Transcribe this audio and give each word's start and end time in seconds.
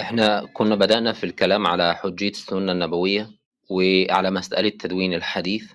إحنا 0.00 0.48
كنا 0.54 0.74
بدأنا 0.74 1.12
في 1.12 1.24
الكلام 1.24 1.66
على 1.66 1.94
حجية 1.94 2.30
السنة 2.30 2.72
النبوية 2.72 3.30
وعلى 3.70 4.30
مسألة 4.30 4.68
تدوين 4.68 5.14
الحديث 5.14 5.72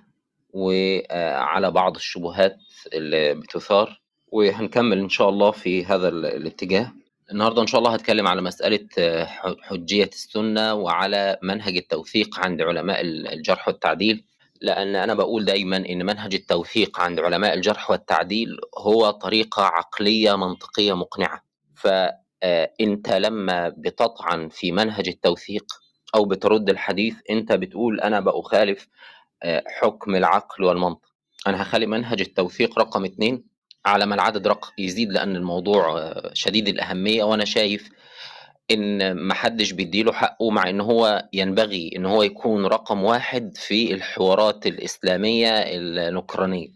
وعلى 0.54 1.72
بعض 1.72 1.96
الشبهات 1.96 2.58
اللي 2.94 3.34
بتثار 3.34 4.02
وهنكمل 4.28 5.00
إن 5.00 5.10
شاء 5.10 5.30
الله 5.30 5.52
في 5.52 5.86
هذا 5.86 6.08
ال- 6.10 6.26
الاتجاه. 6.26 6.92
النهاردة 7.32 7.62
إن 7.62 7.68
شاء 7.68 7.80
الله 7.80 7.94
هتكلم 7.94 8.28
على 8.28 8.42
مسألة 8.42 8.88
حجية 9.62 10.04
السنة 10.14 10.74
وعلى 10.74 11.38
منهج 11.44 11.78
التوثيق 11.78 12.40
عند 12.40 12.62
علماء 12.62 13.02
ال- 13.02 13.28
الجرح 13.28 13.68
والتعديل 13.68 14.24
لأن 14.62 14.96
أنا 14.96 15.14
بقول 15.14 15.46
دايما 15.46 15.78
إن 15.78 16.06
منهج 16.06 16.34
التوثيق 16.36 17.00
عند 17.00 17.20
علماء 17.20 17.54
الجرح 17.54 17.92
والتعديل 17.92 18.58
هو 18.78 19.10
طريقة 19.10 19.64
عقلية 19.64 20.36
منطقية 20.38 20.94
مقنعة. 20.96 21.42
فأنت 22.42 23.10
لما 23.12 23.70
بتطعن 23.78 24.50
في 24.50 24.72
منهج 24.72 25.08
التوثيق 25.08 25.66
أو 26.16 26.26
بترد 26.26 26.70
الحديث 26.70 27.16
أنت 27.30 27.52
بتقول 27.52 28.02
أنا 28.02 28.20
بأخالف 28.20 28.88
آه، 29.44 29.64
حكم 29.68 30.16
العقل 30.16 30.64
والمنطق. 30.64 31.08
أنا 31.48 31.62
هخلي 31.62 31.86
منهج 31.86 32.22
التوثيق 32.22 32.80
رقم 32.80 33.06
اتنين 33.06 33.44
على 33.86 34.06
ما 34.06 34.16
العدد 34.16 34.48
رقم 34.48 34.72
يزيد 34.78 35.12
لأن 35.12 35.36
الموضوع 35.36 35.98
آه، 36.00 36.32
شديد 36.34 36.68
الأهمية 36.68 37.24
وأنا 37.24 37.46
شايف 37.46 37.90
إن 38.72 39.28
محدش 39.28 39.72
بيديله 39.72 40.12
حقه 40.14 40.50
مع 40.50 40.70
إن 40.70 40.82
هو 40.82 41.30
ينبغي 41.34 41.92
إن 41.96 42.06
هو 42.06 42.24
يكون 42.24 42.66
رقم 42.66 43.04
واحد 43.04 43.58
في 43.58 43.94
الحوارات 43.94 44.68
الإسلامية 44.68 45.50
النكرانية 45.50 46.68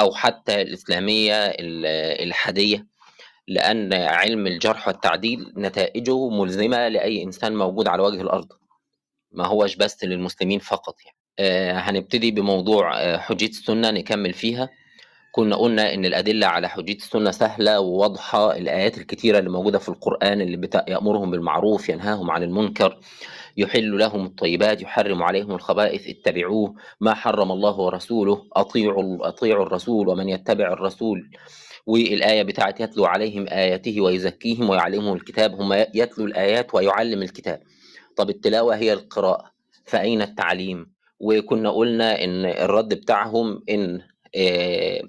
أو 0.00 0.14
حتى 0.14 0.62
الإسلامية 0.62 1.34
ال- 1.46 1.86
الحادية 2.28 2.86
لأن 3.48 3.92
علم 3.92 4.46
الجرح 4.46 4.88
والتعديل 4.88 5.52
نتائجه 5.56 6.28
ملزمة 6.28 6.88
لأي 6.88 7.22
إنسان 7.22 7.56
موجود 7.56 7.88
على 7.88 8.02
وجه 8.02 8.20
الأرض. 8.20 8.48
ما 9.32 9.46
هوش 9.46 9.76
بس 9.76 10.04
للمسلمين 10.04 10.58
فقط 10.58 10.94
يعني. 11.04 11.16
آه، 11.38 11.72
هنبتدي 11.72 12.30
بموضوع 12.30 13.00
آه، 13.00 13.16
حجية 13.18 13.48
السنة 13.48 13.90
نكمل 13.90 14.32
فيها. 14.32 14.68
كنا 15.32 15.56
قلنا 15.56 15.94
إن 15.94 16.04
الأدلة 16.04 16.46
على 16.46 16.68
حجية 16.68 16.94
السنة 16.96 17.30
سهلة 17.30 17.80
وواضحة. 17.80 18.56
الآيات 18.56 18.98
الكتيرة 18.98 19.38
اللي 19.38 19.50
موجودة 19.50 19.78
في 19.78 19.88
القرآن 19.88 20.40
اللي 20.40 20.56
بت- 20.56 20.84
يأمرهم 20.88 21.30
بالمعروف 21.30 21.88
ينهاهم 21.88 22.30
عن 22.30 22.42
المنكر 22.42 23.00
يحل 23.56 23.98
لهم 23.98 24.26
الطيبات 24.26 24.82
يحرم 24.82 25.22
عليهم 25.22 25.52
الخبائث 25.52 26.08
اتبعوه. 26.08 26.74
ما 27.00 27.14
حرم 27.14 27.52
الله 27.52 27.80
ورسوله 27.80 28.42
أطيعوا 28.52 29.28
أطيعوا 29.28 29.66
الرسول 29.66 30.08
ومن 30.08 30.28
يتبع 30.28 30.72
الرسول. 30.72 31.30
والآية 31.86 32.42
بتاعت 32.42 32.80
يتلو 32.80 33.04
عليهم 33.04 33.46
آياته 33.48 34.00
ويزكيهم 34.00 34.70
ويعلمهم 34.70 35.16
الكتاب 35.16 35.60
هم 35.60 35.72
يتلو 35.94 36.24
الآيات 36.26 36.74
ويعلم 36.74 37.22
الكتاب. 37.22 37.60
طب 38.16 38.30
التلاوة 38.30 38.76
هي 38.76 38.92
القراءة 38.92 39.50
فأين 39.84 40.22
التعليم؟ 40.22 40.92
وكنا 41.20 41.70
قلنا 41.70 42.24
إن 42.24 42.44
الرد 42.44 42.94
بتاعهم 42.94 43.62
إن 43.70 44.00
آه، 44.36 45.00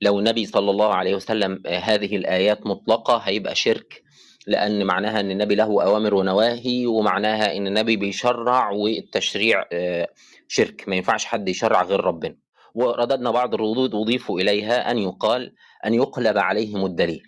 لو 0.00 0.18
النبي 0.18 0.46
صلى 0.46 0.70
الله 0.70 0.94
عليه 0.94 1.14
وسلم 1.14 1.62
آه، 1.66 1.78
هذه 1.78 2.16
الآيات 2.16 2.66
مطلقة 2.66 3.16
هيبقى 3.16 3.54
شرك 3.54 4.02
لأن 4.46 4.84
معناها 4.84 5.20
إن 5.20 5.30
النبي 5.30 5.54
له 5.54 5.64
أوامر 5.82 6.14
ونواهي 6.14 6.86
ومعناها 6.86 7.56
إن 7.56 7.66
النبي 7.66 7.96
بيشرع 7.96 8.70
والتشريع 8.70 9.64
آه، 9.72 10.08
شرك. 10.48 10.88
ما 10.88 10.96
ينفعش 10.96 11.24
حد 11.24 11.48
يشرع 11.48 11.82
غير 11.82 12.00
ربنا. 12.00 12.36
ورددنا 12.74 13.30
بعض 13.30 13.54
الردود 13.54 13.94
أضيف 13.94 14.30
إليها 14.30 14.90
أن 14.90 14.98
يقال 14.98 15.54
أن 15.86 15.94
يقلب 15.94 16.38
عليهم 16.38 16.84
الدليل. 16.86 17.22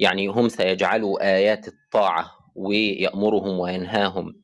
يعني 0.00 0.26
هم 0.26 0.48
سيجعلوا 0.48 1.34
آيات 1.36 1.68
الطاعة 1.68 2.30
ويأمرهم 2.54 3.58
وينهاهم. 3.58 4.40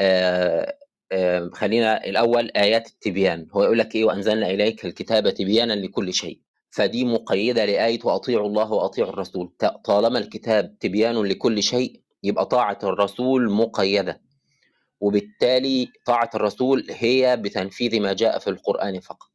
آه، 0.00 0.74
آه، 1.12 1.50
خلينا 1.54 2.04
الأول 2.04 2.50
آيات 2.56 2.88
التبيان. 2.88 3.46
هو 3.52 3.62
يقول 3.62 3.78
لك 3.78 3.94
إيه؟ 3.94 4.04
وأنزلنا 4.04 4.50
إليك 4.50 4.84
الكتاب 4.84 5.30
تبيانا 5.30 5.72
لكل 5.72 6.14
شيء. 6.14 6.40
فدي 6.70 7.04
مقيدة 7.04 7.64
لآية 7.64 7.98
وأطيعوا 8.04 8.48
الله 8.48 8.72
وأطيعوا 8.72 9.10
الرسول. 9.10 9.52
طالما 9.84 10.18
الكتاب 10.18 10.78
تبيان 10.80 11.22
لكل 11.22 11.62
شيء 11.62 12.00
يبقى 12.22 12.46
طاعة 12.46 12.78
الرسول 12.82 13.50
مقيدة. 13.52 14.20
وبالتالي 15.00 15.88
طاعة 16.06 16.30
الرسول 16.34 16.86
هي 16.90 17.36
بتنفيذ 17.36 18.00
ما 18.00 18.12
جاء 18.12 18.38
في 18.38 18.50
القرآن 18.50 19.00
فقط. 19.00 19.28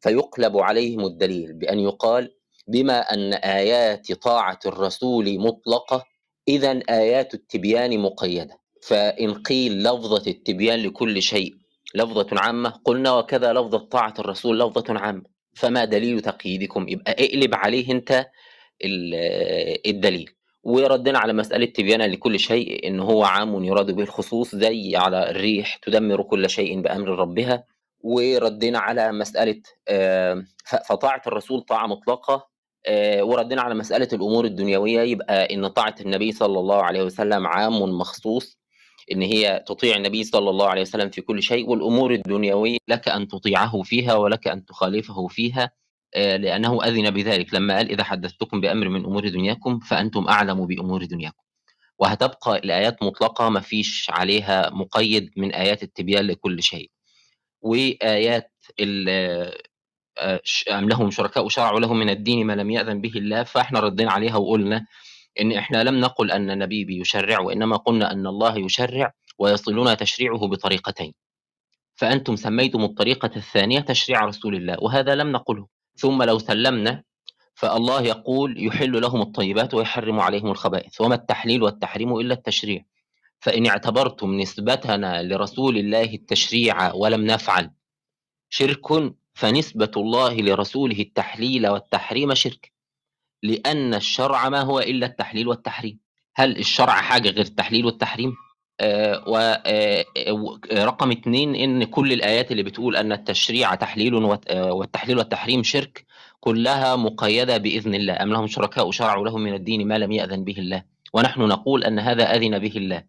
فيقلب 0.00 0.56
عليهم 0.56 1.04
الدليل 1.04 1.52
بأن 1.52 1.78
يقال 1.78 2.34
بما 2.66 2.98
أن 3.00 3.32
آيات 3.34 4.12
طاعة 4.12 4.58
الرسول 4.66 5.38
مطلقة 5.38 6.04
إذا 6.48 6.80
آيات 6.90 7.34
التبيان 7.34 7.98
مقيدة. 8.00 8.58
فإن 8.82 9.34
قيل 9.34 9.82
لفظة 9.82 10.30
التبيان 10.30 10.78
لكل 10.78 11.22
شيء 11.22 11.54
لفظة 11.94 12.26
عامة 12.32 12.70
قلنا 12.84 13.12
وكذا 13.12 13.52
لفظة 13.52 13.78
طاعة 13.78 14.14
الرسول 14.18 14.60
لفظة 14.60 14.98
عامة. 14.98 15.22
فما 15.56 15.84
دليل 15.84 16.20
تقييدكم؟ 16.20 16.88
يبقى 16.88 17.12
اقلب 17.12 17.54
عليه 17.54 17.90
أنت 17.92 18.26
ال- 18.84 19.80
الدليل. 19.90 20.30
وردنا 20.62 21.18
على 21.18 21.32
مسألة 21.32 21.66
تبيانا 21.66 22.04
لكل 22.04 22.38
شيء 22.38 22.88
إن 22.88 23.00
هو 23.00 23.24
عام 23.24 23.64
يراد 23.64 23.90
به 23.90 24.02
الخصوص 24.02 24.54
زي 24.54 24.96
على 24.96 25.30
الريح 25.30 25.76
تدمر 25.76 26.22
كل 26.22 26.50
شيء 26.50 26.80
بأمر 26.80 27.08
ربها. 27.08 27.64
وردنا 28.00 28.78
على 28.78 29.12
مسألة 29.12 29.62
آه، 29.88 30.44
فطاعة 30.88 31.22
الرسول 31.26 31.60
طاعة 31.62 31.86
مطلقة 31.86 32.34
آه، 32.34 32.53
وردنا 33.20 33.62
على 33.62 33.74
مسألة 33.74 34.08
الأمور 34.12 34.44
الدنيوية 34.44 35.00
يبقى 35.00 35.54
إن 35.54 35.66
طاعة 35.68 35.94
النبي 36.00 36.32
صلى 36.32 36.58
الله 36.58 36.82
عليه 36.82 37.02
وسلم 37.02 37.46
عام 37.46 37.82
مخصوص 37.82 38.58
إن 39.12 39.22
هي 39.22 39.64
تطيع 39.66 39.96
النبي 39.96 40.24
صلى 40.24 40.50
الله 40.50 40.68
عليه 40.68 40.80
وسلم 40.80 41.10
في 41.10 41.20
كل 41.20 41.42
شيء 41.42 41.70
والأمور 41.70 42.14
الدنيوية 42.14 42.78
لك 42.88 43.08
أن 43.08 43.28
تطيعه 43.28 43.82
فيها 43.82 44.14
ولك 44.14 44.48
أن 44.48 44.64
تخالفه 44.64 45.26
فيها 45.26 45.70
آه، 46.14 46.36
لأنه 46.36 46.84
أذن 46.84 47.10
بذلك. 47.10 47.54
لما 47.54 47.76
قال 47.76 47.90
إذا 47.90 48.04
حدثتكم 48.04 48.60
بأمر 48.60 48.88
من 48.88 49.04
أمور 49.04 49.28
دنياكم 49.28 49.78
فأنتم 49.78 50.28
أعلم 50.28 50.66
بأمور 50.66 51.04
دنياكم. 51.04 51.42
وهتبقى 51.98 52.56
الآيات 52.56 53.02
مطلقة 53.02 53.48
ما 53.48 53.60
فيش 53.60 54.06
عليها 54.10 54.70
مقيد 54.70 55.30
من 55.36 55.52
آيات 55.54 55.82
التبيان 55.82 56.26
لكل 56.26 56.62
شيء. 56.62 56.90
وآيات 57.62 58.52
آه، 59.08 59.54
أم 60.70 60.88
لهم 60.88 61.10
شركاء 61.10 61.48
شرعوا 61.48 61.80
لهم 61.80 61.98
من 61.98 62.10
الدين 62.10 62.46
ما 62.46 62.52
لم 62.52 62.70
يأذن 62.70 63.00
به 63.00 63.12
الله 63.16 63.42
فإحنا 63.42 63.80
ردينا 63.80 64.12
عليها 64.12 64.36
وقلنا 64.36 64.86
إن 65.40 65.52
إحنا 65.52 65.84
لم 65.84 66.00
نقل 66.00 66.30
أن 66.30 66.50
النبي 66.50 66.84
بيشرع 66.84 67.40
وإنما 67.40 67.76
قلنا 67.76 68.12
أن 68.12 68.26
الله 68.26 68.58
يشرع 68.58 69.12
ويصلنا 69.38 69.94
تشريعه 69.94 70.38
بطريقتين. 70.48 71.14
فأنتم 71.94 72.36
سميتم 72.36 72.84
الطريقة 72.84 73.30
الثانية 73.36 73.80
تشريع 73.80 74.24
رسول 74.24 74.54
الله 74.54 74.76
وهذا 74.80 75.14
لم 75.14 75.32
نقله. 75.32 75.66
ثم 75.96 76.22
لو 76.22 76.38
سلمنا 76.38 77.02
فالله 77.54 78.02
يقول 78.02 78.66
يحل 78.66 79.00
لهم 79.00 79.20
الطيبات 79.22 79.74
ويحرم 79.74 80.20
عليهم 80.20 80.50
الخبائث 80.50 81.00
وما 81.00 81.14
التحليل 81.14 81.62
والتحريم 81.62 82.16
إلا 82.16 82.34
التشريع. 82.34 82.84
فإن 83.40 83.66
اعتبرتم 83.66 84.34
نسبتنا 84.40 85.22
لرسول 85.22 85.78
الله 85.78 86.14
التشريع 86.14 86.92
ولم 86.92 87.26
نفعل 87.26 87.70
شرك 88.48 89.12
فنسبة 89.34 89.90
الله 89.96 90.34
لرسوله 90.34 91.00
التحليل 91.00 91.68
والتحريم 91.68 92.34
شرك 92.34 92.72
لأن 93.42 93.94
الشرع 93.94 94.48
ما 94.48 94.60
هو 94.60 94.80
إلا 94.80 95.06
التحليل 95.06 95.48
والتحريم. 95.48 95.98
هل 96.36 96.58
الشرع 96.58 96.92
حاجة 96.92 97.30
غير 97.30 97.44
التحليل 97.44 97.86
والتحريم؟ 97.86 98.36
ورقم 99.26 101.10
اثنين 101.10 101.54
إن 101.54 101.84
كل 101.84 102.12
الآيات 102.12 102.50
اللي 102.50 102.62
بتقول 102.62 102.96
أن 102.96 103.12
التشريع 103.12 103.74
تحليل 103.74 104.38
آه، 104.48 104.72
والتحليل 104.72 105.18
والتحريم 105.18 105.62
شرك 105.62 106.06
كلها 106.40 106.96
مقيدة 106.96 107.56
بإذن 107.56 107.94
الله. 107.94 108.22
أم 108.22 108.32
لهم 108.32 108.46
شركاء 108.46 108.90
شرعوا 108.90 109.24
لهم 109.24 109.40
من 109.40 109.54
الدين 109.54 109.88
ما 109.88 109.98
لم 109.98 110.12
يأذن 110.12 110.44
به 110.44 110.58
الله؟ 110.58 110.82
ونحن 111.12 111.40
نقول 111.40 111.84
أن 111.84 111.98
هذا 111.98 112.34
أذن 112.34 112.58
به 112.58 112.72
الله. 112.76 113.04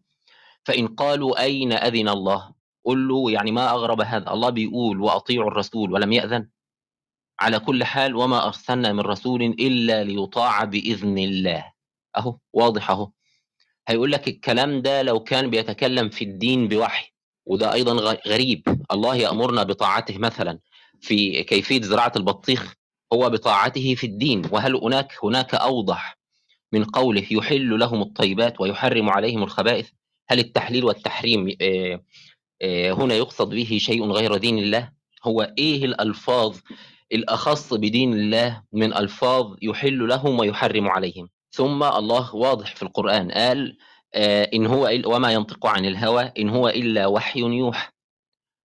فإن 0.64 0.88
قالوا 0.88 1.44
أين 1.44 1.74
أذن 1.74 2.10
الله؟ 2.10 2.55
قل 2.86 3.08
له 3.08 3.32
يعني 3.32 3.52
ما 3.52 3.70
أغرب 3.72 4.02
هذا 4.02 4.32
الله 4.32 4.50
بيقول 4.50 5.02
وأطيعوا 5.02 5.48
الرسول 5.52 5.94
ولم 5.94 6.12
يأذن؟ 6.12 6.48
على 7.40 7.60
كل 7.60 7.84
حال 7.84 8.16
وما 8.16 8.48
أرسلنا 8.48 8.94
من 8.94 9.00
رسول 9.00 9.44
إلا 9.44 10.04
ليطاع 10.04 10.64
بإذن 10.64 11.18
الله. 11.18 11.72
أهو 12.18 12.38
واضح 12.54 12.90
أهو. 12.92 13.12
هيقول 13.88 14.12
لك 14.12 14.28
الكلام 14.28 14.82
ده 14.82 15.02
لو 15.02 15.20
كان 15.20 15.50
بيتكلم 15.50 16.10
في 16.10 16.24
الدين 16.24 16.68
بوحي 16.68 17.12
وده 17.46 17.74
أيضا 17.74 17.94
غ- 17.94 18.28
غريب. 18.28 18.64
الله 18.92 19.16
يأمرنا 19.16 19.64
بطاعته 19.64 20.18
مثلا 20.18 20.60
في 21.02 21.44
كيفية 21.44 21.82
زراعة 21.82 22.12
البطيخ 22.16 22.74
هو 23.14 23.30
بطاعته 23.30 23.96
في 23.96 24.08
الدين. 24.08 24.42
وهل 24.52 24.76
هناك 24.76 25.14
هناك 25.24 25.56
أوضح 25.56 26.18
من 26.72 26.84
قوله 26.84 27.26
يحل 27.32 27.80
لهم 27.80 28.02
الطيبات 28.02 28.62
ويحرم 28.62 29.10
عليهم 29.10 29.44
الخبائث 29.44 29.90
هل 30.30 30.40
التحليل 30.40 30.86
والتحريم 30.86 31.56
آه، 31.62 32.04
هنا 32.64 33.14
يقصد 33.16 33.50
به 33.50 33.78
شيء 33.82 34.12
غير 34.12 34.38
دين 34.38 34.58
الله. 34.60 34.92
هو 35.24 35.54
إيه 35.58 35.86
الألفاظ 35.86 36.58
الأخص 37.14 37.74
بدين 37.74 38.14
الله 38.14 38.64
من 38.74 38.94
ألفاظ 38.94 39.56
يحل 39.62 40.08
لهم 40.08 40.40
ويحرم 40.40 40.88
عليهم؟ 40.90 41.30
ثم 41.52 41.84
الله 41.84 42.36
واضح 42.36 42.76
في 42.76 42.84
القرآن 42.84 43.32
قال 43.32 43.78
آه، 44.14 44.50
إن 44.54 44.66
هو 44.66 44.90
وما 45.06 45.32
ينطق 45.32 45.66
عن 45.68 45.86
الهوى 45.86 46.32
إن 46.40 46.50
هو 46.50 46.68
إلا 46.70 47.08
وحي 47.08 47.40
يوحى. 47.40 47.90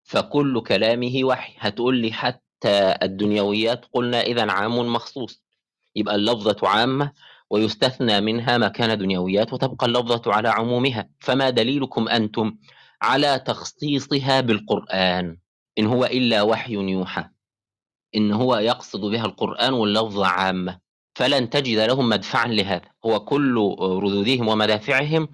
فكل 0.03 0.61
كلامه 0.61 1.19
وحي. 1.23 1.53
هتقول 1.59 1.97
لي 1.97 2.11
حتى 2.13 2.95
الدنيويات 3.03 3.85
قلنا 3.93 4.21
إذا 4.21 4.51
عام 4.51 4.93
مخصوص. 4.93 5.43
يبقى 5.95 6.15
اللفظة 6.15 6.67
عامة 6.67 7.11
ويستثنى 7.49 8.21
منها 8.21 8.57
ما 8.57 8.67
كان 8.67 8.97
دنيويات 8.97 9.53
وتبقى 9.53 9.85
اللفظة 9.87 10.33
على 10.33 10.49
عمومها. 10.49 11.09
فما 11.19 11.49
دليلكم 11.49 12.07
أنتم 12.09 12.55
على 13.01 13.39
تخصيصها 13.39 14.41
بالقرآن. 14.41 15.37
إن 15.79 15.85
هو 15.85 16.05
إلا 16.05 16.41
وحي 16.41 16.73
يوحى. 16.73 17.25
إن 18.15 18.31
هو 18.31 18.57
يقصد 18.57 19.01
بها 19.01 19.25
القرآن 19.25 19.73
واللفظة 19.73 20.27
عامة 20.27 20.79
فلن 21.15 21.49
تجد 21.49 21.77
لهم 21.79 22.09
مدفعا 22.09 22.47
لهذا. 22.47 22.89
هو 23.05 23.19
كل 23.19 23.55
ردودهم 23.79 24.47
ومدافعهم 24.47 25.27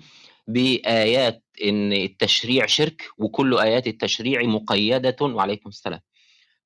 بآيات 0.48 1.44
إن 1.64 1.94
التشريع 1.94 2.66
شرك 2.66 3.02
وكل 3.18 3.60
آيات 3.60 3.88
التشريع 3.88 4.44
مقيدة 4.44 5.16
وعليكم 5.22 5.70
السلام. 5.70 6.00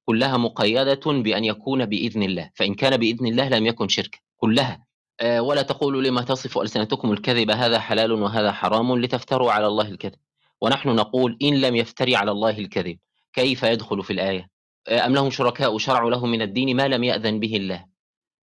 كلها 0.05 0.37
مقيدة 0.37 1.01
بأن 1.05 1.45
يكون 1.45 1.85
بإذن 1.85 2.23
الله. 2.23 2.49
فإن 2.55 2.75
كان 2.75 2.97
بإذن 2.97 3.27
الله 3.27 3.49
لم 3.49 3.65
يكن 3.65 3.87
شرك 3.87 4.21
كلها. 4.37 4.85
آه، 5.21 5.41
ولا 5.41 5.61
تقولوا 5.61 6.01
لما 6.01 6.21
تصف 6.21 6.57
ألسنتكم 6.57 7.11
الكذب 7.11 7.51
هذا 7.51 7.79
حلال 7.79 8.11
وهذا 8.11 8.51
حرام 8.51 8.97
لتفتروا 9.01 9.51
على 9.51 9.67
الله 9.67 9.87
الكذب. 9.87 10.19
ونحن 10.61 10.89
نقول 10.89 11.37
إن 11.41 11.61
لم 11.61 11.75
يفتري 11.75 12.15
على 12.15 12.31
الله 12.31 12.57
الكذب. 12.57 12.99
كيف 13.33 13.63
يدخل 13.63 14.03
في 14.03 14.13
الآية؟ 14.13 14.49
آه، 14.87 15.05
أم 15.05 15.13
لهم 15.13 15.29
شركاء 15.29 15.77
شرعوا 15.77 16.11
لهم 16.11 16.31
من 16.31 16.41
الدين 16.41 16.75
ما 16.75 16.87
لم 16.87 17.03
يأذن 17.03 17.39
به 17.39 17.55
الله. 17.55 17.85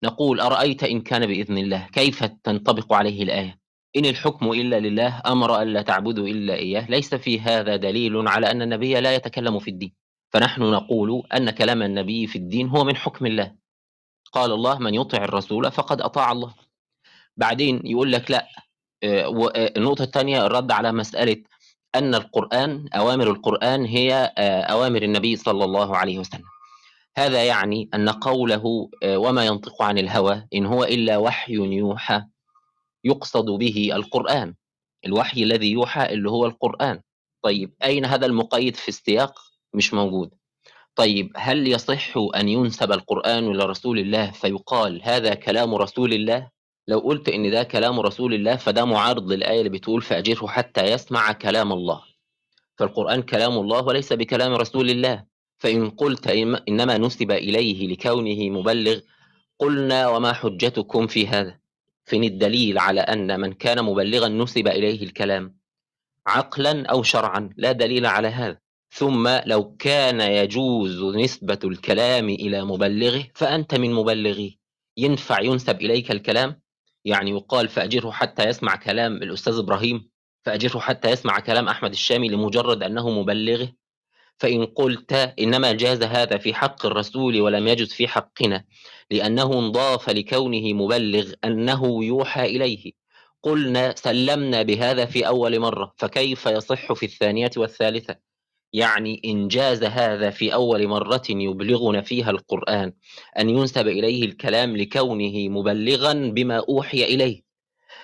نقول 0.03 0.39
أرأيت 0.39 0.83
إن 0.83 1.01
كان 1.01 1.25
بإذن 1.25 1.57
الله؟ 1.57 1.87
كيف 1.93 2.23
تنطبق 2.23 2.93
عليه 2.93 3.23
الآية؟ 3.23 3.59
إن 3.95 4.05
الحكم 4.05 4.51
إلا 4.51 4.79
لله 4.79 5.21
أمر 5.25 5.61
ألا 5.61 5.81
تعبدوا 5.81 6.27
إلا 6.27 6.53
إياه. 6.53 6.87
ليس 6.89 7.15
في 7.15 7.39
هذا 7.39 7.75
دليل 7.75 8.27
على 8.27 8.51
أن 8.51 8.61
النبي 8.61 8.99
لا 8.99 9.15
يتكلم 9.15 9.59
في 9.59 9.69
الدين. 9.71 9.93
فنحن 10.33 10.61
نقول 10.61 11.23
أن 11.33 11.49
كلام 11.49 11.81
النبي 11.81 12.27
في 12.27 12.37
الدين 12.37 12.67
هو 12.67 12.83
من 12.83 12.95
حكم 12.95 13.25
الله. 13.25 13.55
قال 14.31 14.51
الله 14.51 14.79
من 14.79 14.93
يطع 14.93 15.17
الرسول 15.17 15.71
فقد 15.71 16.01
أطاع 16.01 16.31
الله. 16.31 16.53
بعدين 17.37 17.81
يقول 17.85 18.11
لك 18.11 18.31
لا. 18.31 18.47
آه، 19.03 19.49
آه، 19.55 19.73
النقطة 19.77 20.03
الثانية 20.03 20.45
الرد 20.45 20.71
على 20.71 20.91
مسألة 20.91 21.43
أن 21.95 22.15
القرآن 22.15 22.85
أوامر 22.93 23.31
القرآن 23.31 23.85
هي 23.85 24.33
آه، 24.37 24.61
أوامر 24.61 25.03
النبي 25.03 25.35
صلى 25.35 25.65
الله 25.65 25.97
عليه 25.97 26.19
وسلم. 26.19 26.43
هذا 27.17 27.43
يعني 27.43 27.89
أن 27.93 28.09
قوله 28.09 28.89
وما 29.05 29.45
ينطق 29.45 29.81
عن 29.81 29.97
الهوى 29.97 30.47
إن 30.53 30.65
هو 30.65 30.83
إلا 30.83 31.17
وحي 31.17 31.53
يوحى 31.53 32.21
يقصد 33.03 33.45
به 33.45 33.89
القرآن. 33.93 34.55
الوحي 35.05 35.43
الذي 35.43 35.71
يوحى 35.71 36.05
اللي 36.05 36.29
هو 36.29 36.45
القرآن. 36.45 37.01
طيب 37.41 37.73
أين 37.83 38.05
هذا 38.05 38.25
المقيد 38.25 38.75
في 38.75 38.89
السياق؟ 38.89 39.39
مش 39.73 39.93
موجود. 39.93 40.31
طيب 40.95 41.31
هل 41.35 41.67
يصح 41.67 42.17
أن 42.35 42.49
ينسب 42.49 42.91
القرآن 42.91 43.51
إلى 43.51 43.65
رسول 43.65 43.99
الله 43.99 44.31
فيقال 44.31 45.01
هذا 45.03 45.33
كلام 45.33 45.75
رسول 45.75 46.13
الله؟ 46.13 46.49
لو 46.87 46.99
قلت 46.99 47.29
إن 47.29 47.51
ده 47.51 47.63
كلام 47.63 47.99
رسول 47.99 48.33
الله 48.33 48.55
فده 48.55 48.85
معارض 48.85 49.31
للآية 49.31 49.59
اللي 49.59 49.69
بتقول 49.69 50.01
فأجره 50.01 50.47
حتى 50.47 50.83
يسمع 50.83 51.31
كلام 51.31 51.73
الله. 51.73 52.01
فالقرآن 52.77 53.21
كلام 53.21 53.57
الله 53.57 53.83
وليس 53.83 54.13
بكلام 54.13 54.53
رسول 54.53 54.89
الله. 54.89 55.25
فإن 55.57 55.89
قلت 55.89 56.27
إنما 56.69 56.97
نسب 56.97 57.31
إليه 57.31 57.87
لكونه 57.87 58.49
مبلغ 58.49 58.99
قلنا 59.59 60.07
وما 60.09 60.33
حجتكم 60.33 61.07
في 61.07 61.27
هذا. 61.27 61.59
فين 62.05 62.23
الدليل 62.23 62.77
على 62.77 63.01
أن 63.01 63.39
من 63.39 63.53
كان 63.53 63.85
مبلغا 63.85 64.27
نسب 64.27 64.67
إليه 64.67 65.03
الكلام؟ 65.03 65.57
عقلا 66.27 66.85
أو 66.85 67.03
شرعا 67.03 67.49
لا 67.57 67.71
دليل 67.71 68.05
على 68.05 68.27
هذا. 68.27 68.57
ثم 68.89 69.27
لو 69.45 69.75
كان 69.75 70.21
يجوز 70.21 71.03
نسبة 71.03 71.59
الكلام 71.63 72.29
إلى 72.29 72.65
مبلغه 72.65 73.27
فأنت 73.33 73.75
من 73.75 73.93
مبلغيه 73.93 74.51
ينفع 74.97 75.41
ينسب 75.41 75.81
إليك 75.81 76.11
الكلام؟ 76.11 76.61
يعني 77.05 77.31
يقال 77.31 77.67
فأجره 77.67 78.11
حتى 78.11 78.43
يسمع 78.43 78.75
كلام 78.75 79.15
الأستاذ 79.15 79.57
إبراهيم 79.57 80.09
فأجره 80.45 80.79
حتى 80.79 81.11
يسمع 81.11 81.39
كلام 81.39 81.67
أحمد 81.67 81.91
الشامي 81.91 82.29
لمجرد 82.29 82.83
أنه 82.83 83.09
مبلغه. 83.09 83.73
فإن 84.37 84.65
قلت 84.65 85.13
إنما 85.13 85.71
جاز 85.71 86.03
هذا 86.03 86.37
في 86.37 86.53
حق 86.53 86.85
الرسول 86.85 87.41
ولم 87.41 87.67
يجز 87.67 87.93
في 87.93 88.07
حقنا 88.07 88.65
لأنه 89.11 89.53
انضاف 89.59 90.09
لكونه 90.09 90.73
مبلغ 90.73 91.33
أنه 91.43 92.05
يوحى 92.05 92.45
إليه. 92.45 92.91
قلنا 93.43 93.95
سلمنا 93.95 94.61
بهذا 94.61 95.05
في 95.05 95.27
أول 95.27 95.59
مرة 95.59 95.93
فكيف 95.97 96.45
يصح 96.45 96.93
في 96.93 97.05
الثانية 97.05 97.51
والثالثة؟ 97.57 98.15
يعني 98.73 99.21
إن 99.25 99.47
جاز 99.47 99.83
هذا 99.83 100.29
في 100.29 100.53
أول 100.53 100.87
مرة 100.87 101.23
يبلغنا 101.29 102.01
فيها 102.01 102.31
القرآن 102.31 102.93
أن 103.39 103.49
ينسب 103.49 103.87
إليه 103.87 104.25
الكلام 104.25 104.77
لكونه 104.77 105.49
مبلغا 105.49 106.13
بما 106.13 106.57
أوحي 106.69 107.03
إليه. 107.03 107.41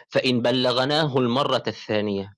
فإن 0.10 0.42
بلغناه 0.42 1.18
المرة 1.18 1.64
الثانية 1.68 2.34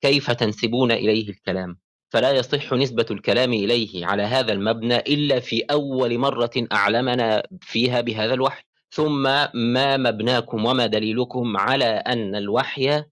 كيف 0.00 0.30
تنسبون 0.30 0.92
إليه 0.92 1.28
الكلام؟ 1.30 1.78
فلا 2.10 2.32
يصح 2.32 2.72
نسبة 2.72 3.06
الكلام 3.10 3.52
إليه 3.52 4.06
على 4.06 4.22
هذا 4.22 4.52
المبنى 4.52 4.96
إلا 4.96 5.40
في 5.40 5.62
أول 5.62 6.18
مرة 6.18 6.50
أعلمنا 6.72 7.42
فيها 7.60 8.00
بهذا 8.00 8.34
الوحي. 8.34 8.64
ثم 8.90 9.22
ما 9.54 9.96
مبناكم 9.96 10.64
وما 10.64 10.86
دليلكم 10.86 11.56
على 11.56 11.84
أن 11.84 12.34
الوحي 12.36 13.04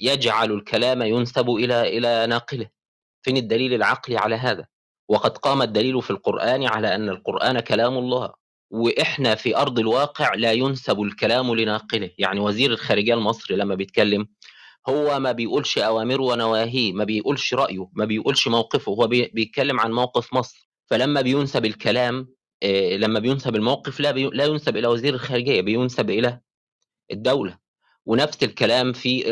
يجعل 0.00 0.52
الكلام 0.52 1.02
ينسب 1.02 1.50
إلى 1.50 1.98
إلى 1.98 2.26
ناقله. 2.26 2.79
فين 3.22 3.36
الدليل 3.36 3.74
العقلي 3.74 4.16
على 4.16 4.34
هذا؟ 4.34 4.66
وقد 5.08 5.38
قام 5.38 5.62
الدليل 5.62 6.02
في 6.02 6.10
القرآن 6.10 6.66
على 6.66 6.94
أن 6.94 7.08
القرآن 7.08 7.60
كلام 7.60 7.98
الله 7.98 8.32
وإحنا 8.70 9.34
في 9.34 9.56
أرض 9.56 9.78
الواقع 9.78 10.34
لا 10.34 10.52
ينسب 10.52 11.00
الكلام 11.02 11.54
لناقله. 11.54 12.10
يعني 12.18 12.40
وزير 12.40 12.70
الخارجية 12.70 13.14
المصري 13.14 13.56
لما 13.56 13.74
بيتكلم 13.74 14.28
هو 14.88 15.20
ما 15.20 15.32
بيقولش 15.32 15.78
أوامره 15.78 16.22
ونواهيه 16.22 16.92
ما 16.92 17.04
بيقولش 17.04 17.54
رأيه 17.54 17.88
ما 17.92 18.04
بيقولش 18.04 18.48
موقفه. 18.48 18.92
هو 18.92 19.06
بيتكلم 19.06 19.80
عن 19.80 19.92
موقف 19.92 20.34
مصر. 20.34 20.70
فلما 20.86 21.20
بينسب 21.20 21.64
الكلام 21.64 22.28
آه، 22.62 22.96
لما 22.96 23.20
بينسب 23.20 23.56
الموقف 23.56 24.00
لا 24.00 24.12
لا 24.12 24.44
ينسب 24.44 24.76
إلى 24.76 24.88
وزير 24.88 25.14
الخارجية 25.14 25.60
بينسب 25.60 26.10
إلى 26.10 26.40
الدولة. 27.12 27.58
ونفس 28.06 28.42
الكلام 28.42 28.92
في 28.92 29.22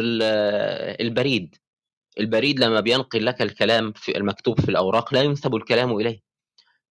البريد. 1.01 1.57
البريد 2.21 2.61
لما 2.61 2.81
بينقل 2.81 3.27
لك 3.27 3.43
الكلام 3.43 3.93
في 3.93 4.17
المكتوب 4.17 4.61
في 4.61 4.69
الأوراق 4.69 5.15
لا 5.15 5.23
ينسب 5.23 5.55
الكلام 5.55 5.97
إليه. 5.97 6.21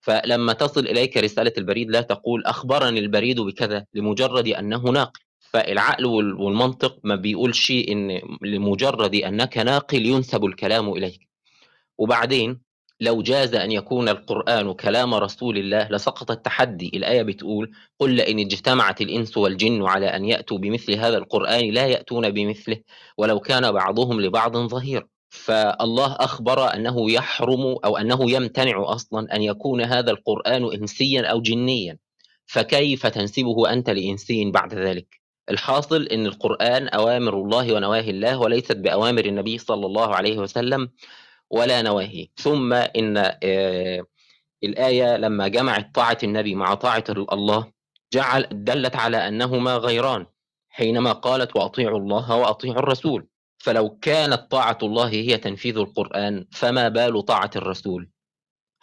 فلما 0.02 0.54
تصل 0.54 0.88
إليك 0.88 1.18
رسالة 1.18 1.54
البريد 1.58 1.92
لا 1.92 2.02
تقول 2.02 2.44
أخبرني 2.46 3.00
البريد 3.00 3.40
بكذا 3.40 3.86
لمجرد 3.94 4.48
أنه 4.48 4.82
ناقل. 4.84 5.22
فالعقل 5.40 6.06
والمنطق 6.06 7.00
ما 7.04 7.16
بيقولش 7.16 7.72
إن 7.72 8.22
لمجرد 8.42 9.16
أنك 9.16 9.58
ناقل 9.58 10.06
ينسب 10.06 10.46
الكلام 10.46 10.90
إليك. 10.90 11.28
وبعدين 11.98 12.68
لو 13.02 13.22
جاز 13.22 13.56
أن 13.56 13.72
يكون 13.72 14.10
القرآن 14.10 14.74
كلام 14.74 15.14
رسول 15.14 15.58
الله 15.58 15.88
لسقط 15.92 16.32
التحدي 16.32 16.92
الآية 16.94 17.22
بتقول 17.24 17.72
قل 18.00 18.12
لئن 18.16 18.40
اجتمعت 18.40 19.02
الإنس 19.02 19.38
والجن 19.38 19.84
على 19.84 20.06
أن 20.06 20.26
يأتوا 20.26 20.58
بمثل 20.58 20.94
هذا 20.94 21.18
القرآن 21.18 21.70
لا 21.72 21.88
يأتون 21.88 22.30
بمثله 22.30 22.78
ولو 23.18 23.40
كان 23.40 23.72
بعضهم 23.72 24.22
لبعض 24.22 24.58
ظهير. 24.58 25.08
فالله 25.30 26.16
أخبر 26.16 26.74
أنه 26.74 27.12
يحرم 27.12 27.78
أو 27.86 27.98
أنه 27.98 28.32
يمتنع 28.32 28.84
أصلا 28.94 29.36
أن 29.36 29.42
يكون 29.42 29.82
هذا 29.82 30.12
القرآن 30.12 30.74
إنسيا 30.74 31.28
أو 31.32 31.42
جنيا. 31.42 31.98
فكيف 32.46 33.08
تنسبه 33.08 33.74
أنت 33.74 33.90
لإنسي 33.90 34.52
بعد 34.52 34.74
ذلك؟ 34.74 35.22
الحاصل 35.50 36.04
أن 36.04 36.26
القرآن 36.26 36.88
أوامر 36.88 37.34
الله 37.34 37.74
ونواهي 37.74 38.10
الله 38.10 38.40
وليست 38.40 38.78
بأوامر 38.78 39.26
النبي 39.26 39.58
صلى 39.58 39.86
الله 39.86 40.16
عليه 40.16 40.38
وسلم 40.38 40.90
ولا 41.50 41.82
نواهي. 41.82 42.28
ثم 42.36 42.74
إن 42.74 43.18
آه، 43.44 44.04
الآية 44.64 45.18
لما 45.18 45.48
جمعت 45.48 45.96
طاعة 45.96 46.18
النبي 46.24 46.56
مع 46.56 46.74
طاعة 46.74 47.04
الله 47.10 47.72
جعل 48.14 48.48
دلت 48.52 48.96
على 48.96 49.28
أنهما 49.28 49.78
غيران. 49.78 50.26
حينما 50.70 51.12
قالت 51.12 51.56
وأطيعوا 51.56 52.00
الله 52.00 52.36
وأطيعوا 52.36 52.80
الرسول. 52.80 53.28
فلو 53.58 53.90
كانت 53.90 54.52
طاعة 54.52 54.78
الله 54.84 55.10
هي 55.10 55.38
تنفيذ 55.38 55.78
القرآن 55.78 56.46
فما 56.52 56.90
بال 56.90 57.26
طاعة 57.26 57.52
الرسول؟ 57.56 58.10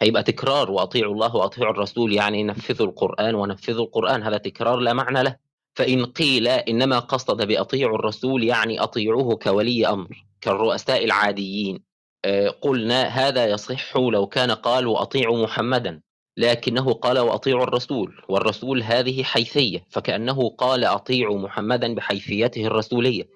هيبقى 0.01 0.23
تكرار 0.23 0.71
وأطيعوا 0.71 1.13
الله 1.13 1.35
وأطيعوا 1.35 1.71
الرسول 1.71 2.13
يعني 2.13 2.43
نفذوا 2.43 2.87
القرآن 2.87 3.35
ونفذوا 3.35 3.85
القرآن 3.85 4.23
هذا 4.23 4.37
تكرار 4.37 4.79
لا 4.79 4.93
معنى 4.93 5.23
له. 5.23 5.35
فإن 5.75 6.05
قيل 6.05 6.47
إنما 6.47 6.99
قصد 6.99 7.47
بأطيعوا 7.47 7.95
الرسول 7.95 8.43
يعني 8.43 8.79
أطيعوه 8.79 9.35
كولي 9.35 9.87
أمر 9.87 10.25
كالرؤساء 10.41 11.05
العاديين. 11.05 11.83
آه، 12.25 12.49
قلنا 12.49 13.03
هذا 13.03 13.45
يصح 13.45 13.97
لو 13.97 14.27
كان 14.27 14.51
قال 14.51 14.87
وأطيعوا 14.87 15.43
محمدا 15.43 16.01
لكنه 16.37 16.93
قال 16.93 17.19
وأطيعوا 17.19 17.63
الرسول 17.63 18.21
والرسول 18.29 18.83
هذه 18.83 19.23
حيثية 19.23 19.85
فكأنه 19.89 20.49
قال 20.49 20.85
أطيعوا 20.85 21.39
محمدا 21.39 21.95
بحيثيته 21.95 22.65
الرسولية. 22.65 23.29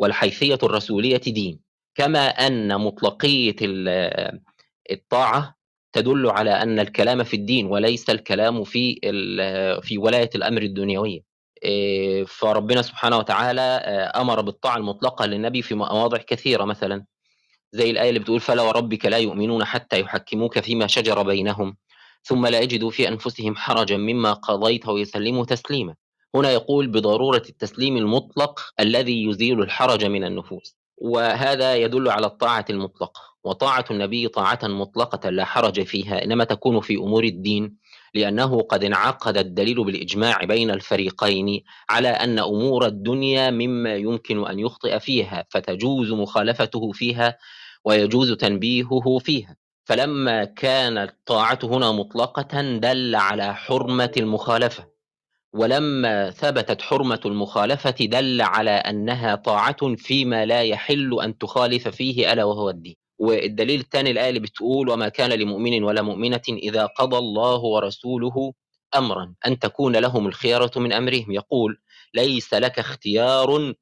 والحيثية 0.00 0.58
الرسولية 0.62 1.20
دين 1.26 1.60
كما 1.94 2.28
أن 2.28 2.80
مطلقية 2.80 3.56
الطاعة 4.90 5.56
تدل 5.92 6.30
على 6.30 6.50
أن 6.50 6.80
الكلام 6.80 7.24
في 7.24 7.36
الدين 7.36 7.66
وليس 7.66 8.10
الكلام 8.10 8.64
في 8.64 8.94
في 9.82 9.98
ولاية 9.98 10.30
الأمر 10.34 10.62
الدنيوية. 10.62 11.20
فربنا 12.26 12.82
سبحانه 12.82 13.18
وتعالى 13.18 13.60
أمر 14.16 14.40
بالطاعة 14.40 14.76
المطلقة 14.76 15.26
للنبي 15.26 15.62
في 15.62 15.74
مواضع 15.74 16.18
كثيرة 16.18 16.64
مثلا 16.64 17.04
زي 17.72 17.90
الآية 17.90 18.08
اللي 18.08 18.20
بتقول 18.20 18.40
فلا 18.40 18.62
وربك 18.62 19.06
لا 19.06 19.18
يؤمنون 19.18 19.64
حتى 19.64 20.00
يحكموك 20.00 20.58
فيما 20.58 20.86
شجر 20.86 21.22
بينهم 21.22 21.76
ثم 22.22 22.46
لا 22.46 22.60
يجدوا 22.60 22.90
في 22.90 23.08
أنفسهم 23.08 23.56
حرجا 23.56 23.96
مما 23.96 24.32
قضيت 24.32 24.88
ويسلموا 24.88 25.44
تسليما 25.44 25.94
هنا 26.34 26.50
يقول 26.50 26.86
بضرورة 26.86 27.42
التسليم 27.48 27.96
المطلق 27.96 28.60
الذي 28.80 29.24
يزيل 29.24 29.60
الحرج 29.60 30.04
من 30.04 30.24
النفوس 30.24 30.76
وهذا 30.96 31.76
يدل 31.76 32.08
على 32.08 32.26
الطاعة 32.26 32.64
المطلقة 32.70 33.20
وطاعة 33.44 33.84
النبي 33.90 34.28
طاعة 34.28 34.58
مطلقة 34.62 35.30
لا 35.30 35.44
حرج 35.44 35.82
فيها 35.82 36.24
إنما 36.24 36.44
تكون 36.44 36.80
في 36.80 36.96
أمور 36.96 37.24
الدين 37.24 37.76
لأنه 38.14 38.60
قد 38.60 38.84
انعقد 38.84 39.36
الدليل 39.36 39.84
بالإجماع 39.84 40.44
بين 40.44 40.70
الفريقين 40.70 41.64
على 41.90 42.08
أن 42.08 42.38
أمور 42.38 42.86
الدنيا 42.86 43.50
مما 43.50 43.94
يمكن 43.94 44.46
أن 44.46 44.58
يخطئ 44.58 44.98
فيها 44.98 45.46
فتجوز 45.50 46.12
مخالفته 46.12 46.92
فيها 46.92 47.38
ويجوز 47.84 48.32
تنبيهه 48.32 49.18
فيها. 49.18 49.56
فلما 49.84 50.44
كانت 50.44 51.10
الطاعة 51.10 51.58
هنا 51.62 51.92
مطلقة 51.92 52.60
دل 52.78 53.14
على 53.14 53.54
حرمة 53.54 54.12
المخالفة. 54.16 54.99
ولما 55.52 56.30
ثبتت 56.30 56.82
حرمة 56.82 57.20
المخالفة 57.26 57.90
دل 58.00 58.40
على 58.42 58.70
أنها 58.70 59.34
طاعة 59.34 59.94
فيما 59.96 60.46
لا 60.46 60.62
يحل 60.62 61.20
أن 61.22 61.38
تخالف 61.38 61.88
فيه 61.88 62.32
ألا 62.32 62.44
وهو 62.44 62.70
الدين. 62.70 62.96
والدليل 63.18 63.80
الثاني 63.80 64.10
الآية 64.10 64.28
اللي 64.28 64.40
بتقول 64.40 64.88
وما 64.88 65.08
كان 65.08 65.32
لمؤمن 65.32 65.84
ولا 65.84 66.02
مؤمنة 66.02 66.42
إذا 66.48 66.86
قضى 66.86 67.18
الله 67.18 67.58
ورسوله 67.58 68.52
أمرا 68.94 69.34
أن 69.46 69.58
تكون 69.58 69.96
لهم 69.96 70.26
الخيارة 70.26 70.78
من 70.78 70.92
أمرهم. 70.92 71.32
يقول 71.32 71.80
ليس 72.14 72.54
لك 72.54 72.78
اختيار 72.78 73.74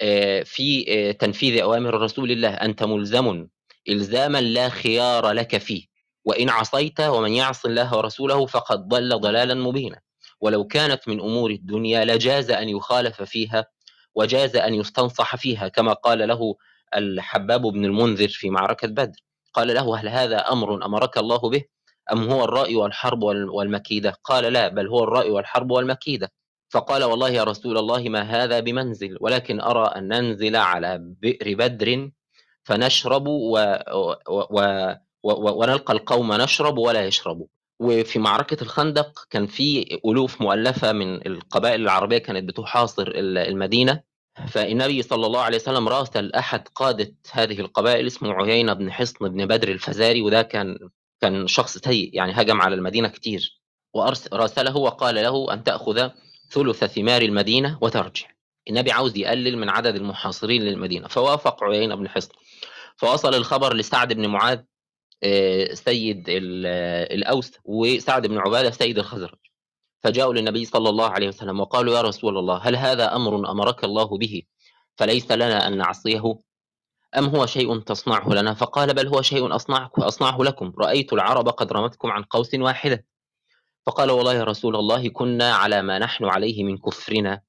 آه، 0.00 0.42
في 0.42 0.84
آه، 0.88 1.12
تنفيذ 1.12 1.62
أوامر 1.62 2.00
رسول 2.00 2.30
الله. 2.30 2.48
أنت 2.48 2.82
ملزم 2.82 3.46
إلزاما 3.88 4.40
لا 4.40 4.68
خيار 4.68 5.30
لك 5.30 5.58
فيه. 5.58 5.86
وإن 6.24 6.48
عصيت 6.50 7.00
ومن 7.00 7.32
يعص 7.32 7.64
الله 7.66 7.96
ورسوله 7.96 8.46
فقد 8.46 8.88
ضل 8.88 9.20
ضلالا 9.20 9.54
مبينا. 9.54 10.00
ولو 10.40 10.64
كانت 10.66 11.08
من 11.08 11.20
أمور 11.20 11.50
الدنيا 11.50 12.04
لجاز 12.04 12.50
أن 12.50 12.68
يخالف 12.68 13.22
فيها 13.22 13.66
وجاز 14.14 14.56
أن 14.56 14.74
يستنصح 14.74 15.36
فيها 15.36 15.68
كما 15.68 15.92
قال 15.92 16.28
له 16.28 16.54
الحباب 16.96 17.62
بن 17.62 17.84
المنذر 17.84 18.28
في 18.28 18.50
معركة 18.50 18.88
بدر. 18.88 19.18
قال 19.54 19.74
له 19.74 19.96
هل 19.96 20.08
هذا 20.08 20.38
أمر 20.38 20.84
أمرك 20.84 21.18
الله 21.18 21.50
به؟ 21.50 21.64
أم 22.12 22.30
هو 22.30 22.44
الرأي 22.44 22.76
والحرب 22.76 23.22
والمكيدة؟ 23.22 24.16
قال 24.24 24.52
لا 24.52 24.68
بل 24.68 24.88
هو 24.88 25.04
الرأي 25.04 25.30
والحرب 25.30 25.70
والمكيدة. 25.70 26.32
فقال 26.70 27.04
والله 27.04 27.28
يا 27.30 27.44
رسول 27.44 27.78
الله 27.78 28.08
ما 28.08 28.22
هذا 28.22 28.60
بمنزل؟ 28.60 29.18
ولكن 29.20 29.60
أرى 29.60 29.86
أن 29.86 30.08
ننزل 30.08 30.56
على 30.56 30.98
بئر 31.00 31.54
بدر 31.54 32.10
فنشرب 32.62 33.26
و... 33.28 33.58
و... 33.92 34.14
و... 35.22 35.62
ونلقى 35.62 35.92
القوم 35.92 36.32
نشرب 36.32 36.78
ولا 36.78 37.04
يشربوا 37.04 37.46
وفي 37.80 38.18
معركة 38.18 38.62
الخندق 38.62 39.26
كان 39.30 39.46
في 39.46 39.98
ألوف 40.04 40.40
مؤلفة 40.40 40.92
من 40.92 41.26
القبائل 41.26 41.80
العربية 41.80 42.18
كانت 42.18 42.48
بتحاصر 42.48 43.12
المدينة. 43.16 44.00
فالنبي 44.48 45.02
صلى 45.02 45.26
الله 45.26 45.40
عليه 45.40 45.56
وسلم 45.56 45.88
راسل 45.88 46.32
أحد 46.32 46.68
قادة 46.68 47.14
هذه 47.32 47.60
القبائل 47.60 48.06
اسمه 48.06 48.32
عيينة 48.32 48.72
بن 48.72 48.92
حصن 48.92 49.28
بن 49.28 49.46
بدر 49.46 49.68
الفزاري 49.68 50.22
وده 50.22 50.42
كان 50.42 50.78
كان 51.20 51.46
شخص 51.46 51.78
سيء 51.78 52.10
يعني 52.12 52.32
هجم 52.32 52.60
على 52.62 52.74
المدينة 52.74 53.08
كتير. 53.08 53.60
وأرسله 53.94 54.76
وقال 54.76 55.14
له 55.14 55.52
أن 55.52 55.64
تأخذ 55.64 56.08
ثلث 56.50 56.84
ثمار 56.84 57.22
المدينة 57.22 57.78
وترجع. 57.80 58.26
النبي 58.70 58.92
عاوز 58.92 59.16
يقلل 59.16 59.58
من 59.58 59.68
عدد 59.68 59.94
المحاصرين 59.94 60.62
للمدينة. 60.62 61.08
فوافق 61.08 61.64
عيينة 61.64 61.94
بن 61.94 62.08
حصن. 62.08 62.32
فوصل 62.96 63.34
الخبر 63.34 63.74
لسعد 63.74 64.12
بن 64.12 64.26
معاذ 64.26 64.58
سيد 65.72 66.24
الأوس 66.28 67.52
وسعد 67.64 68.26
بن 68.26 68.38
عبادة 68.38 68.70
سيد 68.70 68.98
الخزرج. 68.98 69.38
فجاءوا 70.02 70.34
للنبي 70.34 70.64
صلى 70.64 70.88
الله 70.88 71.08
عليه 71.08 71.28
وسلم 71.28 71.60
وقالوا 71.60 71.94
يا 71.94 72.02
رسول 72.02 72.38
الله 72.38 72.56
هل 72.56 72.76
هذا 72.76 73.16
أمر 73.16 73.50
أمرك 73.50 73.84
الله 73.84 74.18
به؟ 74.18 74.42
فليس 74.96 75.32
لنا 75.32 75.68
أن 75.68 75.76
نعصيه. 75.76 76.38
أم 77.18 77.24
هو 77.24 77.46
شيء 77.46 77.78
تصنعه 77.78 78.28
لنا؟ 78.28 78.54
فقال 78.54 78.94
بل 78.94 79.08
هو 79.08 79.22
شيء 79.22 79.54
أصنعه, 79.54 79.90
أصنعه 79.98 80.42
لكم. 80.42 80.72
رأيت 80.78 81.12
العرب 81.12 81.48
قد 81.48 81.72
رمتكم 81.72 82.10
عن 82.10 82.22
قوس 82.22 82.54
واحدة. 82.54 83.04
فقال 83.86 84.10
والله 84.10 84.34
يا 84.34 84.44
رسول 84.44 84.76
الله 84.76 85.08
كنا 85.08 85.54
على 85.54 85.82
ما 85.82 85.98
نحن 85.98 86.24
عليه 86.24 86.64
من 86.64 86.78
كفرنا. 86.78 87.40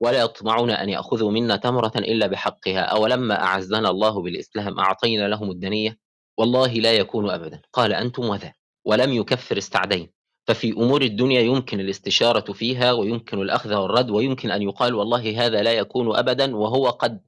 ولا 0.00 0.20
يطمعون 0.20 0.70
أن 0.70 0.88
يأخذوا 0.88 1.30
منا 1.30 1.56
تمرة 1.56 1.92
إلا 1.96 2.26
بحقها. 2.26 2.80
أولما 2.80 3.42
أعزنا 3.42 3.90
الله 3.90 4.22
بالإسلام 4.22 4.78
أعطينا 4.78 5.28
لهم 5.28 5.50
الدنية. 5.50 6.07
والله 6.38 6.72
لا 6.72 6.92
يكون 6.92 7.30
أبدا. 7.30 7.62
قال 7.72 7.92
أنتم 7.92 8.24
وذا 8.24 8.52
ولم 8.84 9.12
يكفر 9.12 9.58
استعدين. 9.58 10.10
ففي 10.46 10.72
أمور 10.72 11.02
الدنيا 11.02 11.40
يمكن 11.40 11.80
الاستشارة 11.80 12.52
فيها 12.52 12.92
ويمكن 12.92 13.42
الأخذ 13.42 13.74
والرد 13.74 14.10
ويمكن 14.10 14.50
أن 14.50 14.62
يقال 14.62 14.94
والله 14.94 15.46
هذا 15.46 15.62
لا 15.62 15.72
يكون 15.72 16.16
أبدا 16.16 16.56
وهو 16.56 16.90
قد 16.90 17.20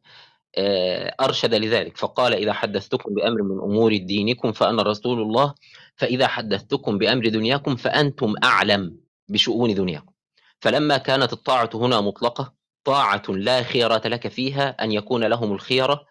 آه، 0.58 1.14
أرشد 1.20 1.54
لذلك. 1.54 1.96
فقال 1.96 2.34
إذا 2.34 2.52
حدثتكم 2.52 3.14
بأمر 3.14 3.42
من 3.42 3.58
أمور 3.58 3.96
دينكم 3.96 4.52
فأنا 4.52 4.82
رسول 4.82 5.22
الله 5.22 5.54
فإذا 5.96 6.26
حدثتكم 6.26 6.98
بأمر 6.98 7.28
دنياكم 7.28 7.76
فأنتم 7.76 8.34
أعلم 8.44 8.96
بشؤون 9.28 9.74
دنياكم. 9.74 10.12
فلما 10.60 10.98
كانت 10.98 11.32
الطاعة 11.32 11.70
هنا 11.74 12.00
مطلقة 12.00 12.52
طاعة 12.84 13.22
لا 13.28 13.62
خيرة 13.62 14.02
لك 14.04 14.28
فيها 14.28 14.84
أن 14.84 14.92
يكون 14.92 15.24
لهم 15.24 15.52
الخيرة 15.52 16.06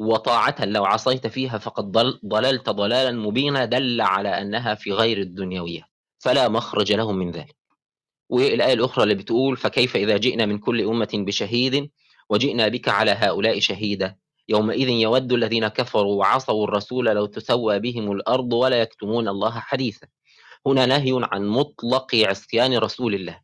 وطاعة 0.00 0.56
لو 0.60 0.84
عصيت 0.84 1.26
فيها 1.26 1.58
فقد 1.58 1.92
ضللت 2.26 2.70
ضلالا 2.70 3.10
مبينا 3.10 3.64
دل 3.64 4.00
على 4.00 4.28
أنها 4.28 4.74
في 4.74 4.92
غير 4.92 5.18
الدنيوية. 5.18 5.82
فلا 6.18 6.48
مخرج 6.48 6.92
لهم 6.92 7.16
من 7.16 7.30
ذلك. 7.30 7.56
والآية 8.28 8.72
الأخرى 8.72 9.02
اللي 9.02 9.14
بتقول 9.14 9.56
فكيف 9.56 9.96
إذا 9.96 10.16
جئنا 10.16 10.46
من 10.46 10.58
كل 10.58 10.80
أمة 10.80 11.08
بشهيد 11.14 11.90
وجئنا 12.30 12.68
بك 12.68 12.88
على 12.88 13.10
هؤلاء 13.10 13.60
شهيدا؟ 13.60 14.16
يومئذ 14.48 14.88
يود 14.88 15.32
الذين 15.32 15.68
كفروا 15.68 16.14
وعصوا 16.14 16.64
الرسول 16.64 17.06
لو 17.06 17.26
تسوى 17.26 17.78
بهم 17.78 18.12
الأرض 18.12 18.52
ولا 18.52 18.80
يكتمون 18.80 19.28
الله 19.28 19.50
حديثا. 19.50 20.06
هنا 20.66 20.86
نهي 20.86 21.20
عن 21.22 21.46
مطلق 21.46 22.14
عصيان 22.14 22.78
رسول 22.78 23.14
الله. 23.14 23.40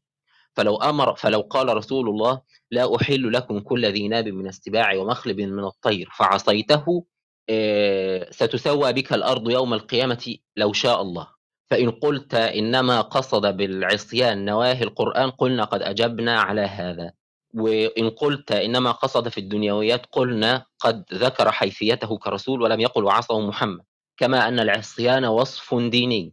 فلو 0.56 0.76
أمر 0.76 1.14
فلو 1.14 1.40
قال 1.40 1.76
رسول 1.76 2.08
الله 2.08 2.40
لا 2.70 2.96
أحل 2.96 3.32
لكم 3.32 3.60
كل 3.60 3.86
ذي 3.86 4.08
ناب 4.08 4.28
من 4.28 4.46
السباع 4.46 4.96
ومخلب 4.96 5.40
من 5.40 5.64
الطير 5.64 6.08
فعصيته 6.16 7.04
آه، 7.50 8.30
ستسوى 8.30 8.92
بك 8.92 9.12
الأرض 9.12 9.50
يوم 9.50 9.74
القيامة 9.74 10.36
لو 10.56 10.72
شاء 10.72 11.02
الله. 11.02 11.28
فإن 11.70 11.90
قلت 11.90 12.34
إنما 12.34 13.00
قصد 13.00 13.56
بالعصيان 13.56 14.44
نواهي 14.44 14.82
القرآن 14.82 15.30
قلنا 15.30 15.64
قد 15.64 15.82
أجبنا 15.82 16.40
على 16.40 16.60
هذا. 16.60 17.12
وإن 17.54 18.10
قلت 18.10 18.52
إنما 18.52 18.90
قصد 18.90 19.28
في 19.28 19.38
الدنيويات 19.38 20.06
قلنا 20.12 20.64
قد 20.78 21.04
ذكر 21.14 21.50
حيثيته 21.50 22.18
كرسول 22.18 22.62
ولم 22.62 22.80
يقل 22.80 23.04
وعصه 23.04 23.40
محمد. 23.40 23.84
كما 24.16 24.48
أن 24.48 24.60
العصيان 24.60 25.24
وصف 25.24 25.74
ديني. 25.74 26.32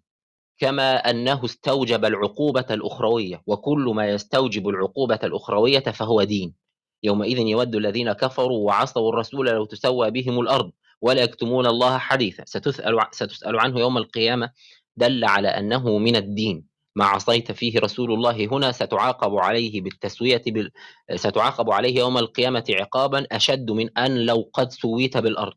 كما 0.58 0.96
أنه 0.96 1.46
استوجب 1.46 2.06
العقوبة 2.06 2.66
الأخروية 2.72 3.42
وكل 3.48 3.92
ما 3.96 4.08
يستوجب 4.10 4.70
العقوبة 4.70 5.20
الأخروية 5.24 5.80
فهو 5.80 6.24
دين. 6.24 6.54
يومئذ 7.04 7.38
يود 7.40 7.76
الذين 7.76 8.14
كفروا 8.14 8.68
وعصوا 8.68 9.10
الرسول 9.10 9.48
لو 9.48 9.66
تسوى 9.66 10.12
بهم 10.12 10.40
الأرض 10.40 10.72
ولا 11.02 11.22
يكتمون 11.22 11.66
الله 11.66 11.98
حديثا. 11.98 12.44
ستسأل, 12.46 13.00
ستسأل 13.12 13.60
عنه 13.60 13.80
يوم 13.80 13.98
القيامة. 13.98 14.50
دل 14.98 15.26
على 15.26 15.48
أنه 15.48 15.98
من 15.98 16.16
الدين. 16.16 16.66
ما 16.96 17.06
عصيت 17.06 17.52
فيه 17.52 17.80
رسول 17.80 18.14
الله 18.14 18.46
هنا 18.46 18.72
ستعاقب 18.72 19.36
عليه 19.36 19.82
بالتسوية 19.82 20.44
بال... 20.48 20.72
ستعاقب 21.16 21.72
عليه 21.72 22.00
يوم 22.00 22.18
القيامة 22.18 22.66
عقابا 22.70 23.28
أشد 23.32 23.72
من 23.72 23.98
أن 23.98 24.26
لو 24.26 24.50
قد 24.54 24.72
سويت 24.72 25.18
بالأرض. 25.18 25.54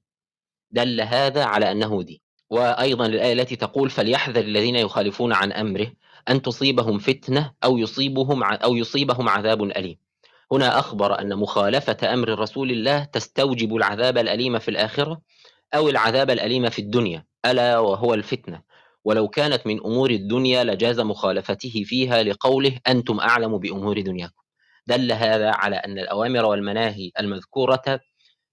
دل 0.71 1.01
هذا 1.01 1.45
على 1.45 1.73
أنه 1.73 2.03
دين. 2.03 2.26
وأيضا 2.51 3.07
الآية 3.07 3.33
التي 3.33 3.57
تقول 3.57 3.91
فليحذر 3.91 4.41
الذين 4.41 4.77
يخالفون 4.77 5.33
عن 5.33 5.53
أمره 5.53 5.93
أن 6.29 6.43
تصيبهم 6.43 6.99
فتنة 6.99 7.53
أو 7.65 7.79
يصيبهم 7.79 8.43
أو 8.43 8.77
يصيبهم 8.77 9.29
عذاب 9.29 9.63
أليم. 9.63 9.97
هنا 10.53 10.79
أخبر 10.79 11.21
أن 11.21 11.37
مخالفة 11.37 12.15
أمر 12.15 12.39
رسول 12.39 12.71
الله 12.71 13.05
تستوجب 13.05 13.77
العذاب 13.77 14.19
الأليم 14.19 14.59
في 14.59 14.71
الآخرة 14.71 15.21
أو 15.75 15.89
العذاب 15.89 16.31
الأليم 16.31 16.71
في 16.71 16.79
الدنيا 16.79 17.25
ألا 17.47 17.79
وهو 17.79 18.15
الفتنة. 18.15 18.63
ولو 19.05 19.29
كانت 19.29 19.67
من 19.67 19.81
أمور 19.81 20.11
الدنيا 20.11 20.65
لجاز 20.65 21.01
مخالفته 21.01 21.83
فيها 21.87 22.23
لقوله 22.23 22.79
أنتم 22.89 23.21
أعلم 23.21 23.59
بأمور 23.59 24.01
دنياكم. 24.01 24.43
دل 24.87 25.13
هذا 25.13 25.51
على 25.51 25.77
أن 25.77 25.99
الأوامر 25.99 26.45
والمناهي 26.45 27.11
المذكورة 27.21 28.01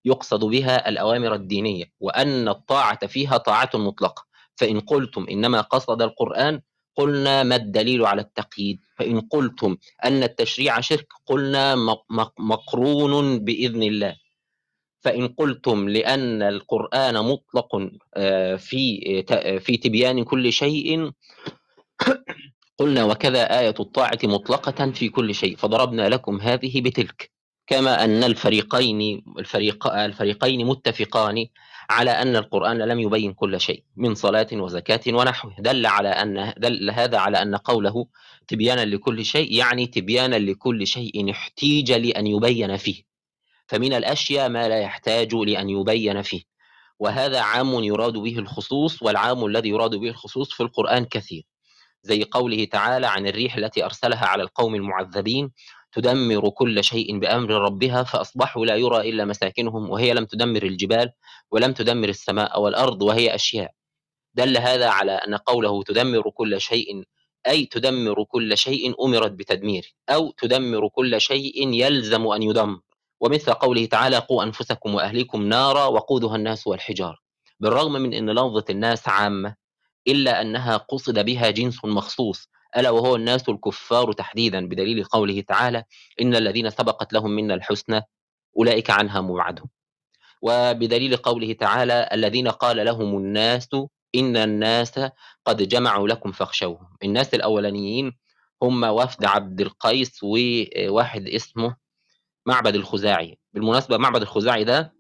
يقصد 0.05 0.45
بها 0.45 0.89
الأوامر 0.89 1.33
الدينية 1.33 1.86
وأن 2.00 2.48
الطاعة 2.48 3.07
فيها 3.07 3.38
طاعة 3.38 3.69
مطلقة. 3.74 4.25
فإن 4.55 4.79
قلتم 4.79 5.25
إنما 5.31 5.62
قصد 5.62 6.01
القرآن 6.01 6.62
قلنا 6.95 7.43
ما 7.43 7.55
الدليل 7.55 8.05
على 8.05 8.22
التقييد. 8.22 8.79
فإن 8.98 9.22
قلتم 9.22 9.77
أن 10.05 10.24
التشريع 10.24 10.79
شرك 10.79 11.07
قلنا 11.25 11.75
مقرون 12.39 13.39
بإذن 13.39 13.83
الله. 13.83 14.15
فإن 15.00 15.27
قلتم 15.27 15.89
لأن 15.89 16.41
القرآن 16.41 17.15
مطلق 17.25 17.75
في 18.57 19.24
في 19.60 19.77
تبيان 19.77 20.24
كل 20.24 20.53
شيء 20.53 21.12
قلنا 22.77 23.03
وكذا 23.03 23.60
آية 23.60 23.75
الطاعة 23.79 24.19
مطلقة 24.24 24.91
في 24.91 25.10
كل 25.10 25.36
شيء. 25.36 25.55
فضربنا 25.55 26.10
لكم 26.10 26.41
هذه 26.41 26.81
بتلك. 26.81 27.32
كما 27.73 28.03
أن 28.03 28.23
الفريقين 28.23 29.23
الفريق 29.39 29.87
الفريقين 29.87 30.65
متفقان 30.65 31.47
على 31.89 32.11
أن 32.11 32.35
القرآن 32.35 32.77
لم 32.77 32.99
يبين 32.99 33.33
كل 33.33 33.61
شيء 33.61 33.83
من 33.95 34.15
صلاة 34.15 34.47
وزكاة 34.53 35.01
ونحوه. 35.07 35.55
دل 35.59 35.85
على 35.85 36.09
أن 36.09 36.53
دل 36.57 36.91
هذا 36.91 37.17
على 37.17 37.41
أن 37.41 37.55
قوله 37.55 38.07
تبيانا 38.47 38.85
لكل 38.85 39.25
شيء 39.25 39.53
يعني 39.53 39.87
تبيانا 39.87 40.35
لكل 40.35 40.87
شيء 40.87 41.31
احتيج 41.31 41.91
لأن 41.91 42.27
يبين 42.27 42.77
فيه. 42.77 43.03
فمن 43.67 43.93
الأشياء 43.93 44.49
ما 44.49 44.67
لا 44.67 44.79
يحتاج 44.79 45.33
لأن 45.33 45.69
يبين 45.69 46.21
فيه. 46.21 46.41
وهذا 46.99 47.39
عام 47.39 47.83
يراد 47.83 48.13
به 48.13 48.39
الخصوص 48.39 49.03
والعام 49.03 49.45
الذي 49.45 49.69
يراد 49.69 49.95
به 49.95 50.09
الخصوص 50.09 50.53
في 50.53 50.63
القرآن 50.63 51.05
كثير. 51.05 51.43
زي 52.03 52.23
قوله 52.23 52.65
تعالى 52.65 53.07
عن 53.07 53.27
الريح 53.27 53.55
التي 53.55 53.85
أرسلها 53.85 54.25
على 54.25 54.43
القوم 54.43 54.75
المعذبين 54.75 55.51
تدمر 55.93 56.50
كل 56.50 56.83
شيء 56.83 57.19
بأمر 57.19 57.50
ربها 57.50 58.03
فأصبحوا 58.03 58.65
لا 58.65 58.75
يرى 58.75 59.09
إلا 59.09 59.25
مساكنهم 59.25 59.89
وهي 59.89 60.13
لم 60.13 60.25
تدمر 60.25 60.63
الجبال 60.63 61.12
ولم 61.51 61.73
تدمر 61.73 62.09
السماء 62.09 62.62
والأرض 62.62 63.01
وهي 63.01 63.35
أشياء. 63.35 63.71
دل 64.33 64.57
هذا 64.57 64.89
على 64.89 65.12
أن 65.12 65.35
قوله 65.35 65.83
تدمر 65.83 66.29
كل 66.29 66.62
شيء 66.62 67.03
أي 67.47 67.65
تدمر 67.65 68.23
كل 68.23 68.57
شيء 68.57 69.05
أمرت 69.05 69.31
بتدميره 69.31 69.88
أو 70.09 70.31
تدمر 70.31 70.88
كل 70.88 71.21
شيء 71.21 71.73
يلزم 71.73 72.27
أن 72.27 72.43
يدمر. 72.43 72.79
ومثل 73.21 73.53
قوله 73.53 73.85
تعالى 73.85 74.17
قوا 74.17 74.43
أنفسكم 74.43 74.95
وأهليكم 74.95 75.43
نارا 75.43 75.85
وقودها 75.85 76.35
الناس 76.35 76.67
والحجار 76.67 77.21
بالرغم 77.59 77.93
من 77.93 78.13
أن 78.13 78.29
لفظة 78.29 78.65
الناس 78.69 79.07
عامة 79.07 79.55
إلا 80.07 80.41
أنها 80.41 80.77
قصد 80.77 81.25
بها 81.25 81.50
جنس 81.50 81.85
مخصوص 81.85 82.50
ألا 82.77 82.89
وهو 82.89 83.15
الناس 83.15 83.49
الكفار 83.49 84.13
تحديدا 84.13 84.67
بدليل 84.67 85.03
قوله 85.03 85.41
تعالى 85.41 85.83
إن 86.21 86.35
الذين 86.35 86.69
سبقت 86.69 87.13
لهم 87.13 87.31
منا 87.31 87.53
الحسنى 87.53 88.01
أولئك 88.57 88.89
عنها 88.89 89.21
مبعدون 89.21 89.67
وبدليل 90.41 91.17
قوله 91.17 91.53
تعالى 91.53 92.09
الذين 92.13 92.47
قال 92.47 92.85
لهم 92.85 93.17
الناس 93.17 93.69
إن 94.15 94.37
الناس 94.37 94.99
قد 95.45 95.67
جمعوا 95.67 96.07
لكم 96.07 96.31
فاخشوهم. 96.31 96.87
الناس 97.03 97.33
الأولانيين 97.33 98.11
هم 98.63 98.83
وفد 98.83 99.25
عبد 99.25 99.61
القيس 99.61 100.19
وواحد 100.23 101.27
اسمه 101.27 101.75
معبد 102.45 102.75
الخزاعي. 102.75 103.37
بالمناسبة 103.53 103.97
معبد 103.97 104.21
الخزاعي 104.21 104.63
ده 104.63 104.93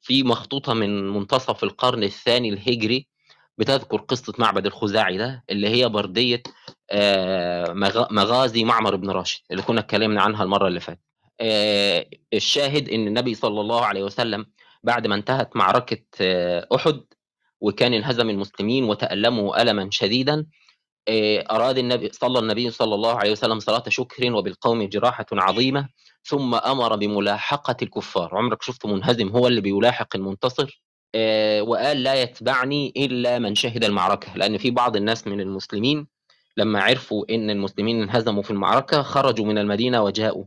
في 0.00 0.22
مخطوطة 0.22 0.74
من 0.74 1.08
منتصف 1.10 1.64
القرن 1.64 2.02
الثاني 2.02 2.48
الهجري 2.48 3.08
بتذكر 3.58 3.96
قصة 3.96 4.32
معبد 4.38 4.66
الخزاعي 4.66 5.16
ده 5.18 5.44
اللي 5.50 5.68
هي 5.68 5.88
بردية 5.88 6.42
مغازي 8.10 8.64
معمر 8.64 8.96
بن 8.96 9.10
راشد 9.10 9.40
اللي 9.50 9.62
كنا 9.62 9.80
اتكلمنا 9.80 10.22
عنها 10.22 10.44
المرة 10.44 10.68
اللي 10.68 10.80
فاتت. 10.80 11.00
آه، 11.40 12.06
الشاهد 12.34 12.88
إن 12.88 13.06
النبي 13.06 13.34
صلى 13.34 13.60
الله 13.60 13.84
عليه 13.84 14.02
وسلم 14.02 14.46
بعد 14.82 15.06
ما 15.06 15.14
انتهت 15.14 15.56
معركة 15.56 16.02
آه، 16.20 16.68
أحد 16.74 17.00
وكان 17.60 17.94
انهزم 17.94 18.30
المسلمين 18.30 18.84
وتألموا 18.84 19.62
ألما 19.62 19.88
شديدا 19.90 20.46
أراد 21.50 21.78
النبي 21.78 22.10
صلى 22.12 22.38
النبي 22.38 22.70
صلى 22.70 22.94
الله 22.94 23.14
عليه 23.14 23.32
وسلم 23.32 23.60
صلاة 23.60 23.82
شكر 23.88 24.32
وبالقوم 24.32 24.82
جراحة 24.88 25.26
عظيمة 25.32 25.88
ثم 26.24 26.54
أمر 26.54 26.96
بملاحقة 26.96 27.76
الكفار. 27.82 28.36
عمرك 28.36 28.62
شفت 28.62 28.86
منهزم 28.86 29.28
هو 29.28 29.46
اللي 29.46 29.60
بيلاحق 29.60 30.16
المنتصر؟ 30.16 30.82
وقال 31.60 32.02
لا 32.02 32.22
يتبعني 32.22 32.92
إلا 32.96 33.38
من 33.38 33.54
شهد 33.54 33.84
المعركة 33.84 34.36
لأن 34.36 34.58
في 34.58 34.70
بعض 34.70 34.96
الناس 34.96 35.26
من 35.26 35.40
المسلمين 35.40 36.06
لما 36.58 36.80
عرفوا 36.82 37.24
إن 37.30 37.50
المسلمين 37.50 38.02
انهزموا 38.02 38.42
في 38.42 38.50
المعركة 38.50 39.02
خرجوا 39.02 39.46
من 39.46 39.58
المدينة 39.58 40.02
وجاءوا. 40.02 40.44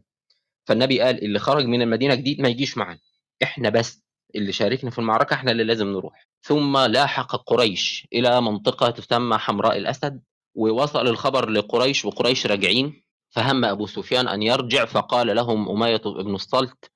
فالنبي 0.65 1.02
قال 1.02 1.24
اللي 1.24 1.39
خرج 1.39 1.65
من 1.65 1.82
المدينة 1.82 2.15
جديد 2.15 2.41
ما 2.41 2.50
يجيش 2.50 2.78
معانا. 2.78 3.00
إحنا 3.43 3.69
بس 3.69 4.04
اللي 4.36 4.52
شاركنا 4.52 4.89
في 4.89 5.00
المعركة 5.00 5.34
إحنا 5.34 5.52
اللي 5.52 5.63
لازم 5.63 5.88
نروح. 5.88 6.28
ثم 6.41 6.78
لاحق 6.78 7.36
قريش 7.36 8.08
إلى 8.13 8.41
منطقة 8.41 8.89
تسمى 8.89 9.38
حمراء 9.38 9.78
الأسد 9.78 10.21
ووصل 10.56 11.08
الخبر 11.08 11.50
لقريش 11.50 12.06
وقريش 12.06 12.47
راجعين. 12.47 13.04
فهم 13.30 13.65
أبو 13.65 13.86
سفيان 13.88 14.28
أن 14.28 14.41
يرجع 14.43 14.86
فقال 14.86 15.36
لهم 15.36 15.69
أمية 15.69 16.02
بن 16.06 16.36
الصلت 16.36 16.91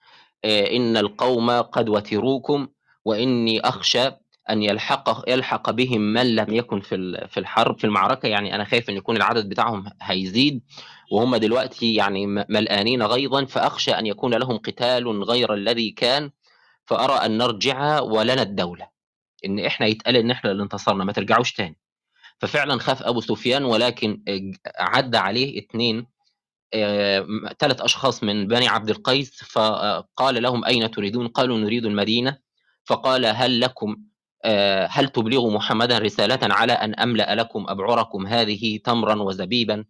إن 0.46 0.98
القوم 0.98 1.52
قد 1.52 1.90
وتروكم 1.90 2.68
وإني 3.06 3.60
أخشى 3.60 4.12
أن 4.50 4.64
يلحق 4.64 5.30
يلحق 5.30 5.72
بهم 5.72 6.02
من 6.02 6.36
لم 6.36 6.54
يكن 6.54 6.80
في 6.82 7.28
في 7.28 7.40
الحرب 7.40 7.80
في 7.80 7.84
المعركة. 7.84 8.28
يعني 8.28 8.56
أنا 8.56 8.64
خايف 8.64 8.90
إن 8.90 8.96
يكون 8.96 9.18
العدد 9.18 9.50
بتاعهم 9.50 9.86
هيزيد 10.02 10.62
وهم 11.12 11.36
دلوقتي 11.36 11.96
يعني 11.96 12.28
ملآنين 12.28 13.04
غيظا. 13.04 13.46
فأخشى 13.46 13.92
أن 13.92 14.06
يكون 14.06 14.34
لهم 14.34 14.58
قتال 14.58 15.24
غير 15.24 15.54
الذي 15.54 15.92
كان. 15.92 16.32
فأرى 16.86 17.14
أن 17.26 17.38
نرجع 17.38 18.00
ولنا 18.00 18.42
الدولة. 18.42 18.88
إن 19.46 19.60
إحنا 19.60 19.88
يتقال 19.88 20.16
إن 20.16 20.32
إحنا 20.32 20.52
اللي 20.52 20.64
انتصرنا 20.64 21.04
ما 21.04 21.12
ترجعوش 21.12 21.54
تاني. 21.54 21.78
ففعلا 22.40 22.80
خاف 22.80 23.04
أبو 23.04 23.22
سفيان 23.22 23.64
ولكن 23.64 24.22
عدى 24.78 25.18
عليه 25.18 25.60
اثنين 25.60 26.08
ثلاث 27.60 27.82
أشخاص 27.82 28.24
من 28.24 28.48
بني 28.48 28.68
عبد 28.68 28.90
القيس. 28.90 29.44
فقال 29.44 30.44
لهم 30.44 30.66
أين 30.66 30.92
تريدون؟ 30.92 31.28
قالوا 31.28 31.58
نريد 31.58 31.86
المدينة. 31.86 32.38
فقال 32.86 33.26
هل 33.26 33.60
لكم 33.60 33.92
آه، 33.92 34.15
هل 34.90 35.10
تبلغ 35.10 35.50
محمدا 35.50 35.98
رسالة 35.98 36.40
على 36.42 36.74
أن 36.74 36.96
أملأ 37.00 37.36
لكم 37.36 37.66
أبعركم 37.70 38.28
هذه 38.28 38.78
تمرا 38.78 39.22
وزبيبا؟ 39.22 39.86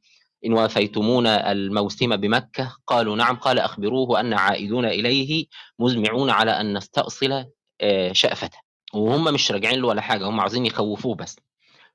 إن 0.46 0.54
وافيتمون 0.54 1.28
الموسم 1.28 2.16
بمكة. 2.16 2.78
قالوا 2.88 3.16
نعم. 3.16 3.36
قال 3.36 3.60
أخبروه 3.60 4.20
أن 4.20 4.34
عائدون 4.34 4.86
إليه 4.86 5.46
مزمعون 5.80 6.30
على 6.30 6.52
أن 6.52 6.78
نستأصل 6.78 7.46
آه، 7.82 8.12
شأفته. 8.12 8.58
وهم 8.94 9.24
مش 9.24 9.52
راجعين 9.52 9.82
له 9.82 9.88
ولا 9.88 10.02
حاجة. 10.02 10.26
هم 10.30 10.40
عايزين 10.40 10.66
يخوفوه 10.66 11.16
بس. 11.16 11.36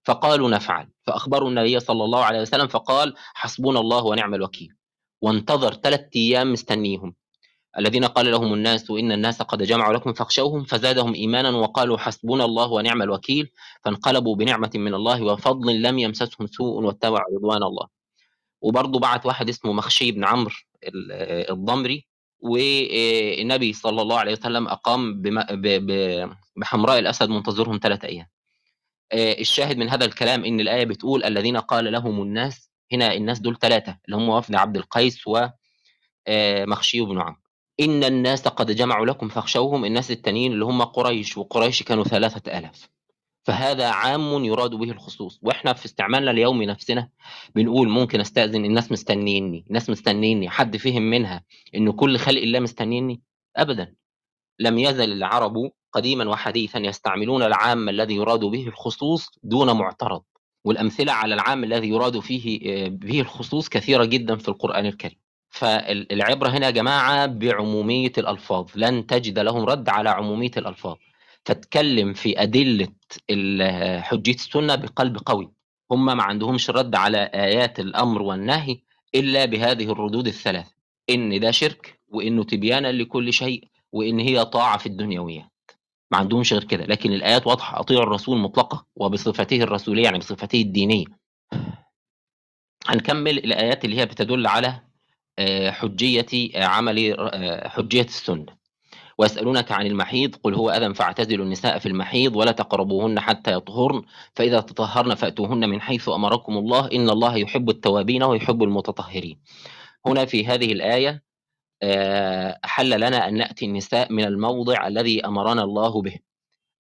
فقالوا 0.05 0.51
نفعل. 0.51 0.89
فأخبروا 1.07 1.49
النبي 1.49 1.81
صلى 1.81 2.05
الله 2.05 2.25
عليه 2.25 2.41
وسلم 2.41 2.67
فقال 2.67 3.15
حسبنا 3.35 3.81
الله 3.81 4.05
ونعم 4.05 4.35
الوكيل. 4.35 4.75
وانتظر 5.23 5.75
ثلاثة 5.75 6.11
أيام 6.17 6.53
مستنيهم. 6.53 7.15
الذين 7.79 8.05
قال 8.05 8.31
لهم 8.31 8.55
الناس 8.55 8.91
إن 8.91 9.13
الناس 9.13 9.43
قد 9.43 9.63
جمعوا 9.63 9.95
لكم 9.95 10.13
فاخشوهم 10.13 10.65
فزادهم 10.65 11.15
إيمانا 11.15 11.51
وقالوا 11.51 11.99
حسبنا 11.99 12.45
الله 12.45 12.73
ونعم 12.73 13.03
الوكيل 13.03 13.51
فانقلبوا 13.85 14.37
بنعمة 14.37 14.71
من 14.75 14.95
الله 14.95 15.23
وفضل 15.23 15.83
لم 15.83 15.99
يمسسهم 15.99 16.47
سوء 16.47 16.83
واتبعوا 16.83 17.37
رضوان 17.37 17.63
الله. 17.63 17.87
وبرضه 18.61 18.99
بعت 18.99 19.27
واحد 19.27 19.49
اسمه 19.49 19.73
مخشي 19.73 20.13
بن 20.13 20.25
عمرو 20.25 20.55
الضمري 21.51 22.07
والنبي 22.41 23.73
صلى 23.73 24.03
الله 24.03 24.19
عليه 24.19 24.33
وسلم 24.33 24.69
أقام 24.69 25.23
بحمراء 26.57 26.99
الأسد 26.99 27.29
منتظرهم 27.29 27.81
ثلاثة 27.83 28.09
أيام. 28.09 28.27
الشاهد 29.15 29.77
من 29.77 29.89
هذا 29.89 30.05
الكلام 30.05 30.45
إن 30.45 30.61
الآية 30.61 30.85
بتقول 30.85 31.25
الذين 31.25 31.57
قال 31.57 31.93
لهم 31.93 32.23
الناس 32.23 32.71
هنا 32.93 33.15
الناس 33.15 33.39
دول 33.39 33.59
ثلاثة 33.59 33.99
اللي 34.05 34.17
هم 34.17 34.29
وفد 34.29 34.55
عبد 34.55 34.77
القيس 34.77 35.25
ومخشي 35.27 37.01
بن 37.01 37.21
عمرو. 37.21 37.41
إن 37.81 38.05
الناس 38.05 38.49
قد 38.49 38.71
جمعوا 38.71 39.07
لكم 39.07 39.29
فاخشوهم 39.29 39.85
الناس 39.85 40.11
التانيين 40.11 40.53
اللي 40.53 40.65
هم 40.65 40.83
قريش 40.83 41.39
وقريش 41.39 41.83
كانوا 41.83 42.05
ثلاثة 42.05 42.59
آلاف. 42.59 42.89
فهذا 43.45 43.89
عام 43.89 44.45
يراد 44.45 44.71
به 44.71 44.91
الخصوص. 44.91 45.39
وإحنا 45.43 45.73
في 45.73 45.85
استعمالنا 45.87 46.31
اليومي 46.31 46.67
نفسنا 46.67 47.09
بنقول 47.55 47.89
ممكن 47.89 48.21
أستأذن 48.21 48.65
الناس 48.65 48.93
مستنيني 48.93 49.65
الناس 49.69 49.91
مستنيني 49.91 50.49
حد 50.49 50.77
فهم 50.77 51.03
منها 51.03 51.45
إن 51.75 51.93
كل 51.93 52.19
خلق 52.19 52.41
الله 52.41 52.61
مستنيني؟ 52.61 53.23
ابدا. 53.57 53.95
لم 54.59 54.79
يزل 54.79 55.13
العرب 55.13 55.71
قديما 55.93 56.29
وحديثا 56.29 56.79
يستعملون 56.79 57.43
العام 57.43 57.89
الذي 57.89 58.15
يراد 58.15 58.41
به 58.41 58.67
الخصوص 58.69 59.29
دون 59.43 59.77
معترض. 59.77 60.23
والأمثلة 60.65 61.13
على 61.13 61.35
العام 61.35 61.65
الذي 61.65 61.89
يراد 61.89 62.19
فيه 62.19 62.61
آه، 62.85 62.89
به 62.89 63.21
الخصوص 63.21 63.69
كثيرة 63.69 64.05
جدا 64.05 64.37
في 64.37 64.49
القرآن 64.49 64.87
الكريم. 64.87 65.19
فالعبرة 65.51 66.49
هنا 66.49 66.67
يا 66.67 66.71
جماعة 66.71 67.27
بعمومية 67.27 68.13
الألفاظ 68.19 68.71
لن 68.75 69.07
تجد 69.07 69.39
لهم 69.39 69.65
رد 69.65 69.89
على 69.89 70.11
عمومية 70.11 70.51
الألفاظ. 70.57 70.97
فتكلم 71.45 72.13
في 72.13 72.43
أدلة 72.43 72.89
حجية 74.01 74.35
السنة 74.35 74.75
بقلب 74.75 75.19
قوي. 75.27 75.53
هم 75.91 76.05
ما 76.07 76.23
عندهمش 76.23 76.71
رد 76.71 76.95
على 76.95 77.19
آيات 77.35 77.81
الأمر 77.81 78.23
والنهي 78.23 78.79
إلا 79.15 79.45
بهذه 79.45 79.93
الردود 79.93 80.27
الثلاث 80.27 80.67
إن 81.11 81.41
ده 81.41 81.51
شرك 81.51 82.01
وإنه 82.09 82.45
تبيانا 82.45 82.93
لكل 82.93 83.33
شيء 83.33 83.65
وإن 83.93 84.19
هي 84.21 84.45
طاعة 84.45 84.79
في 84.79 84.87
الدنيويات 84.87 85.51
ما 86.11 86.19
عندهمش 86.19 86.53
غير 86.53 86.65
كده 86.65 86.85
لكن 86.85 87.13
الآيات 87.13 87.47
واضحة 87.47 87.81
أطيعوا 87.81 88.03
الرسول 88.03 88.39
مطلقة 88.39 88.87
وبصفته 88.97 89.57
الرسولية 89.63 90.05
يعني 90.05 90.19
بصفته 90.19 90.61
الدينية. 90.63 91.07
هنكمل 92.87 93.39
الآيات 93.39 93.85
اللي 93.85 93.97
هي 94.01 94.07
بتدل 94.07 94.47
على 94.47 94.81
حجية 95.71 96.51
آه، 96.55 96.65
عمل 96.65 97.15
آه، 97.19 97.69
حجية 97.69 98.03
السنة 98.03 98.61
ويسألونك 99.19 99.73
عن 99.73 99.87
المحيض 99.87 100.35
قل 100.37 100.55
هو 100.55 100.71
أذى 100.71 100.95
فاعتزلوا 100.95 101.45
النساء 101.45 101.79
في 101.79 101.87
المحيض 101.87 102.37
ولا 102.37 102.53
تقربوهن 102.53 103.21
حتى 103.21 103.53
يطهرن 103.53 104.03
فإذا 104.35 104.61
تطهرن 104.61 105.15
فأتوهن 105.15 105.69
من 105.69 105.81
حيث 105.81 106.09
أمركم 106.09 106.59
الله 106.59 106.87
إن 106.93 107.11
الله 107.11 107.37
يحب 107.37 107.71
التوابين 107.71 108.23
ويحب 108.23 108.63
المتطهرين 108.63 109.41
هنا 110.07 110.25
في 110.25 110.47
هذه 110.47 110.73
الآية 110.73 111.23
حل 112.65 113.01
لنا 113.01 113.29
أن 113.29 113.35
نأتي 113.35 113.65
النساء 113.65 114.13
من 114.13 114.25
الموضع 114.25 114.87
الذي 114.87 115.27
أمرنا 115.27 115.63
الله 115.63 116.03
به 116.03 116.15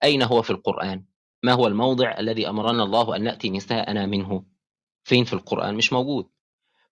أين 0.05 0.23
هو 0.23 0.43
في 0.43 0.51
القرآن؟ 0.51 1.05
ما 1.43 1.53
هو 1.53 1.67
الموضع 1.67 2.19
الذي 2.19 2.49
أمرنا 2.49 2.83
الله 2.83 3.17
أن 3.17 3.23
نأتي 3.23 3.51
نساءنا 3.51 4.07
منه؟ 4.07 4.45
فين 5.05 5.25
في 5.25 5.33
القرآن؟ 5.33 5.75
مش 5.75 5.93
موجود 5.93 6.29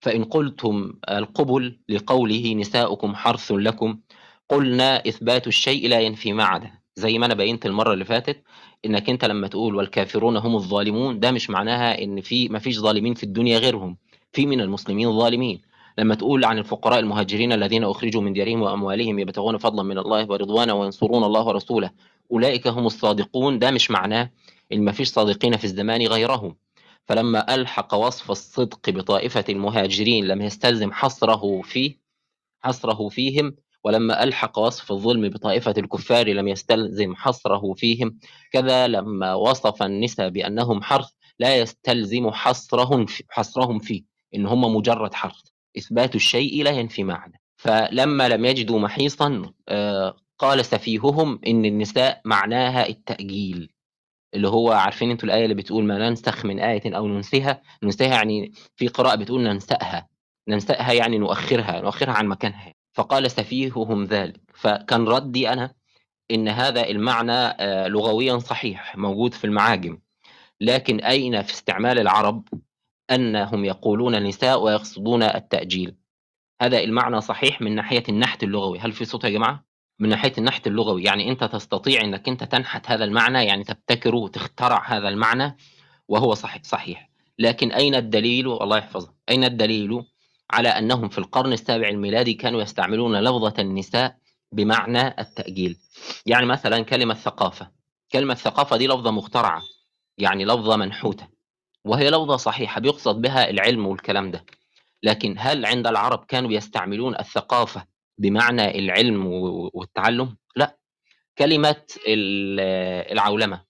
فإن 0.01 0.25
قلتم 0.25 0.93
القبل 1.11 1.79
لقوله 1.89 2.55
نساؤكم 2.55 3.15
حرث 3.15 3.53
لكم 3.53 3.99
قلنا 4.49 5.09
إثبات 5.09 5.47
الشيء 5.47 5.89
لا 5.89 6.01
ينفي 6.01 6.33
ما 6.33 6.45
عدا 6.45 6.71
زي 6.97 7.19
ما 7.19 7.27
أنا 7.27 7.35
بينت 7.35 7.67
المرة 7.67 7.93
اللي 7.93 8.05
فاتت 8.05 8.43
إنك 8.85 9.11
أنت 9.11 9.25
لما 9.25 9.49
تقول 9.49 9.75
والكافرون 9.75 10.37
هم 10.37 10.57
الظالمون 10.57 11.21
ده 11.21 11.31
مش 11.31 11.51
معناها 11.51 12.03
إن 12.03 12.21
في 12.21 12.49
ما 12.49 12.59
فيش 12.59 12.79
ظالمين 12.79 13.15
في 13.15 13.23
الدنيا 13.25 13.59
غيرهم 13.59 13.97
في 14.33 14.47
من 14.47 14.61
المسلمين 14.61 15.19
ظالمين. 15.19 15.63
لما 15.99 16.15
تقول 16.15 16.45
عن 16.45 16.59
الفقراء 16.59 16.99
المهاجرين 16.99 17.53
الذين 17.53 17.85
أخرجوا 17.85 18.23
من 18.23 18.33
ديارهم 18.33 18.63
وأموالهم 18.63 19.19
يبتغون 19.19 19.59
فضلا 19.59 19.83
من 19.83 19.99
الله 19.99 20.27
ورضوانا 20.31 20.73
وينصرون 20.73 21.25
الله 21.25 21.47
ورسوله 21.47 21.91
أولئك 22.33 22.67
هم 22.67 22.87
الصادقون 22.87 23.59
ده 23.59 23.71
مش 23.71 23.91
معناه 23.91 24.31
إن 24.73 24.83
ما 24.85 24.93
فيش 24.93 25.09
صادقين 25.09 25.57
في 25.57 25.65
الزمان 25.65 26.07
غيرهم. 26.07 26.57
فلما 27.09 27.55
ألحق 27.55 27.95
وصف 27.95 28.31
الصدق 28.31 28.91
بطائفة 28.91 29.45
المهاجرين 29.49 30.25
لم 30.25 30.43
يستلزم 30.43 30.93
حصره 30.93 31.63
فيه 31.63 31.99
حصره 32.61 33.09
فيهم 33.09 33.57
ولما 33.85 34.23
ألحق 34.23 34.59
وصف 34.59 34.93
الظلم 34.93 35.29
بطائفة 35.29 35.75
الكفار 35.79 36.29
لم 36.29 36.49
يستلزم 36.49 37.15
حصره 37.15 37.75
فيهم. 37.75 38.19
كذا 38.53 38.87
لما 38.87 39.35
وصف 39.35 39.83
النساء 39.83 40.29
بأنهم 40.29 40.83
حرث 40.83 41.11
لا 41.39 41.57
يستلزم 41.57 42.31
حصرهم 42.31 43.07
حصرهم 43.31 43.79
فيه 43.79 44.03
إن 44.35 44.47
هم 44.47 44.77
مجرد 44.77 45.15
حرث. 45.15 45.43
إثبات 45.79 46.15
الشيء 46.15 46.65
لا 46.65 46.71
ينفي 46.71 47.05
معنى. 47.05 47.41
فلما 47.57 48.29
لم 48.29 48.45
يجدوا 48.45 48.79
محيصا 48.79 49.53
آه، 49.69 50.17
قال 50.39 50.65
سفيههم 50.65 51.41
إن 51.47 51.65
النساء 51.65 52.21
معناها 52.25 52.89
التأجيل. 52.89 53.71
اللي 54.35 54.49
هو 54.49 54.73
عارفين 54.73 55.11
أنتوا 55.11 55.29
الآية 55.29 55.45
اللي 55.45 55.55
بتقول 55.55 55.85
ما 55.85 55.99
ننسخ 55.99 56.45
من 56.45 56.61
آية 56.61 56.97
أو 56.97 57.09
ننسها 57.09 57.63
ننسها 57.83 58.07
يعني 58.07 58.53
في 58.77 58.89
قراءة 58.89 59.15
بتقول 59.15 59.43
ننسأها. 59.43 60.09
ننسأها 60.49 60.93
يعني 60.93 61.19
نؤخرها 61.19 61.81
نؤخرها 61.81 62.13
عن 62.13 62.27
مكانها. 62.27 62.75
فقال 62.93 63.31
سفيههم 63.31 64.05
ذلك. 64.05 64.41
فكان 64.55 65.09
ردي 65.09 65.49
أنا 65.53 65.75
إن 66.31 66.49
هذا 66.49 66.89
المعنى 66.89 67.33
آه، 67.33 67.89
لغويا 67.89 68.39
صحيح 68.39 68.97
موجود 68.97 69.35
في 69.35 69.45
المعاجم. 69.45 69.99
لكن 70.61 71.01
أين 71.01 71.43
في 71.43 71.53
استعمال 71.53 71.99
العرب؟ 71.99 72.49
أنهم 73.11 73.65
يقولون 73.65 74.15
النساء 74.15 74.63
ويقصدون 74.63 75.23
التأجيل. 75.23 75.97
هذا 76.63 76.81
المعنى 76.81 77.21
صحيح 77.21 77.61
من 77.61 77.75
ناحية 77.75 78.03
النحت 78.09 78.43
اللغوي. 78.43 78.79
هل 78.79 78.93
في 78.93 79.05
صوت 79.05 79.25
يا 79.25 79.31
جماعة؟ 79.31 79.68
من 79.99 80.09
ناحية 80.09 80.33
النحت 80.39 80.67
اللغوي. 80.67 81.03
يعني 81.03 81.31
أنت 81.31 81.45
تستطيع 81.45 82.01
أنك 82.01 82.29
أنت 82.29 82.45
تنحت 82.45 82.91
هذا 82.91 83.05
المعنى 83.05 83.45
يعني 83.45 83.65
تبتكر 83.65 84.15
وتخترع 84.15 84.85
هذا 84.87 85.09
المعنى 85.09 85.57
وهو 86.09 86.35
صحيح 86.35 86.63
صحيح. 86.65 87.11
لكن 87.39 87.73
أين 87.73 87.95
الدليل؟ 87.95 88.47
الله 88.47 88.79
يحفظه. 88.79 89.15
أين 89.29 89.45
الدليل؟ 89.45 90.03
على 90.51 90.69
أنهم 90.69 91.09
في 91.09 91.19
القرن 91.19 91.53
السابع 91.53 91.89
الميلادي 91.89 92.35
كانوا 92.35 92.63
يستعملون 92.63 93.21
لفظة 93.21 93.55
النساء 93.59 94.17
بمعنى 94.53 95.21
التأجيل. 95.21 95.79
يعني 96.27 96.47
مثلا 96.47 96.83
كلمة 96.83 97.15
ثقافة. 97.15 97.71
كلمة 98.13 98.35
ثقافة 98.35 98.77
دي 98.77 98.87
لفظة 98.87 99.11
مخترعة 99.11 99.63
يعني 100.19 100.45
لفظة 100.45 100.77
منحوتة 100.77 101.29
وهي 101.85 102.11
لفظة 102.11 102.37
صحيحة 102.37 102.81
بيقصد 102.81 103.21
بها 103.21 103.51
العلم 103.51 103.87
والكلام 103.87 104.31
ده. 104.31 104.45
لكن 105.03 105.35
هل 105.39 105.67
عند 105.67 105.87
العرب 105.87 106.25
كانوا 106.25 106.53
يستعملون 106.53 107.19
الثقافة 107.19 107.85
بمعنى 108.19 108.79
العلم 108.79 109.27
والتعلم؟ 109.75 110.37
لا 110.57 110.79
كلمة 111.39 111.85
العولمة 113.13 113.65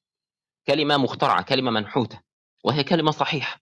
كلمة 0.66 0.96
مخترعة 0.96 1.42
كلمة 1.42 1.70
منحوتة 1.70 2.20
وهي 2.64 2.84
كلمة 2.84 3.10
صحيحة. 3.10 3.60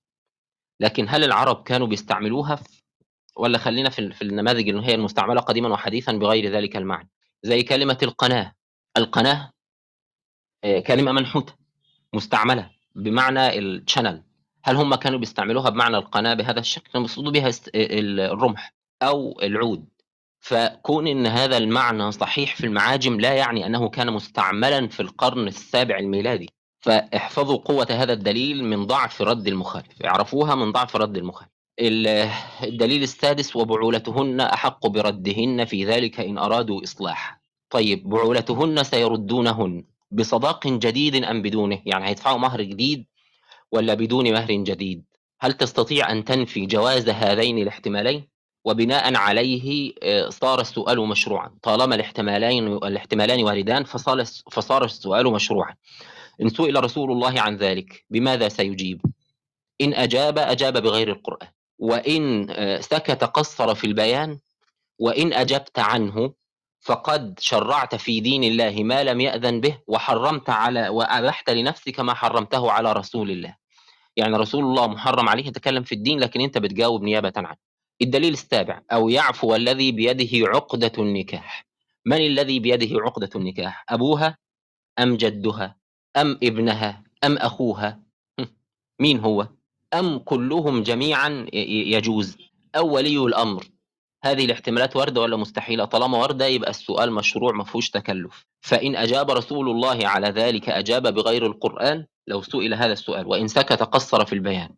لكن 0.81 1.07
هل 1.09 1.25
العرب 1.25 1.62
كانوا 1.62 1.87
بيستعملوها 1.87 2.59
ولا 3.37 3.59
خلينا 3.59 3.90
في 3.90 4.12
في 4.12 4.22
النماذج 4.22 4.68
اللي 4.68 4.87
هي 4.87 4.94
المستعملة 4.94 5.40
قديما 5.40 5.68
وحديثا 5.68 6.12
بغير 6.12 6.53
ذلك 6.53 6.77
المعنى؟ 6.77 7.11
زي 7.42 7.62
كلمة 7.62 7.99
القناة. 8.03 8.53
القناة 8.96 9.53
آه، 10.64 10.81
كلمة 10.81 11.12
منحوتة 11.12 11.55
مستعملة 12.14 12.70
بمعنى 12.94 13.59
الشانل 13.59 14.22
هل 14.64 14.77
هم 14.77 14.94
كانوا 14.94 15.18
بيستعملوها 15.18 15.70
بمعنى 15.70 15.96
القناة 15.96 16.35
بهذا 16.35 16.61
الشكل؟ 16.61 16.90
المقصود 16.94 17.33
بها 17.33 17.51
الرمح 17.75 18.75
أو 19.03 19.40
العود. 19.42 19.88
فكون 20.46 21.06
إن 21.06 21.26
هذا 21.26 21.56
المعنى 21.56 22.12
صحيح 22.12 22.56
في 22.56 22.66
المعاجم 22.66 23.20
لا 23.20 23.35
يعني 23.35 23.66
أنه 23.66 23.88
كان 23.88 24.12
مستعملا 24.12 24.88
في 24.88 25.00
القرن 25.00 25.48
السابع 25.48 25.98
الميلادي. 25.98 26.48
فاحفظوا 26.80 27.56
قوة 27.56 27.87
هذا 27.90 28.12
الدليل 28.12 28.64
من 28.64 28.87
ضعف 28.87 29.22
رد 29.22 29.46
المخالف. 29.46 30.02
اعرفوها 30.04 30.54
من 30.54 30.72
ضعف 30.72 30.96
رد 30.96 31.16
المخالف. 31.16 31.50
الدليل 32.62 33.02
السادس 33.02 33.56
وبعولتهن 33.56 34.40
أحق 34.40 34.87
بردهن 34.87 35.64
في 35.64 35.85
ذلك 35.85 36.20
إن 36.20 36.38
أرادوا 36.38 36.82
إصلاح 36.82 37.40
طيب 37.70 38.09
بعولتهن 38.09 38.85
سيردونهن 38.85 39.85
بصداق 40.11 40.66
جديد 40.66 41.24
أم 41.24 41.42
بدونه؟ 41.42 41.82
يعني 41.87 42.06
هيدفعوا 42.06 42.38
مهر 42.38 42.62
جديد 42.62 43.06
ولا 43.72 43.94
بدون 43.94 44.32
مهر 44.32 44.52
جديد؟ 44.52 45.04
هل 45.40 45.52
تستطيع 45.52 46.12
أن 46.12 46.24
تنفي 46.24 46.66
جواز 46.66 47.09
هذين 47.09 47.59
الاحتمالين؟ 47.59 48.36
وبناء 48.66 49.14
عليه 49.16 49.92
آه، 50.02 50.29
صار 50.29 50.61
السؤال 50.61 50.98
مشروعا. 51.00 51.50
طالما 51.62 51.94
الاحتمالين 51.94 52.66
الاحتمالان 52.66 53.44
واردان 53.44 53.85
فصار 53.85 54.24
فصار 54.52 54.85
السؤال 54.85 55.26
مشروعا. 55.33 55.74
إن 56.42 56.48
سئل 56.48 56.85
رسول 56.85 57.12
الله 57.12 57.40
عن 57.40 57.57
ذلك 57.57 58.05
بماذا 58.11 58.48
سيجيب؟ 58.48 59.00
إن 59.81 59.94
أجاب 59.94 60.38
أجاب 60.38 60.83
بغير 60.83 61.12
القرآن. 61.12 61.48
وإن 61.79 62.50
آه، 62.50 62.81
سكت 62.81 63.24
قصر 63.24 63.74
في 63.74 63.87
البيان. 63.87 64.38
وإن 64.98 65.33
أجبت 65.33 65.79
عنه 65.79 66.33
فقد 66.81 67.38
شرعت 67.40 67.94
في 67.94 68.20
دين 68.20 68.44
الله 68.44 68.83
ما 68.83 69.05
لم 69.05 69.20
يأذن 69.20 69.61
به 69.61 69.79
وحرمت 69.87 70.50
على 70.50 70.88
وأبحت 70.88 71.50
لنفسك 71.50 72.00
ما 72.00 72.14
حرمته 72.14 72.70
على 72.72 72.92
رسول 72.92 73.31
الله. 73.31 73.57
يعني 74.16 74.37
رسول 74.37 74.64
الله 74.64 74.87
محرم 74.87 75.29
عليه 75.29 75.46
يتكلم 75.46 75.83
في 75.83 75.94
الدين 75.94 76.20
لكن 76.20 76.40
أنت 76.40 76.59
بتجاوب 76.59 77.02
نيابة 77.02 77.33
عنه. 77.37 77.65
الدليل 78.02 78.32
السابع 78.32 78.82
أو 78.92 79.09
يعفو 79.09 79.54
الذي 79.54 79.92
بيده 79.92 80.48
عقدة 80.48 80.92
النكاح. 80.98 81.66
من 82.06 82.16
الذي 82.16 82.61
بيده 82.61 83.00
عقدة 83.00 83.30
النكاح؟ 83.37 83.85
أبوها 83.88 84.38
أم 84.98 85.16
جدها؟ 85.16 85.76
أم 86.16 86.38
ابنها؟ 86.42 87.04
أم 87.24 87.37
أخوها؟ 87.37 88.02
مين 89.00 89.20
هو؟ 89.20 89.48
أم 89.94 90.18
كلهم 90.18 90.82
جميعا 90.82 91.46
يجوز. 91.52 92.37
أو 92.76 92.94
ولي 92.94 93.18
الأمر. 93.18 93.64
هذه 94.24 94.44
الاحتمالات 94.44 94.96
واردة 94.96 95.20
ولا 95.20 95.37
مستحيلة؟ 95.37 95.85
طالما 95.85 96.18
واردة 96.18 96.46
يبقى 96.46 96.70
السؤال 96.70 97.12
مشروع 97.12 97.52
ما 97.52 97.64
فيهوش 97.64 97.90
تكلف. 97.90 98.46
فإن 98.61 98.96
أجاب 98.96 99.30
رسول 99.30 99.70
الله 99.70 100.09
على 100.09 100.28
ذلك 100.28 100.68
أجاب 100.68 101.14
بغير 101.14 101.46
القرآن 101.46 102.06
لو 102.26 102.42
سئل 102.42 102.74
هذا 102.74 102.92
السؤال. 102.92 103.26
وإن 103.26 103.48
سكت 103.48 103.82
قصر 103.82 104.24
في 104.24 104.32
البيان. 104.32 104.68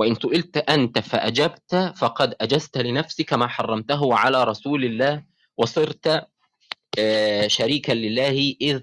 وإن 0.00 0.14
سئلت 0.14 0.56
أنت 0.56 0.98
فأجبت 0.98 1.92
فقد 1.96 2.34
أجزت 2.40 2.78
لنفسك 2.78 3.32
ما 3.32 3.46
حرمته 3.46 4.14
على 4.14 4.44
رسول 4.44 4.84
الله 4.84 5.22
وصرت 5.58 6.26
آه، 6.98 7.46
شريكا 7.46 7.92
لله 7.92 8.56
إذ 8.60 8.80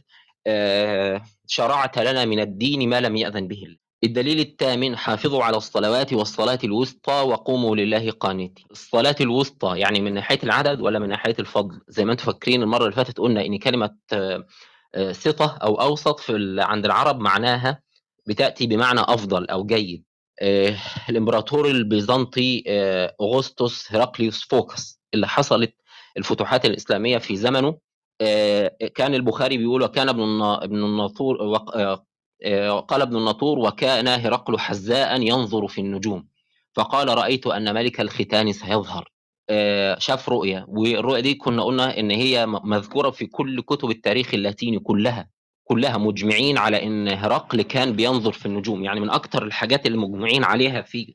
آه، 0.47 1.21
شرعت 1.47 1.99
لنا 1.99 2.25
من 2.25 2.39
الدين 2.39 2.89
ما 2.89 3.01
لم 3.01 3.15
يأذن 3.15 3.47
به 3.47 3.63
الله. 3.63 3.77
الدليل 4.03 4.39
الثامن 4.39 4.97
حافظوا 4.97 5.43
على 5.43 5.57
الصلوات 5.57 6.13
والصلاة 6.13 6.59
الوسطى 6.63 7.21
وقوموا 7.21 7.75
لله 7.75 8.11
قانتين. 8.11 8.65
الصلاة 8.71 9.15
الوسطى 9.21 9.79
يعني 9.79 9.99
من 9.99 10.13
ناحية 10.13 10.39
العدد 10.43 10.81
ولا 10.81 10.99
من 10.99 11.09
ناحية 11.09 11.35
الفضل؟ 11.39 11.81
زي 11.87 12.05
ما 12.05 12.11
أنتم 12.11 12.25
فاكرين 12.25 12.61
المرة 12.61 12.83
اللي 12.83 12.95
فاتت 12.95 13.17
قلنا 13.17 13.45
إن 13.45 13.57
كلمة 13.59 13.95
آه، 14.13 14.45
آه، 14.95 15.11
سطة 15.11 15.57
أو 15.63 15.81
أوسط 15.81 16.19
في 16.19 16.55
عند 16.59 16.85
العرب 16.85 17.19
معناها 17.19 17.81
بتأتي 18.27 18.67
بمعنى 18.67 18.99
أفضل 18.99 19.45
أو 19.45 19.65
جيد. 19.65 20.06
الامبراطور 21.09 21.67
البيزنطي 21.67 22.63
أغسطس 23.21 23.91
هرقليوس 23.91 24.43
فوكس 24.43 24.99
اللي 25.13 25.27
حصلت 25.27 25.73
الفتوحات 26.17 26.65
الإسلامية 26.65 27.17
في 27.17 27.35
زمنه. 27.35 27.77
كان 28.95 29.15
البخاري 29.15 29.57
بيقول 29.57 29.83
وكان 29.83 30.09
ابن 30.09 30.41
ابن 30.41 30.83
الناطور 30.83 31.57
قال 32.79 33.01
ابن 33.01 33.17
الناطور 33.17 33.59
وكان 33.59 34.07
هرقل 34.07 34.59
حزاء 34.59 35.21
ينظر 35.21 35.67
في 35.67 35.81
النجوم. 35.81 36.27
فقال 36.73 37.17
رأيت 37.17 37.47
أن 37.47 37.73
ملك 37.73 38.01
الختان 38.01 38.53
سيظهر. 38.53 39.11
شاف 39.97 40.29
رؤية 40.29 40.65
والرؤية 40.67 41.19
دي 41.21 41.33
كنا 41.35 41.63
قلنا 41.63 41.99
إن 41.99 42.11
هي 42.11 42.45
مذكورة 42.47 43.09
في 43.09 43.25
كل 43.25 43.61
كتب 43.61 43.89
التاريخ 43.91 44.33
اللاتيني 44.33 44.79
كلها. 44.79 45.29
كلها 45.69 45.97
مجمعين 45.97 46.57
على 46.57 46.83
إن 46.83 47.07
هرقل 47.07 47.61
كان 47.61 47.93
بينظر 47.95 48.31
في 48.31 48.45
النجوم. 48.45 48.83
يعني 48.83 48.99
من 48.99 49.09
أكثر 49.09 49.43
الحاجات 49.43 49.85
اللي 49.85 49.97
مجمعين 49.97 50.43
عليها 50.43 50.81
في 50.81 51.13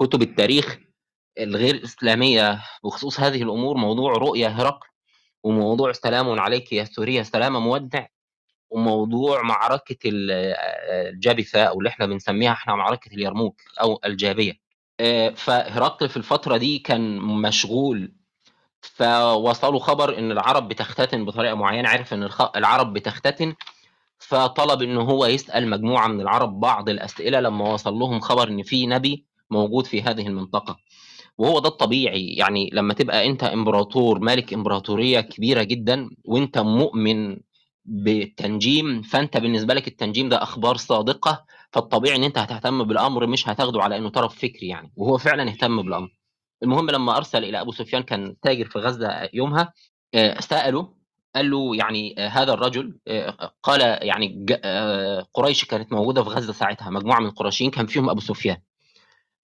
كتب 0.00 0.22
التاريخ 0.22 0.78
الغير 1.38 1.84
إسلامية 1.84 2.62
بخصوص 2.84 3.20
هذه 3.20 3.42
الأمور 3.42 3.76
موضوع 3.76 4.12
رؤيا 4.12 4.48
هرقل 4.48 4.88
وموضوع 5.44 5.92
سلام 5.92 6.40
عليك 6.40 6.72
يا 6.72 6.84
سوريا 6.84 7.22
سلام 7.22 7.56
مودع 7.56 8.06
وموضوع 8.70 9.42
معركة 9.42 9.96
الجابثة 10.04 11.62
أو 11.64 11.78
اللي 11.78 11.88
إحنا 11.88 12.06
بنسميها 12.06 12.52
إحنا 12.52 12.74
معركة 12.74 13.08
اليرموك 13.08 13.60
أو 13.80 14.00
الجابية. 14.04 14.52
فهرقل 15.34 16.08
في 16.08 16.16
الفترة 16.16 16.56
دي 16.56 16.78
كان 16.78 17.18
مشغول. 17.18 18.12
فوصلوا 18.82 19.80
خبر 19.80 20.18
إن 20.18 20.32
العرب 20.32 20.68
بتختتن 20.68 21.24
بطريقة 21.24 21.54
معينة 21.54 21.88
عرف 21.88 22.14
إن 22.14 22.28
العرب 22.56 22.92
بتختتن 22.92 23.54
فطلب 24.20 24.82
ان 24.82 24.96
هو 24.96 25.26
يسأل 25.26 25.70
مجموعة 25.70 26.08
من 26.08 26.20
العرب 26.20 26.60
بعض 26.60 26.88
الأسئلة 26.88 27.40
لما 27.40 27.72
وصل 27.72 27.94
لهم 27.94 28.20
خبر 28.20 28.48
إن 28.48 28.62
في 28.62 28.86
نبي 28.86 29.26
موجود 29.50 29.86
في 29.86 30.02
هذه 30.02 30.26
المنطقة. 30.26 30.76
وهو 31.38 31.58
ده 31.58 31.68
الطبيعي 31.68 32.26
يعني 32.26 32.70
لما 32.72 32.94
تبقى 32.94 33.26
أنت 33.26 33.44
إمبراطور 33.44 34.18
مالك 34.18 34.54
إمبراطورية 34.54 35.20
كبيرة 35.20 35.62
جدا 35.62 36.10
وأنت 36.24 36.58
مؤمن 36.58 37.36
بالتنجيم 37.84 39.02
فأنت 39.02 39.36
بالنسبة 39.36 39.74
لك 39.74 39.88
التنجيم 39.88 40.28
ده 40.28 40.42
أخبار 40.42 40.76
صادقة 40.76 41.44
فالطبيعي 41.72 42.16
إن 42.16 42.24
أنت 42.24 42.38
هتهتم 42.38 42.84
بالأمر 42.84 43.26
مش 43.26 43.48
هتاخده 43.48 43.82
على 43.82 43.96
إنه 43.96 44.08
طرف 44.08 44.34
فكري 44.38 44.68
يعني 44.68 44.92
وهو 44.96 45.18
فعلا 45.18 45.50
اهتم 45.50 45.82
بالأمر. 45.82 46.08
المهم 46.62 46.90
لما 46.90 47.16
أرسل 47.16 47.44
إلى 47.44 47.60
أبو 47.60 47.72
سفيان 47.72 48.02
كان 48.02 48.36
تاجر 48.42 48.64
في 48.64 48.78
غزة 48.78 49.28
يومها 49.34 49.72
آه، 50.14 50.40
سأله 50.40 50.94
قال 51.34 51.50
له 51.50 51.76
يعني 51.76 52.14
آه، 52.18 52.28
هذا 52.28 52.52
الرجل 52.52 52.98
آه، 53.08 53.52
قال 53.62 53.80
يعني 53.80 54.46
قريش 55.34 55.64
كانت 55.64 55.92
موجودة 55.92 56.22
في 56.24 56.30
غزة 56.30 56.52
ساعتها 56.52 56.90
مجموعة 56.90 57.20
من 57.20 57.26
القرشيين 57.26 57.70
كان 57.70 57.86
فيهم 57.86 58.10
أبو 58.10 58.20
سفيان. 58.20 58.56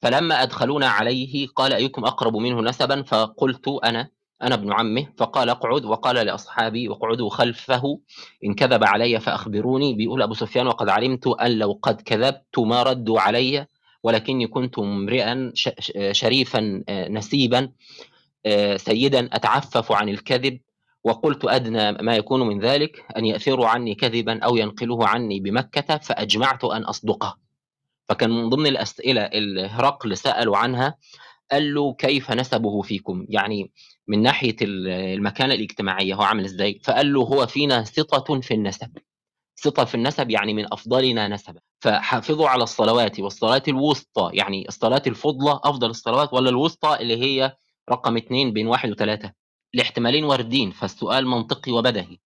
فلما 0.03 0.43
أدخلونا 0.43 0.89
عليه 0.89 1.47
قال 1.49 1.73
أيكم 1.73 2.05
أقرب 2.05 2.37
منه 2.37 2.61
نسبا؟ 2.61 3.03
فقلت 3.03 3.69
أنا 3.85 4.09
أنا 4.43 4.55
ابن 4.55 4.73
عمه. 4.73 5.07
فقال 5.19 5.49
اقعد. 5.49 5.85
وقال 5.85 6.17
لأصحابي 6.17 6.91
اقعدوا 6.91 7.31
خلفه 7.31 8.01
إن 8.45 8.55
كذب 8.55 8.85
علي 8.85 9.21
فأخبروني. 9.21 9.95
بيقول 9.95 10.23
أبو 10.23 10.35
سفيان 10.35 10.67
وقد 10.67 10.89
علمت 10.89 11.27
أن 11.27 11.59
لو 11.59 11.79
قد 11.83 12.01
كذبت 12.01 12.59
ما 12.59 12.83
ردوا 12.83 13.21
علي 13.21 13.67
ولكني 14.03 14.47
كنت 14.47 14.79
امرئا 14.79 15.53
شريفا 16.13 16.85
آه، 16.89 17.09
نسيبا 17.09 17.73
آه، 18.47 18.77
سيدا 18.77 19.29
أتعفف 19.33 19.93
عن 19.93 20.09
الكذب. 20.09 20.61
وقلت 21.07 21.45
أدنى 21.45 21.93
ما 21.93 22.17
يكون 22.17 22.41
من 22.41 22.61
ذلك 22.61 23.05
أن 23.17 23.27
ياثروا 23.27 23.67
عني 23.67 23.95
كذبا 23.95 24.45
أو 24.45 24.57
ينقلوه 24.57 25.09
عني 25.09 25.41
بمكة 25.41 25.99
فأجمعت 25.99 26.65
أن 26.65 26.83
أصدقه. 26.83 27.37
فكان 28.09 28.31
من 28.31 28.49
ضمن 28.49 28.67
الأسئلة 28.67 29.21
اللي 29.21 29.67
هرقل 29.67 30.17
سألوا 30.17 30.57
عنها 30.57 30.95
قال 31.53 31.75
له 31.75 31.95
كيف 31.95 32.31
نسبه 32.31 32.83
فيكم؟ 32.83 33.27
يعني 33.29 33.73
من 34.09 34.23
ناحية 34.23 34.57
المكانة 34.63 35.55
الاجتماعية 35.55 36.15
هو 36.15 36.23
عامل 36.23 36.45
إزاي؟ 36.45 36.81
فقال 36.85 37.13
له 37.13 37.21
هو 37.21 37.47
فينا 37.47 37.85
سطه 37.85 38.41
في 38.41 38.55
النسب. 38.55 38.91
ثقة 39.63 39.85
في 39.85 39.95
النسب 39.95 40.31
يعني 40.31 40.55
من 40.55 40.73
أفضلنا 40.73 41.29
نسبا 41.29 41.61
فحافظوا 41.81 42.49
على 42.49 42.63
الصلوات 42.63 43.21
والصلاة 43.21 43.63
الوسطى 43.69 44.31
يعني 44.33 44.69
الصلاة 44.69 45.03
الفضلى 45.07 45.61
أفضل 45.65 45.91
الصلوات 45.91 46.33
ولا 46.33 46.51
الوسطى 46.51 46.97
اللي 47.01 47.17
هي 47.17 47.57
رقم 47.91 48.17
اثنين 48.17 48.53
بين 48.53 48.67
واحد 48.67 48.91
وثلاثة 48.91 49.33
الاحتمالين 49.75 50.25
واردين 50.25 50.71
فالسؤال 50.71 51.27
منطقي 51.27 51.73
وبدهي. 51.73 52.19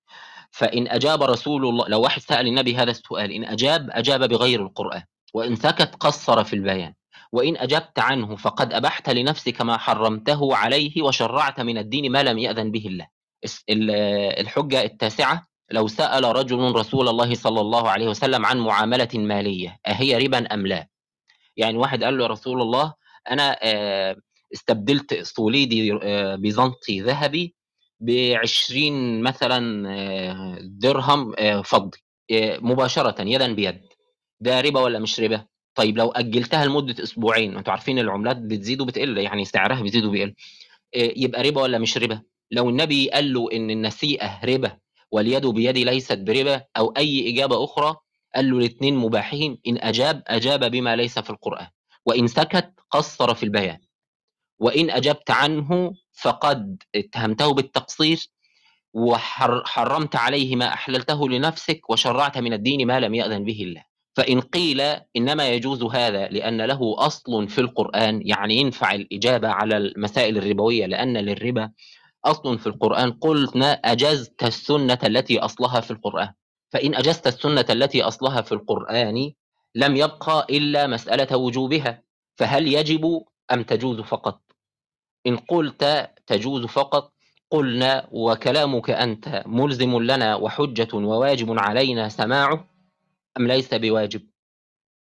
فإن 0.51 0.89
أجاب 0.89 1.23
رسول 1.23 1.67
الله 1.67 1.89
لو 1.89 2.01
واحد 2.01 2.21
سأل 2.23 2.47
النبي 2.47 2.77
هذا 2.77 2.91
السؤال 2.91 3.33
إن 3.33 3.45
أجاب 3.45 3.91
أجاب 3.93 4.29
بغير 4.29 4.63
القرآن 4.63 5.03
وإن 5.35 5.57
سكت 5.57 5.95
قصر 6.01 6.45
في 6.45 6.53
البيان 6.57 6.95
وإن 7.33 7.57
أجبت 7.57 7.99
عنه 7.99 8.37
فقد 8.37 8.73
أبحت 8.73 9.11
لنفسك 9.11 9.61
ما 9.61 9.77
حرمته 9.77 10.57
عليه 10.57 11.03
وشرعت 11.03 11.61
من 11.61 11.79
الدين 11.79 12.13
ما 12.13 12.23
لم 12.23 12.39
يأذن 12.39 12.71
به 12.71 12.87
الله. 12.87 13.07
الحجة 14.41 14.85
التاسعة 14.85 15.47
لو 15.71 15.89
سأل 15.89 16.25
رجل 16.25 16.73
رسول 16.73 17.09
الله 17.09 17.35
صلى 17.35 17.61
الله 17.61 17.91
عليه 17.91 18.09
وسلم 18.09 18.47
عن 18.47 18.59
معاملة 18.59 19.09
مالية 19.15 19.79
أهي 19.87 20.27
ربا 20.27 20.55
أم 20.55 20.67
لا؟ 20.67 20.89
يعني 21.57 21.79
واحد 21.79 22.05
قال 22.05 22.19
له 22.19 22.25
يا 22.25 22.29
رسول 22.29 22.63
الله 22.63 22.95
أنا 23.31 23.59
آه، 23.63 24.17
استبدلت 24.55 25.23
صوليدي 25.23 25.93
آه، 26.03 26.37
بيزنطي 26.37 27.01
ذهبي 27.01 27.55
بعشرين 28.01 29.23
مثلا 29.23 29.89
آه، 29.91 30.59
درهم 30.63 31.35
فضي 31.63 31.99
مباشرة 32.61 33.23
يدا 33.23 33.53
بيد. 33.53 33.81
ده 34.41 34.61
ربا 34.61 34.81
ولا 34.81 34.99
مش 34.99 35.21
ربا؟ 35.21 35.47
طيب 35.75 35.99
لو 35.99 36.11
أجلتها 36.11 36.65
لمدة 36.65 37.03
أسبوعين 37.03 37.57
أنتوا 37.57 37.73
عارفين 37.73 37.99
العملات 37.99 38.37
بتزيد 38.37 38.81
وبتقل 38.81 39.19
يعني 39.19 39.45
سعرها 39.45 39.83
بيزيد 39.83 40.05
وبيقل 40.05 40.35
يبقى 40.95 41.43
ربا 41.43 41.63
ولا 41.63 41.79
مش 41.79 41.99
ربا؟ 41.99 42.23
لو 42.51 42.69
النبي 42.71 43.11
قال 43.11 43.33
له 43.33 43.49
إن 43.53 43.71
النسيئة 43.71 44.41
ربا 44.45 44.77
واليد 45.13 45.47
بيد 45.47 45.79
ليست 45.79 46.19
بربا 46.19 46.63
أو 46.77 46.95
أي 46.97 47.31
إجابة 47.31 47.65
أخرى 47.65 47.97
قال 48.35 48.51
له 48.51 48.59
الاثنين 48.59 48.97
مباحين 48.97 49.59
إن 49.67 49.79
أجاب 49.81 50.23
أجاب 50.27 50.71
بما 50.71 50.97
ليس 50.97 51.19
في 51.19 51.31
القرآن 51.31 51.67
وإن 52.07 52.27
سكت 52.27 52.73
قصر 52.91 53.35
في 53.35 53.43
البيان. 53.43 53.79
وإن 54.61 54.91
أجبت 54.91 55.31
عنه 55.31 55.93
فقد 56.13 56.83
اتهمته 56.95 57.55
بالتقصير 57.55 58.27
وحرمت 58.95 60.17
عليه 60.17 60.57
ما 60.57 60.69
أحللته 60.69 61.29
لنفسك 61.29 61.91
وشرعت 61.91 62.39
من 62.39 62.53
الدين 62.53 62.87
ما 62.87 63.01
لم 63.01 63.15
يأذن 63.15 63.45
به 63.45 63.63
الله. 63.63 63.85
فإن 64.17 64.41
قيل 64.41 64.81
إنما 65.17 65.49
يجوز 65.49 65.83
هذا 65.83 66.29
لأن 66.29 66.61
له 66.63 66.95
أصل 66.99 67.49
في 67.49 67.61
القرآن 67.61 68.23
يعني 68.25 68.57
ينفع 68.57 68.95
الإجابة 68.95 69.49
على 69.49 69.77
المسائل 69.77 70.39
الربوية 70.39 70.87
لأن 70.87 71.17
للربا 71.17 71.71
أصل 72.25 72.59
في 72.59 72.67
القرآن 72.67 73.13
قلنا 73.13 73.73
أجزت 73.73 74.45
السنة 74.45 74.99
التي 75.05 75.39
أصلها 75.39 75.81
في 75.81 75.91
القرآن. 75.91 76.33
فإن 76.73 76.95
أجزت 76.95 77.27
السنة 77.27 77.67
التي 77.71 78.03
أصلها 78.03 78.41
في 78.41 78.53
القرآن 78.53 79.33
لم 79.75 79.97
يبقى 79.97 80.47
إلا 80.51 80.87
مسألة 80.87 81.37
وجوبها 81.37 82.03
فهل 82.37 82.69
يجب 82.75 83.23
أم 83.53 83.63
تجوز 83.63 84.01
فقط؟ 84.01 84.41
إن 85.27 85.37
قلت 85.37 86.11
تجوز 86.27 86.67
فقط 86.67 87.13
قلنا 87.51 88.09
وكلامك 88.13 88.91
أنت 88.91 89.43
ملزم 89.47 89.99
لنا 90.03 90.37
وحجة 90.37 90.89
وواجب 90.95 91.59
علينا 91.59 92.09
سماعه 92.09 92.69
أم 93.39 93.47
ليس 93.47 93.75
بواجب؟ 93.75 94.23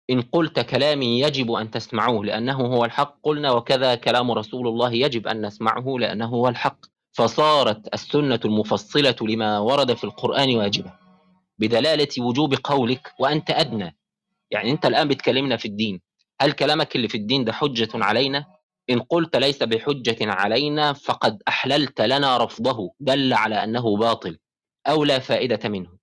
إن 0.09 0.21
قلت 0.21 0.59
كلامي 0.59 1.19
يجب 1.19 1.51
أن 1.51 1.71
تسمعوه 1.71 2.25
لأنه 2.25 2.55
هو 2.55 2.85
الحق 2.85 3.17
قلنا 3.23 3.51
وكذا 3.51 3.95
كلام 3.95 4.31
رسول 4.31 4.67
الله 4.67 4.93
يجب 4.93 5.27
أن 5.27 5.45
نسمعه 5.45 5.95
لأنه 5.99 6.25
هو 6.25 6.47
الحق. 6.47 6.77
فصارت 7.13 7.93
السنة 7.93 8.39
المفصلة 8.45 9.15
لما 9.21 9.59
ورد 9.59 9.93
في 9.93 10.03
القرآن 10.03 10.55
واجبة. 10.55 10.93
بدلالة 11.59 12.07
وجوب 12.19 12.53
قولك 12.63 13.13
وأنت 13.19 13.49
أدنى. 13.49 13.97
يعني 14.51 14.71
أنت 14.71 14.85
الآن 14.85 15.07
بتكلمنا 15.07 15.57
في 15.57 15.67
الدين. 15.67 16.01
هل 16.41 16.51
كلامك 16.51 16.95
اللي 16.95 17.07
في 17.07 17.17
الدين 17.17 17.45
ده 17.45 17.53
حجة 17.53 17.89
علينا؟ 17.93 18.45
إن 18.89 18.99
قلت 18.99 19.35
ليس 19.35 19.63
بحجة 19.63 20.17
علينا 20.21 20.93
فقد 20.93 21.43
أحللت 21.47 22.01
لنا 22.01 22.37
رفضه 22.37 22.93
دل 22.99 23.33
على 23.33 23.63
أنه 23.63 23.97
باطل 23.97 24.37
أو 24.87 25.03
لا 25.03 25.19
فائدة 25.19 25.69
منه. 25.69 25.97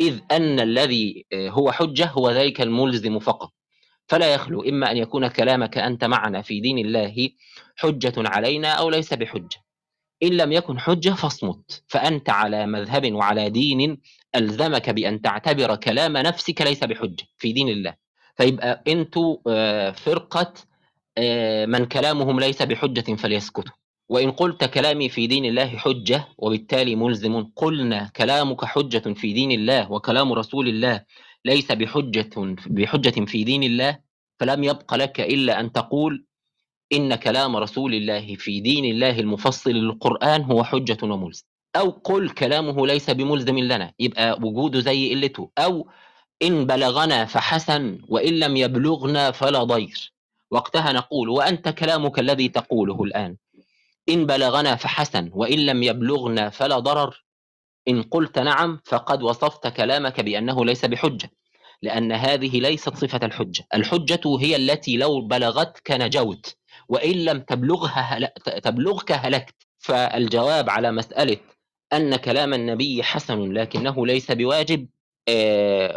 إذ 0.00 0.20
أن 0.30 0.60
الذي 0.60 1.26
هو 1.34 1.72
حجة 1.72 2.06
هو 2.06 2.30
ذلك 2.30 2.60
الملزم 2.60 3.18
فقط. 3.18 3.52
فلا 4.08 4.34
يخلو 4.34 4.62
إما 4.62 4.90
أن 4.90 4.96
يكون 4.96 5.28
كلامك 5.28 5.78
أنت 5.78 6.04
معنا 6.04 6.42
في 6.42 6.60
دين 6.60 6.78
الله 6.78 7.30
حجة 7.76 8.12
علينا 8.16 8.68
أو 8.68 8.90
ليس 8.90 9.14
بحجة. 9.14 9.62
إن 10.22 10.28
لم 10.28 10.52
يكن 10.52 10.78
حجة 10.78 11.10
فاصمت. 11.10 11.84
فأنت 11.88 12.30
على 12.30 12.66
مذهب 12.66 13.12
وعلى 13.12 13.50
دين 13.50 14.00
ألزمك 14.36 14.90
بأن 14.90 15.20
تعتبر 15.20 15.76
كلام 15.76 16.16
نفسك 16.16 16.62
ليس 16.62 16.84
بحجة 16.84 17.24
في 17.38 17.52
دين 17.52 17.68
الله. 17.68 17.94
فيبقى 18.36 18.82
أنتوا 18.88 19.36
آه، 19.48 19.90
فرقة 19.90 20.40
آه، 20.40 20.65
من 21.66 21.84
كلامهم 21.84 22.40
ليس 22.40 22.62
بحجة 22.62 23.14
فليسكتوا 23.14 23.72
وإن 24.08 24.30
قلت 24.30 24.64
كلامي 24.64 25.08
في 25.08 25.26
دين 25.26 25.44
الله 25.44 25.66
حجة 25.76 26.28
وبالتالي 26.38 26.96
ملزم. 26.96 27.44
قلنا 27.56 28.10
كلامك 28.16 28.64
حجة 28.64 29.14
في 29.14 29.32
دين 29.32 29.52
الله 29.52 29.92
وكلام 29.92 30.32
رسول 30.32 30.68
الله 30.68 31.04
ليس 31.44 31.72
بحجة 31.72 32.56
بحجة 32.66 33.24
في 33.24 33.44
دين 33.44 33.62
الله 33.62 33.98
فلم 34.40 34.64
يبق 34.64 34.94
لك 34.94 35.20
إلا 35.20 35.60
أن 35.60 35.72
تقول 35.72 36.24
إن 36.92 37.14
كلام 37.14 37.56
رسول 37.56 37.94
الله 37.94 38.34
في 38.36 38.60
دين 38.60 38.84
الله 38.84 39.20
المفصل 39.20 39.70
للقرآن 39.70 40.42
هو 40.42 40.64
حجة 40.64 40.98
وملزم. 41.02 41.44
أو 41.76 41.90
قل 41.90 42.30
كلامه 42.30 42.86
ليس 42.86 43.10
بملزم 43.10 43.58
لنا 43.58 43.92
يبقى 43.98 44.38
وجوده 44.42 44.80
زي 44.80 45.14
قلته 45.14 45.50
أو 45.58 45.88
إن 46.42 46.66
بلغنا 46.66 47.24
فحسن 47.24 47.98
وإن 48.08 48.38
لم 48.38 48.56
يبلغنا 48.56 49.30
فلا 49.30 49.64
ضير. 49.64 50.12
وقتها 50.50 50.92
نقول 50.92 51.28
وأنت 51.28 51.68
كلامك 51.68 52.18
الذي 52.18 52.48
تقوله 52.48 53.02
الآن. 53.02 53.36
إن 54.08 54.26
بلغنا 54.26 54.76
فحسن 54.76 55.30
وإن 55.32 55.58
لم 55.58 55.82
يبلغنا 55.82 56.50
فلا 56.50 56.78
ضرر. 56.78 57.24
إن 57.88 58.02
قلت 58.02 58.38
نعم 58.38 58.80
فقد 58.84 59.22
وصفت 59.22 59.66
كلامك 59.66 60.20
بأنه 60.20 60.64
ليس 60.64 60.84
بحجة 60.84 61.30
لأن 61.82 62.12
هذه 62.12 62.60
ليست 62.60 62.96
صفة 62.96 63.20
الحجة. 63.26 63.66
الحجة 63.74 64.20
هي 64.40 64.56
التي 64.56 64.96
لو 64.96 65.20
بلغتك 65.20 65.90
نجوت 65.90 66.56
وإن 66.88 67.24
لم 67.24 67.40
تبلغها 67.40 68.00
هل... 68.00 68.28
تبلغك 68.62 69.12
هلكت. 69.12 69.54
فالجواب 69.78 70.70
على 70.70 70.92
مسألة 70.92 71.36
أن 71.92 72.16
كلام 72.16 72.54
النبي 72.54 73.02
حسن 73.02 73.52
لكنه 73.52 74.06
ليس 74.06 74.32
بواجب 74.32 74.88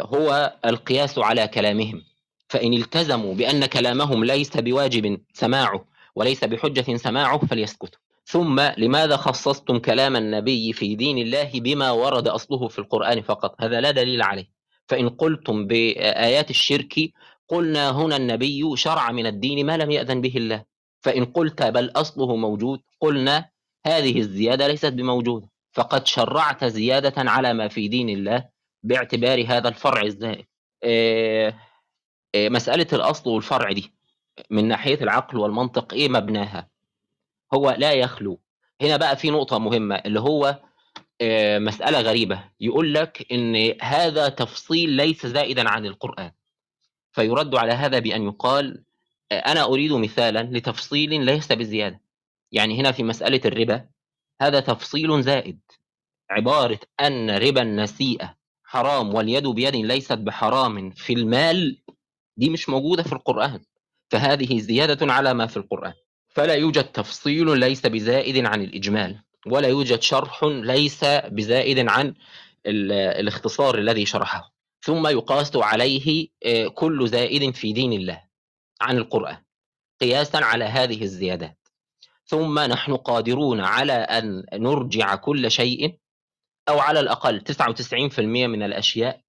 هو 0.00 0.56
القياس 0.64 1.18
على 1.18 1.48
كلامهم. 1.48 2.02
فإن 2.50 2.72
التزموا 2.72 3.34
بأن 3.34 3.66
كلامهم 3.66 4.24
ليس 4.24 4.56
بواجب 4.56 5.20
سماعه 5.32 5.84
وليس 6.14 6.44
بحجة 6.44 6.96
سماعه 6.96 7.38
فليسكتوا 7.38 8.00
ثم 8.24 8.60
لماذا 8.60 9.16
خصصتم 9.16 9.78
كلام 9.78 10.16
النبي 10.16 10.72
في 10.72 10.94
دين 10.94 11.18
الله 11.18 11.50
بما 11.54 11.90
ورد 11.90 12.28
أصله 12.28 12.68
في 12.68 12.78
القرآن 12.78 13.22
فقط؟ 13.22 13.54
هذا 13.62 13.80
لا 13.80 13.90
دليل 13.90 14.22
عليه. 14.22 14.50
فإن 14.86 15.08
قلتم 15.08 15.66
بآيات 15.66 16.50
الشرك 16.50 16.94
قلنا 17.48 17.90
هنا 17.90 18.16
النبي 18.16 18.76
شرع 18.76 19.12
من 19.12 19.26
الدين 19.26 19.66
ما 19.66 19.76
لم 19.76 19.90
يأذن 19.90 20.20
به 20.20 20.32
الله. 20.36 20.64
فإن 21.00 21.24
قلت 21.24 21.62
بل 21.62 21.92
أصله 21.96 22.36
موجود 22.36 22.80
قلنا 23.00 23.48
هذه 23.86 24.18
الزيادة 24.18 24.68
ليست 24.68 24.92
بموجودة. 24.92 25.48
فقد 25.72 26.06
شرعت 26.06 26.64
زيادة 26.64 27.30
على 27.30 27.52
ما 27.54 27.68
في 27.68 27.88
دين 27.88 28.08
الله 28.08 28.48
باعتبار 28.82 29.44
هذا 29.48 29.68
الفرع 29.68 30.02
الزائد. 30.02 30.46
مسألة 32.36 32.86
الأصل 32.92 33.30
والفرع 33.30 33.72
دي 33.72 33.92
من 34.50 34.68
ناحية 34.68 35.02
العقل 35.02 35.38
والمنطق 35.38 35.94
إيه 35.94 36.08
مبناها؟ 36.08 36.68
هو 37.54 37.74
لا 37.78 37.92
يخلو. 37.92 38.40
هنا 38.82 38.96
بقى 38.96 39.16
في 39.16 39.30
نقطة 39.30 39.58
مهمة 39.58 39.94
اللي 39.94 40.20
هو 40.20 40.60
مسألة 41.58 42.00
غريبة. 42.00 42.44
يقول 42.60 42.94
لك 42.94 43.26
إن 43.32 43.74
هذا 43.82 44.28
تفصيل 44.28 44.90
ليس 44.90 45.26
زائدا 45.26 45.68
عن 45.68 45.86
القرآن. 45.86 46.32
فيرد 47.12 47.54
على 47.54 47.72
هذا 47.72 47.98
بأن 47.98 48.22
يقال 48.22 48.84
أنا 49.32 49.64
أريد 49.64 49.92
مثالا 49.92 50.42
لتفصيل 50.58 51.24
ليس 51.24 51.52
بزيادة. 51.52 52.00
يعني 52.52 52.80
هنا 52.80 52.92
في 52.92 53.02
مسألة 53.02 53.40
الربا 53.44 53.86
هذا 54.40 54.60
تفصيل 54.60 55.22
زائد. 55.22 55.60
عبارة 56.30 56.80
أن 57.00 57.30
ربا 57.30 57.62
النسيئة 57.62 58.34
حرام 58.64 59.14
واليد 59.14 59.46
بيد 59.46 59.76
ليست 59.76 60.12
بحرام 60.18 60.90
في 60.90 61.12
المال 61.12 61.82
دي 62.40 62.50
مش 62.50 62.68
موجودة 62.68 63.02
في 63.02 63.12
القرآن 63.12 63.60
فهذه 64.10 64.60
زيادة 64.60 65.12
على 65.12 65.34
ما 65.34 65.46
في 65.46 65.56
القرآن. 65.56 65.92
فلا 66.28 66.54
يوجد 66.54 66.84
تفصيل 66.84 67.58
ليس 67.58 67.86
بزائد 67.86 68.46
عن 68.46 68.62
الإجمال 68.62 69.22
ولا 69.46 69.68
يوجد 69.68 70.00
شرح 70.00 70.44
ليس 70.44 71.04
بزائد 71.04 71.88
عن 71.88 72.14
الاختصار 72.66 73.78
الذي 73.78 74.06
شرحه. 74.06 74.52
ثم 74.82 75.06
يقاس 75.06 75.56
عليه 75.56 76.28
كل 76.74 77.08
زائد 77.08 77.54
في 77.54 77.72
دين 77.72 77.92
الله 77.92 78.22
عن 78.80 78.96
القرآن 78.98 79.36
قياسا 80.00 80.36
على 80.36 80.64
هذه 80.64 81.02
الزيادات. 81.02 81.58
ثم 82.26 82.58
نحن 82.58 82.96
قادرون 82.96 83.60
على 83.60 83.92
أن 83.92 84.44
نرجع 84.52 85.14
كل 85.14 85.50
شيء 85.50 85.96
أو 86.68 86.78
على 86.78 87.00
الأقل 87.00 87.40
99% 87.40 88.18
من 88.20 88.62
الأشياء 88.62 89.20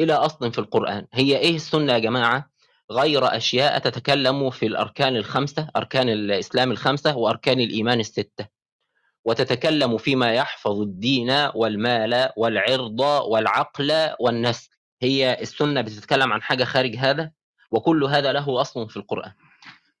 إلى 0.00 0.12
أصل 0.12 0.52
في 0.52 0.58
القرآن. 0.58 1.06
هي 1.12 1.38
إيه 1.38 1.56
السنة 1.56 1.92
يا 1.92 1.98
جماعة؟ 1.98 2.50
غير 2.90 3.36
أشياء 3.36 3.78
تتكلم 3.78 4.50
في 4.50 4.66
الأركان 4.66 5.16
الخمسة 5.16 5.68
أركان 5.76 6.08
الإسلام 6.08 6.70
الخمسة 6.70 7.16
وأركان 7.16 7.60
الإيمان 7.60 8.00
الستة. 8.00 8.46
وتتكلم 9.24 9.98
فيما 9.98 10.34
يحفظ 10.34 10.80
الدين 10.80 11.30
والمال 11.54 12.30
والعرض 12.36 13.00
والعقل 13.00 14.10
والنسل. 14.20 14.70
هي 15.02 15.38
السنة 15.40 15.80
بتتكلم 15.80 16.32
عن 16.32 16.42
حاجة 16.42 16.64
خارج 16.64 16.96
هذا 16.96 17.30
وكل 17.70 18.04
هذا 18.04 18.32
له 18.32 18.60
أصل 18.60 18.90
في 18.90 18.96
القرآن. 18.96 19.32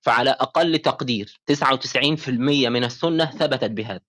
فعلى 0.00 0.30
أقل 0.30 0.78
تقدير 0.78 1.40
99% 1.46 2.68
من 2.68 2.84
السنة 2.84 3.24
ثبتت 3.24 3.70
بهذا. 3.70 4.00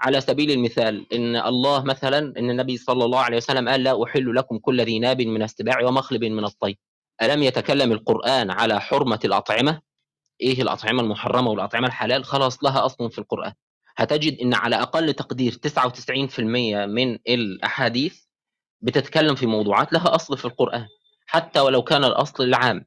على 0.00 0.20
سبيل 0.20 0.50
المثال 0.50 1.12
إن 1.12 1.36
الله 1.36 1.84
مثلا 1.84 2.18
إن 2.18 2.50
النبي 2.50 2.76
صلى 2.76 3.04
الله 3.04 3.20
عليه 3.20 3.36
وسلم 3.36 3.68
قال 3.68 3.82
لا 3.82 4.04
أحل 4.04 4.34
لكم 4.34 4.58
كل 4.58 4.80
ذي 4.80 4.98
ناب 4.98 5.22
من 5.22 5.42
السباع 5.42 5.84
ومخلب 5.84 6.24
من 6.24 6.44
الطيب 6.44 6.78
ألم 7.22 7.42
يتكلم 7.42 7.92
القرآن 7.92 8.50
على 8.50 8.80
حرمة 8.80 9.20
الأطعمة؟ 9.24 9.80
إيه 10.40 10.62
الأطعمة 10.62 11.02
المحرمة 11.02 11.50
والأطعمة 11.50 11.86
الحلال؟ 11.86 12.24
خلاص 12.24 12.64
لها 12.64 12.86
أصل 12.86 13.10
في 13.10 13.18
القرآن. 13.18 13.52
هتجد 13.96 14.40
إن 14.40 14.54
على 14.54 14.76
أقل 14.82 15.12
تقدير 15.12 15.52
99% 15.52 16.86
من 16.86 17.18
الأحاديث 17.28 18.20
بتتكلم 18.80 19.34
في 19.34 19.46
موضوعات 19.46 19.92
لها 19.92 20.14
أصل 20.14 20.38
في 20.38 20.44
القرآن. 20.44 20.86
حتى 21.26 21.60
ولو 21.60 21.82
كان 21.82 22.04
الأصل 22.04 22.44
العام. 22.44 22.84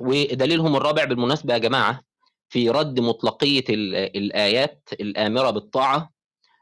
ودليلهم 0.00 0.76
الرابع 0.76 1.04
بالمناسبة 1.04 1.54
يا 1.54 1.58
جماعة 1.58 2.00
في 2.48 2.70
رد 2.70 3.00
مطلقية 3.00 3.64
الآيات 3.68 4.88
الآمرة 5.00 5.50
بالطاعة. 5.50 6.10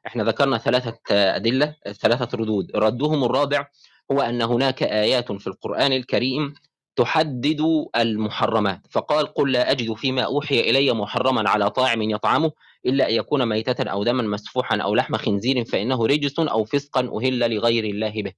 إحنا 0.06 0.24
ذكرنا 0.24 0.58
ثلاثة 0.58 0.98
أدلة 1.10 1.74
ثلاثة 2.00 2.38
ردود. 2.38 2.70
ردهم 2.74 3.24
الرابع 3.24 3.66
هو 4.12 4.20
أن 4.20 4.42
هناك 4.42 4.82
آيات 4.82 5.32
في 5.32 5.46
القرآن 5.46 5.92
الكريم 5.92 6.54
تحدد 6.98 7.86
المحرمات. 7.96 8.80
فقال 8.90 9.26
قل 9.26 9.52
لا 9.52 9.70
أجد 9.70 9.92
فيما 9.92 10.22
أوحي 10.22 10.60
إلي 10.60 10.92
محرما 10.92 11.50
على 11.50 11.70
طاعم 11.70 12.02
يطعمه 12.02 12.52
إلا 12.86 13.08
أن 13.08 13.14
يكون 13.14 13.46
ميتة 13.48 13.90
أو 13.90 14.04
دما 14.04 14.22
مسفوحا 14.22 14.76
أو 14.76 14.94
لحم 14.94 15.16
خنزير 15.16 15.64
فإنه 15.64 16.06
رجس 16.06 16.38
أو 16.38 16.64
فسقا 16.64 17.00
أهل 17.00 17.54
لغير 17.54 17.84
الله 17.84 18.22
به. 18.22 18.32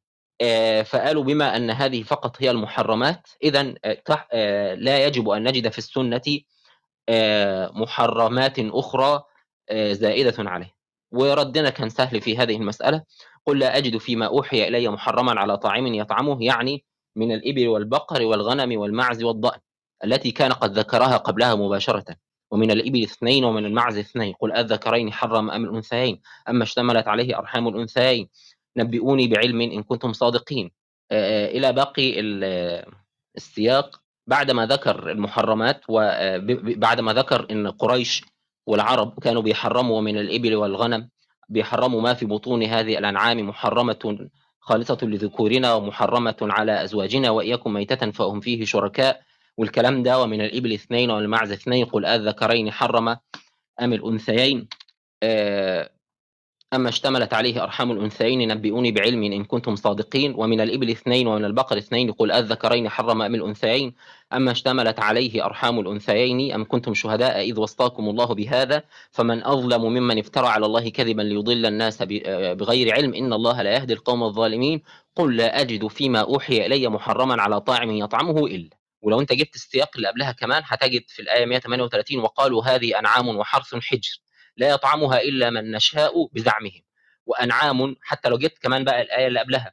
فقالوا 0.82 1.24
بما 1.24 1.56
أن 1.56 1.70
هذه 1.70 2.02
فقط 2.02 2.42
هي 2.42 2.50
المحرمات 2.50 3.28
إذا 3.42 3.62
لا 4.74 5.06
يجب 5.06 5.28
أن 5.28 5.48
نجد 5.48 5.68
في 5.68 5.78
السنة 5.78 6.40
محرمات 7.80 8.58
أخرى 8.58 9.22
زائدة 9.72 10.34
عليه. 10.38 10.74
وردنا 11.12 11.70
كان 11.70 11.88
سهل 11.88 12.20
في 12.20 12.38
هذه 12.38 12.56
المسألة. 12.56 13.02
قل 13.46 13.58
لا 13.58 13.76
أجد 13.76 13.96
فيما 13.96 14.26
أوحي 14.26 14.68
إلي 14.68 14.88
محرما 14.88 15.40
على 15.40 15.56
طاعم 15.56 15.86
يطعمه 15.86 16.44
يعني 16.44 16.84
من 17.16 17.32
الإبل 17.32 17.68
والبقر 17.68 18.22
والغنم 18.22 18.80
والمعز 18.80 19.22
والضأن 19.22 19.60
التي 20.04 20.30
كان 20.30 20.52
قد 20.52 20.78
ذكرها 20.78 21.16
قبلها 21.16 21.54
مباشرة. 21.54 22.04
ومن 22.50 22.70
الإبل 22.70 23.02
اثنين 23.02 23.44
ومن 23.44 23.64
المعز 23.64 23.98
اثنين. 23.98 24.34
قل 24.40 24.52
الذكرين 24.52 25.12
حرم 25.12 25.50
أم 25.50 25.64
الأنثيين؟ 25.64 26.20
أما 26.48 26.62
اشتملت 26.62 27.08
عليه 27.08 27.38
أرحام 27.38 27.68
الأنثيين. 27.68 28.28
نبئوني 28.76 29.28
بعلم 29.28 29.60
إن 29.60 29.82
كنتم 29.82 30.12
صادقين. 30.12 30.70
إلى 31.12 31.72
باقي 31.72 32.20
السياق. 33.36 34.00
بعدما 34.26 34.66
ذكر 34.66 35.10
المحرمات 35.10 35.80
وبعدما 35.88 37.12
ذكر 37.12 37.46
أن 37.50 37.70
قريش 37.70 38.24
والعرب 38.66 39.18
كانوا 39.20 39.42
بيحرموا 39.42 40.00
من 40.00 40.18
الإبل 40.18 40.56
والغنم 40.56 41.08
بيحرموا 41.48 42.00
ما 42.00 42.14
في 42.14 42.26
بطون 42.26 42.62
هذه 42.62 42.98
الأنعام 42.98 43.48
محرمة 43.48 44.28
خالصة 44.70 44.98
لذكورنا 45.02 45.74
ومحرمة 45.74 46.36
على 46.42 46.84
أزواجنا 46.84 47.30
وإياكم 47.30 47.72
ميتة 47.72 48.10
فهم 48.10 48.40
فيه 48.40 48.64
شركاء. 48.64 49.20
والكلام 49.58 50.02
ده 50.02 50.22
ومن 50.22 50.40
الإبل 50.40 50.72
اثنين 50.72 51.10
والمعز 51.10 51.52
اثنين 51.52 51.84
قل 51.84 52.06
الذكرين 52.06 52.70
حرم 52.70 53.08
أم 53.82 53.92
الأنثيين. 53.92 54.68
أما 56.74 56.88
اشتملت 56.88 57.34
عليه 57.34 57.62
أرحام 57.62 57.92
الأنثيين 57.92 58.48
نبئوني 58.48 58.92
بعلم 58.92 59.22
إن 59.22 59.44
كنتم 59.44 59.76
صادقين 59.76 60.34
ومن 60.36 60.60
الإبل 60.60 60.90
اثنين 60.90 61.26
ومن 61.26 61.44
البقر 61.44 61.78
اثنين 61.78 62.12
قل 62.12 62.32
الذكرين 62.32 62.88
حرم 62.88 63.22
أم 63.22 63.34
الأنثيين؟ 63.34 63.94
أما 64.32 64.50
اشتملت 64.50 65.00
عليه 65.00 65.44
أرحام 65.44 65.80
الأنثيين 65.80 66.52
أم 66.52 66.64
كنتم 66.64 66.94
شهداء 66.94 67.40
إذ 67.40 67.60
وصاكم 67.60 68.08
الله 68.08 68.34
بهذا؟ 68.34 68.82
فمن 69.10 69.44
أظلم 69.44 69.82
ممن 69.82 70.18
افترى 70.18 70.46
على 70.46 70.66
الله 70.66 70.88
كذبا 70.88 71.22
ليضل 71.22 71.66
الناس 71.66 72.02
بغير 72.02 72.94
علم 72.94 73.14
إن 73.14 73.32
الله 73.32 73.62
لا 73.62 73.74
يهدي 73.74 73.92
القوم 73.92 74.22
الظالمين. 74.22 74.82
قل 75.16 75.36
لا 75.36 75.60
أجد 75.60 75.86
فيما 75.86 76.20
أوحي 76.20 76.66
إلي 76.66 76.88
محرما 76.88 77.42
على 77.42 77.60
طاعم 77.60 77.90
يطعمه 77.90 78.46
إلا. 78.46 78.70
ولو 79.02 79.20
أنت 79.20 79.32
جبت 79.32 79.54
السياق 79.54 79.90
اللي 79.96 80.08
قبلها 80.08 80.32
كمان 80.32 80.62
هتجد 80.66 81.04
في 81.08 81.22
الآية 81.22 81.46
138 81.46 82.18
وقالوا 82.20 82.64
هذه 82.64 82.98
أنعام 82.98 83.28
وحرث 83.28 83.74
حجر. 83.74 84.20
لا 84.60 84.68
يطعمها 84.68 85.20
إلا 85.20 85.50
من 85.50 85.70
نشاء 85.70 86.26
بزعمهم. 86.32 86.82
وأنعام 87.26 87.96
حتى 88.02 88.28
لو 88.28 88.38
جبت 88.38 88.58
كمان 88.58 88.84
بقى 88.84 89.02
الآية 89.02 89.26
اللي 89.26 89.40
قبلها 89.40 89.72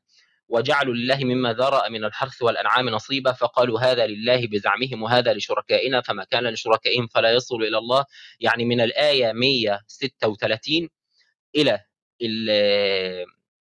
وجعلوا 0.49 0.93
لله 0.93 1.17
مما 1.23 1.53
ذرأ 1.53 1.89
من 1.89 2.05
الحرث 2.05 2.41
والأنعام 2.41 2.89
نصيبا 2.89 3.31
فقالوا 3.31 3.79
هذا 3.79 4.07
لله 4.07 4.47
بزعمهم 4.47 5.03
وهذا 5.03 5.33
لشركائنا 5.33 6.01
فما 6.01 6.23
كان 6.23 6.47
لشركائهم 6.47 7.07
فلا 7.07 7.31
يصل 7.31 7.63
إلى 7.63 7.77
الله. 7.77 8.05
يعني 8.39 8.65
من 8.65 8.81
الآية 8.81 9.31
136 9.31 10.89
إلى 11.55 11.79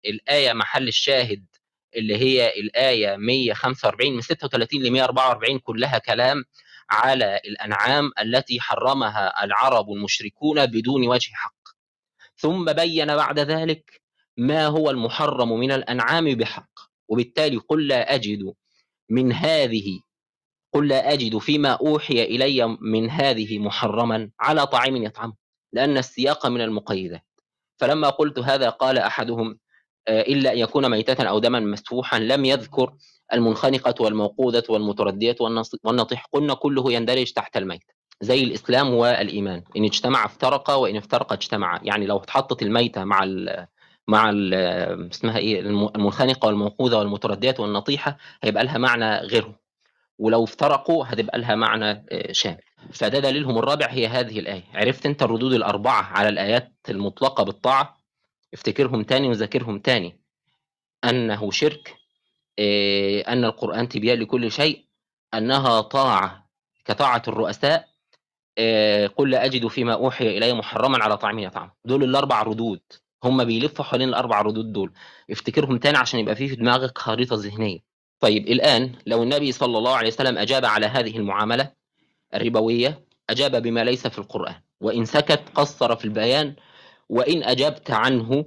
الآية 0.06 0.54
محل 0.54 0.88
الشاهد 0.88 1.46
اللي 1.96 2.18
هي 2.18 2.50
الآية 2.60 3.16
145 3.16 4.14
من 4.14 4.22
36 4.22 4.84
ل 4.84 4.92
144 4.92 5.60
كلها 5.60 5.98
كلام 5.98 6.44
على 6.90 7.42
الأنعام 7.46 8.12
التي 8.20 8.60
حرمها 8.60 9.44
العرب 9.44 9.92
المشركون 9.92 10.66
بدون 10.66 11.08
وجه 11.08 11.32
حق. 11.34 11.54
ثم 12.38 12.74
بين 12.74 13.16
بعد 13.16 13.40
ذلك 13.40 14.02
ما 14.38 14.68
هو 14.68 14.90
المحرم 14.90 15.60
من 15.60 15.72
الأنعام 15.72 16.36
بحق. 16.36 16.70
وبالتالي 17.08 17.58
قل 17.58 17.88
لا 17.88 18.16
أجد 18.16 18.54
من 19.10 19.34
هذه 19.34 20.00
قل 20.74 20.88
لا 20.88 21.14
أجد 21.14 21.38
فيما 21.38 21.70
أوحي 21.72 22.24
إلي 22.24 22.78
من 22.82 23.10
هذه 23.10 23.60
محرما 23.60 24.30
على 24.40 24.68
طعام 24.68 24.96
يطعمه 24.96 25.34
لأن 25.74 25.98
السياق 25.98 26.48
من 26.48 26.62
المقيدات. 26.62 27.26
فلما 27.78 28.10
قلت 28.10 28.40
هذا 28.40 28.70
قال 28.70 28.98
أحدهم 28.98 29.60
آه، 30.08 30.22
إلا 30.22 30.54
أن 30.54 30.58
يكون 30.58 30.90
ميتة 30.92 31.24
أو 31.24 31.40
دما 31.40 31.60
مسفوحا 31.60 32.20
لم 32.20 32.46
يذكر 32.46 32.94
المنخنقة 33.34 34.04
والموقوذة 34.04 34.64
والمتردية 34.70 35.36
والنطيح 35.84 36.26
قلنا 36.32 36.54
كله 36.54 36.92
يندرج 36.94 37.32
تحت 37.34 37.58
الميت. 37.58 37.84
زي 38.22 38.44
الإسلام 38.44 38.94
والإيمان 38.94 39.64
إن 39.78 39.84
اجتمع 39.86 40.26
افترق 40.26 40.70
وإن 40.70 40.96
افترق 40.96 41.34
اجتمع. 41.34 41.80
يعني 41.84 42.06
لو 42.06 42.18
اتحطت 42.18 42.62
الميتة 42.62 43.04
مع 43.04 43.24
ال 43.24 43.68
مع 44.08 44.30
ال 44.30 44.54
اسمها 45.12 45.38
إيه؟ 45.38 45.60
المنخنقة 45.60 46.46
والموقوذة 46.46 46.98
والمتردية 46.98 47.56
والنطيحة 47.60 48.18
هيبقى 48.44 48.64
لها 48.64 48.78
معنى 48.78 49.18
غيرهم. 49.18 49.56
ولو 50.20 50.44
افترقوا 50.44 51.06
هتبقى 51.08 51.40
لها 51.40 51.56
معنى 51.56 52.06
آه، 52.12 52.32
شامل. 52.32 52.62
فده 52.94 53.20
دليلهم 53.20 53.58
الرابع 53.58 53.86
هي 53.90 54.08
هذه 54.08 54.40
الآية. 54.40 54.64
عرفت 54.74 55.06
أنت 55.06 55.24
الردود 55.24 55.54
الأربعة 55.54 56.02
على 56.02 56.30
الآيات 56.30 56.74
المطلقة 56.90 57.44
بالطاعة؟ 57.44 57.98
افتكرهم 58.54 59.04
تاني 59.04 59.28
وذاكرهم 59.28 59.80
تاني. 59.80 60.20
أنه 61.04 61.52
شرك 61.52 61.96
آه، 62.60 63.22
أن 63.22 63.46
القرآن 63.46 63.90
تبيان 63.90 64.20
لكل 64.20 64.52
شيء 64.52 64.86
أنها 65.34 65.82
طاعة 65.82 66.50
كطاعة 66.86 67.22
الرؤساء 67.28 67.88
آه، 68.58 69.08
قل 69.08 69.30
لا 69.30 69.46
أجد 69.46 69.68
فيما 69.68 69.94
أوحي 69.94 70.38
إلي 70.38 70.54
محرما 70.54 71.04
على 71.04 71.18
طعام 71.18 71.40
يطعم. 71.40 71.72
دول 71.86 72.04
الأربع 72.04 72.42
ردود. 72.42 72.82
هم 73.24 73.44
بيلفوا 73.44 73.86
حوالين 73.86 74.10
الأربع 74.10 74.42
ردود 74.42 74.74
دول. 74.74 74.94
افتكرهم 75.32 75.78
تاني 75.78 75.98
عشان 75.98 76.20
يبقى 76.20 76.36
فيه 76.36 76.48
في 76.48 76.56
دماغك 76.56 76.98
خريطة 76.98 77.36
ذهنية. 77.36 77.80
طيب 78.20 78.48
الآن 78.48 78.92
لو 79.06 79.24
النبي 79.24 79.52
صلى 79.52 79.78
الله 79.78 79.96
عليه 79.96 80.08
وسلم 80.08 80.38
أجاب 80.38 80.66
على 80.66 80.86
هذه 80.86 81.18
المعاملة 81.18 81.72
الربوية 82.36 83.06
أجاب 83.30 83.62
بما 83.64 83.84
ليس 83.84 84.08
في 84.08 84.20
القرآن. 84.20 84.56
وإن 84.82 85.06
سكت 85.06 85.42
قصر 85.56 85.96
في 85.96 86.06
البيان 86.06 86.56
وإن 87.10 87.44
أجبت 87.44 87.92
عنه 87.92 88.46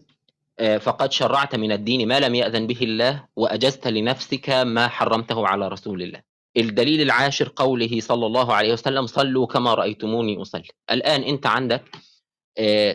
فقد 0.60 1.12
شرعت 1.12 1.54
من 1.56 1.72
الدين 1.72 2.08
ما 2.08 2.20
لم 2.20 2.34
يأذن 2.34 2.66
به 2.66 2.78
الله 2.82 3.24
وأجزت 3.36 3.88
لنفسك 3.88 4.50
ما 4.50 4.88
حرمته 4.88 5.46
على 5.46 5.68
رسول 5.68 6.02
الله. 6.02 6.22
الدليل 6.56 7.00
العاشر 7.00 7.52
قوله 7.56 8.00
صلى 8.00 8.26
الله 8.26 8.54
عليه 8.54 8.72
وسلم 8.72 9.06
صلوا 9.06 9.46
كما 9.46 9.74
رأيتموني 9.74 10.42
أصلي. 10.42 10.68
الآن 10.90 11.22
أنت 11.22 11.46
عندك 11.46 11.82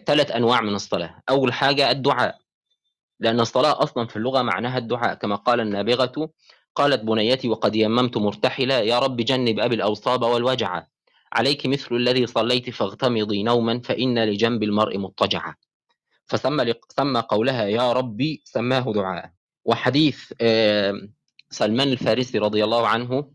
ثلاث 0.05 0.32
آه، 0.32 0.38
أنواع 0.38 0.61
من 0.61 0.76
الصلاة. 0.76 1.22
أول 1.30 1.53
حاجة 1.53 1.91
الدعاء. 1.91 2.38
لأن 3.20 3.39
الصلاة 3.39 3.84
أصلا 3.84 4.07
في 4.07 4.16
اللغة 4.16 4.41
معناها 4.41 4.78
الدعاء. 4.78 5.13
كما 5.13 5.36
قال 5.36 5.59
النابغة 5.59 6.30
قالت 6.76 7.01
بنيتي 7.01 7.49
وقد 7.49 7.76
يممت 7.76 8.18
مرتحلا 8.18 8.82
يا 8.82 8.99
رب 8.99 9.18
جنب 9.18 9.59
أبي 9.59 9.76
الأوصاب 9.76 10.22
والوجع. 10.22 10.84
عليك 11.34 11.66
مثل 11.66 11.95
الذي 11.95 12.28
صليت 12.28 12.70
فاغتمضي 12.70 13.43
نوما 13.43 13.82
فإن 13.82 14.24
لجنب 14.24 14.63
المرء 14.63 14.97
مضطجعا. 14.97 15.55
فسمى 16.26 16.73
سمى 16.97 17.19
قولها 17.19 17.65
يا 17.65 17.93
ربي 17.93 18.41
سماه 18.45 18.93
دعاء. 18.93 19.32
وحديث 19.65 20.34
سلمان 21.49 21.88
الفارسي 21.88 22.38
رضي 22.38 22.63
الله 22.63 22.88
عنه 22.88 23.32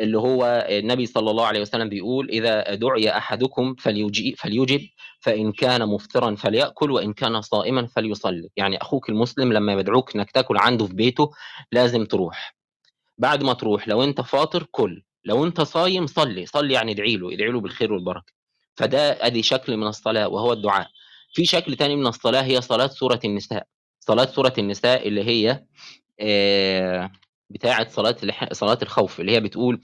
اللي 0.00 0.18
هو 0.18 0.66
النبي 0.70 1.06
صلى 1.06 1.30
الله 1.30 1.46
عليه 1.46 1.60
وسلم 1.60 1.88
بيقول 1.88 2.28
إذا 2.30 2.74
دعي 2.74 3.16
أحدكم 3.16 3.74
فليجب 3.74 4.88
فإن 5.20 5.52
كان 5.52 5.88
مفطرا 5.88 6.34
فليأكل 6.34 6.90
وإن 6.90 7.12
كان 7.12 7.40
صائما 7.40 7.86
فليصلي. 7.86 8.48
يعني 8.56 8.76
أخوك 8.82 9.08
المسلم 9.08 9.52
لما 9.52 9.72
يدعوك 9.72 10.16
إنك 10.16 10.30
تأكل 10.30 10.56
عنده 10.58 10.86
في 10.86 10.94
بيته 10.94 11.30
لازم 11.72 12.04
تروح. 12.04 12.56
بعد 13.18 13.42
ما 13.42 13.52
تروح 13.52 13.88
لو 13.88 14.04
أنت 14.04 14.20
فاطر 14.20 14.62
كل. 14.70 15.02
لو 15.24 15.44
أنت 15.44 15.60
صايم 15.60 16.06
صلي. 16.06 16.46
صلي 16.46 16.74
يعني 16.74 16.92
ادعي 16.92 17.16
له 17.16 17.34
ادعي 17.34 17.50
له 17.50 17.60
بالخير 17.60 17.92
والبركة. 17.92 18.32
فده 18.74 19.26
أدي 19.26 19.42
شكل 19.42 19.76
من 19.76 19.86
الصلاة 19.86 20.28
وهو 20.28 20.52
الدعاء. 20.52 20.88
في 21.36 21.44
شكل 21.44 21.76
تاني 21.76 21.96
من 21.96 22.06
الصلاة 22.06 22.42
هي 22.42 22.60
صلاة 22.60 22.86
سورة 22.86 23.20
النساء. 23.24 23.66
صلاة 24.00 24.24
سورة 24.24 24.52
النساء 24.58 25.08
اللي 25.08 25.24
هي 25.24 25.64
آه 26.20 27.10
بتاعة 27.50 27.88
صلاة 27.88 28.16
صلاة 28.52 28.78
الخوف 28.82 29.20
اللي 29.20 29.32
هي 29.32 29.40
بتقول 29.40 29.80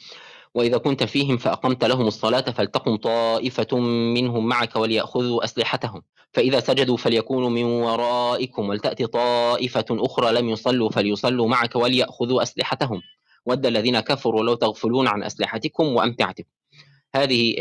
وإذا 0.55 0.79
كنت 0.79 1.03
فيهم 1.03 1.37
فأقمت 1.37 1.85
لهم 1.85 2.07
الصلاة 2.07 2.41
فلتقم 2.41 2.97
طائفة 2.97 3.79
منهم 4.15 4.47
معك 4.47 4.77
وليأخذوا 4.77 5.45
أسلحتهم. 5.45 6.03
فإذا 6.33 6.61
سجدوا 6.61 6.97
فليكونوا 6.97 7.51
من 7.51 7.65
ورائكم 7.65 8.69
ولتأتي 8.69 9.07
طائفة 9.07 9.85
أخرى 9.91 10.33
لم 10.33 10.49
يصلوا 10.49 10.91
فليصلوا 10.91 11.49
معك 11.49 11.77
وليأخذوا 11.77 12.43
أسلحتهم. 12.43 13.03
ود 13.47 13.67
الذين 13.67 14.01
كفروا 14.01 14.45
لو 14.45 14.55
تغفلون 14.55 15.09
عن 15.09 15.23
أسلحتكم 15.23 15.85
وأمتعتكم. 15.85 16.49
هذه 17.15 17.55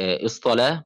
الصلاة 0.00 0.84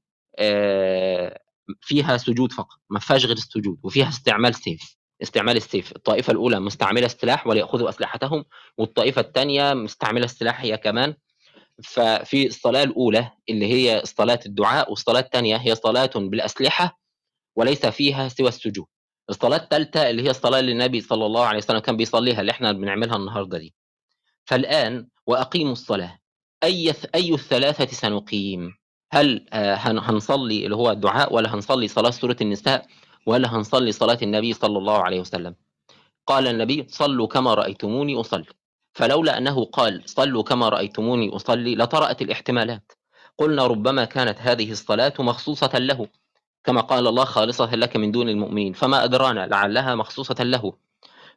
فيها 1.80 2.16
سجود 2.16 2.52
فقط 2.52 2.76
ما 2.90 2.98
فيهاش 3.00 3.24
غير 3.24 3.36
السجود 3.36 3.78
وفيها 3.82 4.08
استعمال 4.08 4.54
سيف 4.54 4.96
استعمال 5.22 5.56
السيف 5.56 5.96
الطائفة 5.96 6.30
الأولى 6.30 6.60
مستعملة 6.60 7.06
السلاح 7.06 7.46
وليأخذوا 7.46 7.88
أسلحتهم 7.88 8.44
والطائفة 8.78 9.20
الثانية 9.20 9.74
مستعملة 9.74 10.24
السلاح 10.24 10.60
هي 10.60 10.76
كمان. 10.76 11.14
ففي 11.84 12.46
الصلاة 12.46 12.82
الأولى 12.82 13.30
اللي 13.48 13.66
هي 13.72 14.02
صلاة 14.04 14.40
الدعاء 14.46 14.90
والصلاة 14.90 15.20
الثانية 15.20 15.56
هي 15.56 15.74
صلاة 15.74 16.10
بالأسلحة 16.14 17.00
وليس 17.56 17.86
فيها 17.86 18.28
سوى 18.28 18.48
السجود. 18.48 18.86
الصلاة 19.30 19.56
الثالثة 19.56 20.10
اللي 20.10 20.22
هي 20.22 20.30
الصلاة 20.30 20.60
اللي 20.60 20.72
النبي 20.72 21.00
صلى 21.00 21.26
الله 21.26 21.44
عليه 21.46 21.58
وسلم 21.58 21.78
كان 21.78 21.96
بيصليها 21.96 22.40
اللي 22.40 22.52
إحنا 22.52 22.72
بنعملها 22.72 23.16
النهاردة 23.16 23.58
دي. 23.58 23.74
فالآن 24.44 25.08
وأقيموا 25.26 25.72
الصلاة. 25.72 26.18
أي 26.64 26.94
أي 27.14 27.34
الثلاثة 27.34 27.86
سنقيم؟ 27.86 28.74
هل 29.12 29.46
آه، 29.52 29.74
هنصلي 29.74 30.64
اللي 30.64 30.76
هو 30.76 30.90
الدعاء 30.90 31.34
ولا 31.34 31.54
هنصلي 31.54 31.88
صلاة 31.88 32.10
سورة 32.10 32.36
النساء 32.40 32.86
ولا 33.26 33.56
هنصلي 33.56 33.92
صلاة 33.92 34.18
النبي 34.22 34.52
صلى 34.52 34.78
الله 34.78 34.98
عليه 34.98 35.20
وسلم؟ 35.20 35.54
قال 36.26 36.46
النبي 36.48 36.86
صلوا 36.88 37.26
كما 37.26 37.54
رأيتموني 37.54 38.20
أصلي. 38.20 38.44
فلولا 38.92 39.38
أنه 39.38 39.64
قال 39.64 40.02
صلوا 40.06 40.42
كما 40.42 40.68
رأيتموني 40.68 41.36
أصلي 41.36 41.76
لطرأت 41.76 42.22
الاحتمالات. 42.22 42.92
قلنا 43.38 43.66
ربما 43.66 44.04
كانت 44.04 44.38
هذه 44.40 44.70
الصلاة 44.72 45.12
مخصوصة 45.18 45.78
له 45.78 46.08
كما 46.64 46.80
قال 46.80 47.06
الله 47.06 47.24
خالصة 47.24 47.74
لك 47.74 47.96
من 47.96 48.10
دون 48.12 48.28
المؤمنين 48.28 48.72
فما 48.72 49.04
أدرانا 49.04 49.46
لعلها 49.46 49.94
مخصوصة 49.94 50.44
له. 50.44 50.72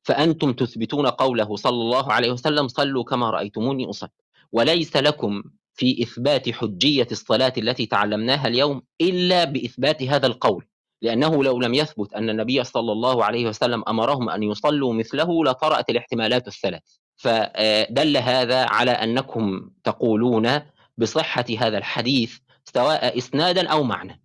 فأنتم 0.04 0.54
تثبتون 0.54 1.08
قوله 1.08 1.56
صلى 1.56 1.82
الله 1.82 2.14
عليه 2.14 2.32
وسلم 2.32 2.68
صلوا 2.68 3.04
كما 3.04 3.30
رأيتموني 3.30 3.90
أصلي. 3.90 4.10
وليس 4.52 4.98
لكم 4.98 5.44
في 5.82 6.04
إثبات 6.04 6.50
حجية 6.50 7.08
الصلاة 7.12 7.54
التي 7.58 7.86
تعلمناها 7.86 8.48
اليوم 8.48 8.82
إلا 9.02 9.44
بإثبات 9.44 10.04
هذا 10.04 10.28
القول 10.28 10.66
لأنه 11.02 11.44
لو 11.44 11.60
لم 11.60 11.74
يثبت 11.74 12.14
أن 12.14 12.30
النبي 12.30 12.64
صلى 12.64 12.92
الله 12.92 13.26
عليه 13.26 13.46
وسلم 13.48 13.84
أمرهم 13.88 14.30
أن 14.30 14.44
يصلوا 14.44 14.94
مثله 14.94 15.46
لطرأت 15.46 15.90
الاحتمالات 15.90 16.48
الثلاث. 16.48 16.82
فدل 17.18 18.18
هذا 18.18 18.66
على 18.66 18.92
أنكم 18.92 19.70
تقولون 19.84 20.62
بصحة 20.98 21.46
هذا 21.60 21.78
الحديث 21.78 22.38
سواء 22.74 23.18
إسنادا 23.18 23.68
أو 23.70 23.84
معنى. 23.84 24.22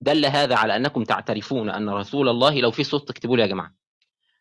دل 0.00 0.26
هذا 0.26 0.56
على 0.56 0.76
أنكم 0.76 1.04
تعترفون 1.04 1.70
أن 1.70 1.88
رسول 1.88 2.28
الله 2.28 2.60
لو 2.60 2.70
في 2.70 2.84
صوت 2.84 3.08
تكتبوا 3.08 3.36
لي 3.36 3.42
يا 3.42 3.46
جماعة. 3.46 3.72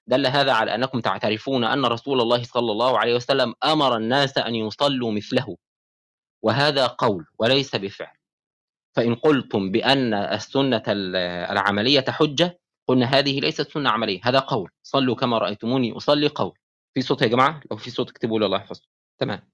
دل 0.07 0.27
هذا 0.27 0.51
على 0.51 0.75
أنكم 0.75 0.99
تعترفون 0.99 1.63
أن 1.63 1.85
رسول 1.85 2.21
الله 2.21 2.43
صلى 2.43 2.71
الله 2.71 2.99
عليه 2.99 3.15
وسلم 3.15 3.53
أمر 3.63 3.97
الناس 3.97 4.37
أن 4.37 4.55
يصلوا 4.55 5.11
مثله. 5.11 5.57
وهذا 6.45 6.87
قول 6.87 7.25
وليس 7.39 7.75
بفعل. 7.75 8.15
فإن 8.95 9.15
قلتم 9.15 9.71
بأن 9.71 10.13
السنة 10.13 10.83
العملية 10.87 12.05
حجة 12.09 12.59
قلنا 12.87 13.05
هذه 13.05 13.39
ليست 13.39 13.71
سنة 13.71 13.89
عملية 13.89 14.19
هذا 14.23 14.39
قول. 14.39 14.71
صلوا 14.83 15.15
كما 15.15 15.37
رأيتموني 15.37 15.97
أصلي 15.97 16.27
قول. 16.27 16.57
في 16.93 17.01
صوت 17.01 17.21
يا 17.21 17.27
جماعة؟ 17.27 17.61
لو 17.71 17.77
في 17.77 17.89
صوت 17.89 18.09
اكتبوا 18.09 18.39
لي 18.39 18.45
الله 18.45 18.57
يحفظكم. 18.57 18.87
تمام. 19.17 19.49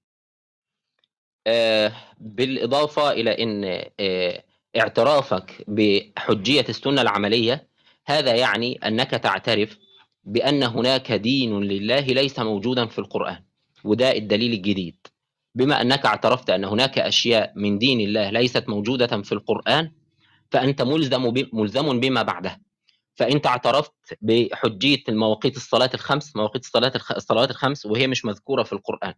آه 1.46 1.92
بالإضافة 2.18 3.10
إلى 3.12 3.42
أن 3.42 3.64
آه 4.00 4.44
اعترافك 4.76 5.64
بحجية 5.68 6.64
السنة 6.68 7.02
العملية 7.02 7.68
هذا 8.06 8.34
يعني 8.34 8.76
أنك 8.86 9.10
تعترف 9.10 9.78
بأن 10.24 10.62
هناك 10.62 11.12
دين 11.12 11.60
لله 11.60 12.00
ليس 12.00 12.38
موجودا 12.38 12.86
في 12.86 12.98
القرآن 12.98 13.44
وده 13.84 14.12
الدليل 14.12 14.52
الجديد. 14.52 15.06
بما 15.54 15.80
أنك 15.80 16.06
اعترفت 16.06 16.50
أن 16.50 16.64
هناك 16.64 16.98
أشياء 16.98 17.52
من 17.56 17.78
دين 17.78 18.00
الله 18.00 18.30
ليست 18.30 18.68
موجودة 18.68 19.22
في 19.22 19.32
القرآن 19.32 19.92
فأنت 20.50 20.82
ملزم 20.82 21.32
ملزم 21.52 22.00
بما 22.00 22.22
بعده. 22.22 22.60
فأنت 23.14 23.46
اعترفت 23.46 23.92
بحجية 24.20 25.02
المواقيت 25.08 25.56
الصلاة 25.56 25.90
الخمس 25.94 26.36
مواقيت 26.36 26.64
الصلاة 26.64 26.92
الصلوات 27.16 27.50
الخمس 27.50 27.86
وهي 27.86 28.06
مش 28.06 28.24
مذكورة 28.24 28.62
في 28.62 28.72
القرآن. 28.72 29.14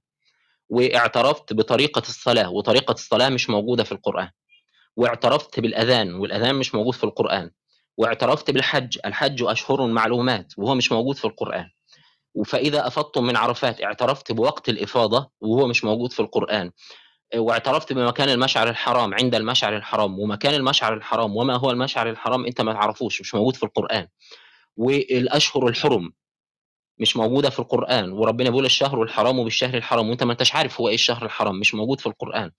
واعترفت 0.68 1.52
بطريقة 1.52 1.98
الصلاة 1.98 2.50
وطريقة 2.50 2.92
الصلاة 2.92 3.28
مش 3.28 3.50
موجودة 3.50 3.84
في 3.84 3.92
القرآن. 3.92 4.30
واعترفت 4.96 5.60
بالأذان 5.60 6.14
والأذان 6.14 6.54
مش 6.54 6.74
موجود 6.74 6.94
في 6.94 7.04
القرآن. 7.04 7.50
واعترفت 7.96 8.50
بالحج 8.50 8.98
الحج 9.06 9.42
أشهر 9.42 9.86
معلومات 9.86 10.52
وهو 10.58 10.74
مش 10.74 10.92
موجود 10.92 11.16
في 11.16 11.24
القرآن. 11.24 11.70
فإذا 12.46 12.86
أفضتم 12.86 13.24
من 13.24 13.36
عرفات 13.36 13.82
اعترفت 13.82 14.32
بوقت 14.32 14.68
الإفاضة 14.68 15.30
وهو 15.40 15.66
مش 15.66 15.84
موجود 15.84 16.12
في 16.12 16.20
القرآن 16.20 16.70
واعترفت 17.36 17.92
بمكان 17.92 18.28
المشعر 18.28 18.68
الحرام 18.68 19.14
عند 19.14 19.34
المشعر 19.34 19.76
الحرام 19.76 20.18
ومكان 20.18 20.54
المشعر 20.54 20.94
الحرام 20.94 21.36
وما 21.36 21.56
هو 21.56 21.70
المشعر 21.70 22.10
الحرام 22.10 22.46
أنت 22.46 22.60
ما 22.60 22.72
تعرفوش 22.72 23.20
مش 23.20 23.34
موجود 23.34 23.56
في 23.56 23.62
القرآن. 23.62 24.08
والأشهر 24.76 25.68
الحرم 25.68 26.12
مش 26.98 27.16
موجودة 27.16 27.50
في 27.50 27.58
القرآن 27.58 28.12
وربنا 28.12 28.50
بيقول 28.50 28.64
الشهر 28.64 29.02
الحرام 29.02 29.44
بالشهر 29.44 29.74
الحرام 29.74 30.08
وأنت 30.08 30.22
ما 30.22 30.32
أنتش 30.32 30.54
عارف 30.54 30.80
هو 30.80 30.88
إيه 30.88 30.94
الشهر 30.94 31.24
الحرام 31.24 31.60
مش 31.60 31.74
موجود 31.74 32.00
في 32.00 32.06
القرآن. 32.06 32.50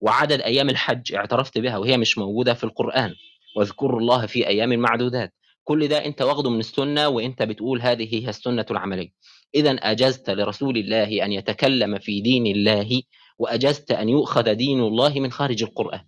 وعدد 0.00 0.40
أيام 0.40 0.68
الحج 0.70 1.14
اعترفت 1.14 1.58
بها 1.58 1.78
وهي 1.78 1.96
مش 1.98 2.18
موجودة 2.18 2.54
في 2.54 2.64
القرآن. 2.64 3.14
واذكروا 3.56 4.00
الله 4.00 4.26
في 4.26 4.46
أيام 4.46 4.78
معدودات. 4.78 5.34
كل 5.68 5.88
ده 5.88 6.04
انت 6.06 6.22
واخده 6.22 6.50
من 6.50 6.58
السنة 6.58 7.08
وانت 7.08 7.42
بتقول 7.42 7.82
هذه 7.82 8.14
هي 8.14 8.28
السنة 8.28 8.66
العملية. 8.70 9.08
اذا 9.54 9.70
أجزت 9.70 10.30
لرسول 10.30 10.76
الله 10.76 11.24
أن 11.24 11.32
يتكلم 11.32 11.98
في 11.98 12.20
دين 12.20 12.46
الله 12.46 13.02
وأجزت 13.38 13.90
أن 13.90 14.08
يؤخذ 14.08 14.54
دين 14.54 14.80
الله 14.80 15.20
من 15.20 15.32
خارج 15.32 15.62
القرآن. 15.62 16.00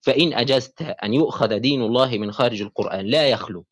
فإن 0.00 0.32
أجزت 0.34 0.82
أن 0.82 1.14
يؤخذ 1.14 1.58
دين 1.58 1.82
الله 1.82 2.18
من 2.18 2.32
خارج 2.32 2.62
القرآن 2.62 3.06
لا 3.06 3.28
يخلو 3.28 3.64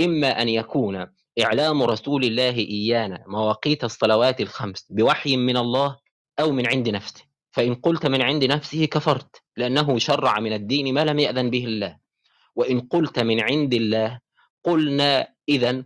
إما 0.00 0.42
أن 0.42 0.48
يكون 0.48 1.06
إعلام 1.42 1.82
رسول 1.82 2.24
الله 2.24 2.56
إيانا 2.56 3.24
مواقيت 3.26 3.84
الصلوات 3.84 4.40
الخمس 4.40 4.86
بوحي 4.90 5.36
من 5.36 5.56
الله 5.56 5.96
أو 6.40 6.52
من 6.52 6.66
عند 6.66 6.88
نفسه. 6.88 7.22
فإن 7.50 7.74
قلت 7.74 8.06
من 8.06 8.22
عند 8.22 8.44
نفسه 8.44 8.84
كفرت 8.84 9.42
لأنه 9.56 9.98
شرع 9.98 10.40
من 10.40 10.52
الدين 10.52 10.94
ما 10.94 11.04
لم 11.04 11.18
يأذن 11.18 11.50
به 11.50 11.64
الله. 11.64 11.98
وإن 12.56 12.80
قلت 12.80 13.18
من 13.18 13.40
عند 13.40 13.74
الله 13.74 14.23
قلنا 14.64 15.28
إذا 15.48 15.84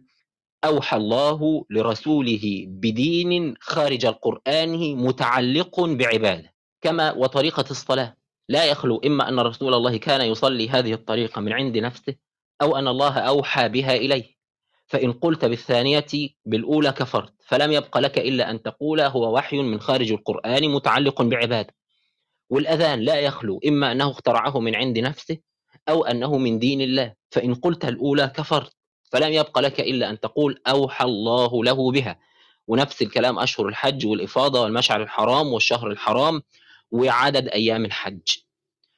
أوحى 0.65 0.97
الله 0.97 1.65
لرسوله 1.71 2.65
بدين 2.67 3.55
خارج 3.61 4.07
القرآن 4.07 4.97
متعلق 4.97 5.81
بعبادة 5.81 6.55
كما 6.81 7.13
وطريقة 7.13 7.65
الصلاة. 7.71 8.17
لا 8.49 8.65
يخلو 8.65 8.99
إما 8.99 9.29
أن 9.29 9.41
رسول 9.41 9.75
الله 9.75 9.97
كان 9.97 10.21
يصلي 10.21 10.69
هذه 10.69 10.93
الطريقة 10.93 11.41
من 11.41 11.53
عند 11.53 11.79
نفسه 11.79 12.15
أو 12.63 12.77
أن 12.77 12.89
الله 12.89 13.19
أوحى 13.19 13.69
بها 13.69 13.95
إليه. 13.95 14.39
فإن 14.87 15.13
قلت 15.13 15.45
بالثانية 15.45 16.07
بالأولى 16.45 16.93
كفرت 16.93 17.35
فلم 17.47 17.73
يبق 17.73 17.99
لك 17.99 18.19
إلا 18.19 18.51
أن 18.51 18.63
تقول 18.63 19.01
هو 19.01 19.37
وحي 19.37 19.63
من 19.63 19.81
خارج 19.81 20.13
القرآن 20.13 20.71
متعلق 20.71 21.23
بعبادة. 21.23 21.75
والأذان 22.51 23.01
لا 23.01 23.21
يخلو 23.21 23.61
إما 23.67 23.93
أنه 23.93 24.11
اخترعه 24.11 24.61
من 24.61 24.75
عند 24.75 24.99
نفسه 24.99 25.39
أو 25.89 26.05
أنه 26.05 26.39
من 26.39 26.59
دين 26.59 26.81
الله 26.81 27.15
فإن 27.31 27.55
قلت 27.55 27.85
الأولى 27.85 28.29
كفرت 28.29 28.73
فلم 29.13 29.33
يبق 29.33 29.59
لك 29.59 29.81
إلا 29.81 30.11
أن 30.11 30.21
تقول 30.21 30.61
أوحى 30.67 31.05
الله 31.05 31.65
له 31.65 31.93
بها. 31.93 32.19
ونفس 32.67 33.03
الكلام 33.03 33.39
أشهر 33.39 33.69
الحج 33.69 34.07
والإفاضة 34.07 34.63
والمشعر 34.63 35.03
الحرام 35.03 35.47
والشهر 35.53 35.91
الحرام 35.91 36.43
وعدد 36.91 37.49
أيام 37.49 37.85
الحج. 37.85 38.37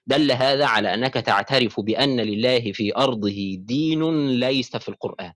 دل 0.06 0.32
هذا 0.32 0.66
على 0.66 0.94
أنك 0.94 1.14
تعترف 1.14 1.80
بأن 1.80 2.20
لله 2.20 2.72
في 2.72 2.96
أرضه 2.96 3.54
دين 3.58 4.30
ليس 4.30 4.76
في 4.76 4.88
القرآن. 4.88 5.32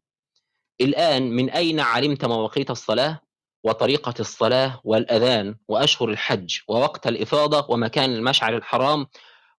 الآن 0.80 1.30
من 1.30 1.50
أين 1.50 1.80
علمت 1.80 2.24
مواقيت 2.24 2.70
الصلاة 2.70 3.20
وطريقة 3.64 4.14
الصلاة 4.20 4.80
والأذان 4.84 5.56
وأشهر 5.68 6.08
الحج 6.08 6.58
ووقت 6.68 7.06
الإفاضة 7.06 7.66
ومكان 7.68 8.14
المشعر 8.14 8.56
الحرام 8.56 9.06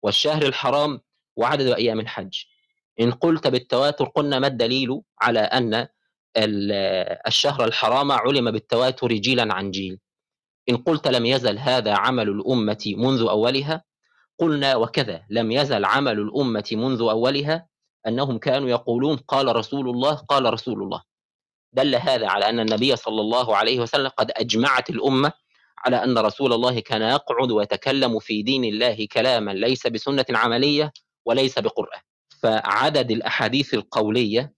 والشهر 0.03 0.43
الحرام 0.43 1.01
وعدد 1.37 1.67
أيام 1.67 2.01
الحج. 2.01 2.45
إن 3.01 3.13
قلت 3.13 3.47
بالتواتر 3.47 4.05
قلنا 4.05 4.39
ما 4.39 4.47
الدليل 4.47 5.01
على 5.21 5.41
أن 5.41 5.87
الشهر 7.27 7.65
الحرام 7.65 8.13
علم 8.13 8.51
بالتواتر 8.51 9.13
جيلا 9.13 9.55
عن 9.55 9.71
جيل. 9.71 9.99
إن 10.69 10.77
قلت 10.77 11.09
لم 11.09 11.27
يزل 11.27 11.59
هذا 11.59 11.95
عمل 11.95 12.29
الأمة 12.29 12.95
منذ 12.97 13.21
أولها 13.21 13.85
قلنا 14.39 14.77
وكذا 14.77 15.27
لم 15.31 15.53
يزل 15.53 15.85
عمل 15.85 16.19
الأمة 16.19 16.69
منذ 16.73 17.01
أولها 17.01 17.67
أنهم 18.07 18.39
كانوا 18.39 18.69
يقولون 18.69 19.17
قال 19.17 19.57
رسول 19.57 19.89
الله 19.89 20.15
قال 20.15 20.53
رسول 20.53 20.83
الله. 20.83 21.03
دل 21.73 21.95
هذا 21.95 22.29
على 22.29 22.49
أن 22.49 22.61
النبي 22.61 22.97
صلى 22.97 23.21
الله 23.21 23.57
عليه 23.57 23.81
وسلم 23.81 24.09
قد 24.09 24.33
أجمعت 24.37 24.91
الأمة 24.91 25.33
على 25.79 26.05
أن 26.05 26.19
رسول 26.19 26.53
الله 26.53 26.81
كان 26.81 27.03
يقعد 27.03 27.51
ويتكلم 27.51 28.19
في 28.19 28.43
دين 28.43 28.65
الله 28.65 29.07
كلاما 29.13 29.51
ليس 29.51 29.87
بسنة 29.87 30.25
عملية 30.31 30.93
وليس 31.25 31.59
بقرآن. 31.59 32.01
فعدد 32.43 33.11
الأحاديث 33.11 33.75
القولية 33.75 34.53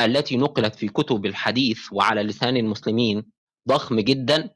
التي 0.00 0.36
نقلت 0.36 0.74
في 0.74 0.88
كتب 0.88 1.26
الحديث 1.26 1.78
وعلى 1.92 2.22
لسان 2.22 2.56
المسلمين 2.56 3.24
ضخم 3.68 4.00
جدا 4.00 4.50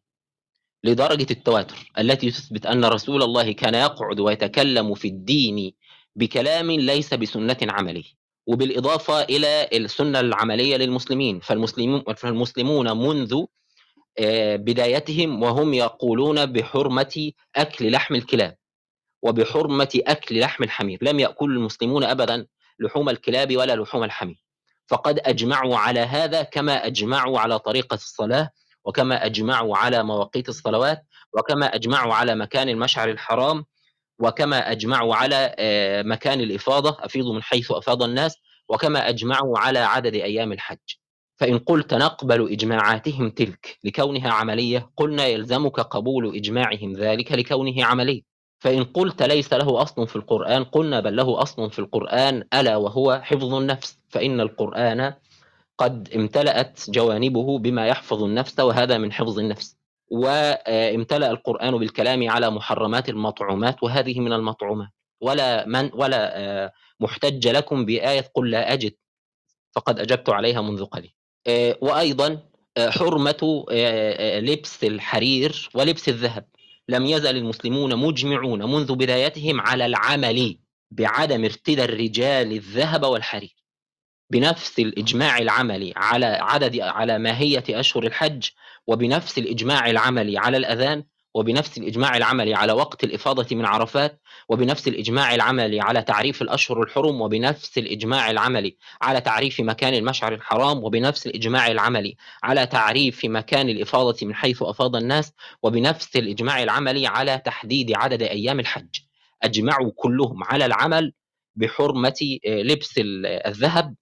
لدرجة 0.84 1.26
التواتر 1.30 1.92
التي 1.98 2.30
تثبت 2.30 2.66
أن 2.66 2.84
رسول 2.84 3.22
الله 3.22 3.52
كان 3.52 3.74
يقعد 3.74 4.20
ويتكلم 4.20 4.94
في 4.94 5.08
الدين 5.08 5.72
بكلام 6.16 6.70
ليس 6.70 7.14
بسنة 7.14 7.56
عملية 7.62 8.16
وبالإضافة 8.46 9.22
إلى 9.22 9.68
السنة 9.72 10.20
العملية 10.20 10.76
للمسلمين. 10.76 11.40
فالمسلمون, 11.40 12.02
فالمسلمون 12.16 12.96
منذ 12.96 13.44
آه، 14.18 14.56
بدايتهم 14.56 15.42
وهم 15.42 15.74
يقولون 15.74 16.46
بحرمة 16.46 17.32
أكل 17.56 17.92
لحم 17.92 18.14
الكلاب. 18.14 18.56
وبحرمة 19.22 20.00
أكل 20.06 20.40
لحم 20.40 20.64
الحمير. 20.64 20.98
لم 21.02 21.20
يأكل 21.20 21.50
المسلمون 21.50 22.04
أبدا 22.04 22.46
لحوم 22.80 23.08
الكلاب 23.08 23.56
ولا 23.56 23.76
لحوم 23.76 24.04
الحمير. 24.04 24.46
فقد 24.88 25.18
أجمعوا 25.18 25.76
على 25.76 26.00
هذا 26.00 26.42
كما 26.42 26.86
أجمعوا 26.86 27.40
على 27.40 27.58
طريقة 27.58 27.94
الصلاة 27.94 28.50
وكما 28.84 29.26
أجمعوا 29.26 29.76
على 29.76 30.02
مواقيت 30.02 30.48
الصلوات 30.48 31.02
وكما 31.32 31.74
أجمعوا 31.74 32.14
على 32.14 32.34
مكان 32.34 32.68
المشعر 32.68 33.10
الحرام 33.10 33.64
وكما 34.18 34.70
أجمعوا 34.72 35.14
على 35.14 35.54
آه، 35.58 36.02
مكان 36.02 36.40
الإفاضة 36.40 36.96
أفيضوا 37.00 37.34
من 37.34 37.42
حيث 37.42 37.70
أفاض 37.70 38.02
الناس 38.02 38.36
وكما 38.68 39.08
أجمعوا 39.08 39.58
على 39.58 39.78
عدد 39.78 40.14
أيام 40.14 40.52
الحج. 40.52 40.78
فإن 41.36 41.58
قلت 41.58 41.94
نقبل 41.94 42.52
إجماعاتهم 42.52 43.30
تلك 43.30 43.78
لكونها 43.84 44.30
عملية 44.30 44.90
قلنا 44.96 45.26
يلزمك 45.26 45.80
قبول 45.80 46.36
إجماعهم 46.36 46.92
ذلك 46.92 47.32
لكونه 47.32 47.84
عملي 47.84 48.24
فإن 48.58 48.84
قلت 48.84 49.22
ليس 49.22 49.52
له 49.52 49.82
أصل 49.82 50.08
في 50.08 50.16
القرآن 50.16 50.64
قلنا 50.64 51.00
بل 51.00 51.16
له 51.16 51.42
أصل 51.42 51.70
في 51.70 51.78
القرآن 51.78 52.44
ألا 52.54 52.76
وهو 52.76 53.20
حفظ 53.22 53.54
النفس. 53.54 53.98
فإن 54.08 54.40
القرآن 54.40 55.14
قد 55.78 56.08
امتلأت 56.14 56.90
جوانبه 56.90 57.58
بما 57.58 57.86
يحفظ 57.86 58.22
النفس 58.22 58.60
وهذا 58.60 58.98
من 58.98 59.12
حفظ 59.12 59.38
النفس. 59.38 59.76
وامتلأ 60.10 61.30
القرآن 61.30 61.78
بالكلام 61.78 62.30
على 62.30 62.50
محرمات 62.50 63.08
المطعومات 63.08 63.82
وهذه 63.82 64.20
من 64.20 64.32
المطعومات. 64.32 64.88
ولا 65.20 65.66
من 65.66 65.90
ولا 65.94 66.38
آه، 66.38 66.72
محتج 67.00 67.48
لكم 67.48 67.84
بآية 67.84 68.30
قل 68.34 68.50
لا 68.50 68.72
أجد 68.72 68.92
فقد 69.72 70.00
أجبت 70.00 70.28
عليها 70.30 70.60
منذ 70.62 70.84
قليل. 70.84 71.14
آه، 71.46 71.76
وأيضا 71.80 72.38
آه، 72.76 72.90
حرمة 72.90 73.64
لبس 74.40 74.84
الحرير 74.84 75.70
ولبس 75.74 76.08
الذهب. 76.08 76.44
لم 76.88 77.06
يزل 77.06 77.36
المسلمون 77.36 77.96
مجمعون 77.96 78.62
منذ 78.62 78.94
بدايتهم 78.94 79.60
على 79.60 79.86
العمل 79.86 80.58
بعدم 80.90 81.44
ارتدى 81.44 81.84
الرجال 81.84 82.52
الذهب 82.52 83.02
والحرير. 83.02 83.56
بنفس 84.30 84.78
الإجماع 84.78 85.38
العملي 85.38 85.92
على 85.96 86.26
عدد 86.26 86.80
على 86.80 87.18
ماهية 87.18 87.64
أشهر 87.70 88.06
الحج 88.06 88.48
وبنفس 88.86 89.38
الإجماع 89.38 89.90
العملي 89.90 90.38
على 90.38 90.56
الأذان 90.56 91.04
وبنفس 91.36 91.78
الإجماع 91.78 92.16
العملي 92.16 92.54
على 92.54 92.72
وقت 92.72 93.04
الإفاضة 93.04 93.56
من 93.56 93.64
عرفات 93.64 94.20
وبنفس 94.48 94.88
الإجماع 94.88 95.34
العملي 95.34 95.80
على 95.80 96.02
تعريف 96.02 96.42
الأشهر 96.42 96.82
الحرم 96.82 97.20
وبنفس 97.20 97.78
الإجماع 97.78 98.30
العملي 98.30 98.76
على 99.02 99.20
تعريف 99.20 99.60
مكان 99.60 99.94
المشعر 99.94 100.34
الحرام 100.34 100.84
وبنفس 100.84 101.26
الإجماع 101.26 101.66
العملي 101.66 102.16
على 102.42 102.66
تعريف 102.66 103.24
مكان 103.24 103.68
الإفاضة 103.68 104.26
من 104.26 104.34
حيث 104.34 104.62
أفاض 104.62 104.96
الناس 104.96 105.32
وبنفس 105.62 106.16
الإجماع 106.16 106.62
العملي 106.62 107.06
على 107.06 107.38
تحديد 107.38 107.92
عدد 107.96 108.22
أيام 108.22 108.60
الحج. 108.60 109.00
أجمعوا 109.42 109.92
كلهم 109.96 110.44
على 110.44 110.66
العمل 110.66 111.12
بحرمة 111.56 112.38
لبس 112.46 112.94
الذهب 113.46 113.94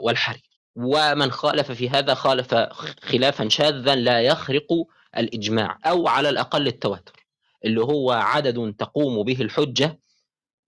والحرير. 0.00 0.50
ومن 0.76 1.30
خالف 1.30 1.72
في 1.72 1.90
هذا 1.90 2.14
خالف 2.14 2.54
خلافا 3.02 3.48
شاذا 3.48 3.94
لا 3.94 4.20
يخرق 4.20 4.66
الإجماع 5.18 5.78
أو 5.86 6.08
على 6.08 6.28
الأقل 6.28 6.66
التواتر 6.66 7.26
اللي 7.64 7.80
هو 7.80 8.10
عدد 8.10 8.74
تقوم 8.78 9.22
به 9.22 9.40
الحجة 9.40 9.98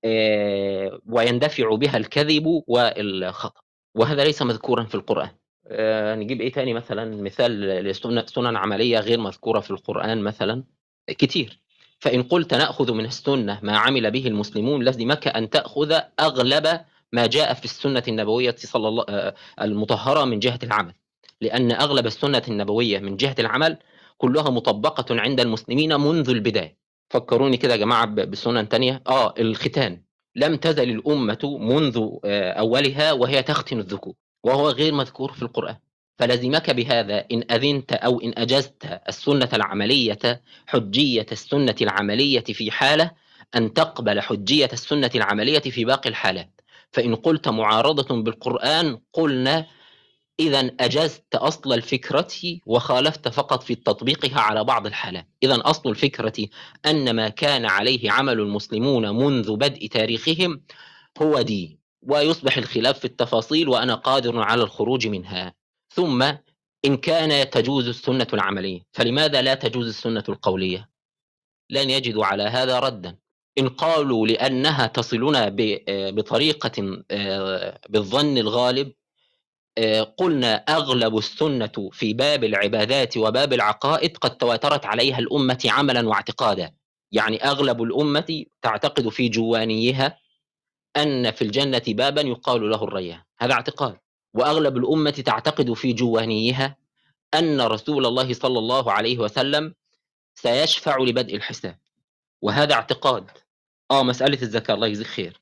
آه، 0.05 1.01
ويندفع 1.07 1.75
بها 1.75 1.97
الكذب 1.97 2.63
والخطأ. 2.67 3.61
وهذا 3.95 4.25
ليس 4.25 4.43
مذكورا 4.43 4.85
في 4.85 4.95
القرآن. 4.95 5.31
آه، 5.67 6.15
نجيب 6.15 6.41
إيه 6.41 6.53
تاني 6.53 6.75
مثلا؟ 6.75 7.23
مثال 7.23 7.61
لسنن 7.61 8.57
عملية 8.57 8.99
غير 8.99 9.21
مذكورة 9.21 9.61
في 9.61 9.71
القرآن 9.71 10.23
مثلا. 10.23 10.65
كتير. 11.09 11.63
فإن 11.99 12.23
قلت 12.23 12.55
نأخذ 12.55 12.93
من 12.93 13.05
السنة 13.05 13.61
ما 13.63 13.77
عمل 13.79 14.11
به 14.11 14.27
المسلمون 14.27 14.83
لازمك 14.83 15.29
أن 15.29 15.51
تأخذ 15.51 16.01
أغلب 16.21 16.81
ما 17.13 17.27
جاء 17.27 17.55
في 17.55 17.65
السنة 17.65 18.03
النبوية 18.09 18.55
صلى 18.59 18.89
الله 18.89 19.05
آه، 19.09 19.35
المطهرة 19.61 20.25
من 20.25 20.39
جهة 20.39 20.59
العمل. 20.63 20.95
لأن 21.41 21.73
أغلب 21.73 22.07
السنة 22.07 22.43
النبوية 22.49 22.99
من 22.99 23.17
جهة 23.17 23.35
العمل 23.39 23.79
كلها 24.23 24.51
مطبقة 24.51 25.21
عند 25.21 25.41
المسلمين 25.41 26.01
منذ 26.01 26.31
البداية. 26.31 26.77
فكروني 27.11 27.57
كده 27.57 27.73
يا 27.73 27.79
جماعة 27.79 28.07
بسنن 28.07 28.69
تانية. 28.69 29.03
آه 29.07 29.35
الختان. 29.39 30.03
لم 30.37 30.57
تزل 30.57 30.91
الأمة 30.91 31.59
منذ 31.61 32.09
آه، 32.25 32.53
أولها 32.53 33.13
وهي 33.13 33.43
تختن 33.43 33.79
الذكور 33.79 34.15
وهو 34.45 34.69
غير 34.69 34.95
مذكور 34.95 35.33
في 35.33 35.43
القرآن. 35.43 35.77
فلزمك 36.19 36.71
بهذا 36.71 37.25
إن 37.33 37.45
أذنت 37.51 37.93
أو 37.93 38.21
إن 38.21 38.33
أجزت 38.37 39.01
السنة 39.09 39.49
العملية 39.53 40.43
حجية 40.67 41.27
السنة 41.33 41.77
العملية 41.83 42.45
في 42.45 42.71
حالة 42.71 43.11
أن 43.57 43.73
تقبل 43.73 44.21
حجية 44.21 44.69
السنة 44.73 45.11
العملية 45.15 45.59
في 45.61 45.85
باقي 45.85 46.11
الحالات. 46.11 46.61
فإن 46.93 47.15
قلت 47.15 47.49
معارضة 47.49 48.23
بالقرآن 48.23 48.99
قلنا 49.13 49.67
إذا 50.41 50.71
أجزت 50.81 51.35
أصل 51.35 51.73
الفكرة 51.73 52.61
وخالفت 52.67 53.29
فقط 53.29 53.63
في 53.63 53.75
تطبيقها 53.75 54.41
على 54.41 54.65
بعض 54.65 54.87
الحالات. 54.87 55.29
إذا 55.43 55.63
أصل 55.65 55.91
الفكرة 55.91 56.49
أن 56.87 57.17
ما 57.17 57.29
كان 57.29 57.67
عليه 57.67 58.11
عمل 58.11 58.41
المسلمون 58.41 59.09
منذ 59.11 59.57
بدء 59.57 59.87
تاريخهم 59.87 60.63
هو 61.23 61.43
دين 61.43 61.79
ويصبح 62.03 62.57
الخلاف 62.57 62.99
في 62.99 63.05
التفاصيل 63.05 63.69
وأنا 63.69 63.95
قادر 63.95 64.41
على 64.41 64.63
الخروج 64.63 65.07
منها. 65.07 65.55
ثم 65.95 66.23
إن 66.85 66.97
كان 66.97 67.51
تجوز 67.51 67.89
السنة 67.89 68.27
العملية 68.33 68.81
فلماذا 68.93 69.43
لا 69.43 69.55
تجوز 69.55 69.87
السنة 69.87 70.25
القولية؟ 70.29 70.89
لن 71.71 71.91
يجدوا 71.91 72.25
على 72.25 72.43
هذا 72.43 72.79
ردا. 72.79 73.19
إن 73.59 73.69
قالوا 73.69 74.27
لأنها 74.27 74.87
تصلنا 74.87 75.57
بطريقة 75.89 77.03
آه، 77.11 77.81
بالظن 77.89 78.39
الغالب 78.39 78.87
آه، 78.89 79.02
قلنا 80.17 80.55
أغلب 80.55 81.19
السنة 81.19 81.91
في 81.93 82.15
باب 82.15 82.45
العبادات 82.45 83.17
وباب 83.17 83.53
العقائد 83.53 84.17
قد 84.17 84.37
تواترت 84.37 84.87
عليها 84.87 85.19
الأمة 85.19 85.59
عملا 85.65 86.09
واعتقادا. 86.09 86.73
يعني 87.13 87.45
أغلب 87.45 87.83
الأمة 87.83 88.45
تعتقد 88.63 89.09
في 89.09 89.29
جوانيها 89.29 90.19
أن 90.97 91.31
في 91.31 91.43
الجنة 91.43 91.83
بابا 91.89 92.21
يقال 92.21 92.71
له 92.71 92.85
الريان. 92.85 93.23
هذا 93.39 93.53
اعتقاد. 93.53 93.99
وأغلب 94.35 94.77
الأمة 94.77 95.11
تعتقد 95.11 95.73
في 95.73 95.93
جوانيها 95.93 96.77
أن 97.35 97.61
رسول 97.61 98.07
الله 98.07 98.33
صلى 98.33 98.59
الله 98.59 98.93
عليه 98.93 99.19
وسلم 99.19 99.75
سيشفع 100.35 100.99
لبدء 100.99 101.37
الحساب. 101.37 101.79
وهذا 102.43 102.75
اعتقاد. 102.75 103.31
آه 103.91 104.03
مسألة 104.03 104.43
الزكاة. 104.43 104.75
الله 104.75 104.87
يجزيك 104.87 105.07
خير. 105.07 105.41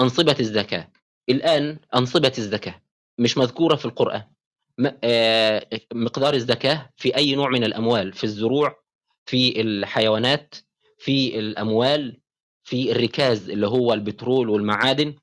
أنصبة 0.00 0.36
الزكاة. 0.40 0.88
الآن 1.28 1.78
أنصبة 1.94 2.32
الزكاة. 2.38 2.82
مش 3.20 3.38
مذكورة 3.38 3.76
في 3.76 3.84
القرآن. 3.84 4.22
آه، 5.04 5.66
مقدار 5.94 6.34
الزكاة 6.34 6.90
في 6.96 7.16
أي 7.16 7.34
نوع 7.34 7.48
من 7.48 7.64
الأموال 7.64 8.12
في 8.12 8.24
الزروع 8.24 8.76
في 9.26 9.60
الحيوانات 9.60 10.54
في 10.98 11.38
الأموال 11.38 12.20
في 12.64 12.92
الركاز 12.92 13.50
اللي 13.50 13.66
هو 13.66 13.94
البترول 13.94 14.48
والمعادن 14.48 15.14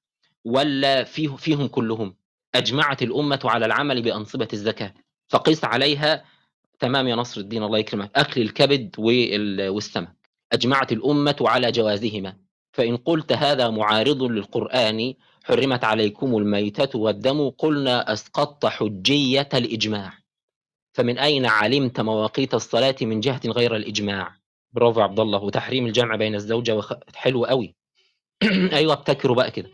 ولا 0.45 1.03
فيه 1.03 1.35
فيهم 1.35 1.67
كلهم؟ 1.67 2.15
أجمعت 2.55 3.03
الأمة 3.03 3.39
على 3.43 3.65
العمل 3.65 4.01
بأنصبة 4.01 4.47
الزكاة. 4.53 4.93
فقس 5.29 5.63
عليها 5.65 6.25
تمام 6.79 7.07
يا 7.07 7.15
نصر 7.15 7.41
الدين 7.41 7.63
الله 7.63 7.77
يكرمك. 7.79 8.11
أكل 8.15 8.41
الكبد 8.41 8.95
والسمك. 9.69 10.29
أجمعت 10.53 10.91
الأمة 10.91 11.35
على 11.41 11.71
جوازهما. 11.71 12.37
فإن 12.71 12.97
قلت 12.97 13.31
هذا 13.31 13.69
معارض 13.69 14.23
للقرآن 14.23 15.13
حرمت 15.47 15.83
عليكم 15.83 16.37
الميتة 16.37 16.99
والدم 16.99 17.49
قلنا 17.49 18.13
أسقطت 18.13 18.65
حجية 18.65 19.49
الإجماع. 19.53 20.13
فمن 20.93 21.17
أين 21.17 21.45
علمت 21.45 21.99
مواقيت 21.99 22.53
الصلاة 22.53 22.95
من 23.01 23.19
جهة 23.19 23.41
غير 23.45 23.75
الإجماع؟ 23.75 24.35
برافو 24.73 25.01
عبد 25.01 25.19
الله 25.19 25.43
وتحريم 25.43 25.85
الجمع 25.85 26.15
بين 26.15 26.35
الزوجة 26.35 26.75
وخ... 26.75 26.93
حلو 27.15 27.45
قوي. 27.45 27.75
أيوه 28.73 28.93
ابتكروا 28.93 29.35
بقى 29.35 29.51
كده. 29.51 29.69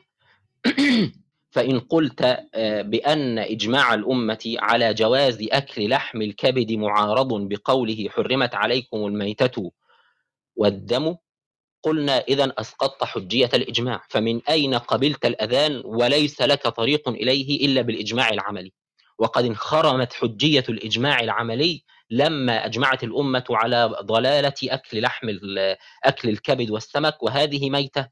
فإن 1.54 1.80
قلت 1.80 2.22
آه، 2.54 2.82
بأن 2.82 3.40
إجماع 3.40 3.94
الأمة 3.94 4.56
على 4.60 4.94
جواز 4.94 5.48
أكل 5.52 5.90
لحم 5.90 6.22
الكبد 6.22 6.72
معارض 6.72 7.48
بقوله 7.48 8.10
حرمت 8.10 8.56
عليكم 8.56 8.98
الميتة 9.06 9.72
والدم 10.56 11.16
قلنا 11.84 12.20
إذا 12.20 12.54
أسقطت 12.58 13.04
حجية 13.04 13.50
الإجماع 13.54 14.02
فمن 14.10 14.42
أين 14.50 14.76
قبلت 14.76 15.26
الأذان 15.26 15.82
وليس 15.86 16.42
لك 16.42 16.68
طريق 16.68 17.10
إليه 17.10 17.66
إلا 17.66 17.82
بالإجماع 17.82 18.30
العملي؟ 18.30 18.74
وقد 19.20 19.46
انخرمت 19.46 20.14
حجية 20.14 20.64
الإجماع 20.70 21.20
العملي 21.20 21.84
لما 22.10 22.66
أجمعت 22.66 23.04
الأمة 23.04 23.44
على 23.50 23.96
ضلالة 24.02 24.54
أكل 24.64 25.02
لحم 25.02 25.30
أكل 26.04 26.30
الكبد 26.30 26.70
والسمك 26.70 27.24
وهذه 27.24 27.70
ميتة 27.70 28.08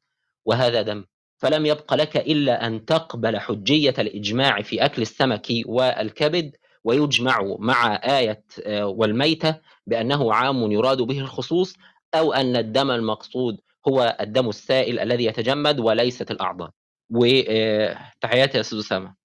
وهذا 0.46 0.82
دم. 0.82 1.06
فلم 1.38 1.66
يبق 1.66 1.94
لك 1.94 2.18
إلا 2.18 2.68
أن 2.68 2.86
تقبل 2.86 3.40
حجية 3.40 3.94
الإجماع 4.00 4.62
في 4.62 4.86
أكل 4.86 5.02
السمك 5.02 5.48
والكبد 5.66 6.52
ويجمع 6.84 7.56
مع 7.60 7.96
آية 7.96 8.44
آه، 8.66 8.86
والميتة 8.86 9.56
بأنه 9.88 10.34
عام 10.34 10.72
يراد 10.72 11.02
به 11.02 11.20
الخصوص 11.20 11.76
أو 12.16 12.34
أن 12.34 12.56
الدم 12.56 12.92
المقصود 12.92 13.62
هو 13.88 14.18
الدم 14.22 14.50
السائل 14.50 15.00
الذي 15.00 15.26
يتجمد 15.26 15.80
وليست 15.80 16.32
الأعضاء. 16.32 16.72
وتحياتي 17.10 18.58
يا 18.58 18.62
أستاذ 18.62 18.80
أسامة. 18.80 19.16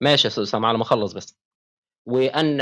ماشي 0.00 0.26
يا 0.26 0.30
أستاذ 0.32 0.42
أسامة 0.42 0.68
على 0.68 0.78
ما 0.78 0.82
أخلص 0.82 1.12
بس. 1.12 1.38
وأن 2.06 2.60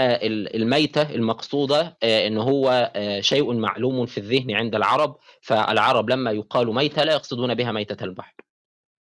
الميتة 0.55 1.03
المقصودة 1.15 1.99
آه، 2.03 2.27
أنه 2.27 2.43
هو 2.43 2.93
آه، 2.97 3.21
شيء 3.21 3.53
معلوم 3.53 4.07
في 4.07 4.19
الذهن 4.19 4.51
عند 4.51 4.75
العرب. 4.75 5.17
فالعرب 5.41 6.11
لما 6.11 6.31
يقال 6.31 6.75
ميتة 6.75 7.05
لا 7.05 7.13
يقصدون 7.13 7.55
بها 7.55 7.73
ميتة 7.73 8.05
البحر. 8.05 8.35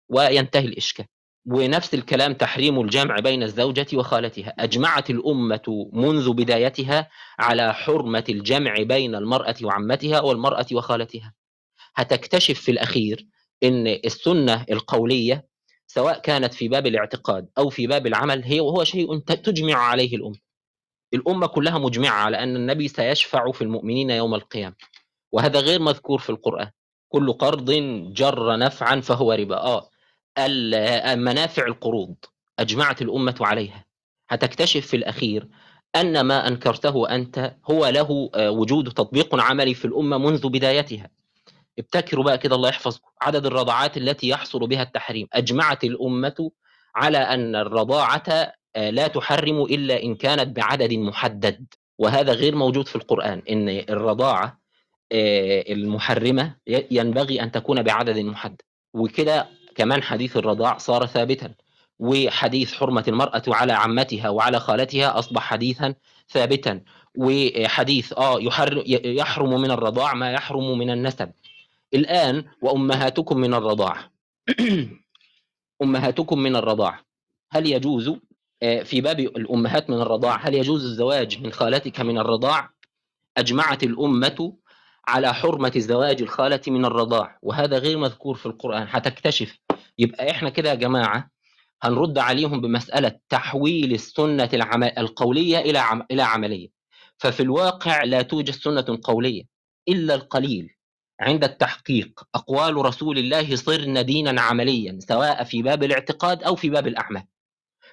وينتهي 0.10 0.66
الإشكال. 0.66 1.06
ونفس 1.46 1.94
الكلام 1.94 2.34
تحريم 2.34 2.82
الجمع 2.82 3.16
بين 3.16 3.44
الزوجة 3.44 3.88
وخالتها. 3.94 4.54
أجمعت 4.60 5.10
الأمة 5.10 5.90
منذ 5.94 6.34
بدايتها 6.34 7.10
على 7.40 7.74
حرمة 7.74 8.24
الجمع 8.30 8.74
بين 8.80 9.16
المرأة 9.16 9.56
وعمتها 9.64 10.22
والمرأة 10.22 10.66
وخالتها. 10.74 11.34
هتكتشف 11.96 12.62
في 12.62 12.72
الأخير 12.72 13.28
أن 13.64 13.88
السنة 13.88 14.66
القولية 14.72 15.48
سواء 15.88 16.20
كانت 16.20 16.54
في 16.54 16.68
باب 16.68 16.88
الاعتقاد 16.88 17.50
أو 17.58 17.70
في 17.70 17.88
باب 17.88 18.08
العمل 18.08 18.44
هي 18.44 18.60
وهو 18.60 18.84
شيء 18.84 19.20
تجمع 19.20 19.76
عليه 19.76 20.16
الأمة. 20.16 20.40
الأمة 21.14 21.48
كلها 21.48 21.78
مجمعة 21.78 22.24
على 22.24 22.44
أن 22.44 22.56
النبي 22.56 22.88
سيشفع 22.88 23.52
في 23.52 23.62
المؤمنين 23.62 24.10
يوم 24.10 24.36
القيامة. 24.36 24.76
وهذا 25.32 25.60
غير 25.60 25.82
مذكور 25.82 26.20
في 26.20 26.30
القرآن. 26.30 26.72
كل 27.10 27.34
قرض 27.34 27.72
جر 28.14 28.58
نفعا 28.58 29.00
فهو 29.00 29.34
ربا. 29.34 29.58
آه 29.58 29.91
منافع 31.16 31.66
القروض 31.66 32.16
أجمعت 32.60 33.02
الأمة 33.02 33.36
عليها. 33.42 33.86
هتكتشف 34.30 34.88
في 34.88 34.96
الأخير 34.96 35.48
أن 35.96 36.22
ما 36.22 36.48
أنكرته 36.48 37.16
أنت 37.16 37.56
هو 37.72 37.88
له 37.88 38.30
آه، 38.36 38.52
وجود 38.52 38.94
تطبيق 38.94 39.36
عملي 39.42 39.74
في 39.74 39.86
الأمة 39.86 40.18
منذ 40.18 40.50
بدايتها. 40.50 41.10
ابتكروا 41.80 42.24
بقى 42.24 42.38
كده 42.38 42.56
الله 42.56 42.70
يحفظكم 42.70 43.10
عدد 43.22 43.46
الرضعات 43.46 43.98
التي 43.98 44.28
يحصل 44.28 44.68
بها 44.68 44.84
التحريم. 44.84 45.28
أجمعت 45.34 45.84
الأمة 45.84 46.52
على 46.96 47.18
أن 47.18 47.56
الرضاعة 47.56 48.24
آه، 48.76 48.90
لا 48.90 49.08
تحرم 49.08 49.62
إلا 49.64 50.04
إن 50.04 50.16
كانت 50.16 50.56
بعدد 50.56 50.94
محدد. 50.94 51.66
وهذا 52.00 52.34
غير 52.34 52.56
موجود 52.56 52.88
في 52.88 52.96
القرآن 52.96 53.42
إن 53.50 53.70
الرضاعة 53.70 54.62
آه، 55.12 55.64
المحرمة 55.74 56.56
ينبغي 56.68 57.42
أن 57.44 57.52
تكون 57.52 57.82
بعدد 57.84 58.18
محدد. 58.18 58.62
وكده 58.94 59.48
كمان 59.76 60.04
حديث 60.04 60.38
الرضاع 60.38 60.78
صار 60.78 61.06
ثابتا 61.06 61.54
وحديث 62.00 62.74
حرمة 62.74 63.04
المرأة 63.08 63.44
على 63.48 63.74
عمتها 63.74 64.30
وعلى 64.30 64.60
خالتها 64.60 65.20
أصبح 65.20 65.42
حديثا 65.42 65.96
ثابتا 66.30 66.82
وحديث 67.18 68.14
آه 68.14 68.40
يحرم 69.06 69.62
من 69.62 69.72
الرضاع 69.72 70.14
ما 70.14 70.32
يحرم 70.32 70.78
من 70.78 70.90
النسب. 70.90 71.32
الآن 71.94 72.46
وأمهاتكم 72.62 73.38
من 73.38 73.54
الرضاعة 73.54 74.12
أمهاتكم 75.84 76.40
من 76.40 76.56
الرضاعة 76.56 77.06
هل 77.52 77.68
يجوز 77.68 78.12
آه، 78.64 78.84
في 78.84 79.02
باب 79.02 79.20
الأمهات 79.20 79.90
من 79.90 80.02
الرضاع 80.02 80.48
هل 80.48 80.56
يجوز 80.56 80.86
الزواج 80.86 81.42
من 81.42 81.52
خالتك 81.52 82.00
من 82.00 82.18
الرضاع؟ 82.18 82.70
أجمعت 83.38 83.84
الأمة 83.84 84.54
على 85.12 85.34
حرمة 85.34 85.72
زواج 85.78 86.22
الخالة 86.22 86.62
من 86.68 86.86
الرضاع 86.86 87.40
وهذا 87.42 87.78
غير 87.78 87.98
مذكور 87.98 88.36
في 88.36 88.46
القرآن. 88.46 88.88
هتكتشف. 88.90 89.58
يبقى 89.98 90.32
إحنا 90.32 90.50
كده 90.50 90.70
يا 90.70 90.76
جماعة 90.76 91.30
هنرد 91.84 92.18
عليهم 92.18 92.62
بمسألة 92.62 93.20
تحويل 93.30 93.92
السنة 93.94 94.50
القولية 94.98 95.58
إلى 95.58 95.80
عم... 95.80 96.04
إلى 96.12 96.22
عملية. 96.22 96.68
ففي 97.18 97.44
الواقع 97.44 98.04
لا 98.04 98.22
توجد 98.22 98.50
سنة 98.54 99.00
قولية 99.04 99.44
إلا 99.90 100.16
القليل 100.16 100.76
عند 101.20 101.44
التحقيق. 101.44 102.20
أقوال 102.36 102.76
رسول 102.76 103.18
الله 103.18 103.56
صرن 103.56 104.06
دينا 104.06 104.42
عمليا 104.42 105.00
سواء 105.08 105.44
في 105.44 105.62
باب 105.62 105.84
الاعتقاد 105.84 106.44
أو 106.44 106.56
في 106.56 106.70
باب 106.70 106.88
الأعمال. 106.88 107.24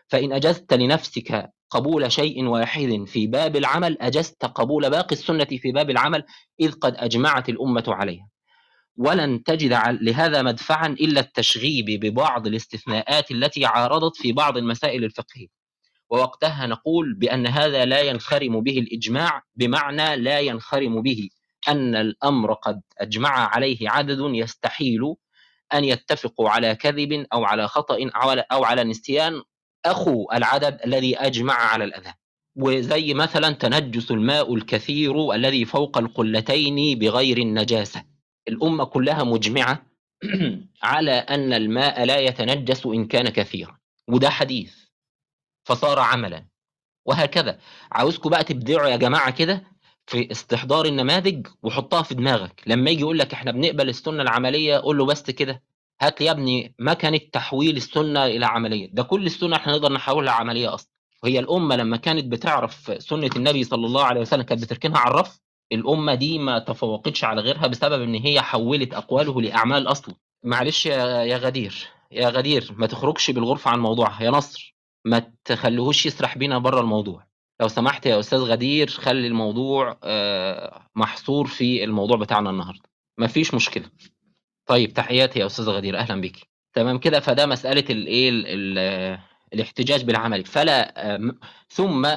فإن 0.08 0.32
أجزت 0.32 0.74
لنفسك 0.74 1.50
قبول 1.70 2.12
شيء 2.12 2.44
واحد 2.44 3.04
في 3.06 3.26
باب 3.26 3.56
العمل 3.56 3.98
أجزت 4.00 4.44
قبول 4.44 4.90
باقي 4.90 5.12
السنة 5.12 5.44
في 5.44 5.72
باب 5.72 5.90
العمل 5.90 6.24
إذ 6.60 6.72
قد 6.72 6.94
أجمعت 6.96 7.48
الأمة 7.48 7.84
عليها. 7.88 8.28
ولن 8.96 9.42
تجد 9.42 9.72
لهذا 10.00 10.42
مدفعا 10.42 10.86
إلا 10.86 11.20
التشغيب 11.20 11.84
ببعض 11.86 12.46
الاستثناءات 12.46 13.30
التي 13.30 13.66
عارضت 13.66 14.16
في 14.16 14.32
بعض 14.32 14.56
المسائل 14.56 15.04
الفقهية. 15.04 15.58
ووقتها 16.10 16.66
نقول 16.66 17.14
بأن 17.14 17.46
هذا 17.46 17.84
لا 17.84 18.00
ينخرم 18.00 18.60
به 18.60 18.78
الإجماع 18.78 19.42
بمعنى 19.56 20.16
لا 20.16 20.40
ينخرم 20.40 21.02
به 21.02 21.28
أن 21.68 21.96
الأمر 21.96 22.52
قد 22.52 22.80
أجمع 22.98 23.30
عليه 23.30 23.90
عدد 23.90 24.18
يستحيل 24.20 25.14
أن 25.74 25.84
يتفقوا 25.84 26.50
على 26.50 26.74
كذب 26.74 27.26
أو 27.32 27.44
على 27.44 27.68
خطأ 27.68 28.10
أو 28.52 28.64
على 28.64 28.84
نسيان 28.84 29.42
أخو 29.90 30.26
العدد 30.32 30.80
الذي 30.84 31.16
أجمع 31.16 31.54
على 31.54 31.84
الأذى. 31.84 32.12
وزي 32.56 33.14
مثلا 33.14 33.50
تنجس 33.50 34.10
الماء 34.10 34.54
الكثير 34.54 35.32
الذي 35.34 35.64
فوق 35.64 35.98
القلتين 35.98 36.98
بغير 36.98 37.38
النجاسة. 37.38 38.04
الأمة 38.48 38.84
كلها 38.84 39.24
مجمعة 39.24 39.86
على 40.82 41.12
أن 41.12 41.52
الماء 41.52 42.04
لا 42.04 42.18
يتنجس 42.18 42.86
إن 42.86 43.06
كان 43.06 43.28
كثيرا. 43.28 43.78
وده 44.08 44.30
حديث. 44.30 44.74
فصار 45.64 45.98
عملا. 45.98 46.46
وهكذا. 47.06 47.58
عاوزكم 47.92 48.30
بقى 48.30 48.44
تبدعوا 48.44 48.88
يا 48.88 48.96
جماعة 48.96 49.30
كده 49.30 49.64
في 50.06 50.30
استحضار 50.32 50.86
النماذج 50.86 51.46
وحطها 51.62 52.02
في 52.02 52.14
دماغك. 52.14 52.62
لما 52.66 52.90
يجي 52.90 53.00
يقول 53.00 53.18
لك 53.18 53.32
إحنا 53.32 53.52
بنقبل 53.52 53.88
السنة 53.88 54.22
العملية 54.22 54.76
قول 54.78 54.98
له 54.98 55.06
بس 55.06 55.22
كده. 55.30 55.62
هات 56.02 56.20
لي 56.20 56.26
يا 56.26 56.32
ابني 56.32 56.74
مكنة 56.78 57.20
تحويل 57.32 57.76
السنة 57.76 58.26
إلى 58.26 58.46
عملية. 58.46 58.90
ده 58.92 59.02
كل 59.02 59.26
السنة 59.26 59.56
إحنا 59.56 59.72
نقدر 59.72 59.92
نحولها 59.92 60.32
عملية 60.32 60.74
أصلا. 60.74 60.90
وهي 61.22 61.38
الأمة 61.38 61.76
لما 61.76 61.96
كانت 61.96 62.24
بتعرف 62.24 63.02
سنة 63.02 63.30
النبي 63.36 63.64
صلى 63.64 63.86
الله 63.86 64.04
عليه 64.04 64.20
وسلم 64.20 64.42
كانت 64.42 64.62
بتركنها 64.62 64.98
على 64.98 65.10
الرف 65.10 65.40
الأمة 65.72 66.14
دي 66.14 66.38
ما 66.38 66.58
تفوقتش 66.58 67.24
على 67.24 67.40
غيرها 67.40 67.66
بسبب 67.66 68.02
إن 68.02 68.14
هي 68.14 68.40
حولت 68.40 68.94
أقواله 68.94 69.40
لأعمال 69.42 69.86
أصلا. 69.86 70.14
معلش 70.44 70.86
يا 70.86 71.22
يا 71.22 71.36
غدير 71.36 71.88
يا 72.10 72.28
غدير 72.28 72.74
ما 72.76 72.86
تخرجش 72.86 73.30
بالغرفة 73.30 73.70
عن 73.70 73.78
موضوعها. 73.80 74.22
يا 74.24 74.30
نصر 74.30 74.76
ما 75.04 75.32
تخليهوش 75.44 76.06
يسرح 76.06 76.38
بينا 76.38 76.58
بره 76.58 76.80
الموضوع. 76.80 77.26
لو 77.60 77.68
سمحت 77.68 78.06
يا 78.06 78.20
أستاذ 78.20 78.38
غدير 78.38 78.88
خلي 78.90 79.26
الموضوع 79.26 79.98
آه، 80.04 80.86
محصور 80.96 81.46
في 81.46 81.84
الموضوع 81.84 82.16
بتاعنا 82.16 82.50
النهارده. 82.50 82.82
مفيش 83.18 83.54
مشكلة. 83.54 83.90
طيب 84.68 84.92
تحياتي 84.92 85.38
يا 85.38 85.46
أستاذ 85.46 85.68
غدير 85.70 85.98
أهلا 85.98 86.20
بك 86.20 86.36
تمام 86.74 86.98
كده 86.98 87.20
فده 87.20 87.46
مسألة 87.46 87.84
الايه 87.90 88.30
الاحتجاج 89.54 90.04
بالعمل. 90.04 90.44
فلا 90.44 90.94
ثم 91.68 92.08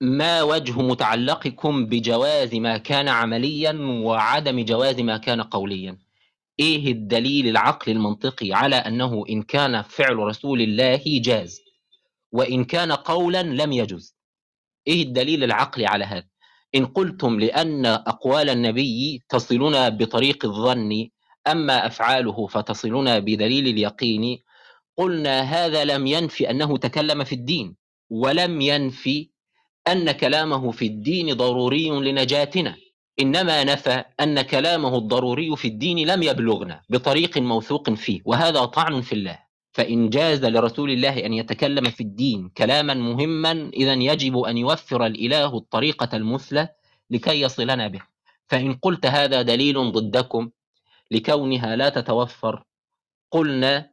ما 0.00 0.42
وجه 0.42 0.82
متعلقكم 0.82 1.86
بجواز 1.86 2.54
ما 2.54 2.78
كان 2.78 3.08
عمليا 3.08 3.72
وعدم 3.82 4.64
جواز 4.64 5.00
ما 5.00 5.16
كان 5.16 5.42
قوليا؟ 5.42 5.98
إيه 6.60 6.92
الدليل 6.92 7.48
العقلي 7.48 7.94
المنطقي 7.94 8.52
على 8.52 8.76
أنه 8.76 9.24
إن 9.30 9.42
كان 9.42 9.82
فعل 9.82 10.16
رسول 10.16 10.60
الله 10.60 11.02
جاز 11.06 11.60
وإن 12.32 12.64
كان 12.64 12.92
قولا 12.92 13.42
لم 13.42 13.72
يجز؟ 13.72 14.16
إيه 14.86 15.02
الدليل 15.02 15.44
العقلي 15.44 15.86
على 15.86 16.04
هذا؟ 16.04 16.26
إن 16.74 16.86
قلتم 16.86 17.40
لأن 17.40 17.86
أقوال 17.86 18.50
النبي 18.50 19.22
تصلنا 19.28 19.88
بطريق 19.88 20.44
الظن 20.44 21.08
أما 21.46 21.86
أفعاله 21.86 22.46
فتصلنا 22.46 23.18
بدليل 23.18 23.66
اليقين 23.66 24.42
قلنا 24.96 25.40
هذا 25.40 25.84
لم 25.84 26.06
ينفي 26.06 26.50
أنه 26.50 26.76
تكلم 26.76 27.24
في 27.24 27.34
الدين 27.34 27.76
ولم 28.10 28.60
ينفي 28.60 29.30
أن 29.88 30.12
كلامه 30.12 30.70
في 30.70 30.86
الدين 30.86 31.34
ضروري 31.34 31.90
لنجاتنا 31.90 32.76
إنما 33.20 33.64
نفى 33.64 34.04
أن 34.20 34.42
كلامه 34.42 34.98
الضروري 34.98 35.56
في 35.56 35.68
الدين 35.68 36.06
لم 36.08 36.22
يبلغنا 36.22 36.82
بطريق 36.88 37.38
موثوق 37.38 37.90
فيه 37.90 38.20
وهذا 38.24 38.64
طعن 38.64 39.00
في 39.00 39.12
الله 39.12 39.38
فإن 39.72 40.10
جاز 40.10 40.44
لرسول 40.44 40.90
الله 40.90 41.26
أن 41.26 41.32
يتكلم 41.32 41.90
في 41.90 42.00
الدين 42.00 42.48
كلاما 42.48 42.94
مهما 42.94 43.70
إذا 43.74 43.92
يجب 43.92 44.38
أن 44.38 44.58
يوفر 44.58 45.06
الإله 45.06 45.56
الطريقة 45.56 46.16
المثلى 46.16 46.68
لكي 47.10 47.40
يصلنا 47.40 47.88
به 47.88 48.00
فإن 48.48 48.74
قلت 48.74 49.06
هذا 49.06 49.42
دليل 49.42 49.92
ضدكم 49.92 50.50
لكونها 51.10 51.76
لا 51.76 51.88
تتوفر. 51.88 52.64
قلنا 53.30 53.90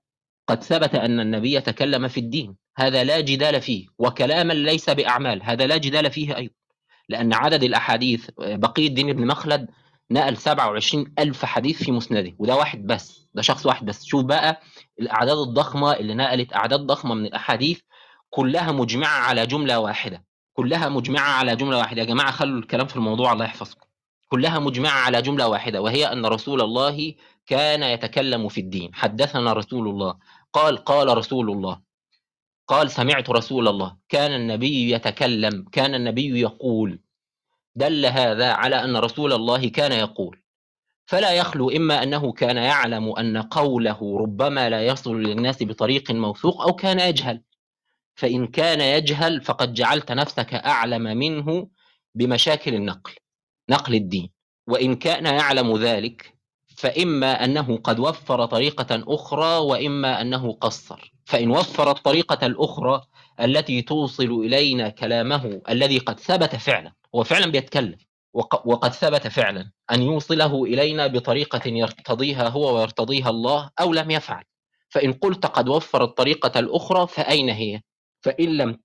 قد 0.47 0.63
ثبت 0.63 0.95
أن 0.95 1.19
النبي 1.19 1.61
تكلم 1.61 2.07
في 2.07 2.19
الدين. 2.19 2.55
هذا 2.77 3.03
لا 3.03 3.19
جدال 3.19 3.61
فيه 3.61 3.87
وكلاما 3.99 4.53
ليس 4.53 4.89
بأعمال. 4.89 5.43
هذا 5.43 5.67
لا 5.67 5.77
جدال 5.77 6.11
فيه 6.11 6.37
أيضا. 6.37 6.53
لأن 7.09 7.33
عدد 7.33 7.63
الأحاديث 7.63 8.29
بقية 8.37 8.87
الدين 8.87 9.13
بن 9.13 9.27
مخلد 9.27 9.67
نقل 10.11 10.37
27 10.37 11.13
ألف 11.19 11.45
حديث 11.45 11.83
في 11.83 11.91
مسنده 11.91 12.35
وده 12.39 12.55
واحد 12.55 12.87
بس 12.87 13.27
ده 13.33 13.41
شخص 13.41 13.65
واحد 13.65 13.85
بس. 13.85 14.03
شوف 14.05 14.23
بقى 14.25 14.61
الأعداد 14.99 15.37
الضخمة 15.37 15.93
اللي 15.93 16.13
نقلت 16.13 16.53
أعداد 16.55 16.79
ضخمة 16.79 17.15
من 17.15 17.25
الأحاديث 17.25 17.79
كلها 18.29 18.71
مجمعة 18.71 19.19
على 19.19 19.47
جملة 19.47 19.79
واحدة. 19.79 20.25
كلها 20.53 20.89
مجمعة 20.89 21.29
على 21.31 21.55
جملة 21.55 21.77
واحدة. 21.77 22.01
يا 22.01 22.07
جماعة 22.07 22.31
خلوا 22.31 22.59
الكلام 22.59 22.87
في 22.87 22.95
الموضوع 22.95 23.33
الله 23.33 23.45
يحفظكم. 23.45 23.87
كلها 24.31 24.59
مجمعة 24.59 24.99
على 24.99 25.21
جملة 25.21 25.47
واحدة 25.47 25.81
وهي 25.81 26.05
أن 26.05 26.25
رسول 26.25 26.61
الله 26.61 27.15
كان 27.45 27.83
يتكلم 27.83 28.47
في 28.47 28.61
الدين. 28.61 28.95
حدثنا 28.95 29.53
رسول 29.53 29.87
الله. 29.87 30.17
قال 30.53 30.77
قال 30.77 31.17
رسول 31.17 31.51
الله. 31.51 31.81
قال 32.67 32.91
سمعت 32.91 33.29
رسول 33.29 33.67
الله. 33.67 33.97
كان 34.09 34.33
النبي 34.33 34.91
يتكلم 34.91 35.65
كان 35.71 35.95
النبي 35.95 36.39
يقول. 36.39 36.99
دل 37.75 38.05
هذا 38.05 38.51
على 38.51 38.83
أن 38.83 38.97
رسول 38.97 39.33
الله 39.33 39.69
كان 39.69 39.91
يقول. 39.91 40.41
فلا 41.05 41.31
يخلو 41.31 41.69
إما 41.69 42.03
أنه 42.03 42.31
كان 42.31 42.57
يعلم 42.57 43.11
أن 43.17 43.41
قوله 43.41 44.17
ربما 44.19 44.69
لا 44.69 44.85
يصل 44.85 45.21
للناس 45.21 45.63
بطريق 45.63 46.11
موثوق 46.11 46.61
أو 46.61 46.73
كان 46.73 46.99
يجهل. 46.99 47.41
فإن 48.15 48.47
كان 48.47 48.81
يجهل 48.81 49.41
فقد 49.41 49.73
جعلت 49.73 50.11
نفسك 50.11 50.53
أعلم 50.53 51.03
منه 51.03 51.67
بمشاكل 52.15 52.75
النقل. 52.75 53.20
نقل 53.71 53.95
الدين 53.95 54.29
وإن 54.67 54.95
كان 54.95 55.25
يعلم 55.25 55.77
ذلك 55.77 56.33
فإما 56.77 57.45
أنه 57.45 57.77
قد 57.77 57.99
وفر 57.99 58.45
طريقة 58.45 59.03
أخرى 59.07 59.57
وإما 59.57 60.21
أنه 60.21 60.53
قصر 60.53 61.13
فإن 61.25 61.51
وفر 61.51 61.91
الطريقة 61.91 62.45
الأخرى 62.45 63.01
التي 63.39 63.81
توصل 63.81 64.41
إلينا 64.45 64.89
كلامه 64.89 65.61
الذي 65.69 65.97
قد 65.97 66.19
ثبت 66.19 66.55
فعلا 66.55 66.93
هو 67.15 67.23
فعلا 67.23 67.51
بيتكلم 67.51 67.97
وقد 68.65 68.91
ثبت 68.93 69.27
فعلا 69.27 69.71
أن 69.91 70.01
يوصله 70.01 70.63
إلينا 70.63 71.07
بطريقة 71.07 71.61
يرتضيها 71.65 72.49
هو 72.49 72.75
ويرتضيها 72.75 73.29
الله 73.29 73.69
أو 73.79 73.93
لم 73.93 74.11
يفعل 74.11 74.43
فإن 74.89 75.13
قلت 75.13 75.45
قد 75.45 75.69
وفر 75.69 76.03
الطريقة 76.03 76.59
الأخرى 76.59 77.07
فأين 77.07 77.49
هي؟ 77.49 77.81
فإن 78.21 78.57
لم 78.57 78.77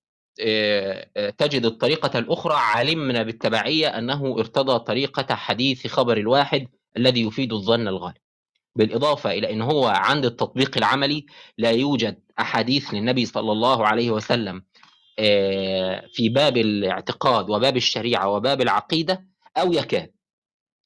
تجد 1.38 1.64
الطريقة 1.64 2.18
الأخرى 2.18 2.54
علمنا 2.56 3.22
بالتبعية 3.22 3.86
أنه 3.86 4.38
ارتضى 4.38 4.78
طريقة 4.78 5.34
حديث 5.34 5.86
خبر 5.86 6.16
الواحد 6.16 6.68
الذي 6.96 7.22
يفيد 7.22 7.52
الظن 7.52 7.88
الغالب. 7.88 8.16
بالإضافة 8.76 9.30
إلى 9.30 9.52
أن 9.52 9.62
هو 9.62 9.86
عند 9.86 10.24
التطبيق 10.24 10.76
العملي 10.76 11.26
لا 11.58 11.70
يوجد 11.70 12.18
أحاديث 12.38 12.94
للنبي 12.94 13.26
صلى 13.26 13.52
الله 13.52 13.86
عليه 13.86 14.10
وسلم 14.10 14.62
آه، 15.18 16.06
في 16.12 16.28
باب 16.28 16.56
الاعتقاد 16.56 17.50
وباب 17.50 17.76
الشريعة 17.76 18.28
وباب 18.28 18.60
العقيدة 18.60 19.26
أو 19.56 19.72
يكاد 19.72 20.10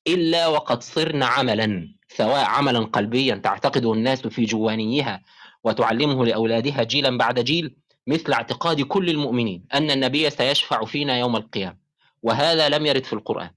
إلا 0.09 0.47
وقد 0.47 0.83
صرنا 0.83 1.27
عملا 1.27 1.95
سواء 2.09 2.45
عملا 2.45 2.81
قلبيا 2.81 3.35
تعتقده 3.35 3.93
الناس 3.93 4.27
في 4.27 4.45
جوانيها 4.45 5.23
وتعلمه 5.65 6.27
لأولادها 6.27 6.83
جيلا 6.83 7.19
بعد 7.19 7.41
جيل 7.41 7.77
مثل 8.07 8.33
اعتقاد 8.33 8.81
كل 8.81 9.11
المؤمنين 9.11 9.65
أن 9.75 9.91
النبي 9.91 10.31
سيشفع 10.31 10.85
فينا 10.85 11.19
يوم 11.19 11.37
القيامة 11.37 11.77
وهذا 12.23 12.69
لم 12.69 12.87
يرد 12.87 13.05
في 13.05 13.13
القرآن. 13.13 13.51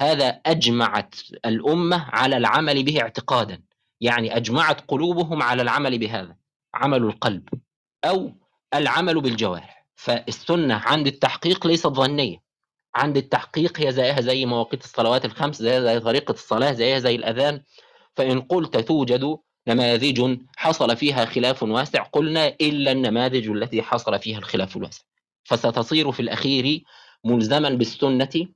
هذا 0.00 0.28
أجمعت 0.28 1.14
الأمة 1.46 2.06
على 2.08 2.36
العمل 2.36 2.82
به 2.82 3.00
اعتقادا 3.00 3.62
يعني 4.00 4.36
أجمعت 4.36 4.80
قلوبهم 4.80 5.42
على 5.42 5.62
العمل 5.62 5.98
بهذا 5.98 6.36
عمل 6.74 7.02
القلب 7.02 7.48
أو 8.04 8.32
العمل 8.74 9.20
بالجوارح. 9.20 9.86
فالسنة 9.96 10.74
عند 10.74 11.06
التحقيق 11.06 11.66
ليست 11.66 11.86
ظنية. 11.86 12.44
عند 12.94 13.16
التحقيق 13.16 13.80
هي 13.80 13.92
زيها 13.92 14.20
زي 14.20 14.46
مواقيت 14.46 14.84
الصلوات 14.84 15.24
الخمس 15.24 15.56
زيها 15.56 15.80
زي 15.80 16.00
طريقة 16.00 16.32
الصلاة 16.32 16.72
زيها 16.72 16.98
زي 16.98 17.14
الأذان. 17.14 17.62
فإن 18.16 18.40
قلت 18.40 18.76
توجد 18.76 19.38
نماذج 19.68 20.38
حصل 20.56 20.96
فيها 20.96 21.24
خلاف 21.24 21.62
واسع. 21.62 22.02
قلنا 22.02 22.48
إلا 22.48 22.92
النماذج 22.92 23.48
التي 23.48 23.82
حصل 23.82 24.18
فيها 24.18 24.38
الخلاف 24.38 24.76
الواسع. 24.76 25.02
فستصير 25.44 26.12
في 26.12 26.20
الأخير 26.20 26.82
ملزما 27.24 27.68
بالسنة 27.68 28.48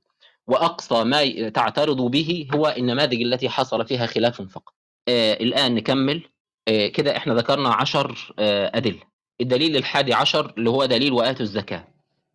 وأقصى 0.47 1.03
ما 1.03 1.49
تعترض 1.49 2.01
به 2.01 2.47
هو 2.53 2.75
النماذج 2.77 3.21
التي 3.21 3.49
حصل 3.49 3.85
فيها 3.85 4.05
خلاف 4.05 4.41
فقط. 4.41 4.73
آه 5.07 5.33
الآن 5.33 5.75
نكمل. 5.75 6.29
آه 6.67 6.87
كده 6.87 7.17
إحنا 7.17 7.33
ذكرنا 7.33 7.69
عشر 7.69 8.33
آه 8.39 8.71
أدلة. 8.73 9.01
الدليل 9.41 9.75
الحادي 9.77 10.13
عشر 10.13 10.53
اللي 10.57 10.69
هو 10.69 10.85
دليل 10.85 11.13
وآتوا 11.13 11.41
الزكاة. 11.41 11.87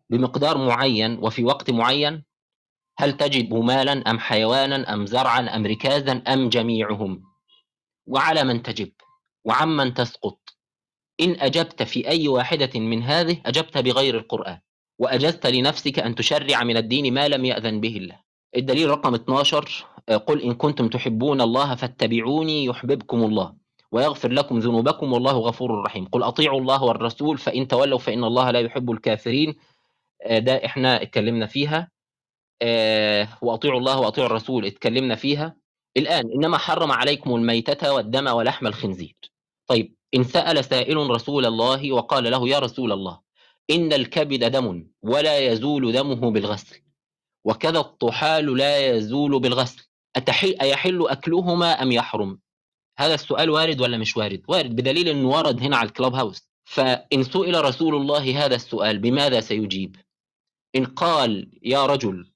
بمقدار 0.09 0.57
معين 0.57 1.17
وفي 1.19 1.43
وقت 1.43 1.71
معين 1.71 2.23
هل 2.97 3.17
تجب 3.17 3.53
مالا 3.53 4.11
أم 4.11 4.19
حيوانا 4.19 4.93
أم 4.93 5.05
زرعا 5.05 5.39
أم 5.55 5.65
ركازا 5.65 6.23
أم 6.27 6.49
جميعهم؟ 6.49 7.23
وعلى 8.07 8.43
من 8.43 8.63
تجب 8.63 8.91
وعمن 9.45 9.93
تسقط. 9.93 10.39
إن 11.21 11.35
أجبت 11.39 11.83
في 11.83 12.07
أي 12.07 12.27
واحدة 12.27 12.79
من 12.79 13.03
هذه 13.03 13.41
أجبت 13.45 13.77
بغير 13.77 14.17
القرآن 14.17 14.59
وأجزت 14.99 15.47
لنفسك 15.47 15.99
أن 15.99 16.15
تشرع 16.15 16.63
من 16.63 16.77
الدين 16.77 17.13
ما 17.13 17.27
لم 17.27 17.45
يأذن 17.45 17.81
به 17.81 17.97
الله. 17.97 18.19
الدليل 18.55 18.89
رقم 18.89 19.13
12 19.13 19.85
قل 20.25 20.41
إن 20.41 20.53
كنتم 20.53 20.87
تحبون 20.87 21.41
الله 21.41 21.75
فاتبعوني 21.75 22.65
يحببكم 22.65 23.23
الله 23.23 23.55
ويغفر 23.91 24.31
لكم 24.31 24.59
ذنوبكم 24.59 25.13
والله 25.13 25.31
غفور 25.31 25.81
رحيم. 25.81 26.05
قل 26.05 26.23
أطيعوا 26.23 26.61
الله 26.61 26.83
والرسول 26.83 27.37
فإن 27.37 27.67
تولوا 27.67 27.99
فإن 27.99 28.23
الله 28.23 28.51
لا 28.51 28.59
يحب 28.59 28.91
الكافرين. 28.91 29.55
ده 30.29 30.65
إحنا 30.65 31.01
اتكلمنا 31.01 31.47
فيها. 31.47 31.91
وأطيعوا 33.41 33.79
الله 33.79 33.99
وأطيعوا 33.99 34.29
الرسول 34.29 34.65
اتكلمنا 34.65 35.15
فيها. 35.15 35.55
الآن 35.97 36.31
إنما 36.31 36.57
حرم 36.57 36.91
عليكم 36.91 37.35
الميتة 37.35 37.93
والدم 37.93 38.27
ولحم 38.27 38.67
الخنزير. 38.67 39.15
طيب 39.67 39.95
إن 40.15 40.23
سأل 40.23 40.65
سائل 40.65 40.97
رسول 40.97 41.45
الله 41.45 41.91
وقال 41.91 42.23
له 42.23 42.49
يا 42.49 42.59
رسول 42.59 42.91
الله 42.91 43.19
إن 43.71 43.93
الكبد 43.93 44.51
دم 44.51 44.87
ولا 45.01 45.39
يزول 45.39 45.91
دمه 45.91 46.31
بالغسل 46.31 46.81
وكذا 47.45 47.79
الطحال 47.79 48.57
لا 48.57 48.89
يزول 48.89 49.39
بالغسل 49.39 49.87
أيحل 50.61 51.07
أكلهما 51.07 51.81
أم 51.81 51.91
يحرم؟ 51.91 52.39
هذا 52.99 53.13
السؤال 53.13 53.49
وارد 53.49 53.81
ولا 53.81 53.97
مش 53.97 54.17
وارد؟ 54.17 54.41
وارد 54.47 54.75
بدليل 54.75 55.07
أنه 55.07 55.29
ورد 55.29 55.61
هنا 55.61 55.77
على 55.77 55.87
الكلاب 55.87 56.15
هاوس. 56.15 56.49
فإن 56.63 57.23
سئل 57.23 57.65
رسول 57.65 57.95
الله 57.95 58.45
هذا 58.45 58.55
السؤال 58.55 58.99
بماذا 58.99 59.39
سيجيب؟ 59.39 59.95
إن 60.75 60.85
قال 60.85 61.59
يا 61.63 61.85
رجل 61.85 62.31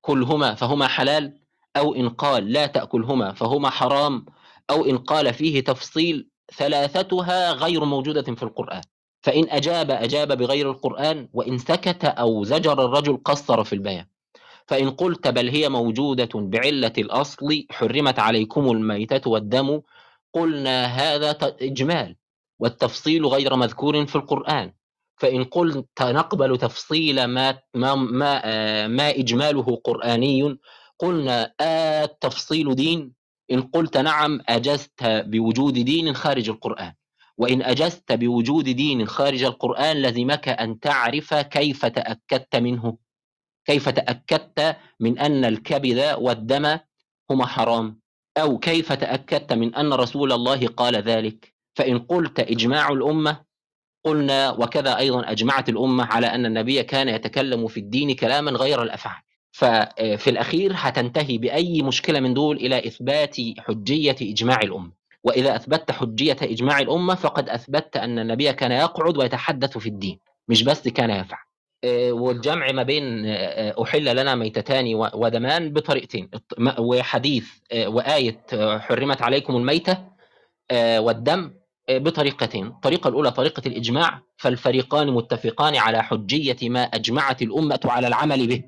كلهما 0.00 0.54
فهما 0.54 0.88
حلال؟ 0.88 1.41
أو 1.76 1.94
إن 1.94 2.08
قال 2.08 2.52
لا 2.52 2.66
تأكلهما 2.66 3.32
فهما 3.32 3.70
حرام 3.70 4.26
أو 4.70 4.84
إن 4.84 4.98
قال 4.98 5.34
فيه 5.34 5.60
تفصيل 5.64 6.28
ثلاثتها 6.56 7.52
غير 7.52 7.84
موجودة 7.84 8.22
في 8.22 8.42
القرآن. 8.42 8.80
فإن 9.22 9.46
أجاب 9.50 9.90
أجاب 9.90 10.38
بغير 10.38 10.70
القرآن 10.70 11.28
وإن 11.32 11.58
سكت 11.58 12.04
أو 12.04 12.44
زجر 12.44 12.84
الرجل 12.84 13.20
قصر 13.24 13.64
في 13.64 13.72
البيان. 13.72 14.06
فإن 14.66 14.90
قلت 14.90 15.28
بل 15.28 15.48
هي 15.48 15.68
موجودة 15.68 16.28
بعلة 16.34 16.92
الأصل 16.98 17.66
حرمت 17.70 18.18
عليكم 18.18 18.70
الميتة 18.70 19.30
والدم 19.30 19.80
قلنا 20.32 20.84
هذا 20.84 21.36
إجمال 21.42 22.16
والتفصيل 22.58 23.26
غير 23.26 23.56
مذكور 23.56 24.06
في 24.06 24.16
القرآن. 24.16 24.72
فإن 25.16 25.44
قلت 25.44 26.02
نقبل 26.02 26.58
تفصيل 26.58 27.24
ما 27.24 27.58
ما 27.74 27.94
ما, 27.94 28.86
ما 28.88 29.10
إجماله 29.10 29.80
قرآني 29.84 30.58
قلنا 31.02 31.54
التفصيل 32.04 32.74
دين. 32.74 33.12
إن 33.50 33.62
قلت 33.62 33.96
نعم 33.96 34.40
أجزت 34.48 35.04
بوجود 35.04 35.74
دين 35.74 36.14
خارج 36.14 36.48
القرآن. 36.48 36.92
وإن 37.38 37.62
أجزت 37.62 38.12
بوجود 38.12 38.64
دين 38.64 39.06
خارج 39.06 39.42
القرآن 39.42 39.96
لزمك 39.96 40.48
أن 40.48 40.80
تعرف 40.80 41.34
كيف 41.34 41.86
تأكدت 41.86 42.56
منه. 42.56 42.96
كيف 43.64 43.88
تأكدت 43.88 44.76
من 45.00 45.18
أن 45.18 45.44
الكبد 45.44 46.16
والدم 46.18 46.78
هما 47.30 47.46
حرام. 47.46 48.00
أو 48.36 48.58
كيف 48.58 48.92
تأكدت 48.92 49.52
من 49.52 49.74
أن 49.74 49.92
رسول 49.92 50.32
الله 50.32 50.66
قال 50.66 50.96
ذلك. 50.96 51.54
فإن 51.74 51.98
قلت 51.98 52.40
إجماع 52.40 52.88
الأمة 52.88 53.44
قلنا 54.04 54.50
وكذا 54.50 54.98
أيضا 54.98 55.30
أجمعت 55.30 55.68
الأمة 55.68 56.04
على 56.04 56.26
أن 56.26 56.46
النبي 56.46 56.82
كان 56.82 57.08
يتكلم 57.08 57.68
في 57.68 57.80
الدين 57.80 58.14
كلاما 58.14 58.50
غير 58.50 58.82
الأفعال. 58.82 59.22
ففي 59.52 60.30
الأخير 60.30 60.72
هتنتهي 60.74 61.38
بأي 61.38 61.82
مشكلة 61.82 62.20
من 62.20 62.34
دول 62.34 62.56
إلى 62.56 62.86
إثبات 62.86 63.36
حجية 63.58 64.16
إجماع 64.22 64.60
الأمة. 64.62 65.02
وإذا 65.24 65.56
أثبتت 65.56 65.90
حجية 65.90 66.36
إجماع 66.42 66.78
الأمة 66.78 67.14
فقد 67.14 67.48
أثبتت 67.48 67.96
أن 67.96 68.18
النبي 68.18 68.52
كان 68.52 68.72
يقعد 68.72 69.16
ويتحدث 69.16 69.78
في 69.78 69.88
الدين 69.88 70.18
مش 70.48 70.62
بس 70.62 70.88
كان 70.88 71.10
يفعل. 71.10 71.38
والجمع 72.10 72.72
ما 72.72 72.82
بين 72.82 73.26
أحل 73.82 74.16
لنا 74.16 74.34
ميتتان 74.34 74.94
ودمان 74.94 75.72
بطريقتين. 75.72 76.30
وحديث 76.78 77.48
وآية 77.76 78.40
حرمت 78.78 79.22
عليكم 79.22 79.56
الميتة 79.56 79.98
والدم 80.72 81.54
بطريقتين. 81.90 82.66
الطريقة 82.66 83.08
الأولى 83.08 83.30
طريقة 83.30 83.62
الإجماع 83.66 84.20
فالفريقان 84.36 85.10
متفقان 85.10 85.76
على 85.76 86.02
حجية 86.02 86.68
ما 86.68 86.82
أجمعت 86.82 87.42
الأمة 87.42 87.80
على 87.84 88.06
العمل 88.06 88.46
به. 88.46 88.62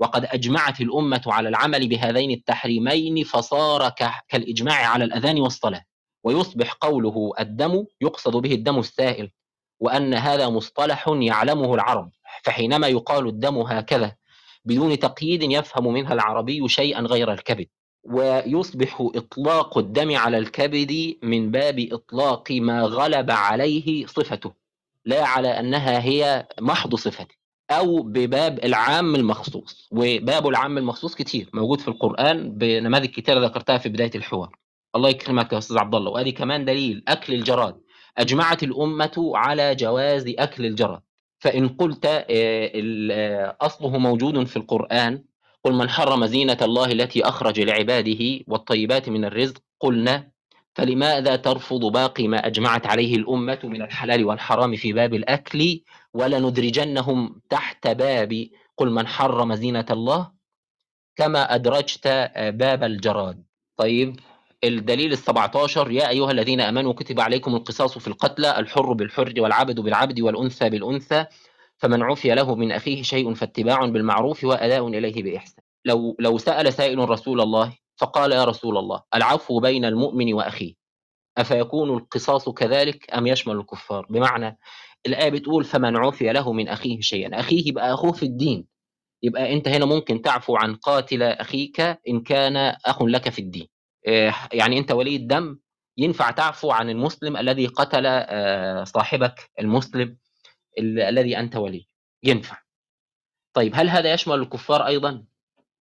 وقد 0.00 0.24
أجمعت 0.24 0.80
الأمة 0.80 1.22
على 1.26 1.48
العمل 1.48 1.88
بهذين 1.88 2.30
التحريمين 2.30 3.24
فصار 3.24 3.88
كالإجماع 4.28 4.86
على 4.86 5.04
الأذان 5.04 5.40
والصلاة 5.40 5.84
ويصبح 6.24 6.72
قوله 6.72 7.32
الدم 7.40 7.86
يقصد 8.00 8.36
به 8.36 8.54
الدم 8.54 8.78
السائل 8.78 9.30
وأن 9.80 10.14
هذا 10.14 10.48
مصطلح 10.48 11.04
يعلمه 11.08 11.74
العرب 11.74 12.10
فحينما 12.42 12.88
يقال 12.88 13.26
الدم 13.26 13.58
هكذا 13.58 14.16
بدون 14.64 14.98
تقييد 14.98 15.42
يفهم 15.42 15.92
منها 15.92 16.12
العربي 16.12 16.68
شيئا 16.68 17.00
غير 17.00 17.32
الكبد. 17.32 17.66
ويصبح 18.04 19.10
إطلاق 19.14 19.78
الدم 19.78 20.16
على 20.16 20.38
الكبد 20.38 21.16
من 21.22 21.50
باب 21.50 21.88
إطلاق 21.92 22.52
ما 22.52 22.82
غلب 22.82 23.30
عليه 23.30 24.06
صفته 24.06 24.52
لا 25.04 25.26
على 25.26 25.48
أنها 25.48 26.02
هي 26.02 26.48
محض 26.60 26.94
صفته. 26.94 27.39
أو 27.70 28.02
بباب 28.02 28.64
العام 28.64 29.14
المخصوص 29.14 29.88
وباب 29.92 30.48
العام 30.48 30.78
المخصوص 30.78 31.14
كتير 31.14 31.50
موجود 31.54 31.80
في 31.80 31.88
القرآن 31.88 32.58
بنماذج 32.58 33.06
كتير 33.06 33.44
ذكرتها 33.44 33.78
في 33.78 33.88
بداية 33.88 34.10
الحوار. 34.14 34.56
الله 34.96 35.08
يكرمك 35.08 35.52
يا 35.52 35.58
أستاذ 35.58 35.78
عبد 35.78 35.94
الله. 35.94 36.10
وهذه 36.10 36.30
كمان 36.30 36.64
دليل 36.64 37.04
أكل 37.08 37.34
الجراد. 37.34 37.80
أجمعت 38.18 38.62
الأمة 38.62 39.32
على 39.34 39.74
جواز 39.74 40.24
أكل 40.38 40.66
الجراد. 40.66 41.00
فإن 41.38 41.68
قلت 41.68 42.06
أصله 43.60 43.98
موجود 43.98 44.44
في 44.44 44.56
القرآن 44.56 45.24
قل 45.64 45.72
من 45.72 45.88
حرم 45.88 46.26
زينة 46.26 46.58
الله 46.62 46.92
التي 46.92 47.24
أخرج 47.24 47.60
لعباده 47.60 48.40
والطيبات 48.46 49.08
من 49.08 49.24
الرزق 49.24 49.58
قلنا 49.80 50.30
فلماذا 50.80 51.36
ترفض 51.36 51.92
باقي 51.92 52.28
ما 52.28 52.46
أجمعت 52.46 52.86
عليه 52.86 53.16
الأمة 53.16 53.58
من 53.64 53.82
الحلال 53.82 54.24
والحرام 54.24 54.76
في 54.76 54.92
باب 54.92 55.14
الأكل 55.14 55.80
ولندرجنهم 56.14 57.40
تحت 57.50 57.88
باب 57.88 58.46
قل 58.76 58.90
من 58.90 59.06
حرم 59.06 59.54
زينة 59.54 59.86
الله 59.90 60.30
كما 61.16 61.54
أدرجت 61.54 62.08
باب 62.36 62.84
الجراد. 62.84 63.44
طيب 63.76 64.20
الدليل 64.64 65.12
السبعة 65.12 65.52
عشر 65.54 65.90
يا 65.90 66.08
أيها 66.08 66.30
الذين 66.30 66.60
أمنوا 66.60 66.92
كتب 66.92 67.20
عليكم 67.20 67.54
القصاص 67.54 67.98
في 67.98 68.08
القتلى 68.08 68.58
الحر 68.58 68.92
بالحر 68.92 69.34
والعبد 69.38 69.80
بالعبد 69.80 70.20
والأنثى 70.20 70.70
بالأنثى 70.70 71.26
فمن 71.76 72.02
عفي 72.02 72.34
له 72.34 72.54
من 72.54 72.72
أخيه 72.72 73.02
شيء 73.02 73.34
فاتباع 73.34 73.86
بالمعروف 73.86 74.44
وأداء 74.44 74.88
إليه 74.88 75.22
بإحسان. 75.22 75.64
لو 75.84 76.16
لو 76.18 76.38
سأل 76.38 76.72
سائل 76.72 76.98
رسول 76.98 77.40
الله 77.40 77.72
فقال 78.00 78.32
يا 78.32 78.44
رسول 78.44 78.78
الله 78.78 79.02
العفو 79.14 79.60
بين 79.60 79.84
المؤمن 79.84 80.34
وأخيه. 80.34 80.74
أفيكون 81.38 81.90
القصاص 81.96 82.48
كذلك 82.48 83.14
أم 83.14 83.26
يشمل 83.26 83.56
الكفار؟ 83.56 84.06
بمعنى 84.10 84.58
الآية 85.06 85.30
بتقول 85.30 85.64
فمن 85.64 85.96
عفي 85.96 86.32
له 86.32 86.52
من 86.52 86.68
أخيه 86.68 87.00
شيئا. 87.00 87.40
أخيه 87.40 87.68
يبقى 87.68 87.94
أخوه 87.94 88.12
في 88.12 88.22
الدين. 88.22 88.66
يبقى 89.22 89.52
أنت 89.52 89.68
هنا 89.68 89.84
ممكن 89.84 90.22
تعفو 90.22 90.56
عن 90.56 90.74
قاتل 90.74 91.22
أخيك 91.22 91.80
إن 91.80 92.20
كان 92.20 92.56
أخ 92.86 93.02
لك 93.02 93.28
في 93.28 93.38
الدين. 93.38 93.68
يعني 94.52 94.78
أنت 94.78 94.92
ولي 94.92 95.16
الدم 95.16 95.58
ينفع 95.96 96.30
تعفو 96.30 96.70
عن 96.70 96.90
المسلم 96.90 97.36
الذي 97.36 97.66
قتل 97.66 98.24
صاحبك 98.86 99.50
المسلم 99.60 100.16
الذي 100.78 101.38
أنت 101.38 101.56
وليه 101.56 101.84
ينفع. 102.22 102.58
طيب 103.54 103.72
هل 103.74 103.88
هذا 103.88 104.12
يشمل 104.12 104.40
الكفار 104.40 104.86
أيضا؟ 104.86 105.24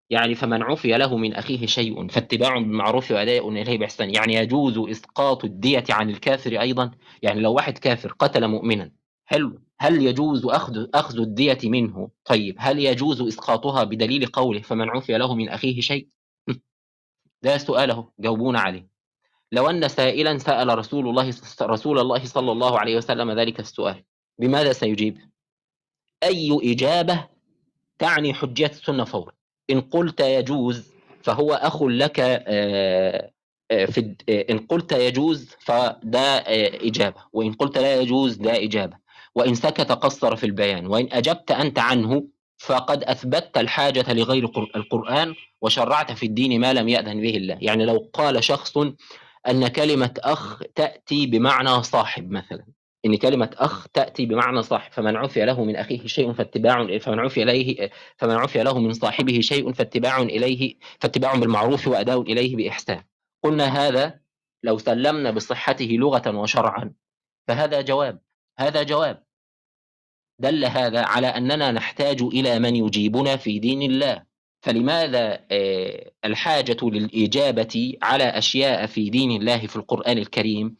يعني 0.10 0.36
فمن 0.36 0.64
عفي 0.64 0.88
له 0.98 1.18
من 1.18 1.34
أخيه 1.34 1.66
شيء 1.66 2.08
فاتباع 2.08 2.54
بالمعروف 2.54 3.12
وأداء 3.12 3.50
إليه 3.50 3.78
بإحسان. 3.78 4.10
يعني 4.16 4.34
يجوز 4.34 4.78
إسقاط 4.78 5.46
الدية 5.46 5.84
عن 5.90 6.10
الكافر 6.10 6.62
أيضا؟ 6.62 6.92
يعني 7.22 7.42
لو 7.42 7.54
واحد 7.54 7.78
كافر 7.78 8.12
قتل 8.20 8.48
مؤمنا 8.48 8.92
حلو 9.26 9.62
هل 9.80 10.06
يجوز 10.06 10.46
أخذ 10.46 10.88
أخذ 10.94 11.20
الدية 11.20 11.58
منه؟ 11.64 12.10
طيب 12.26 12.56
هل 12.60 12.80
يجوز 12.80 13.22
إسقاطها 13.22 13.84
بدليل 13.84 14.26
قوله 14.26 14.62
فمن 14.62 14.90
عفي 14.90 15.18
له 15.18 15.36
من 15.36 15.50
أخيه 15.50 15.82
شيء؟ 15.82 16.08
ده 17.42 17.58
سؤاله 17.58 18.10
جاوبونا 18.20 18.60
عليه. 18.60 18.88
لو 19.52 19.70
أن 19.70 19.88
سائلا 19.88 20.38
سأل 20.38 20.78
رسول 20.78 21.10
الله 21.10 21.34
رسول 21.62 22.00
الله 22.00 22.26
صلى 22.26 22.52
الله 22.52 22.80
عليه 22.80 22.98
وسلم 22.98 23.32
ذلك 23.32 23.60
السؤال. 23.60 24.04
بماذا 24.40 24.74
سيجيب؟ 24.74 25.18
أي 26.24 26.60
إجابة 26.74 27.28
تعني 28.00 28.34
حجية 28.34 28.66
السنة 28.66 29.04
فورا. 29.04 29.39
إن 29.70 29.82
قلت 29.82 30.20
يجوز 30.20 30.92
فهو 31.24 31.54
أخ 31.54 31.84
لك 31.84 32.20
آه، 32.20 33.32
آه، 33.72 33.86
في 33.86 34.16
آه، 34.30 34.46
إن 34.50 34.58
قلت 34.60 34.92
يجوز 34.92 35.56
فده 35.60 36.44
إجابة 36.88 37.22
وإن 37.34 37.54
قلت 37.54 37.78
لا 37.78 37.96
يجوز 38.02 38.36
ده 38.36 38.64
إجابة. 38.64 38.98
وإن 39.36 39.56
سكت 39.56 39.92
قصر 39.92 40.36
في 40.36 40.46
البيان 40.46 40.88
وإن 40.88 41.08
أجبت 41.12 41.52
أنت 41.52 41.80
عنه 41.80 42.24
فقد 42.58 43.04
أثبتت 43.04 43.58
الحاجة 43.58 44.14
لغير 44.14 44.46
القرآن 44.76 45.36
وشرعت 45.62 46.12
في 46.12 46.26
الدين 46.26 46.62
ما 46.62 46.74
لم 46.74 46.90
يأذن 46.90 47.22
به 47.22 47.38
الله. 47.38 47.58
يعني 47.62 47.86
لو 47.86 48.10
قال 48.14 48.44
شخص 48.44 48.78
أن 49.48 49.68
كلمة 49.68 50.14
أخ 50.20 50.62
تأتي 50.76 51.26
بمعنى 51.26 51.84
صاحب 51.84 52.32
مثلا. 52.32 52.66
إن 53.06 53.16
كلمة 53.16 53.50
أخ 53.58 53.88
تأتي 53.88 54.26
بمعنى 54.26 54.64
صاحب 54.64 54.92
فمن 54.92 55.16
عفي 55.16 55.46
له 55.46 55.64
من 55.64 55.76
أخيه 55.76 56.08
شيء 56.08 56.34
فاتباع 56.34 56.98
فمن 56.98 57.20
عفي 57.20 57.44
إليه 57.44 57.90
فمن 58.18 58.36
عفي 58.36 58.64
له 58.64 58.80
من 58.80 58.94
صاحبه 58.94 59.40
شيء 59.40 59.74
فاتباع 59.74 60.22
إليه 60.22 60.76
فاتباع 61.00 61.36
بالمعروف 61.36 61.88
وأداء 61.88 62.22
إليه 62.22 62.56
بإحسان. 62.56 63.04
قلنا 63.44 63.66
هذا 63.66 64.20
لو 64.64 64.78
سلمنا 64.78 65.32
بصحته 65.32 65.86
لغة 65.86 66.38
وشرعا. 66.38 66.94
فهذا 67.48 67.82
جواب 67.82 68.22
هذا 68.60 68.84
جواب. 68.84 69.24
دل 70.40 70.66
هذا 70.66 71.02
على 71.02 71.28
أننا 71.28 71.72
نحتاج 71.72 72.22
إلى 72.22 72.60
من 72.60 72.76
يجيبنا 72.76 73.36
في 73.38 73.60
دين 73.60 73.82
الله. 73.82 74.30
فلماذا 74.62 75.46
آه، 75.52 76.12
الحاجة 76.26 76.78
للإجابة 76.84 77.94
على 78.02 78.24
أشياء 78.24 78.86
في 78.86 79.10
دين 79.10 79.32
الله 79.32 79.68
في 79.68 79.76
القرآن 79.76 80.18
الكريم؟ 80.18 80.78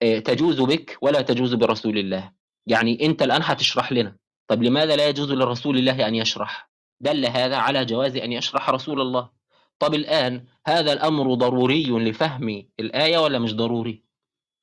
تجوز 0.00 0.60
بك 0.60 0.98
ولا 1.02 1.22
تجوز 1.22 1.54
برسول 1.54 1.98
الله. 1.98 2.32
يعني 2.66 3.06
أنت 3.06 3.22
الآن 3.22 3.40
هتشرح 3.44 3.92
لنا 3.92 4.16
طب 4.48 4.62
لماذا 4.62 4.96
لا 4.96 5.08
يجوز 5.08 5.32
لرسول 5.32 5.78
الله 5.78 6.08
أن 6.08 6.14
يشرح؟ 6.14 6.70
دل 7.00 7.26
هذا 7.26 7.56
على 7.56 7.84
جواز 7.84 8.16
أن 8.16 8.32
يشرح 8.32 8.70
رسول 8.70 9.00
الله. 9.00 9.30
طب 9.78 9.94
الآن 9.94 10.44
هذا 10.66 10.92
الأمر 10.92 11.34
ضروري 11.34 11.86
لفهم 11.86 12.64
الآية 12.80 13.18
ولا 13.18 13.38
مش 13.38 13.54
ضروري؟ 13.54 14.02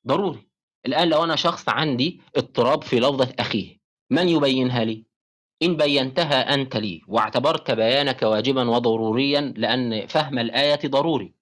ضروري. 0.06 0.48
الآن 0.86 1.08
لو 1.08 1.24
أنا 1.24 1.36
شخص 1.36 1.68
عندي 1.68 2.20
اضطراب 2.36 2.82
في 2.82 3.00
لفظة 3.00 3.34
أخيه 3.38 3.78
من 4.10 4.28
يبينها 4.28 4.84
لي؟ 4.84 5.04
إن 5.62 5.76
بينتها 5.76 6.54
أنت 6.54 6.76
لي 6.76 7.02
واعتبرت 7.08 7.70
بيانك 7.70 8.22
واجبا 8.22 8.70
وضروريا 8.70 9.40
لأن 9.56 10.06
فهم 10.06 10.38
الآية 10.38 10.80
ضروري. 10.86 11.34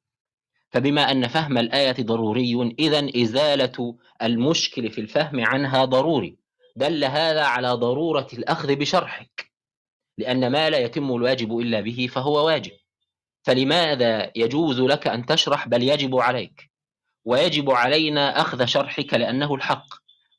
فبما 0.71 1.11
أن 1.11 1.29
فهم 1.29 1.59
الآية 1.59 1.97
ضروري 2.01 2.75
إذا 2.79 3.23
إزالة 3.23 3.97
المشكل 4.23 4.91
في 4.91 5.01
الفهم 5.01 5.45
عنها 5.45 5.85
ضروري. 5.85 6.37
دل 6.77 7.05
هذا 7.05 7.45
على 7.45 7.69
ضرورة 7.69 8.27
الأخذ 8.33 8.77
بشرحك 8.77 9.51
لأن 10.19 10.53
ما 10.53 10.71
لا 10.71 10.79
يتم 10.79 11.14
الواجب 11.14 11.59
إلا 11.59 11.81
به 11.81 12.09
فهو 12.12 12.47
واجب. 12.47 12.73
فلماذا 13.43 14.33
يجوز 14.37 14.81
لك 14.81 15.07
أن 15.07 15.27
تشرح 15.27 15.69
بل 15.69 15.83
يجب 15.83 16.17
عليك؟ 16.17 16.71
ويجب 17.25 17.71
علينا 17.71 18.41
أخذ 18.41 18.64
شرحك 18.64 19.14
لأنه 19.14 19.55
الحق 19.55 19.87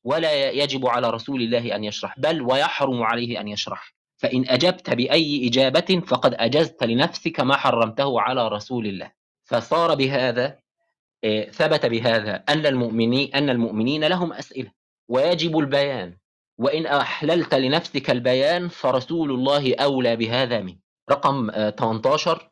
ولا 0.04 0.52
يجب 0.52 0.88
على 0.88 1.10
رسول 1.10 1.42
الله 1.42 1.76
أن 1.76 1.84
يشرح 1.84 2.20
بل 2.20 2.42
ويحرم 2.42 3.04
عليه 3.04 3.40
أن 3.42 3.48
يشرح. 3.48 3.94
فإن 4.18 4.50
أجبت 4.50 4.90
بأي 4.90 5.48
إجابة 5.48 6.02
فقد 6.08 6.34
أجزت 6.34 6.84
لنفسك 6.84 7.40
ما 7.40 7.58
حرمته 7.58 8.22
على 8.22 8.48
رسول 8.48 8.88
الله. 8.88 9.17
فصار 9.48 9.96
بهذا 9.96 10.60
آه، 11.24 11.44
ثبت 11.44 11.86
بهذا 11.86 12.36
أن 12.50 12.66
المؤمنين 12.66 13.34
أن 13.36 13.50
المؤمنين 13.50 14.04
لهم 14.04 14.34
أسئلة. 14.34 14.72
ويجب 15.10 15.58
البيان. 15.58 16.18
وإن 16.58 16.86
أحللت 16.86 17.56
لنفسك 17.56 18.10
البيان 18.10 18.68
فرسول 18.68 19.32
الله 19.32 19.76
أولى 19.76 20.16
بهذا 20.16 20.62
منه 20.62 20.78
رقم 21.12 21.52
18 21.70 22.52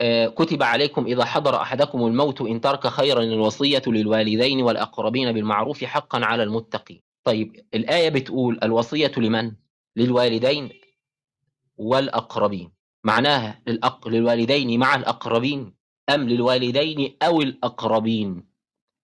آه، 0.00 0.26
كتب 0.26 0.62
عليكم 0.62 1.06
إذا 1.06 1.24
حضر 1.24 1.56
أحدكم 1.56 2.06
الموت 2.06 2.40
إن 2.40 2.60
ترك 2.60 2.86
خيرا 2.86 3.22
الوصية 3.22 3.82
للوالدين 3.86 4.62
والأقربين 4.62 5.32
بالمعروف 5.32 5.84
حقا 5.84 6.24
على 6.24 6.42
المتقين. 6.42 7.00
طيب 7.24 7.66
الآية 7.74 8.08
بتقول 8.08 8.58
الوصية 8.62 9.12
لمن؟ 9.16 9.52
للوالدين 9.96 10.70
والأقربين. 11.76 12.72
معناها 13.04 13.62
للأق... 13.66 14.08
للوالدين 14.08 14.80
مع 14.80 14.94
الأقربين. 14.94 15.74
أم 16.10 16.28
للوالدين 16.28 17.16
أو 17.22 17.40
الأقربين؟ 17.40 18.44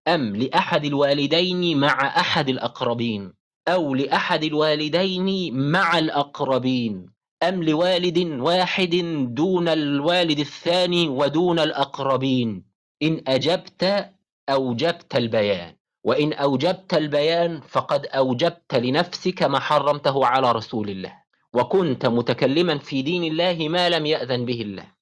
أم 0.08 0.36
لأحد 0.36 0.84
الوالدين 0.84 1.78
مع 1.80 2.20
أحد 2.20 2.48
الأقربين؟ 2.48 3.32
أو 3.68 3.94
لأحد 3.94 4.44
الوالدين 4.44 5.54
مع 5.70 5.98
الأقربين؟ 5.98 7.06
أم 7.42 7.62
لوالد 7.62 8.18
واحد 8.18 8.90
دون 9.34 9.68
الوالد 9.68 10.38
الثاني 10.38 11.08
ودون 11.08 11.58
الأقربين؟ 11.58 12.64
إن 13.02 13.22
أجبت 13.26 14.10
أوجبت 14.48 15.16
البيان 15.16 15.74
وإن 16.04 16.32
أوجبت 16.32 16.94
البيان 16.94 17.60
فقد 17.60 18.06
أوجبت 18.06 18.74
لنفسك 18.74 19.42
ما 19.42 19.58
حرمته 19.58 20.26
على 20.26 20.52
رسول 20.52 20.90
الله 20.90 21.12
وكنت 21.52 22.06
متكلما 22.06 22.78
في 22.78 23.02
دين 23.02 23.24
الله 23.24 23.68
ما 23.68 23.88
لم 23.88 24.06
يأذن 24.06 24.44
به 24.44 24.62
الله. 24.62 24.97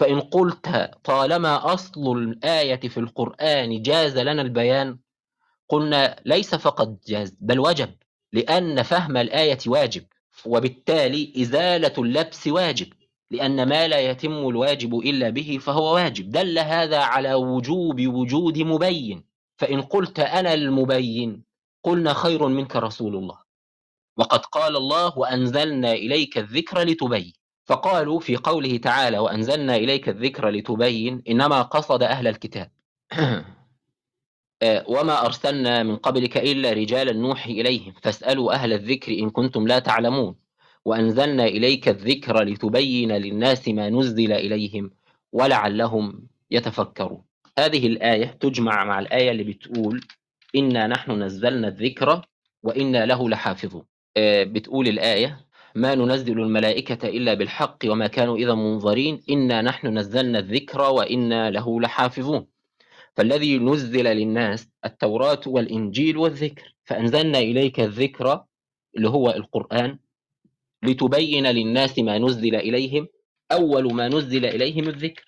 فإن 0.00 0.20
قلت 0.20 0.90
طالما 1.04 1.74
أصل 1.74 2.18
الآية 2.18 2.80
في 2.88 3.00
القرآن 3.00 3.82
جاز 3.82 4.18
لنا 4.18 4.42
البيان 4.42 4.98
قلنا 5.68 6.16
ليس 6.26 6.54
فقط 6.54 6.88
جاز 7.06 7.36
بل 7.40 7.58
وجب 7.58 7.94
لأن 8.32 8.82
فهم 8.82 9.16
الآية 9.16 9.58
واجب 9.66 10.06
وبالتالي 10.46 11.32
إزالة 11.42 11.92
اللبس 11.98 12.46
واجب 12.46 12.92
لأن 13.30 13.68
ما 13.68 13.88
لا 13.88 14.00
يتم 14.00 14.48
الواجب 14.48 14.94
إلا 14.98 15.30
به 15.30 15.58
فهو 15.60 15.94
واجب 15.94 16.30
دل 16.30 16.58
هذا 16.58 16.98
على 16.98 17.34
وجوب 17.34 18.06
وجود 18.06 18.58
مبين 18.58 19.24
فإن 19.56 19.82
قلت 19.82 20.20
أنا 20.20 20.54
المبين 20.54 21.44
قلنا 21.84 22.14
خير 22.14 22.46
منك 22.46 22.76
رسول 22.76 23.16
الله. 23.16 23.38
وقد 24.16 24.40
قال 24.40 24.76
الله 24.76 25.18
وأنزلنا 25.18 25.92
إليك 25.92 26.38
الذكر 26.38 26.80
لتبين. 26.82 27.39
فقالوا 27.70 28.20
في 28.20 28.36
قوله 28.36 28.76
تعالى 28.76 29.18
وأنزلنا 29.18 29.76
إليك 29.76 30.08
الذكر 30.08 30.48
لتبين 30.48 31.22
إنما 31.28 31.62
قصد 31.62 32.02
أهل 32.02 32.26
الكتاب. 32.28 32.70
آه، 34.62 34.84
وما 34.88 35.26
أرسلنا 35.26 35.82
من 35.82 35.96
قبلك 35.96 36.36
إلا 36.36 36.72
رجالا 36.72 37.12
نوحي 37.12 37.50
إليهم 37.52 37.92
فاسألوا 38.02 38.52
أهل 38.52 38.72
الذكر 38.72 39.12
إن 39.12 39.30
كنتم 39.30 39.66
لا 39.66 39.78
تعلمون. 39.78 40.36
وأنزلنا 40.84 41.44
إليك 41.44 41.88
الذكر 41.88 42.44
لتبين 42.44 43.12
للناس 43.12 43.68
ما 43.68 43.90
نزل 43.90 44.32
إليهم 44.32 44.90
ولعلهم 45.32 46.26
يتفكرون. 46.50 47.22
هذه 47.58 47.86
الآية 47.86 48.26
تجمع 48.26 48.84
مع 48.84 48.98
الآية 48.98 49.30
اللي 49.30 49.44
بتقول 49.44 50.00
إنا 50.56 50.86
نحن 50.86 51.22
نزلنا 51.22 51.68
الذكر 51.68 52.26
وإنا 52.62 53.06
له 53.06 53.28
لحافظون. 53.28 53.84
آه، 54.16 54.44
بتقول 54.44 54.88
الآية 54.88 55.49
ما 55.74 55.94
ننزل 55.94 56.40
الملائكة 56.40 57.08
إلا 57.08 57.34
بالحق 57.34 57.78
وما 57.86 58.06
كانوا 58.06 58.36
إذا 58.36 58.54
منظرين. 58.54 59.22
إنا 59.30 59.62
نحن 59.62 59.98
نزلنا 59.98 60.38
الذكر 60.38 60.80
وإنا 60.80 61.50
له 61.50 61.80
لحافظون. 61.80 62.46
فالذي 63.16 63.58
نزل 63.58 64.04
للناس 64.04 64.68
التوراة 64.84 65.40
والإنجيل 65.46 66.16
والذكر. 66.16 66.74
فأنزلنا 66.84 67.38
إليك 67.38 67.80
الذكر 67.80 68.44
اللي 68.96 69.08
هو 69.08 69.30
القرآن 69.30 69.98
لتبين 70.82 71.46
للناس 71.46 71.98
ما 71.98 72.18
نزل 72.18 72.54
إليهم. 72.54 73.08
أول 73.52 73.94
ما 73.94 74.08
نزل 74.08 74.46
إليهم 74.46 74.88
الذكر. 74.88 75.24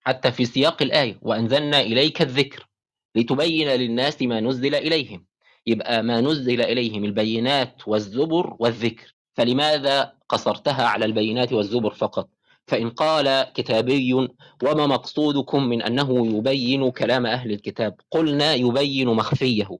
حتى 0.00 0.32
في 0.32 0.44
سياق 0.44 0.82
الآية. 0.82 1.18
وأنزلنا 1.22 1.80
إليك 1.80 2.22
الذكر 2.22 2.68
لتبين 3.14 3.68
للناس 3.68 4.22
ما 4.22 4.40
نزل 4.40 4.74
إليهم. 4.74 5.26
يبقى 5.66 6.02
ما 6.02 6.20
نزل 6.20 6.60
إليهم 6.60 7.04
البينات 7.04 7.88
والزبر 7.88 8.56
والذكر. 8.58 9.14
فلماذا 9.34 10.12
قصرتها 10.28 10.86
على 10.86 11.04
البينات 11.04 11.52
والزبر 11.52 11.94
فقط؟ 11.94 12.28
فإن 12.66 12.90
قال 12.90 13.52
كتابي 13.54 14.14
وما 14.62 14.86
مقصودكم 14.86 15.64
من 15.64 15.82
أنه 15.82 16.36
يبين 16.36 16.90
كلام 16.90 17.26
أهل 17.26 17.52
الكتاب؟ 17.52 18.00
قلنا 18.10 18.54
يبين 18.54 19.08
مخفيه. 19.08 19.78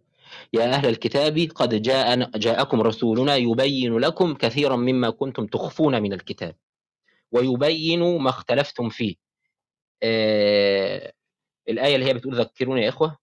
يا 0.53 0.65
أهل 0.65 0.89
الكتاب 0.89 1.39
قد 1.55 1.83
جاء 1.83 2.39
جاءكم 2.39 2.81
رسولنا 2.83 3.37
يبين 3.37 3.99
لكم 3.99 4.35
كثيرا 4.35 4.77
مما 4.77 5.11
كنتم 5.11 5.47
تخفون 5.47 6.03
من 6.03 6.13
الكتاب 6.13 6.57
ويبين 7.33 8.19
ما 8.19 8.31
اختلفتم 8.31 8.89
فيه. 8.89 9.15
آه 10.03 11.13
الآية 11.69 11.95
اللي 11.95 12.07
هي 12.07 12.15
بتقول 12.15 12.35
ذكروني 12.37 12.83
يا 12.83 12.89
إخوة؟ 12.89 13.19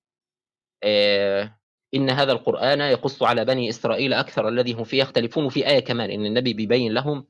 آه 0.84 1.59
إن 1.94 2.10
هذا 2.10 2.32
القرآن 2.32 2.82
يقص 2.82 3.24
على 3.24 3.46
بني 3.46 3.70
إسرائيل 3.70 4.14
أكثر 4.14 4.48
الذي 4.48 4.74
هم 4.74 4.84
فيه 4.84 5.02
يختلفون 5.02 5.50
في 5.50 5.68
آية 5.70 5.80
كمان 5.80 6.10
إن 6.12 6.26
النبي 6.26 6.54
بيبين 6.54 6.94
لهم 6.94 7.26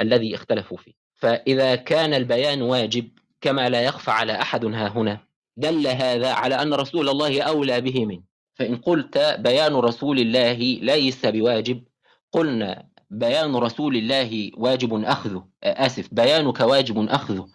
الذي 0.00 0.34
اختلفوا 0.34 0.76
فيه. 0.76 0.92
فإذا 1.14 1.74
كان 1.74 2.14
البيان 2.14 2.62
واجب 2.62 3.08
كما 3.40 3.68
لا 3.68 3.82
يخفى 3.82 4.10
على 4.10 4.32
أحد 4.32 4.64
ها 4.64 4.88
هنا 4.88 5.20
دل 5.56 5.86
هذا 5.86 6.32
على 6.32 6.54
أن 6.62 6.74
رسول 6.74 7.08
الله 7.08 7.42
أولى 7.42 7.80
به 7.80 8.06
منه. 8.06 8.22
فإن 8.54 8.76
قلت 8.76 9.18
بيان 9.38 9.74
رسول 9.74 10.18
الله 10.18 10.52
ليس 10.82 11.26
بواجب 11.26 11.84
قلنا 12.32 12.88
بيان 13.10 13.56
رسول 13.56 13.96
الله 13.96 14.50
واجب 14.56 15.04
أخذه. 15.04 15.46
آسف 15.64 16.08
بيانك 16.12 16.60
واجب 16.60 17.08
أخذه. 17.08 17.48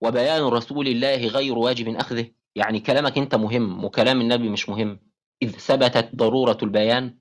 وبيان 0.00 0.42
رسول 0.42 0.88
الله 0.88 1.26
غير 1.26 1.58
واجب 1.58 1.96
أخذه 1.96 2.30
يعني 2.54 2.80
كلامك 2.80 3.18
أنت 3.18 3.34
مهم 3.34 3.84
وكلام 3.84 4.20
النبي 4.20 4.48
مش 4.48 4.68
مهم. 4.68 5.00
إذ 5.42 5.50
ثبتت 5.50 6.10
ضرورة 6.14 6.58
البيان 6.62 7.14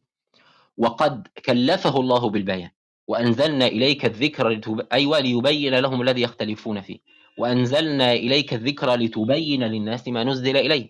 وقد 0.78 1.28
كلفه 1.45 1.99
الله 1.99 2.30
بالبيان. 2.30 2.70
وأنزلنا 3.07 3.68
إليك 3.68 4.05
الذكر 4.05 4.49
لتب... 4.49 4.88
أيوة 4.93 5.20
ليبين 5.20 5.76
لهم 5.76 6.01
الذي 6.01 6.22
يختلفون 6.22 6.82
فيه. 6.82 6.99
وأنزلنا 7.38 8.14
إليك 8.14 8.53
الذكر 8.53 8.95
لتبين 8.95 9.64
للناس 9.64 10.07
ما 10.07 10.24
نزل 10.24 10.57
إليه. 10.57 10.89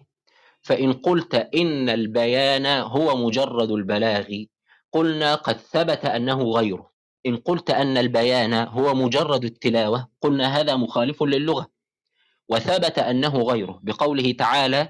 فإن 0.61 0.93
قلت 0.93 1.35
إن 1.35 1.89
البيان 1.89 2.65
هو 2.65 3.17
مجرد 3.17 3.71
البلاغ 3.71 4.25
قلنا 4.91 5.35
قد 5.35 5.57
ثبت 5.57 6.05
أنه 6.05 6.43
غيره. 6.43 6.91
إن 7.25 7.37
قلت 7.37 7.69
أن 7.69 7.97
البيان 7.97 8.53
هو 8.53 8.93
مجرد 8.93 9.43
التلاوة 9.43 10.07
قلنا 10.21 10.59
هذا 10.59 10.75
مخالف 10.75 11.23
للغة. 11.23 11.67
وثبت 12.49 12.99
أنه 12.99 13.41
غيره. 13.41 13.79
بقوله 13.83 14.31
تعالى 14.31 14.89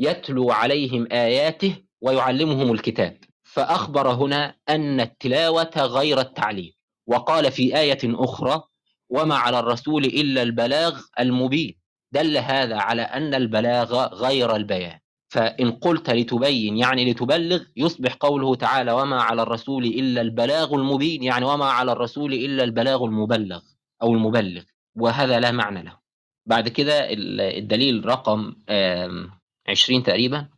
يتلو 0.00 0.50
عليهم 0.50 1.08
آياته 1.12 1.76
ويعلمهم 2.00 2.72
الكتاب. 2.72 3.16
فأخبر 3.44 4.08
هنا 4.12 4.54
أن 4.68 5.00
التلاوة 5.00 5.70
غير 5.76 6.20
التعليم 6.20 6.72
وقال 7.06 7.52
في 7.52 7.78
آية 7.78 7.98
أخرى 8.04 8.62
وما 9.08 9.34
على 9.34 9.58
الرسول 9.58 10.04
إلا 10.04 10.42
البلاغ 10.42 11.00
المبين 11.20 11.74
دل 12.12 12.36
هذا 12.38 12.76
على 12.76 13.02
أن 13.02 13.34
البلاغ 13.34 14.14
غير 14.14 14.56
البيان. 14.56 14.98
فإن 15.28 15.70
قلت 15.70 16.10
لتبين 16.10 16.76
يعني 16.76 17.10
لتبلغ 17.10 17.62
يصبح 17.76 18.14
قوله 18.14 18.54
تعالى 18.54 18.92
وما 18.92 19.22
على 19.22 19.42
الرسول 19.42 19.84
إلا 19.84 20.20
البلاغ 20.20 20.74
المبين 20.74 21.22
يعني 21.22 21.44
وما 21.44 21.64
على 21.64 21.92
الرسول 21.92 22.32
إلا 22.32 22.64
البلاغ 22.64 23.04
المبلغ 23.04 23.62
أو 24.02 24.12
المبلغ 24.14 24.62
وهذا 24.96 25.40
لا 25.40 25.50
معنى 25.50 25.82
له. 25.82 25.96
بعد 26.46 26.68
كده 26.68 27.06
الدليل 27.58 28.06
رقم 28.06 28.54
20 29.70 30.02
تقريبا 30.02 30.48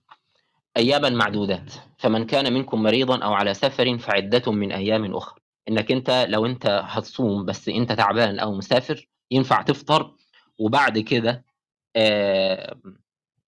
أياما 0.77 1.09
معدودات. 1.11 1.73
فمن 1.99 2.27
كان 2.27 2.53
منكم 2.53 2.83
مريضا 2.83 3.25
أو 3.25 3.33
على 3.33 3.55
سفر 3.55 3.99
فعدة 3.99 4.53
من 4.53 4.73
أيام 4.73 5.15
أخرى. 5.17 5.41
إنك 5.69 5.93
أنت 5.93 6.27
لو 6.29 6.47
أنت 6.47 6.67
هتصوم 6.85 7.45
بس 7.47 7.69
أنت 7.69 7.93
تعبان 7.93 8.39
أو 8.39 8.55
مسافر 8.55 9.09
ينفع 9.31 9.63
تفطر 9.63 10.15
وبعد 10.59 10.99
كده 10.99 11.45
آه 11.97 12.77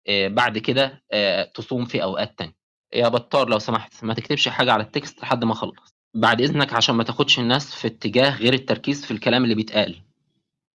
آه 0.09 0.29
بعد 0.29 0.59
كده 0.59 1.03
آه 1.13 1.45
تصوم 1.55 1.85
في 1.85 2.03
أوقات 2.03 2.39
تانية. 2.39 2.55
يا 2.95 3.09
بطار 3.09 3.49
لو 3.49 3.59
سمحت 3.59 4.05
ما 4.05 4.15
تكتبش 4.15 4.49
حاجة 4.49 4.73
على 4.73 4.83
التكست 4.83 5.21
لحد 5.23 5.45
ما 5.45 5.53
أخلص. 5.53 5.95
بعد 6.15 6.41
إذنك 6.41 6.73
عشان 6.75 6.95
ما 6.95 7.05
تاخدش 7.05 7.39
الناس 7.39 7.75
في 7.75 7.87
اتجاه 7.89 8.37
غير 8.37 8.53
التركيز 8.55 9.05
في 9.05 9.11
الكلام 9.11 9.45
اللي 9.45 9.55
بيتقال. 9.55 10.01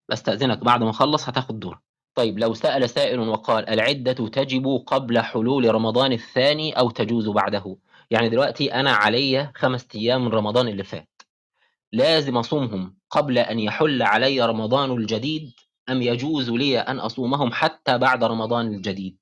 بستأذنك 0.10 0.58
بعد 0.58 0.84
ما 0.84 0.90
أخلص 0.90 1.30
هتاخد 1.30 1.60
دور 1.60 1.80
طيب 2.20 2.40
لو 2.40 2.54
سأل 2.54 2.90
سائل 2.90 3.20
وقال 3.20 3.70
العدة 3.70 4.14
تجب 4.14 4.84
قبل 4.88 5.20
حلول 5.20 5.76
رمضان 5.76 6.12
الثاني 6.12 6.80
أو 6.80 6.90
تجوز 6.90 7.30
بعده؟ 7.30 7.78
يعني 8.12 8.30
دلوقتي 8.30 8.74
أنا 8.74 8.92
علي 8.92 9.52
خمس 9.56 9.88
أيام 9.96 10.26
من 10.26 10.32
رمضان 10.32 10.68
اللي 10.68 10.84
فات. 10.84 11.22
لازم 11.92 12.38
أصومهم 12.38 12.98
قبل 13.10 13.38
أن 13.38 13.60
يحل 13.60 14.02
علي 14.02 14.42
رمضان 14.42 14.92
الجديد؟ 14.92 15.54
أم 15.90 16.02
يجوز 16.02 16.50
لي 16.50 16.80
أن 16.80 17.00
أصومهم 17.00 17.52
حتى 17.52 17.98
بعد 17.98 18.24
رمضان 18.24 18.74
الجديد؟ 18.74 19.18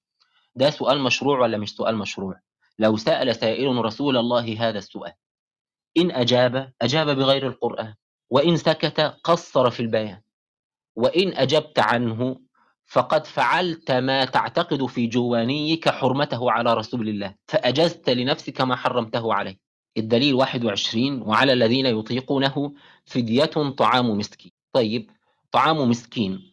ده 0.55 0.69
سؤال 0.69 1.01
مشروع 1.01 1.39
ولا 1.39 1.57
مش 1.57 1.75
سؤال 1.75 1.97
مشروع؟ 1.97 2.39
لو 2.79 2.97
سأل 2.97 3.35
سائل 3.35 3.75
رسول 3.75 4.17
الله 4.17 4.69
هذا 4.69 4.77
السؤال. 4.77 5.13
إن 5.97 6.11
أجاب 6.11 6.73
أجاب 6.81 7.09
بغير 7.09 7.47
القرآن. 7.47 7.93
وإن 8.29 8.57
سكت 8.57 8.99
قصر 9.23 9.69
في 9.69 9.79
البيان. 9.79 10.21
وإن 10.95 11.33
أجبت 11.33 11.79
عنه 11.79 12.46
فقد 12.87 13.25
فعلت 13.27 13.91
ما 13.91 14.25
تعتقد 14.25 14.85
في 14.85 15.07
جوانيك 15.07 15.89
حرمته 15.89 16.51
على 16.51 16.73
رسول 16.73 17.09
الله 17.09 17.35
فأجزت 17.47 18.09
لنفسك 18.09 18.61
ما 18.61 18.75
حرمته 18.75 19.33
عليه 19.33 19.57
الدليل 19.97 20.33
21 20.33 21.21
وعلى 21.21 21.53
الذين 21.53 21.85
يطيقونه 21.85 22.73
فدية 23.05 23.45
طعام 23.77 24.17
مسكين. 24.17 24.51
طيب 24.73 25.11
طعام 25.51 25.89
مسكين 25.89 26.51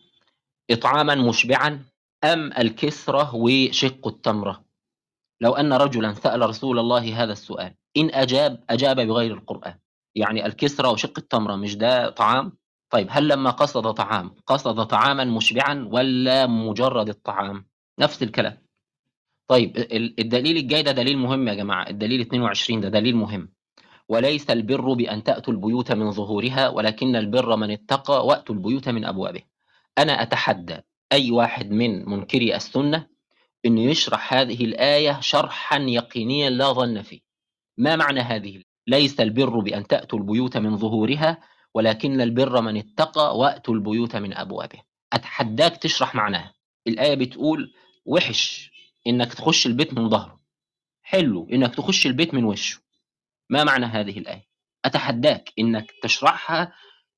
إطعاما 0.70 1.14
مشبعا 1.14 1.84
أم 2.24 2.52
الكسرة 2.52 3.34
وشق 3.34 4.06
التمرة؟ 4.06 4.64
لو 5.40 5.52
أن 5.52 5.72
رجلا 5.72 6.14
سأل 6.14 6.40
رسول 6.48 6.78
الله 6.78 7.22
هذا 7.22 7.32
السؤال 7.32 7.74
إن 7.96 8.10
أجاب 8.14 8.64
أجاب 8.70 9.00
بغير 9.00 9.34
القرآن. 9.34 9.78
يعني 10.14 10.46
الكسرة 10.46 10.90
وشق 10.90 11.18
التمرة 11.18 11.56
مش 11.56 11.76
ده 11.76 12.10
طعام؟ 12.10 12.52
طيب 12.90 13.06
هل 13.10 13.28
لما 13.28 13.50
قصد 13.50 13.90
طعام 13.92 14.34
قصد 14.46 14.86
طعاما 14.86 15.24
مشبعا 15.24 15.88
ولا 15.92 16.46
مجرد 16.46 17.08
الطعام؟ 17.08 17.66
نفس 17.98 18.22
الكلام. 18.22 18.58
طيب 19.48 19.76
الدليل 20.18 20.56
الجاي 20.56 20.82
ده 20.82 20.92
دليل 20.92 21.18
مهم 21.18 21.48
يا 21.48 21.54
جماعة. 21.54 21.88
الدليل 21.90 22.20
22 22.20 22.80
ده 22.80 22.88
دليل 22.88 23.16
مهم. 23.16 23.52
وليس 24.08 24.50
البر 24.50 24.92
بأن 24.92 25.22
تأتوا 25.24 25.52
البيوت 25.52 25.92
من 25.92 26.10
ظهورها 26.10 26.68
ولكن 26.68 27.16
البر 27.16 27.56
من 27.56 27.70
اتقى 27.70 28.26
وأتوا 28.26 28.54
البيوت 28.54 28.88
من 28.88 29.04
أبوابه. 29.04 29.40
أنا 29.98 30.22
أتحدى 30.22 30.78
أي 31.12 31.30
واحد 31.30 31.70
من 31.70 32.08
منكري 32.08 32.56
السنة 32.56 33.06
أنه 33.66 33.80
يشرح 33.80 34.34
هذه 34.34 34.64
الآية 34.64 35.20
شرحا 35.20 35.78
يقينيا 35.78 36.50
لا 36.50 36.72
ظن 36.72 37.02
فيه. 37.02 37.20
ما 37.78 37.96
معنى 37.96 38.20
هذه 38.20 38.62
ليس 38.86 39.20
البر 39.20 39.60
بأن 39.60 39.86
تأتوا 39.86 40.18
البيوت 40.18 40.56
من 40.56 40.76
ظهورها 40.76 41.38
ولكن 41.74 42.20
البر 42.20 42.60
من 42.60 42.76
اتقى 42.76 43.38
وأتوا 43.38 43.74
البيوت 43.74 44.16
من 44.16 44.36
أبوابه. 44.36 44.82
أتحداك 45.12 45.76
تشرح 45.76 46.14
معناها. 46.14 46.54
الآية 46.86 47.14
بتقول 47.14 47.74
وحش 48.04 48.70
إنك 49.06 49.34
تخش 49.34 49.66
البيت 49.66 49.94
من 49.94 50.08
ظهره. 50.08 50.40
حلو 51.02 51.48
إنك 51.52 51.74
تخش 51.74 52.06
البيت 52.06 52.34
من 52.34 52.44
وشه. 52.44 52.80
ما 53.50 53.64
معنى 53.64 53.86
هذه 53.86 54.18
الآية؟ 54.18 54.46
أتحداك 54.84 55.52
إنك 55.58 55.92
تشرحها 56.02 56.72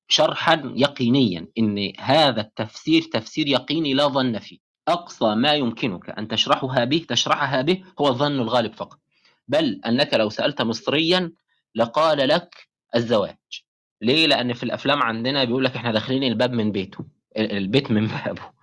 شرحا 0.07 0.73
يقينيا 0.75 1.47
إن 1.57 1.93
هذا 1.99 2.41
التفسير 2.41 3.01
تفسير 3.01 3.47
يقيني 3.47 3.93
لا 3.93 4.07
ظن 4.07 4.39
فيه. 4.39 4.57
أقصى 4.87 5.35
ما 5.35 5.53
يمكنك 5.53 6.09
أن 6.09 6.27
تشرحها 6.27 6.85
به 6.85 7.05
تشرحها 7.09 7.61
به 7.61 7.83
هو 7.99 8.07
الظن 8.07 8.39
الغالب 8.39 8.73
فقط. 8.73 8.99
بل 9.47 9.81
أنك 9.85 10.13
لو 10.13 10.29
سألت 10.29 10.61
مصريا 10.61 11.31
لقال 11.75 12.17
لك 12.17 12.67
الزواج. 12.95 13.66
ليه؟ 14.01 14.27
لأن 14.27 14.53
في 14.53 14.63
الأفلام 14.63 15.03
عندنا 15.03 15.43
بيقول 15.43 15.65
لك 15.65 15.75
إحنا 15.75 15.91
داخلين 15.91 16.23
الباب 16.23 16.53
من 16.53 16.71
بيته 16.71 17.05
البيت 17.37 17.91
من 17.91 18.07
بابه 18.25 18.57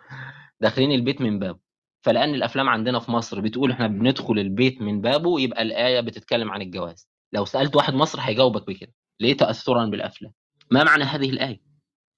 داخلين 0.61 0.93
البيت 0.93 1.20
من 1.20 1.39
بابه. 1.39 1.59
فلأن 2.02 2.35
الأفلام 2.35 2.69
عندنا 2.69 2.98
في 2.98 3.11
مصر 3.11 3.40
بتقول 3.40 3.70
إحنا 3.70 3.86
بندخل 3.86 4.39
البيت 4.39 4.82
من 4.82 5.01
بابه 5.01 5.40
يبقى 5.40 5.62
الآية 5.62 6.01
بتتكلم 6.01 6.51
عن 6.51 6.62
الجواز. 6.62 7.09
لو 7.32 7.44
سألت 7.44 7.77
واحد 7.77 7.94
مصر 7.94 8.20
هيجاوبك 8.20 8.66
بكده. 8.66 8.93
ليه 9.20 9.36
تاثرا 9.36 9.86
بالأفلام؟ 9.86 10.32
ما 10.70 10.85
معنى 10.85 11.05
هذه 11.05 11.31
الآية؟ 11.31 11.61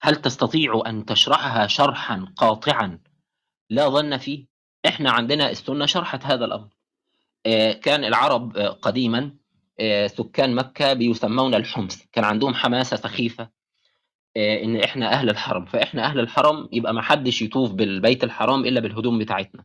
هل 0.02 0.16
تستطيع 0.16 0.82
أن 0.86 1.04
تشرحها 1.04 1.66
شرحا 1.66 2.26
قاطعا؟ 2.36 2.98
لا 3.70 3.88
ظن 3.88 4.16
فيه. 4.16 4.46
إحنا 4.86 5.10
عندنا 5.10 5.50
السنة 5.50 5.86
شرحت 5.86 6.24
هذا 6.24 6.44
الأمر. 6.44 6.68
آه، 7.46 7.72
كان 7.72 8.04
العرب 8.04 8.56
آه، 8.56 8.68
قديما 8.68 9.36
سكان 10.06 10.54
مكة 10.54 10.92
بيسمون 10.92 11.54
الحمص. 11.54 12.06
كان 12.12 12.24
عندهم 12.24 12.54
حماسة 12.54 12.96
سخيفة 12.96 13.48
آه، 14.36 14.62
إن 14.62 14.76
إحنا 14.76 15.12
أهل 15.12 15.30
الحرم. 15.30 15.64
فإحنا 15.64 16.04
أهل 16.04 16.20
الحرم 16.20 16.68
يبقى 16.72 16.94
ما 16.94 17.02
حدش 17.02 17.42
يطوف 17.42 17.72
بالبيت 17.72 18.24
الحرام 18.24 18.64
إلا 18.64 18.80
بالهدوم 18.80 19.18
بتاعتنا. 19.18 19.64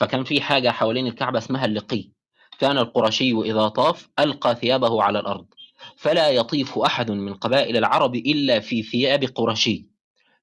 فكان 0.00 0.24
في 0.24 0.40
حاجة 0.40 0.68
حوالين 0.70 1.06
الكعبة 1.06 1.38
اسمها 1.38 1.64
اللقي. 1.64 2.10
كان 2.58 2.78
القرشي 2.78 3.32
إذا 3.32 3.68
طاف 3.68 4.08
ألقى 4.18 4.54
ثيابه 4.54 5.02
على 5.02 5.18
الأرض. 5.18 5.46
فلا 5.96 6.30
يطيف 6.30 6.78
أحد 6.78 7.10
من 7.10 7.34
قبائل 7.34 7.76
العرب 7.76 8.14
إلا 8.14 8.60
في 8.60 8.82
ثياب 8.82 9.24
قرشي. 9.24 9.86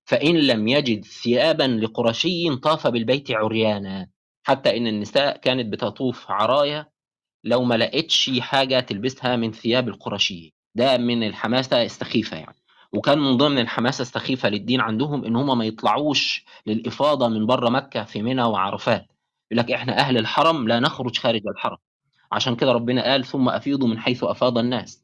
فإن 0.06 0.36
لم 0.38 0.68
يجد 0.68 1.06
ثيابا 1.06 1.64
لقرشي 1.64 2.56
طاف 2.56 2.88
بالبيت 2.88 3.32
عريانا. 3.32 4.08
حتى 4.44 4.78
إن 4.78 4.88
النساء 4.88 5.38
كانت 5.38 5.74
بتطوف 5.74 6.32
عرايا 6.32 6.93
لو 7.44 7.64
ما 7.64 7.76
لقيتش 7.76 8.32
حاجة 8.40 8.80
تلبسها 8.80 9.36
من 9.36 9.52
ثياب 9.52 9.88
القرشية. 9.88 10.50
ده 10.76 10.98
من 10.98 11.24
الحماسة 11.24 11.84
السخيفة 11.84 12.38
يعني. 12.38 12.56
وكان 12.94 13.20
من 13.20 13.38
ضمن 13.38 13.60
الحماسة 13.60 14.02
السخيفة 14.02 14.50
للدين 14.50 14.82
عندهم 14.82 15.26
إن 15.26 15.36
هم 15.36 15.58
ما 15.58 15.66
يطلعوش 15.66 16.46
للإفاضة 16.68 17.28
من 17.28 17.46
بره 17.46 17.70
مكة 17.70 18.04
في 18.04 18.22
منى 18.22 18.44
وعرفات. 18.44 19.06
يقول 19.52 19.64
لك 19.64 19.72
إحنا 19.72 19.98
أهل 20.00 20.18
الحرم 20.18 20.68
لا 20.68 20.80
نخرج 20.80 21.18
خارج 21.18 21.42
الحرم. 21.48 21.78
عشان 22.32 22.56
كده 22.56 22.72
ربنا 22.72 23.04
قال 23.04 23.26
ثم 23.26 23.50
أفيضوا 23.50 23.88
من 23.88 24.00
حيث 24.00 24.24
أفاض 24.24 24.58
الناس. 24.58 25.04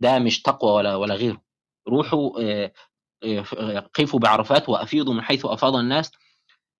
ده 0.00 0.18
مش 0.18 0.42
تقوى 0.42 0.72
ولا 0.72 0.96
ولا 0.96 1.14
غيره. 1.14 1.42
روحوا 1.88 2.40
آه، 2.42 2.72
آه، 3.24 3.78
قفوا 3.94 4.20
بعرفات 4.20 4.68
وأفيضوا 4.68 5.14
من 5.14 5.22
حيث 5.22 5.46
أفاض 5.46 5.76
الناس 5.76 6.12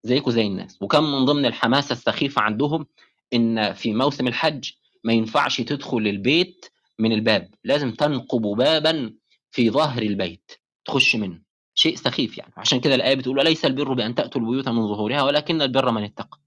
زيكم 0.02 0.30
زي 0.30 0.46
الناس. 0.46 0.82
وكان 0.82 1.02
من 1.02 1.24
ضمن 1.24 1.46
الحماسة 1.46 1.92
السخيفة 1.92 2.42
عندهم 2.42 2.86
إن 3.34 3.72
في 3.72 3.94
موسم 3.94 4.28
الحج 4.28 4.70
ما 5.04 5.12
ينفعش 5.12 5.60
تدخل 5.60 5.98
البيت 5.98 6.66
من 6.98 7.12
الباب 7.12 7.50
لازم 7.64 7.90
تنقب 7.90 8.40
بابا 8.42 9.14
في 9.50 9.70
ظهر 9.70 10.02
البيت 10.02 10.52
تخش 10.84 11.16
منه 11.16 11.38
شيء 11.74 11.96
سخيف 11.96 12.38
يعني. 12.38 12.52
عشان 12.56 12.80
كده 12.80 12.94
الآية 12.94 13.14
بتقول 13.14 13.44
ليس 13.44 13.64
البر 13.64 13.92
بأن 13.92 14.14
تأتوا 14.14 14.40
البيوت 14.40 14.68
من 14.68 14.88
ظهورها 14.88 15.22
ولكن 15.22 15.62
البر 15.62 15.90
من 15.90 16.04
اتقى 16.04 16.38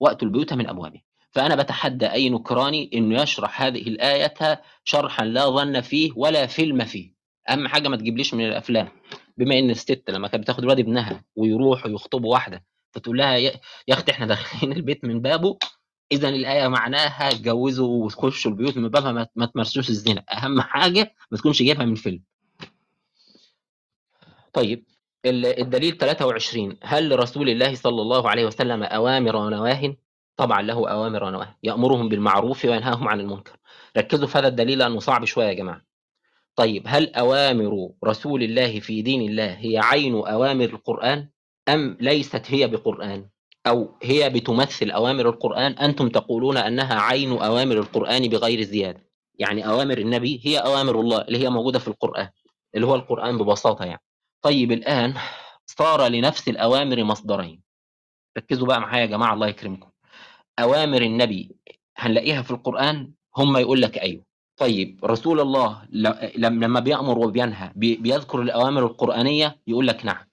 وأتوا 0.00 0.28
البيوت 0.28 0.52
من 0.52 0.68
أبوابها. 0.68 1.02
فأنا 1.30 1.54
بتحدى 1.56 2.06
أي 2.06 2.30
نكراني 2.30 2.90
إنه 2.94 3.22
يشرح 3.22 3.62
هذه 3.62 3.82
الآية 3.82 4.62
شرحا 4.84 5.24
لا 5.24 5.46
ظن 5.50 5.80
فيه 5.80 6.12
ولا 6.16 6.46
فيلم 6.46 6.84
فيه. 6.84 7.14
أهم 7.50 7.68
حاجة 7.68 7.88
ما 7.88 7.96
تجيبليش 7.96 8.34
من 8.34 8.44
الأفلام. 8.46 8.88
بما 9.38 9.58
إن 9.58 9.70
الست 9.70 10.10
لما 10.10 10.28
كانت 10.28 10.42
بتاخد 10.44 10.62
الواد 10.62 10.78
ابنها 10.78 11.24
ويروحوا 11.36 11.90
يخطبوا 11.90 12.32
واحدة 12.32 12.64
فتقول 12.92 13.18
لها 13.18 13.36
يا 13.36 13.52
أختي 13.90 14.12
إحنا 14.12 14.26
داخلين 14.26 14.72
البيت 14.72 15.04
من 15.04 15.20
بابه 15.20 15.58
اذا 16.12 16.28
الآية 16.28 16.68
معناها 16.68 17.28
اتجوزوا 17.28 18.04
وتخشوا 18.04 18.50
البيوت 18.50 18.76
من 18.76 18.88
بابها 18.88 19.28
ما 19.36 19.46
تمارسوش 19.46 19.88
الزنا. 19.88 20.24
أهم 20.32 20.60
حاجة 20.60 21.14
ما 21.30 21.38
تكونش 21.38 21.62
جايبها 21.62 21.84
من 21.84 21.94
فيلم. 21.94 22.22
طيب 24.52 24.84
الدليل 25.26 25.96
23 25.98 26.76
هل 26.82 27.08
لرسول 27.08 27.48
الله 27.48 27.74
صلى 27.74 28.02
الله 28.02 28.30
عليه 28.30 28.46
وسلم 28.46 28.82
أوامر 28.82 29.36
ونواه 29.36 29.96
طبعا 30.36 30.62
له 30.62 30.90
أوامر 30.90 31.24
ونواه 31.24 31.56
يأمرهم 31.62 32.08
بالمعروف 32.08 32.64
وينهاهم 32.64 33.08
عن 33.08 33.20
المنكر. 33.20 33.56
ركزوا 33.96 34.26
في 34.26 34.38
هذا 34.38 34.48
الدليل 34.48 34.78
لأنه 34.78 34.98
صعب 34.98 35.24
شوية 35.24 35.46
يا 35.46 35.52
جماعة. 35.52 35.84
طيب 36.56 36.82
هل 36.86 37.14
أوامر 37.14 37.90
رسول 38.04 38.42
الله 38.42 38.80
في 38.80 39.02
دين 39.02 39.30
الله 39.30 39.58
هي 39.58 39.78
عين 39.78 40.14
أوامر 40.14 40.64
القرآن 40.64 41.28
أم 41.68 41.96
ليست 42.00 42.42
هي 42.50 42.66
بقرآن؟ 42.66 43.28
أو 43.66 43.98
هي 44.02 44.30
بتمثل 44.30 44.90
أوامر 44.90 45.28
القرآن 45.28 45.72
أنتم 45.72 46.08
تقولون 46.08 46.56
أنها 46.56 47.00
عين 47.00 47.32
أوامر 47.32 47.78
القرآن 47.78 48.28
بغير 48.28 48.62
زيادة. 48.62 49.04
يعني 49.38 49.66
أوامر 49.68 49.98
النبي 49.98 50.40
هي 50.44 50.58
أوامر 50.58 51.00
الله 51.00 51.20
اللي 51.20 51.38
هي 51.38 51.50
موجودة 51.50 51.78
في 51.78 51.88
القرآن 51.88 52.28
اللي 52.74 52.86
هو 52.86 52.94
القرآن 52.94 53.38
ببساطة 53.38 53.84
يعني. 53.84 54.02
طيب 54.42 54.72
الآن 54.72 55.14
صار 55.66 56.06
لنفس 56.06 56.48
الأوامر 56.48 57.04
مصدرين. 57.04 57.62
ركزوا 58.38 58.66
بقى 58.66 58.80
معايا 58.80 59.00
يا 59.00 59.06
جماعة 59.06 59.34
الله 59.34 59.46
يكرمكم. 59.48 59.90
أوامر 60.58 61.02
النبي 61.02 61.56
هنلاقيها 61.96 62.42
في 62.42 62.50
القرآن 62.50 63.12
هم 63.36 63.56
يقول 63.56 63.82
لك 63.82 63.98
أيوه. 63.98 64.24
طيب 64.56 65.04
رسول 65.04 65.40
الله 65.40 65.88
لما 66.36 66.80
بيأمر 66.80 67.18
وبينهى 67.18 67.72
بيذكر 67.76 68.42
الأوامر 68.42 68.86
القرآنية 68.86 69.60
يقول 69.66 69.86
لك 69.86 70.04
نعم. 70.04 70.24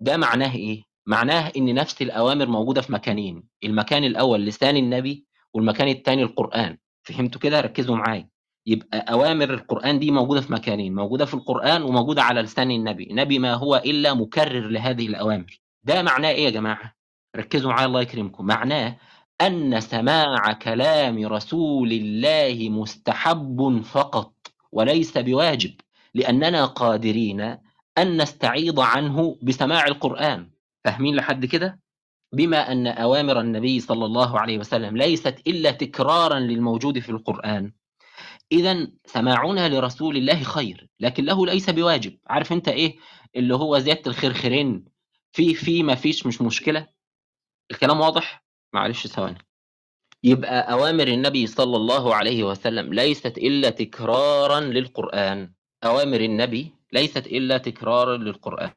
ده 0.00 0.16
معناه 0.16 0.54
إيه؟ 0.54 0.82
معناه 1.06 1.52
إن 1.56 1.74
نفس 1.74 2.02
الأوامر 2.02 2.46
موجودة 2.46 2.80
في 2.80 2.92
مكانين 2.92 3.42
المكان 3.64 4.04
الأول 4.04 4.44
لسان 4.46 4.76
النبي 4.76 5.26
والمكان 5.54 5.88
الثاني 5.88 6.22
القرآن 6.22 6.76
فهمتوا 7.02 7.40
كده؟ 7.40 7.60
ركزوا 7.60 7.96
معايا. 7.96 8.28
يبقى 8.66 8.98
أوامر 8.98 9.54
القرآن 9.54 9.98
دي 9.98 10.10
موجودة 10.10 10.40
في 10.40 10.52
مكانين 10.52 10.94
موجودة 10.94 11.24
في 11.24 11.34
القرآن 11.34 11.82
وموجودة 11.82 12.22
على 12.22 12.42
لسان 12.42 12.70
النبي 12.70 13.04
النبي 13.10 13.38
ما 13.38 13.54
هو 13.54 13.76
إلا 13.76 14.14
مكرر 14.14 14.68
لهذه 14.68 15.06
الأوامر. 15.06 15.60
ده 15.84 16.02
معناه 16.02 16.28
إيه 16.30 16.44
يا 16.44 16.50
جماعة؟ 16.50 16.94
ركزوا 17.36 17.70
معايا 17.70 17.86
الله 17.86 18.00
يكرمكم. 18.02 18.46
معناه 18.46 18.96
أن 19.40 19.80
سماع 19.80 20.52
كلام 20.52 21.26
رسول 21.26 21.92
الله 21.92 22.68
مستحب 22.68 23.82
فقط 23.84 24.32
وليس 24.72 25.18
بواجب 25.18 25.74
لأننا 26.14 26.64
قادرين 26.66 27.40
أن 27.98 28.22
نستعيض 28.22 28.80
عنه 28.80 29.38
بسماع 29.42 29.86
القرآن. 29.86 30.50
فاهمين 30.84 31.16
لحد 31.16 31.46
كده؟ 31.46 31.80
بما 32.32 32.72
أن 32.72 32.86
أوامر 32.86 33.40
النبي 33.40 33.80
صلى 33.80 34.04
الله 34.04 34.40
عليه 34.40 34.58
وسلم 34.58 34.96
ليست 34.96 35.42
إلا 35.46 35.70
تكرارا 35.70 36.38
للموجود 36.38 36.98
في 36.98 37.08
القرآن. 37.08 37.72
إذا 38.52 38.88
سماعنا 39.06 39.68
لرسول 39.68 40.16
الله 40.16 40.42
خير 40.42 40.88
لكن 41.00 41.24
له 41.24 41.46
ليس 41.46 41.70
بواجب. 41.70 42.18
عارف 42.26 42.52
أنت 42.52 42.68
إيه؟ 42.68 42.96
اللي 43.36 43.54
هو 43.54 43.78
زيادة 43.78 44.10
الخرخرين. 44.10 44.84
في 45.32 45.54
في 45.54 45.82
ما 45.82 45.94
فيش 45.94 46.26
مش 46.26 46.42
مشكلة. 46.42 46.86
الكلام 47.70 48.00
واضح؟ 48.00 48.44
معلش 48.72 49.06
ثواني. 49.06 49.38
يبقى 50.24 50.72
أوامر 50.72 51.08
النبي 51.08 51.46
صلى 51.46 51.76
الله 51.76 52.14
عليه 52.14 52.44
وسلم 52.44 52.94
ليست 52.94 53.38
إلا 53.38 53.70
تكرارا 53.70 54.60
للقرآن. 54.60 55.52
أوامر 55.84 56.20
النبي 56.20 56.74
ليست 56.92 57.26
إلا 57.26 57.58
تكرارا 57.58 58.16
للقرآن. 58.16 58.72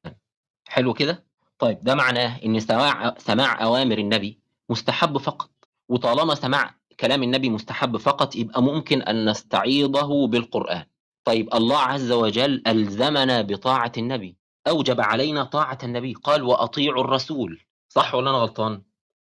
حلو 0.68 0.94
كده؟ 0.94 1.26
طيب 1.64 1.80
ده 1.84 1.96
معناه 1.96 2.40
إن 2.46 2.60
سماع 2.60 3.16
سماع 3.18 3.64
أوامر 3.64 3.98
النبي 3.98 4.40
مستحب 4.70 5.18
فقط 5.18 5.50
وطالما 5.90 6.36
سماع 6.36 6.76
كلام 7.00 7.24
النبي 7.24 7.50
مستحب 7.50 7.98
فقط 7.98 8.36
يبقى 8.36 8.64
ممكن 8.64 9.02
أن 9.02 9.30
نستعيضه 9.30 10.28
بالقرآن. 10.28 10.86
طيب 11.24 11.54
الله 11.54 11.78
عز 11.78 12.12
وجل 12.12 12.64
ألزمنا 12.68 13.42
بطاعة 13.42 13.92
النبي 13.98 14.36
أوجب 14.68 15.02
علينا 15.02 15.44
طاعة 15.44 15.78
النبي 15.84 16.14
قال 16.14 16.44
وأطيعوا 16.44 17.04
الرسول. 17.04 17.62
صح 17.90 18.16
ولا 18.16 18.30
أنا 18.30 18.38
غلطان؟ 18.38 18.82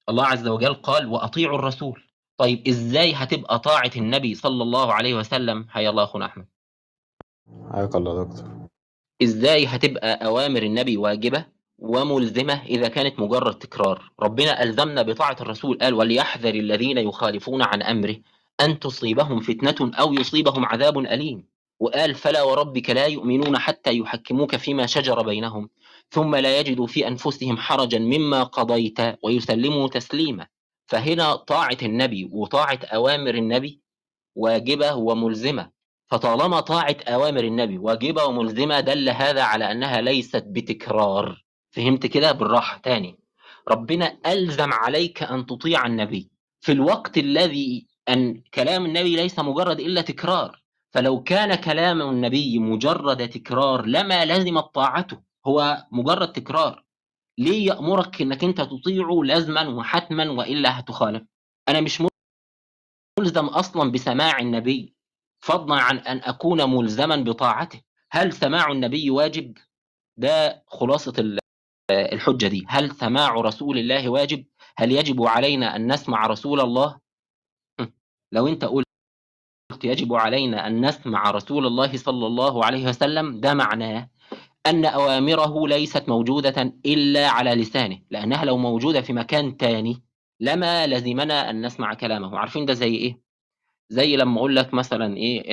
الله 0.09 0.27
عز 0.27 0.49
وجل 0.49 0.75
قال 0.75 1.07
وأطيعوا 1.07 1.59
الرسول. 1.59 2.03
طيب 2.39 2.69
إزاي 2.69 3.13
هتبقى 3.13 3.59
طاعة 3.59 3.91
النبي 3.97 4.35
صلى 4.35 4.63
الله 4.63 4.93
عليه 4.93 5.15
وسلم؟ 5.15 5.67
حيا 5.69 5.91
الله 5.91 6.05
أخونا 6.05 6.27
أحمد. 6.27 6.47
حياك 7.73 7.97
الله 7.97 8.25
دكتور. 8.25 8.69
إزاي 9.23 9.67
هتبقى 9.67 10.27
أوامر 10.27 10.63
النبي 10.63 10.97
واجبة؟ 10.97 11.56
وملزمة 11.79 12.63
إذا 12.65 12.89
كانت 12.89 13.21
مجرد 13.21 13.55
تكرار. 13.59 14.13
ربنا 14.21 14.63
ألزمنا 14.63 15.03
بطاعة 15.03 15.37
الرسول 15.41 15.79
قال 15.79 15.95
وليحذر 15.95 16.55
الذين 16.55 16.99
يخالفون 16.99 17.63
عن 17.63 17.83
أمره 17.83 18.17
أن 18.61 18.79
تصيبهم 18.79 19.41
فتنة 19.41 19.91
أو 19.95 20.13
يصيبهم 20.13 20.65
عذاب 20.65 20.99
أليم. 20.99 21.45
وقال 21.81 22.15
فلا 22.15 22.43
وربك 22.43 22.91
لا 22.91 23.07
يؤمنون 23.07 23.59
حتى 23.59 23.99
يحكموك 23.99 24.57
فيما 24.57 24.87
شجر 24.87 25.23
بينهم 25.23 25.69
ثم 26.11 26.37
لا 26.37 26.61
يجدوا 26.61 26.87
في 26.87 27.09
أنفسهم 27.09 27.57
حرجا 27.57 27.99
مما 27.99 28.43
قضيت 28.43 28.99
ويسلموا 29.23 29.89
تسليما. 29.89 30.47
فهنا 30.87 31.37
طاعة 31.37 31.79
النبي 31.83 32.29
وطاعة 32.33 32.81
أوامر 32.85 33.35
النبي 33.35 33.81
واجبة 34.37 34.95
وملزمة. 34.95 35.71
فطالما 36.07 36.61
طاعة 36.61 36.97
أوامر 37.09 37.45
النبي 37.45 37.79
واجبة 37.79 38.25
وملزمة 38.25 38.81
دل 38.81 39.09
هذا 39.09 39.43
على 39.43 39.73
أنها 39.73 40.01
ليست 40.01 40.45
بتكرار. 40.47 41.46
فهمت 41.77 42.07
كده 42.07 42.33
بالراحة 42.33 42.79
تاني. 42.79 43.19
ربنا 43.69 44.19
ألزم 44.27 44.73
عليك 44.73 45.23
أن 45.23 45.47
تطيع 45.47 45.87
النبي. 45.87 46.31
في 46.61 46.73
الوقت 46.73 47.19
الذي 47.19 47.87
أن 48.09 48.43
كلام 48.55 48.85
النبي 48.85 49.17
ليس 49.17 49.39
مجرد 49.39 49.81
إلا 49.81 50.01
تكرار. 50.01 50.63
فلو 50.91 51.23
كان 51.23 51.55
كلام 51.55 52.03
النبي 52.03 52.59
مجرد 52.59 53.29
تكرار 53.29 53.87
لما 53.87 54.25
لزمت 54.25 54.65
طاعته. 54.75 55.23
هو 55.47 55.87
مجرد 55.93 56.33
تكرار. 56.33 56.85
ليه 57.39 57.67
يأمرك 57.67 58.23
أنك 58.23 58.45
أنت 58.45 58.61
تطيعه 58.61 59.21
لازما 59.25 59.69
وحتما 59.69 60.31
وإلا 60.31 60.81
هتخالف؟ 60.81 61.23
أنا 61.69 61.81
مش 61.81 62.03
ملزم 63.19 63.47
أصلا 63.47 63.93
بسماع 63.93 64.39
النبي. 64.39 64.95
فضلا 65.41 65.75
عن 65.75 65.99
أن 65.99 66.21
أكون 66.25 66.71
ملزما 66.77 67.17
بطاعته. 67.17 67.81
هل 68.11 68.33
سماع 68.33 68.73
النبي 68.73 69.11
واجب؟ 69.11 69.59
ده 70.17 70.65
خلاصة 70.67 71.13
الحجة 71.91 72.47
دي. 72.47 72.65
هل 72.69 72.91
سماع 72.91 73.35
رسول 73.35 73.79
الله 73.79 74.09
واجب؟ 74.09 74.45
هل 74.77 74.93
يجب 74.93 75.23
علينا 75.23 75.77
أن 75.77 75.93
نسمع 75.93 76.27
رسول 76.27 76.61
الله؟ 76.61 76.99
لو 78.33 78.49
أنت 78.49 78.65
قلت 78.65 78.87
يجب 79.85 80.15
علينا 80.15 80.67
أن 80.67 80.87
نسمع 80.87 81.31
رسول 81.31 81.67
الله 81.67 81.97
صلى 81.97 82.27
الله 82.27 82.65
عليه 82.65 82.89
وسلم 82.89 83.41
ده 83.41 83.55
معناه 83.55 84.11
أن 84.67 84.85
أوامره 84.85 85.69
ليست 85.69 86.09
موجودة 86.09 86.75
إلا 86.87 87.29
على 87.29 87.51
لسانه 87.55 88.03
لأنها 88.11 88.45
لو 88.45 88.57
موجودة 88.57 89.01
في 89.01 89.13
مكان 89.13 89.57
تاني 89.57 90.03
لما 90.41 90.87
لزمنا 90.87 91.51
أن 91.51 91.67
نسمع 91.67 91.95
كلامه. 91.95 92.39
عارفين 92.39 92.67
ده 92.67 92.75
زي 92.75 92.95
إيه؟ 92.95 93.21
زي 93.89 94.17
لما 94.17 94.39
أقول 94.39 94.57
لك 94.57 94.75
مثلا 94.75 95.17
إيه؟ 95.17 95.53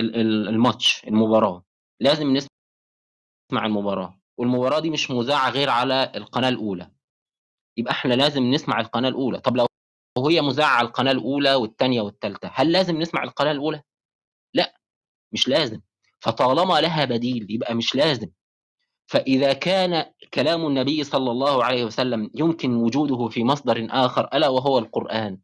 الماتش 0.50 1.06
المباراة. 1.08 1.64
لازم 2.00 2.34
نسمع 2.34 3.66
المباراة. 3.66 4.20
والمباراة 4.38 4.80
دي 4.80 4.90
مش 4.90 5.12
مذاعة 5.12 5.50
غير 5.50 5.70
على 5.70 6.12
القناة 6.16 6.50
الأولى. 6.50 6.92
يبقى 7.78 7.92
إحنا 7.92 8.14
لازم 8.14 8.44
نسمع 8.44 8.80
القناة 8.80 9.10
الأولى. 9.10 9.40
طب 9.40 9.58
لو 9.58 9.68
هي 10.28 10.42
مذاعة 10.42 10.70
على 10.78 10.88
القناة 10.88 11.12
الأولى 11.12 11.56
والثانيه 11.56 12.02
والثالثه 12.02 12.52
هل 12.54 12.72
لازم 12.72 12.98
نسمع 13.02 13.24
القناة 13.24 13.52
الأولى؟ 13.52 13.82
لا 14.54 14.78
مش 15.32 15.48
لازم. 15.48 15.82
فطالما 16.20 16.82
لها 16.82 17.06
بديل 17.06 17.48
يبقى 17.50 17.76
مش 17.76 17.96
لازم. 17.96 18.30
فإذا 19.06 19.54
كان 19.54 20.06
كلام 20.34 20.66
النبي 20.68 21.04
صلى 21.04 21.32
الله 21.32 21.64
عليه 21.64 21.84
وسلم 21.86 22.32
يمكن 22.36 22.76
وجوده 22.76 23.28
في 23.28 23.44
مصدر 23.44 23.88
آخر 23.92 24.30
ألا 24.34 24.48
وهو 24.48 24.78
القرآن 24.80 25.40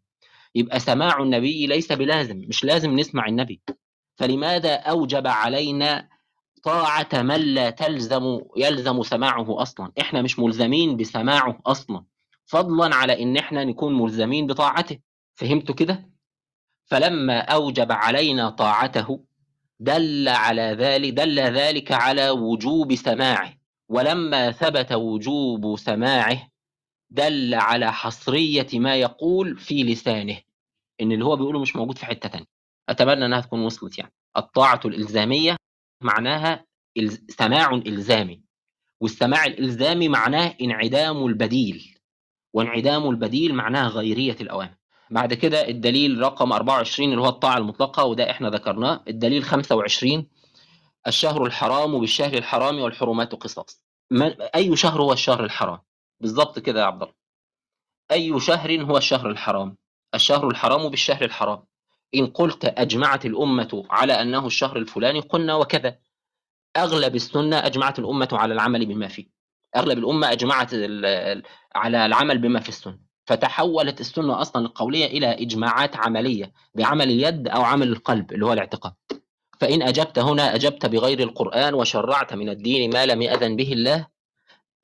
يبقى 0.56 0.80
سماع 0.80 1.22
النبي 1.22 1.68
ليس 1.68 1.92
بلازم. 1.92 2.38
مش 2.38 2.64
لازم 2.64 2.92
نسمع 2.96 3.28
النبي. 3.28 3.62
فلماذا 4.18 4.76
أوجب 4.76 5.28
علينا 5.28 6.10
طاعة 6.64 7.10
من 7.14 7.40
لا 7.40 7.70
تلزم 7.70 8.40
يلزم 8.58 9.04
سماعه 9.04 9.62
أصلا. 9.62 9.92
إحنا 10.02 10.22
مش 10.22 10.40
ملزمين 10.40 10.98
بسماعه 10.98 11.60
أصلا. 11.66 12.04
فضلا 12.46 12.96
على 12.96 13.24
إن 13.24 13.38
إحنا 13.38 13.64
نكون 13.64 14.02
ملزمين 14.02 14.48
بطاعته. 14.48 15.00
فهمتوا 15.36 15.76
كده؟ 15.76 16.10
فلما 16.86 17.40
أوجب 17.40 17.92
علينا 17.92 18.50
طاعته 18.50 19.26
دل 19.80 20.28
على 20.28 20.62
ذلك 20.62 21.14
دل 21.14 21.40
ذلك 21.40 21.92
على 21.92 22.30
وجوب 22.30 22.96
سماعه. 22.96 23.54
ولما 23.90 24.52
ثبت 24.52 24.92
وجوب 24.92 25.78
سماعه 25.78 26.50
دل 27.10 27.56
على 27.56 27.94
حصرية 27.94 28.68
ما 28.74 28.96
يقول 28.96 29.58
في 29.58 29.84
لسانه. 29.84 30.38
إن 31.02 31.12
اللي 31.12 31.26
هو 31.26 31.36
بيقوله 31.36 31.60
مش 31.60 31.76
موجود 31.76 31.98
في 31.98 32.06
حتة 32.06 32.30
تانية. 32.30 32.46
أتمنى 32.90 33.26
أنها 33.26 33.42
تكون 33.42 33.62
وصلت 33.62 33.98
يعني. 34.00 34.14
الطاعة 34.38 34.80
الإلزامية 34.86 35.56
معناها 36.02 36.66
سماع 37.30 37.74
إلزامي. 37.74 38.42
والسماع 39.02 39.46
الإلزامي 39.46 40.10
معناه 40.10 40.56
انعدام 40.62 41.26
البديل. 41.26 41.96
وانعدام 42.54 43.10
البديل 43.10 43.56
معناه 43.56 43.88
غيرية 43.88 44.38
الأوامر. 44.42 44.76
بعد 45.12 45.34
كده 45.34 45.68
الدليل 45.68 46.20
رقم 46.22 46.52
24 46.54 47.10
اللي 47.12 47.22
هو 47.22 47.30
الطاعة 47.30 47.58
المطلقة 47.58 48.06
وده 48.06 48.32
إحنا 48.32 48.50
ذكرناه. 48.50 49.04
الدليل 49.08 49.44
25 49.44 50.30
الشهر 51.08 51.46
الحرام 51.46 52.00
بالشهر 52.00 52.34
الحرام 52.34 52.80
والحرمات 52.80 53.36
قصاص. 53.36 53.84
أي 54.56 54.76
شهر 54.76 55.02
هو 55.02 55.14
الشهر 55.14 55.44
الحرام؟ 55.44 55.80
بالضبط 56.20 56.60
كده 56.60 56.80
يا 56.80 56.86
عبد 56.86 57.02
الله. 57.02 57.14
أي 58.12 58.40
شهر 58.40 58.82
هو 58.82 58.98
الشهر 58.98 59.30
الحرام؟ 59.30 59.78
الشهر 60.16 60.48
الحرام 60.48 60.90
بالشهر 60.90 61.24
الحرام. 61.26 61.64
إن 62.16 62.28
قلت 62.28 62.66
أجمعت 62.66 63.26
الأمة 63.26 63.86
على 63.90 64.14
أنه 64.14 64.48
الشهر 64.48 64.78
الفلاني 64.78 65.20
قلنا 65.20 65.56
وكذا. 65.56 65.98
أغلب 66.78 67.16
السنة 67.16 67.58
أجمعت 67.66 68.00
الأمة 68.00 68.30
على 68.32 68.54
العمل 68.54 68.86
بما 68.86 69.08
فيه. 69.08 69.26
أغلب 69.76 69.98
الأمة 69.98 70.32
أجمعت 70.32 70.74
على 71.76 72.06
العمل 72.06 72.38
بما 72.38 72.60
في 72.60 72.70
السنة. 72.70 73.00
فتحولت 73.26 74.02
السنة 74.02 74.42
أصلا 74.42 74.66
القولية 74.66 75.06
إلى 75.06 75.28
إجماعات 75.28 75.96
عملية 75.96 76.54
بعمل 76.76 77.10
اليد 77.10 77.48
أو 77.48 77.62
عمل 77.62 77.88
القلب 77.88 78.32
اللي 78.32 78.46
هو 78.46 78.54
الاعتقاد. 78.54 78.94
فإن 79.60 79.82
أجبت 79.82 80.20
هنا 80.20 80.56
أجبت 80.56 80.86
بغير 80.86 81.20
القرآن 81.20 81.74
وشرعت 81.74 82.34
من 82.34 82.50
الدين 82.50 82.94
ما 82.94 83.06
لم 83.06 83.22
يأذن 83.22 83.56
به 83.56 83.74
الله 83.74 84.08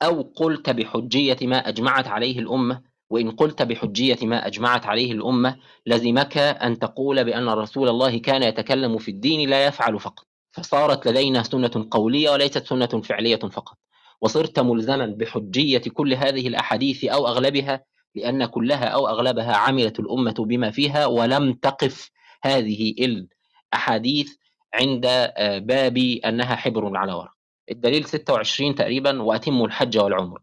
أو 0.02 0.22
قلت 0.22 0.70
بحجية 0.70 1.36
ما 1.42 1.68
أجمعت 1.68 2.08
عليه 2.08 2.38
الأمة 2.38 2.82
وإن 3.10 3.30
قلت 3.30 3.62
بحجية 3.62 4.18
ما 4.22 4.46
أجمعت 4.46 4.86
عليه 4.86 5.12
الأمة 5.12 5.56
لزمك 5.86 6.38
أن 6.38 6.78
تقول 6.78 7.24
بأن 7.24 7.48
رسول 7.48 7.88
الله 7.88 8.18
كان 8.18 8.42
يتكلم 8.42 8.98
في 8.98 9.10
الدين 9.10 9.48
لا 9.48 9.66
يفعل 9.66 10.00
فقط. 10.00 10.26
فصارت 10.52 11.08
لدينا 11.08 11.42
سنة 11.42 11.88
قولية 11.90 12.30
وليست 12.30 12.66
سنة 12.66 12.86
فعلية 12.86 13.36
فقط. 13.36 13.78
وصرت 14.20 14.60
ملزما 14.60 15.06
بحجية 15.06 15.82
كل 15.92 16.14
هذه 16.14 16.48
الأحاديث 16.48 17.04
أو 17.04 17.26
أغلبها 17.26 17.84
لأن 18.14 18.46
كلها 18.46 18.84
أو 18.84 19.08
أغلبها 19.08 19.56
عملت 19.56 20.00
الأمة 20.00 20.34
بما 20.38 20.70
فيها 20.70 21.06
ولم 21.06 21.52
تقف 21.52 22.10
هذه 22.42 22.94
الأحاديث 23.70 24.36
عند 24.74 25.06
آه، 25.06 25.58
باب 25.58 25.96
أنها 25.98 26.56
حبر 26.56 26.96
على 26.96 27.12
ورق. 27.12 27.32
الدليل 27.70 28.04
26 28.04 28.74
تقريبا 28.74 29.22
وأتموا 29.22 29.66
الحج 29.66 29.98
والعمر 29.98 30.40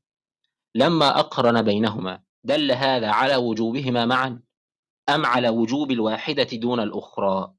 لما 0.75 1.19
أقرن 1.19 1.61
بينهما 1.61 2.19
دل 2.43 2.71
هذا 2.71 3.09
على 3.09 3.35
وجوبهما 3.35 4.05
معا 4.05 4.39
أم 5.09 5.25
على 5.25 5.49
وجوب 5.49 5.91
الواحدة 5.91 6.43
دون 6.53 6.79
الأخرى؟ 6.79 7.53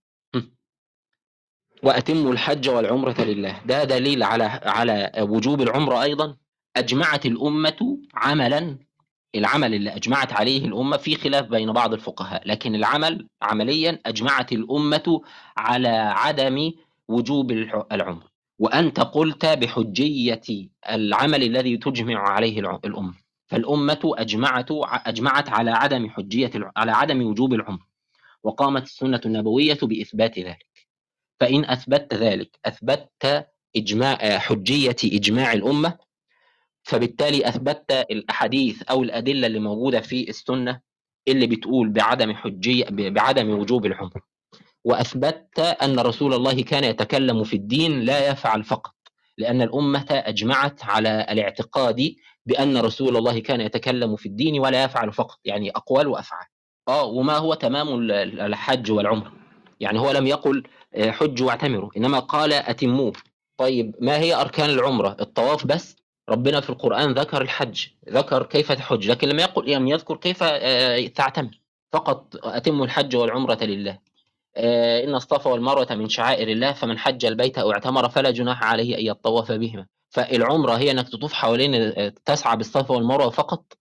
وأتموا 1.82 2.32
الحج 2.32 2.68
والعمرة 2.68 3.20
لله. 3.20 3.60
ده 3.66 3.84
دليل 3.84 4.22
على 4.22 4.44
على 4.64 5.12
وجوب 5.18 5.60
العمرة 5.60 6.02
أيضا. 6.02 6.36
أجمعت 6.76 7.26
الأمة 7.26 7.98
عملا. 8.14 8.78
العمل 9.34 9.74
اللي 9.74 9.90
أجمعت 9.90 10.32
عليه 10.32 10.64
الأمة 10.64 10.96
في 10.96 11.14
خلاف 11.14 11.46
بين 11.46 11.72
بعض 11.72 11.92
الفقهاء 11.92 12.48
لكن 12.48 12.74
العمل 12.74 13.28
عمليا 13.42 14.00
أجمعت 14.06 14.52
الأمة 14.52 15.20
على 15.56 15.88
عدم 15.88 16.72
وجوب 17.08 17.50
العمر 17.92 18.22
وأنت 18.58 19.00
قلت 19.00 19.46
بحجية 19.46 20.68
العمل 20.90 21.42
الذي 21.42 21.76
تجمع 21.76 22.28
عليه 22.30 22.58
الأمة. 22.60 23.23
فالأمة 23.54 24.00
أجمعت 24.04 24.68
أجمعت 25.06 25.48
على 25.48 25.70
عدم 25.70 26.10
حجية 26.10 26.50
على 26.76 26.92
عدم 26.92 27.22
وجوب 27.26 27.54
العمر 27.54 27.86
وقامت 28.42 28.82
السنة 28.82 29.20
النبوية 29.26 29.78
بإثبات 29.82 30.38
ذلك. 30.38 30.66
فإن 31.40 31.64
أثبتت 31.64 32.14
ذلك 32.14 32.58
أثبتت 32.64 33.46
إجماع 33.76 34.38
حجية 34.38 34.96
إجماع 35.04 35.52
الأمة 35.52 35.98
فبالتالي 36.82 37.48
أثبتت 37.48 38.06
الأحاديث 38.10 38.82
أو 38.82 39.02
الأدلة 39.02 39.46
اللي 39.46 39.58
موجودة 39.58 40.00
في 40.00 40.28
السنة 40.28 40.80
اللي 41.28 41.46
بتقول 41.46 41.88
بعدم 41.88 42.34
حجية 42.34 42.86
بعدم 42.90 43.50
وجوب 43.50 43.86
العمر. 43.86 44.20
وأثبتت 44.84 45.58
أن 45.58 45.98
رسول 45.98 46.34
الله 46.34 46.62
كان 46.62 46.84
يتكلم 46.84 47.44
في 47.44 47.56
الدين 47.56 48.00
لا 48.00 48.28
يفعل 48.30 48.64
فقط 48.64 48.94
لأن 49.38 49.62
الأمة 49.62 50.06
أجمعت 50.10 50.84
على 50.84 51.26
الاعتقاد 51.30 52.14
بأن 52.46 52.76
رسول 52.76 53.16
الله 53.16 53.38
كان 53.38 53.60
يتكلم 53.60 54.16
في 54.16 54.26
الدين 54.26 54.60
ولا 54.60 54.84
يفعل 54.84 55.12
فقط 55.12 55.38
يعني 55.44 55.70
أقوال 55.70 56.06
وأفعال. 56.06 56.46
آه 56.88 57.04
وما 57.04 57.36
هو 57.36 57.54
تمام 57.54 58.10
الحج 58.10 58.92
والعمر 58.92 59.32
يعني 59.80 59.98
هو 59.98 60.10
لم 60.10 60.26
يقل 60.26 60.62
آه، 60.94 61.10
حجوا 61.10 61.46
واعتمروا 61.46 61.90
إنما 61.96 62.18
قال 62.18 62.52
أتموه. 62.52 63.12
طيب 63.56 63.94
ما 64.00 64.18
هي 64.18 64.34
أركان 64.34 64.70
العمرة؟ 64.70 65.16
الطواف 65.20 65.66
بس. 65.66 65.96
ربنا 66.28 66.60
في 66.60 66.70
القرآن 66.70 67.12
ذكر 67.12 67.42
الحج 67.42 67.86
ذكر 68.08 68.42
كيف 68.42 68.72
تحج 68.72 69.10
لكن 69.10 69.28
لم 69.28 69.38
يقل 69.38 69.72
لم 69.72 69.88
يذكر 69.88 70.16
كيف 70.16 70.38
آه، 70.42 71.06
تعتمر. 71.06 71.60
فقط 71.92 72.36
أتم 72.36 72.82
الحج 72.82 73.16
والعمرة 73.16 73.64
لله. 73.64 73.98
آه، 74.56 75.04
إن 75.04 75.14
الصفا 75.14 75.50
والمروة 75.50 75.86
من 75.90 76.08
شعائر 76.08 76.48
الله 76.48 76.72
فمن 76.72 76.98
حج 76.98 77.24
البيت 77.24 77.58
أو 77.58 77.72
اعتمر 77.72 78.08
فلا 78.08 78.30
جناح 78.30 78.62
عليه 78.62 78.98
أن 78.98 79.06
يطوف 79.06 79.52
بهما. 79.52 79.86
فالعمرة 80.14 80.72
هي 80.72 80.90
أنك 80.90 81.08
تطوف 81.08 81.32
حوالين 81.32 81.94
تسعى 82.24 82.56
بالصفا 82.56 82.94
والمروة 82.94 83.30
فقط. 83.30 83.72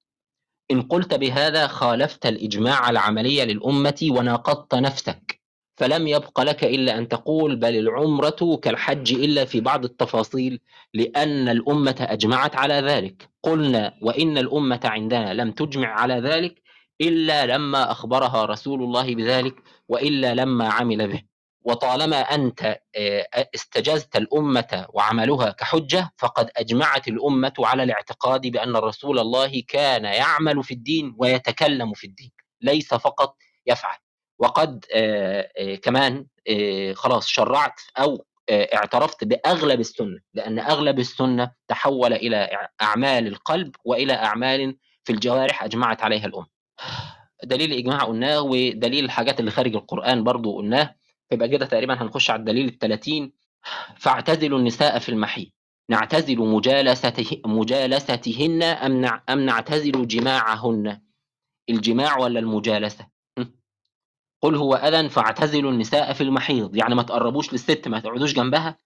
إن 0.72 0.82
قلت 0.82 1.14
بهذا 1.14 1.68
خالفت 1.68 2.26
الإجماع 2.26 2.90
العملية 2.90 3.44
للأمة 3.44 4.08
وناقضت 4.10 4.76
نفسك. 4.76 5.42
فلم 5.78 6.08
يبق 6.08 6.42
لك 6.42 6.64
إلا 6.64 6.98
أن 6.98 7.08
تقول 7.08 7.56
بل 7.56 7.76
العمرة 7.76 8.60
كالحج 8.62 9.14
إلا 9.14 9.46
في 9.46 9.62
بعض 9.62 9.86
التفاصيل 9.86 10.60
لأن 10.94 11.50
الأمة 11.50 11.96
أجمعت 12.00 12.56
على 12.56 12.74
ذلك. 12.74 13.30
قلنا 13.44 13.94
وإن 14.02 14.38
الأمة 14.38 14.80
عندنا 14.84 15.34
لم 15.34 15.52
تجمع 15.52 15.88
على 15.88 16.14
ذلك 16.14 16.62
إلا 17.02 17.46
لما 17.46 17.92
أخبرها 17.92 18.46
رسول 18.46 18.84
الله 18.84 19.16
بذلك 19.16 19.56
وإلا 19.88 20.34
لما 20.36 20.70
عمل 20.70 21.08
به. 21.08 21.33
وطالما 21.64 22.18
أنت 22.18 22.80
آه، 22.96 23.28
استجزت 23.56 24.16
الأمة 24.16 24.86
وعملها 24.90 25.50
كحجة 25.52 26.10
فقد 26.18 26.50
أجمعت 26.58 27.08
الأمة 27.08 27.54
على 27.60 27.84
الاعتقاد 27.84 28.48
بأن 28.48 28.76
رسول 28.76 29.20
الله 29.20 29.64
كان 29.68 30.06
يعمل 30.06 30.64
في 30.64 30.74
الدين 30.74 31.16
ويتكلم 31.18 31.94
في 31.94 32.08
الدين 32.08 32.32
ليس 32.62 32.94
فقط 32.94 33.36
يفعل. 33.68 33.98
وقد 34.40 34.86
آه، 34.94 35.50
آه، 35.58 35.76
كمان 35.76 36.26
خلاص 36.94 37.28
شرعت 37.28 37.82
أو 37.98 38.26
اعترفت 38.52 39.24
بأغلب 39.24 39.80
السنة 39.80 40.20
لأن 40.34 40.60
أغلب 40.60 41.00
السنة 41.00 41.52
تحول 41.68 42.14
إلى 42.14 42.68
أعمال 42.82 43.28
القلب 43.28 43.76
وإلى 43.86 44.14
أعمال 44.14 44.78
في 45.04 45.14
الجوارح 45.14 45.64
أجمعت 45.64 46.04
عليها 46.04 46.26
الأمة. 46.26 46.48
دليل 47.44 47.72
الإجماع 47.72 48.04
قلناه 48.04 48.42
ودليل 48.42 49.06
الحاجات 49.06 49.40
اللي 49.40 49.52
خارج 49.52 49.76
القرآن 49.76 50.24
برضو 50.24 50.58
قلناه. 50.58 50.96
يبقى 51.32 51.50
كده 51.50 51.66
تقريبا 51.66 52.02
هنخش 52.02 52.30
على 52.30 52.40
الدليل 52.40 52.68
ال 52.68 52.78
30 52.80 53.32
فاعتزلوا 53.98 54.60
النساء 54.60 55.00
في 55.00 55.10
المحيط. 55.10 55.52
نعتزل 55.90 56.38
مجالسته 56.40 57.42
مجالستهن 57.46 58.64
أم 58.64 59.06
أم 59.30 59.40
نعتزل 59.40 60.08
جماعهن؟ 60.08 61.02
الجماع 61.70 62.18
ولا 62.18 62.40
المجالسة؟ 62.40 63.08
قل 64.42 64.56
هو 64.56 64.76
أذن 64.76 65.08
فاعتزلوا 65.08 65.72
النساء 65.72 66.14
في 66.14 66.22
المحيض 66.22 66.76
يعني 66.76 66.96
ما 66.96 67.04
تقربوش 67.04 67.54
للست 67.54 67.88
ما 67.88 68.00
تقعدوش 68.00 68.34
جنبها؟ 68.34 68.78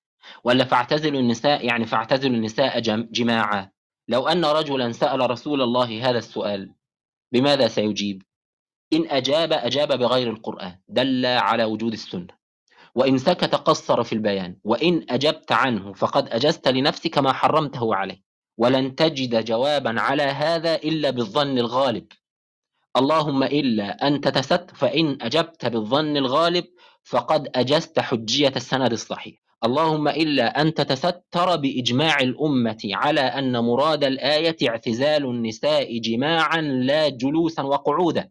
ولا 0.44 0.64
فاعتزلوا 0.64 1.20
النساء 1.20 1.66
يعني 1.66 1.86
فاعتزلوا 1.86 2.36
النساء 2.36 2.80
جماعة؟ 3.12 3.72
لو 4.08 4.28
أن 4.28 4.46
رجلا 4.46 4.92
سأل 4.92 5.30
رسول 5.32 5.62
الله 5.62 6.10
هذا 6.10 6.18
السؤال 6.18 6.74
بماذا 7.32 7.68
سيجيب؟ 7.68 8.24
إن 8.94 9.06
أجاب 9.10 9.54
أجاب 9.54 10.00
بغير 10.00 10.30
القرآن 10.30 10.80
دل 10.88 11.26
على 11.26 11.64
وجود 11.64 11.94
السنة. 11.94 12.38
وإن 12.96 13.18
سكت 13.18 13.56
قصر 13.56 14.04
في 14.04 14.14
البيان 14.14 14.58
وإن 14.64 15.06
أجبت 15.10 15.52
عنه 15.52 15.94
فقد 15.94 16.30
أجزت 16.30 16.68
لنفسك 16.68 17.18
ما 17.18 17.34
حرمته 17.34 17.96
عليه. 17.96 18.22
ولن 18.58 18.96
تجد 18.96 19.46
جوابا 19.46 20.02
على 20.02 20.24
هذا 20.24 20.76
إلا 20.76 21.10
بالظن 21.10 21.58
الغالب. 21.58 22.08
اللهم 22.98 23.44
إلا 23.44 24.08
أن 24.08 24.22
تتست 24.22 24.72
فإن 24.74 25.18
أجبت 25.22 25.66
بالظن 25.66 26.18
الغالب 26.18 26.66
فقد 27.04 27.50
أجزت 27.56 28.00
حجية 28.00 28.54
السند 28.56 28.92
الصحيح. 28.92 29.36
اللهم 29.66 30.08
إلا 30.08 30.62
أن 30.62 30.74
تتستر 30.74 31.56
بإجماع 31.56 32.20
الأمة 32.20 32.78
على 32.94 33.22
أن 33.22 33.60
مراد 33.64 34.04
الآية 34.04 34.58
اعتزال 34.70 35.26
النساء 35.26 35.98
جماعا 36.00 36.62
لا 36.62 37.10
جلوسا 37.10 37.64
وقعودا. 37.64 38.30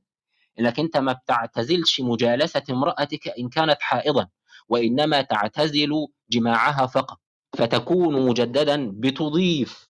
إنك 0.61 0.81
أنت 0.81 0.97
ما 0.97 1.13
بتعتزلش 1.13 2.01
مجالسة 2.01 2.63
امرأتك 2.71 3.29
إن 3.39 3.49
كانت 3.49 3.77
حائضا 3.81 4.29
وإنما 4.69 5.23
تعتزل 5.23 6.07
جماعها 6.31 6.87
فقط. 6.87 7.19
فتكون 7.57 8.27
مجددا 8.29 8.91
بتضيف 8.95 9.89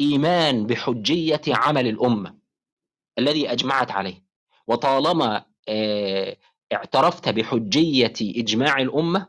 إيمان 0.00 0.66
بحجية 0.66 1.40
عمل 1.48 1.86
الأمة 1.86 2.34
الذي 3.18 3.52
أجمعت 3.52 3.90
عليه. 3.90 4.24
وطالما 4.66 5.44
اعترفت 6.72 7.28
بحجية 7.28 8.12
إجماع 8.20 8.80
الأمة 8.80 9.26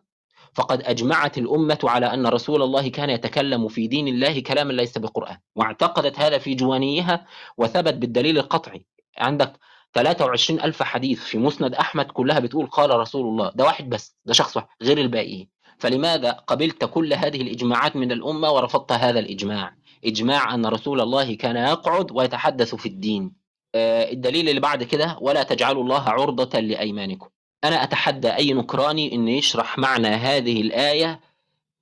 فقد 0.54 0.82
أجمعت 0.82 1.38
الأمة 1.38 1.80
على 1.84 2.06
أن 2.14 2.28
رسول 2.28 2.62
الله 2.62 2.88
كان 2.90 3.10
يتكلم 3.10 3.68
في 3.68 3.88
دين 3.88 4.08
الله 4.08 4.40
كلاما 4.40 4.74
ليس 4.74 4.98
بقرآن. 4.98 5.38
واعتقدت 5.56 6.20
هذا 6.20 6.38
في 6.38 6.56
جوانيها 6.56 7.28
وثبت 7.58 7.94
بالدليل 7.94 8.38
القطعي. 8.38 8.86
عندك 9.18 9.54
23 9.94 10.62
ألف 10.62 10.84
حديث 10.84 11.20
في 11.24 11.38
مسند 11.38 11.76
أحمد 11.76 12.06
كلها 12.06 12.40
بتقول 12.40 12.68
قال 12.68 13.00
رسول 13.00 13.28
الله. 13.28 13.52
ده 13.56 13.64
واحد 13.64 13.90
بس 13.90 14.16
ده 14.26 14.34
شخص 14.34 14.58
واحد 14.58 14.68
غير 14.82 14.98
الباقيين. 14.98 15.50
فلماذا 15.78 16.32
قبلت 16.32 16.86
كل 16.86 17.14
هذه 17.14 17.42
الإجماعات 17.42 17.96
من 17.96 18.12
الأمة 18.12 18.52
ورفضت 18.52 18.92
هذا 18.92 19.20
الإجماع؟ 19.20 19.76
إجماع 20.06 20.54
أن 20.54 20.66
رسول 20.66 21.02
الله 21.02 21.36
كان 21.36 21.56
يقعد 21.56 22.12
ويتحدث 22.12 22.76
في 22.76 22.86
الدين. 22.86 23.32
آه 23.76 24.12
الدليل 24.12 24.50
اللي 24.50 24.62
بعد 24.62 24.84
كده 24.84 25.18
ولا 25.22 25.44
تجعلوا 25.44 25.84
الله 25.84 26.10
عرضة 26.10 26.60
لأيمانكم. 26.60 27.30
أنا 27.64 27.84
أتحدى 27.84 28.36
أي 28.36 28.54
نكراني 28.54 29.16
أن 29.16 29.28
يشرح 29.28 29.78
معنى 29.78 30.08
هذه 30.08 30.62
الآية 30.62 31.20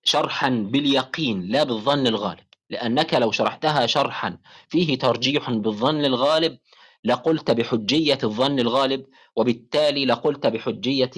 شرحا 0.04 0.50
باليقين 0.50 1.42
لا 1.48 1.64
بالظن 1.64 2.08
الغالب. 2.08 2.50
لأنك 2.70 3.14
لو 3.14 3.32
شرحتها 3.32 3.86
شرحا 3.86 4.38
فيه 4.68 4.98
ترجيح 5.00 5.52
بالظن 5.52 6.06
الغالب 6.06 6.58
لقلت 7.04 7.52
بحجية 7.52 8.18
الظن 8.24 8.60
الغالب 8.60 9.06
وبالتالي 9.36 10.06
لقلت 10.06 10.48
بحجية 10.48 11.12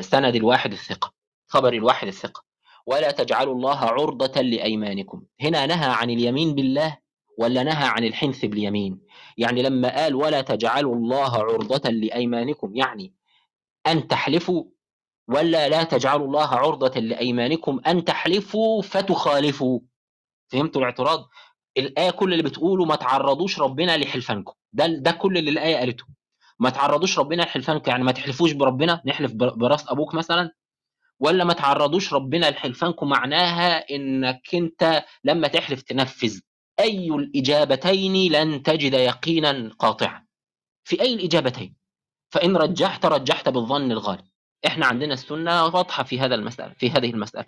سند 0.00 0.34
الواحد 0.36 0.72
الثقة 0.72 1.12
خبر 1.46 1.72
الواحد 1.72 2.06
الثقة. 2.06 2.44
ولا 2.86 3.10
تجعلوا 3.10 3.54
الله 3.54 3.78
عرضة 3.78 4.40
لأيمانكم. 4.40 5.22
هنا 5.40 5.66
نهى 5.66 5.90
عن 5.90 6.10
اليمين 6.10 6.54
بالله 6.54 6.98
ولا 7.38 7.62
نهى 7.62 7.88
عن 7.88 8.04
الحنث 8.04 8.44
باليمين؟ 8.44 9.00
يعني 9.36 9.62
لما 9.62 10.02
قال 10.02 10.14
ولا 10.14 10.40
تجعلوا 10.40 10.94
الله 10.94 11.36
عرضة 11.36 11.90
لأيمانكم 11.90 12.76
يعني 12.76 13.14
أن 13.86 14.08
تحلفوا 14.08 14.64
ولا 15.28 15.68
لا 15.68 15.82
تجعلوا 15.82 16.26
الله 16.26 16.46
عرضة 16.46 17.00
لأيمانكم 17.00 17.80
أن 17.86 18.04
تحلفوا 18.04 18.82
فتخالفوا. 18.82 19.80
فهمتوا 20.48 20.80
الاعتراض؟ 20.80 21.28
الآية 21.76 22.10
كل 22.10 22.32
اللي 22.32 22.42
بتقوله 22.42 22.84
ما 22.84 22.96
تعرضوش 22.96 23.60
ربنا 23.60 23.96
لحلفانكم. 23.96 24.52
ده 24.72 24.86
ده 24.86 25.10
كل 25.10 25.38
اللي 25.38 25.50
الآية 25.50 25.76
قالته. 25.76 26.04
ما 26.58 26.70
تعرضوش 26.70 27.18
ربنا 27.18 27.42
لحلفانكم 27.42 27.90
يعني 27.90 28.04
ما 28.04 28.12
تحلفوش 28.12 28.52
بربنا 28.52 29.02
نحلف 29.06 29.32
براس 29.32 29.88
أبوك 29.88 30.14
مثلا 30.14 30.50
ولا 31.20 31.44
ما 31.44 31.52
تعرضوش 31.52 32.12
ربنا 32.12 32.50
لحلفانكم 32.50 33.08
معناها 33.08 33.90
إنك 33.90 34.54
أنت 34.54 35.04
لما 35.24 35.48
تحلف 35.48 35.82
تنفذ. 35.82 36.40
أي 36.80 37.08
الإجابتين 37.10 38.32
لن 38.32 38.62
تجد 38.62 38.92
يقينا 38.92 39.70
قاطعا. 39.78 40.24
في 40.84 41.00
أي 41.00 41.14
الإجابتين؟ 41.14 41.76
فإن 42.30 42.56
رجحت 42.56 43.06
رجحت 43.06 43.48
بالظن 43.48 43.92
الغالب. 43.92 44.24
إحنا 44.66 44.86
عندنا 44.86 45.14
السنة 45.14 45.64
واضحة 45.64 46.02
في 46.02 46.20
هذا 46.20 46.34
المسألة 46.34 46.74
في 46.78 46.90
هذه 46.90 47.10
المسألة. 47.10 47.46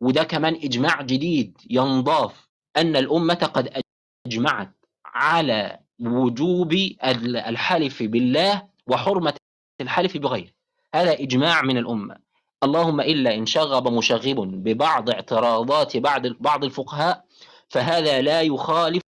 وده 0.00 0.24
كمان 0.24 0.54
إجماع 0.54 1.02
جديد 1.02 1.58
ينضاف 1.70 2.45
أن 2.76 2.96
الأمة 2.96 3.50
قد 3.54 3.82
أجمعت 4.26 4.72
على 5.04 5.78
وجوب 6.00 6.72
الحلف 7.04 8.02
بالله 8.02 8.68
وحرمة 8.86 9.34
الحلف 9.80 10.16
بغيره. 10.16 10.50
هذا 10.94 11.12
إجماع 11.12 11.62
من 11.62 11.78
الأمة. 11.78 12.16
اللهم 12.62 13.00
إلا 13.00 13.34
إن 13.34 13.46
شغب 13.46 13.88
مشغب 13.88 14.40
ببعض 14.64 15.10
اعتراضات 15.10 15.96
بعض 15.96 16.26
بعض 16.26 16.64
الفقهاء 16.64 17.24
فهذا 17.68 18.20
لا 18.20 18.42
يخالف 18.42 19.02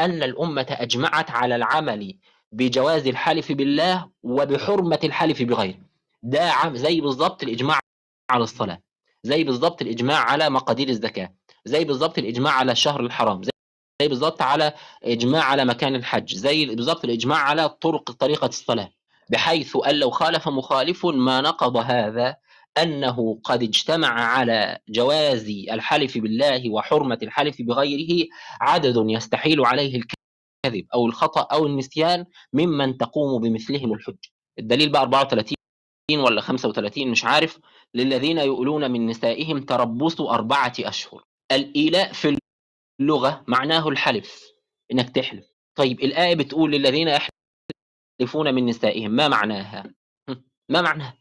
أن 0.00 0.22
الأمة 0.22 0.66
أجمعت 0.70 1.30
على 1.30 1.56
العمل 1.56 2.18
بجواز 2.52 3.06
الحلف 3.06 3.52
بالله 3.52 4.10
وبحرمة 4.22 4.98
الحلف 5.04 5.42
بغيره. 5.42 5.78
ده 6.22 6.52
زي 6.74 7.00
بالضبط 7.00 7.42
الإجماع 7.42 7.78
على 8.30 8.44
الصلاة 8.44 8.80
زي 9.22 9.44
بالضبط 9.44 9.82
الإجماع 9.82 10.18
على 10.18 10.50
مقادير 10.50 10.88
الزكاة. 10.88 11.34
زي 11.66 11.84
بالضبط 11.84 12.18
الإجماع 12.18 12.52
على 12.52 12.72
الشهر 12.72 13.00
الحرام 13.00 13.42
زي 13.42 13.50
زي 14.02 14.08
بالضبط 14.08 14.42
على 14.42 14.72
إجماع 15.04 15.42
على 15.44 15.64
مكان 15.64 15.94
الحج 15.94 16.34
زي 16.34 16.66
بالضبط 16.66 17.04
الإجماع 17.04 17.38
على 17.38 17.68
طرق 17.68 18.10
طريقة 18.10 18.46
الصلاة 18.46 18.90
بحيث 19.30 19.76
أن 19.88 19.94
لو 19.94 20.10
خالف 20.10 20.48
مخالف 20.48 21.06
ما 21.06 21.40
نقض 21.40 21.76
هذا 21.76 22.36
أنه 22.78 23.40
قد 23.44 23.62
اجتمع 23.62 24.08
على 24.08 24.78
جواز 24.88 25.48
الحلف 25.70 26.18
بالله 26.18 26.70
وحرمة 26.70 27.18
الحلف 27.22 27.62
بغيره 27.62 28.26
عدد 28.60 28.94
يستحيل 29.08 29.66
عليه 29.66 29.96
الكذب 29.96 30.86
أو 30.94 31.06
الخطأ 31.06 31.40
أو 31.56 31.66
النسيان 31.66 32.24
ممن 32.52 32.96
تقوم 32.98 33.42
بمثلهم 33.42 33.92
الحج. 33.92 34.16
الدليل 34.58 34.88
بقى 34.92 35.02
34 35.02 35.56
ولا 36.12 36.40
35 36.40 37.08
مش 37.08 37.24
عارف 37.24 37.58
للذين 37.94 38.38
يؤلون 38.38 38.90
من 38.90 39.06
نسائهم 39.06 39.58
تربص 39.60 40.20
أربعة 40.20 40.72
أشهر. 40.80 41.22
الإيلاء 41.52 42.12
في 42.12 42.38
اللغة 43.00 43.44
معناه 43.46 43.88
الحلف 43.88 44.44
إنك 44.92 45.10
تحلف. 45.10 45.44
طيب 45.74 46.00
الآية 46.00 46.34
بتقول 46.34 46.72
للذين 46.72 47.08
يحلفون 48.20 48.54
من 48.54 48.66
نسائهم 48.66 49.10
ما 49.10 49.28
معناها؟ 49.28 49.94
ما 50.68 50.80
معناها؟ 50.82 51.18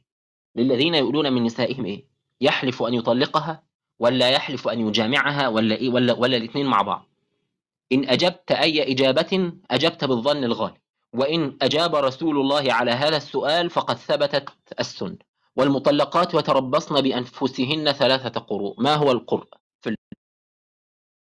للذين 0.56 0.96
يؤلون 0.96 1.34
من 1.34 1.44
نسائهم 1.44 1.86
إيه؟ 1.86 2.08
يحلف 2.42 2.84
أن 2.84 2.94
يطلقها 2.94 3.64
ولا 4.00 4.30
يحلف 4.30 4.68
أن 4.68 4.88
يجامعها 4.88 5.48
ولا 5.48 5.76
إيه؟ 5.76 5.90
ولا 5.90 6.14
ولا 6.14 6.38
الاثنين 6.38 6.66
مع 6.66 6.82
بعض. 6.82 7.06
إن 7.92 8.10
أجبت 8.10 8.52
أي 8.52 8.92
إجابة 8.92 9.54
أجبت 9.72 10.06
بالظن 10.06 10.44
الغالب. 10.44 10.78
وإن 11.14 11.58
أجاب 11.62 11.96
رسول 11.96 12.38
الله 12.38 12.74
على 12.74 12.92
هذا 12.92 13.18
السؤال 13.18 13.70
فقد 13.70 13.96
ثبتت 13.96 14.50
السنة. 14.80 15.18
والمطلقات 15.56 16.34
يتربصن 16.34 17.02
بأنفسهن 17.02 17.92
ثلاثة 17.92 18.40
قروء. 18.40 18.82
ما 18.82 18.96
هو 18.96 19.12
القرء؟ 19.12 19.48
في 19.90 19.96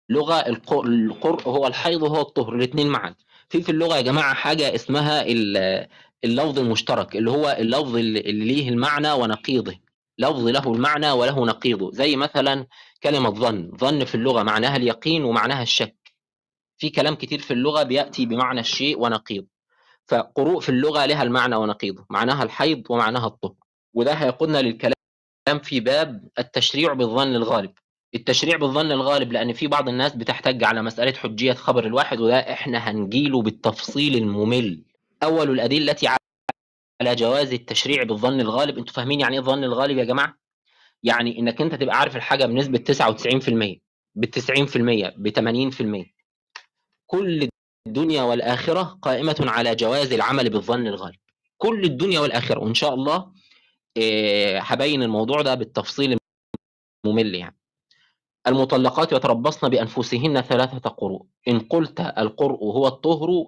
اللغة 0.09 0.39
القرء 0.39 1.49
هو 1.49 1.67
الحيض 1.67 2.01
وهو 2.01 2.21
الطهر 2.21 2.55
الاثنين 2.55 2.87
معا. 2.87 3.15
في 3.49 3.61
في 3.61 3.71
اللغة 3.71 3.95
يا 3.97 4.01
جماعة 4.01 4.33
حاجة 4.33 4.75
اسمها 4.75 5.25
اللفظ 6.23 6.59
المشترك 6.59 7.15
اللي 7.15 7.31
هو 7.31 7.57
اللفظ 7.59 7.95
اللي 7.95 8.45
ليه 8.45 8.69
المعنى 8.69 9.11
ونقيضه. 9.11 9.79
لفظ 10.17 10.47
له 10.47 10.73
المعنى 10.73 11.11
وله 11.11 11.45
نقيضه. 11.45 11.91
زي 11.91 12.15
مثلا 12.15 12.67
كلمة 13.03 13.29
ظن. 13.29 13.71
ظن 13.77 14.05
في 14.05 14.15
اللغة 14.15 14.43
معناها 14.43 14.75
اليقين 14.75 15.23
ومعناها 15.23 15.63
الشك. 15.63 16.13
في 16.77 16.89
كلام 16.89 17.15
كتير 17.15 17.39
في 17.39 17.53
اللغة 17.53 17.83
بيأتي 17.83 18.25
بمعنى 18.25 18.59
الشيء 18.59 18.99
ونقيض 18.99 19.45
فقروء 20.07 20.59
في 20.59 20.69
اللغة 20.69 21.05
لها 21.05 21.23
المعنى 21.23 21.55
ونقيضه. 21.55 22.05
معناها 22.09 22.43
الحيض 22.43 22.83
ومعناها 22.89 23.27
الطهر. 23.27 23.55
وده 23.93 24.13
هيقودنا 24.13 24.61
للكلام 24.61 24.93
في 25.63 25.79
باب 25.79 26.27
التشريع 26.39 26.93
بالظن 26.93 27.35
الغالب. 27.35 27.73
التشريع 28.15 28.57
بالظن 28.57 28.91
الغالب 28.91 29.31
لأن 29.33 29.53
في 29.53 29.67
بعض 29.67 29.89
الناس 29.89 30.15
بتحتج 30.15 30.63
على 30.63 30.81
مسألة 30.81 31.13
حجية 31.13 31.53
خبر 31.53 31.85
الواحد 31.85 32.19
وده 32.19 32.39
إحنا 32.53 32.77
هنجيله 32.77 33.41
بالتفصيل 33.41 34.15
الممل. 34.15 34.83
أول 35.23 35.49
الأدلة 35.49 35.95
على 37.01 37.15
جواز 37.15 37.53
التشريع 37.53 38.03
بالظن 38.03 38.39
الغالب 38.39 38.77
أنتوا 38.77 38.93
فاهمين 38.93 39.19
يعني 39.19 39.33
إيه 39.33 39.39
الظن 39.39 39.63
الغالب 39.63 39.97
يا 39.97 40.03
جماعة؟ 40.03 40.35
يعني 41.03 41.39
إنك 41.39 41.61
أنت 41.61 41.75
تبقى 41.75 41.99
عارف 41.99 42.15
الحاجة 42.15 42.45
بنسبة 42.45 42.77
99% 42.77 43.79
ب 44.15 44.25
90% 44.25 45.13
ب 45.17 45.29
80% 45.29 46.05
كل 47.07 47.49
الدنيا 47.87 48.21
والآخرة 48.23 48.83
قائمة 49.01 49.35
على 49.39 49.75
جواز 49.75 50.13
العمل 50.13 50.49
بالظن 50.49 50.87
الغالب. 50.87 51.15
كل 51.57 51.83
الدنيا 51.83 52.19
والآخرة 52.19 52.59
وإن 52.59 52.73
شاء 52.73 52.93
الله 52.93 53.31
هبين 54.61 55.03
الموضوع 55.03 55.41
ده 55.41 55.55
بالتفصيل 55.55 56.17
الممل 57.05 57.35
يعني. 57.35 57.58
المطلقات 58.47 59.11
يتربصن 59.11 59.69
بأنفسهن 59.69 60.41
ثلاثة 60.41 60.89
قروء. 60.89 61.25
إن 61.47 61.59
قلت 61.59 61.99
القرء 61.99 62.63
هو 62.63 62.87
الطهر 62.87 63.47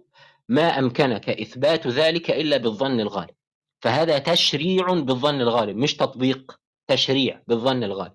ما 0.49 0.80
أمكنك 0.80 1.30
إثبات 1.30 1.88
ذلك 1.88 2.31
إلا 2.31 2.57
بالظن 2.57 2.99
الغالب. 2.99 3.35
فهذا 3.81 4.18
تشريع 4.18 4.93
بالظن 4.93 5.41
الغالب 5.41 5.77
مش 5.77 5.95
تطبيق 5.95 6.59
تشريع 6.88 7.41
بالظن 7.47 7.84
الغالب. 7.84 8.13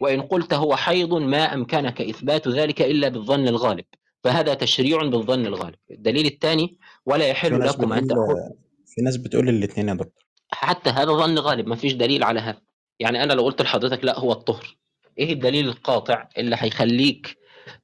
وإن 0.00 0.22
قلت 0.22 0.54
هو 0.54 0.76
حيض 0.76 1.14
ما 1.14 1.54
أمكنك 1.54 2.00
إثبات 2.00 2.48
ذلك 2.48 2.82
إلا 2.82 3.08
بالظن 3.08 3.48
الغالب. 3.48 3.84
فهذا 4.24 4.54
تشريع 4.54 5.02
بالظن 5.02 5.46
الغالب. 5.46 5.76
الدليل 5.90 6.26
الثاني 6.26 6.78
ولا 7.06 7.26
يحل 7.26 7.60
لكم 7.60 7.92
أن 7.92 8.06
تأخذوا 8.06 8.50
في 8.86 9.02
ناس 9.02 9.16
بتقول 9.16 9.48
الاتنين 9.48 9.88
يا 9.88 9.94
دكتور. 9.94 10.26
حتى 10.48 10.90
هذا 10.90 11.12
ظن 11.12 11.38
غالب 11.38 11.66
ما 11.66 11.76
فيش 11.76 11.92
دليل 11.92 12.24
على 12.24 12.40
هذا. 12.40 12.60
يعني 13.00 13.22
أنا 13.22 13.32
لو 13.32 13.44
قلت 13.44 13.62
لحضرتك 13.62 14.04
لا 14.04 14.18
هو 14.18 14.32
الطهر. 14.32 14.76
إيه 15.18 15.32
الدليل 15.32 15.68
القاطع 15.68 16.28
اللي 16.38 16.56
هيخليك 16.58 17.38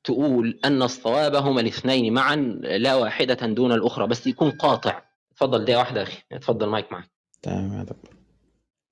تقول 0.04 0.60
أن 0.64 0.82
الصواب 0.82 1.34
هما 1.34 1.60
الاثنين 1.60 2.12
معا 2.12 2.36
لا 2.62 2.94
واحدة 2.94 3.46
دون 3.46 3.72
الأخرى؟ 3.72 4.06
بس 4.06 4.26
يكون 4.26 4.50
قاطع. 4.50 5.02
اتفضل 5.32 5.64
دقيقة 5.64 5.78
واحدة 5.78 6.00
يا 6.00 6.06
أخي. 6.06 6.22
اتفضل 6.32 6.66
مايك 6.66 6.92
معاك. 6.92 7.10
تمام 7.42 7.72
يا 7.78 7.82
دكتور. 7.82 8.16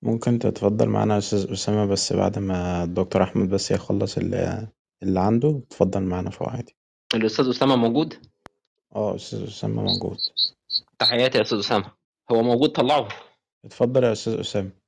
ممكن 0.01 0.39
تتفضل 0.39 0.87
معانا 0.89 1.13
يا 1.13 1.19
أستاذ 1.19 1.51
أسامة 1.51 1.85
بس 1.85 2.13
بعد 2.13 2.39
ما 2.39 2.83
الدكتور 2.83 3.23
أحمد 3.23 3.49
بس 3.49 3.71
يخلص 3.71 4.17
اللي, 4.17 4.67
اللي 5.03 5.19
عنده. 5.19 5.61
اتفضل 5.67 6.01
معانا 6.01 6.29
فوق 6.29 6.49
عادي 6.49 6.75
الأستاذ 7.15 7.49
أسامة 7.49 7.75
موجود؟ 7.75 8.13
آه 8.95 9.15
أستاذ 9.15 9.43
أسامة 9.43 9.83
موجود. 9.83 10.17
تحياتي 10.99 11.37
يا 11.37 11.43
أستاذ 11.43 11.59
أسامة. 11.59 11.91
هو 12.31 12.43
موجود؟ 12.43 12.69
طلعه. 12.69 13.07
اتفضل 13.65 14.03
يا 14.03 14.11
أستاذ 14.11 14.39
أسامة. 14.39 14.80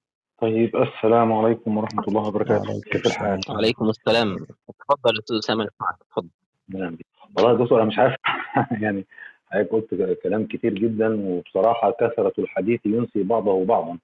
طيب 0.44 0.76
السلام 0.76 1.34
عليكم 1.34 1.78
ورحمة 1.78 2.04
الله 2.08 2.22
وبركاته. 2.28 2.62
وعليكم 2.70 2.90
كيف 2.92 3.06
الحال؟ 3.06 3.38
السلام. 3.40 3.58
عليكم 3.58 3.90
السلام. 3.90 4.34
اتفضل 4.70 5.38
أسامة 5.40 5.64
نسمعك 5.64 5.96
اتفضل 6.02 6.28
نعم. 6.70 6.98
والله 7.38 7.52
يا 7.52 7.58
دكتور 7.58 7.80
أنا 7.80 7.88
مش 7.88 7.98
عارف 8.00 8.16
يعني 8.84 9.06
حضرتك 9.52 9.70
قلت 9.72 10.20
كلام 10.24 10.46
كتير 10.46 10.74
جدا 10.74 11.16
وبصراحة 11.28 11.92
كثرة 11.92 12.34
الحديث 12.40 12.80
ينسي 12.86 13.24
بعضه 13.24 13.66
بعضا. 13.66 13.98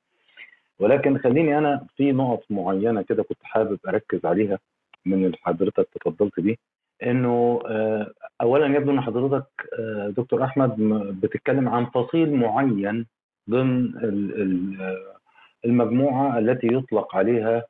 ولكن 0.79 1.17
خليني 1.17 1.57
أنا 1.57 1.85
في 1.97 2.11
نقط 2.11 2.43
معينة 2.49 3.01
كده 3.01 3.23
كنت 3.23 3.39
حابب 3.43 3.79
أركز 3.87 4.25
عليها 4.25 4.59
من 5.05 5.25
اللي 5.25 5.37
حضرتك 5.41 5.87
تفضلت 6.01 6.39
بيه. 6.39 6.55
إنه 7.03 7.61
آه، 7.65 8.11
أولا 8.41 8.65
يبدو 8.77 8.91
إن 8.91 9.01
حضرتك 9.01 9.45
آه، 9.79 10.13
دكتور 10.17 10.43
أحمد 10.43 10.79
م- 10.79 11.19
بتتكلم 11.19 11.69
عن 11.69 11.85
فصيل 11.85 12.33
معين 12.35 13.05
ضمن 13.49 13.85
ال- 13.85 14.41
ال- 14.41 14.81
آه، 14.81 15.18
المجموعة 15.65 16.39
التي 16.39 16.67
يطلق 16.67 17.15
عليها 17.15 17.63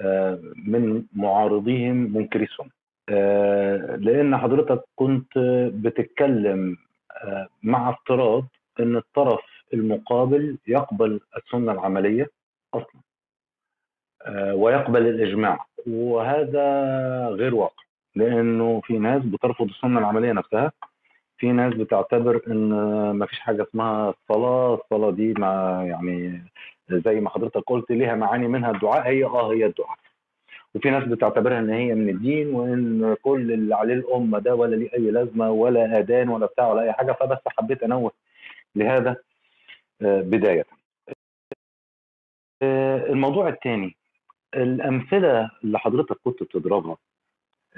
آه، 0.00 0.40
من 0.66 1.04
معارضيهم 1.12 1.96
منكري 1.96 2.44
السنة 2.44 2.70
آه، 3.08 3.96
لأن 3.96 4.36
حضرتك 4.36 4.84
كنت 4.96 5.38
بتتكلم 5.74 6.76
آه، 7.24 7.48
مع 7.62 7.90
افتراض 7.90 8.44
أن 8.80 8.96
الطرف 8.96 9.40
المقابل 9.74 10.58
يقبل 10.66 11.20
السنة 11.36 11.72
العملية 11.72 12.30
أصلا 12.74 13.00
ويقبل 14.54 15.06
الإجماع. 15.06 15.66
وهذا 15.86 16.64
غير 17.28 17.54
واقع 17.54 17.82
لأنه 18.14 18.80
في 18.84 18.98
ناس 18.98 19.22
بترفض 19.24 19.68
السنة 19.68 19.98
العملية 19.98 20.32
نفسها 20.32 20.72
في 21.38 21.52
ناس 21.52 21.74
بتعتبر 21.74 22.42
إن 22.48 22.68
ما 23.10 23.26
فيش 23.26 23.40
حاجة 23.40 23.62
اسمها 23.62 24.10
الصلاه 24.10 24.74
الصلاة 24.74 25.10
دي 25.10 25.32
ما 25.32 25.84
يعني 25.88 26.42
زي 26.90 27.20
ما 27.20 27.30
حضرتك 27.30 27.62
قلت 27.66 27.90
ليها 27.90 28.14
معاني 28.14 28.48
منها 28.48 28.70
الدعاء 28.70 29.08
هي 29.08 29.24
آه 29.24 29.52
هي 29.52 29.66
الدعاء. 29.66 29.98
وفي 30.74 30.90
ناس 30.90 31.04
بتعتبرها 31.04 31.58
إن 31.58 31.70
هي 31.70 31.94
من 31.94 32.08
الدين 32.08 32.54
وإن 32.54 33.16
كل 33.22 33.52
اللي 33.52 33.74
عليه 33.74 33.94
الأمة 33.94 34.38
ده 34.38 34.54
ولا 34.54 34.76
ليه 34.76 34.92
أي 34.94 35.10
لازمة 35.10 35.50
ولا 35.50 35.98
آذان 35.98 36.28
ولا 36.28 36.46
بتاع 36.46 36.68
ولا 36.68 36.82
أي 36.82 36.92
حاجة 36.92 37.12
فبس 37.12 37.38
حبيت 37.46 37.82
أنوه 37.82 38.12
لهذا 38.76 39.16
آه، 40.02 40.20
بداية. 40.20 40.64
آه، 42.62 43.06
الموضوع 43.06 43.48
الثاني 43.48 43.96
الأمثلة 44.54 45.50
اللي 45.64 45.78
حضرتك 45.78 46.16
كنت 46.24 46.42
بتضربها 46.42 46.96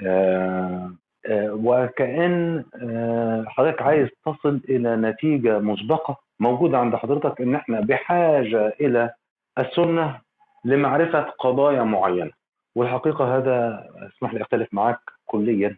آه، 0.05 0.95
وكأن 1.29 2.65
آه، 2.83 3.45
حضرتك 3.47 3.81
عايز 3.81 4.09
تصل 4.25 4.61
إلى 4.69 4.95
نتيجة 4.95 5.59
مسبقة 5.59 6.17
موجودة 6.39 6.77
عند 6.77 6.95
حضرتك 6.95 7.41
إن 7.41 7.55
إحنا 7.55 7.79
بحاجة 7.81 8.67
إلى 8.67 9.13
السنة 9.59 10.21
لمعرفة 10.65 11.21
قضايا 11.21 11.83
معينة. 11.83 12.31
والحقيقة 12.75 13.37
هذا 13.37 13.87
أسمح 14.07 14.33
لي 14.33 14.41
أختلف 14.41 14.73
معاك 14.73 14.99
كليا 15.25 15.77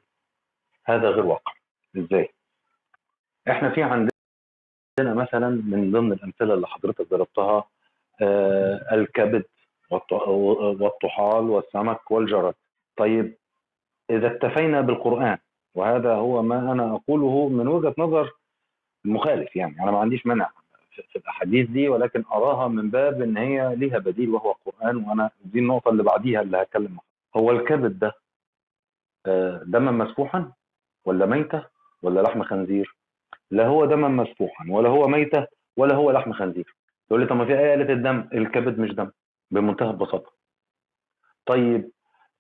هذا 0.86 1.10
غير 1.10 1.26
واقع. 1.26 1.52
إزاي؟ 1.98 2.30
إحنا 3.50 3.70
في 3.70 3.84
عندنا 3.84 4.12
مثلا 5.00 5.50
من 5.50 5.92
ضمن 5.92 6.12
الأمثلة 6.14 6.54
اللي 6.54 6.68
حضرتك 6.68 7.10
ضربتها 7.10 7.64
آه، 8.22 8.88
الكبد 8.96 9.44
والط- 9.92 10.28
والطحال 10.82 11.50
والسمك 11.50 12.12
والجراد. 12.12 12.54
طيب 12.98 13.36
إذا 14.10 14.28
اكتفينا 14.36 14.82
بالقرآن 14.82 15.38
وهذا 15.76 16.14
هو 16.16 16.42
ما 16.42 16.72
أنا 16.72 16.96
أقوله 16.96 17.50
من 17.50 17.68
وجهة 17.68 17.96
نظر 17.98 18.32
المخالف 19.06 19.56
يعني 19.56 19.84
أنا 19.84 19.92
ما 19.92 20.00
عنديش 20.00 20.26
مانع 20.26 20.50
في 21.10 21.16
الأحاديث 21.16 21.70
دي 21.70 21.90
ولكن 21.90 22.24
أراها 22.34 22.68
من 22.68 22.90
باب 22.90 23.22
إن 23.22 23.38
هي 23.38 23.76
ليها 23.76 23.98
بديل 23.98 24.30
وهو 24.30 24.52
القرآن 24.52 24.98
وأنا 24.98 25.30
دي 25.46 25.60
النقطة 25.60 25.90
اللي 25.90 26.04
بعديها 26.04 26.42
اللي 26.42 26.58
هتكلم. 26.58 26.98
هو 27.36 27.52
الكبد 27.52 28.00
ده 28.00 28.12
آه، 29.26 29.64
دما 29.66 29.92
مسفوحا 29.92 30.52
ولا 31.06 31.26
ميتة 31.26 31.66
ولا 32.02 32.22
لحم 32.22 32.44
خنزير؟ 32.44 32.96
لا 33.52 33.68
هو 33.68 33.86
دما 33.86 34.08
مسفوحا 34.08 34.66
ولا 34.70 34.90
هو 34.90 35.08
ميتة 35.08 35.48
ولا 35.78 35.96
هو 35.96 36.12
لحم 36.12 36.34
خنزير. 36.34 36.76
تقول 37.08 37.22
لي 37.22 37.28
طب 37.28 37.36
ما 37.36 37.46
في 37.46 37.60
آية 37.60 37.70
قالت 37.70 37.90
الدم 37.90 38.30
الكبد 38.34 38.80
مش 38.80 38.92
دم 38.92 39.12
بمنتهى 39.52 39.90
البساطة. 39.90 40.32
طيب 41.46 41.92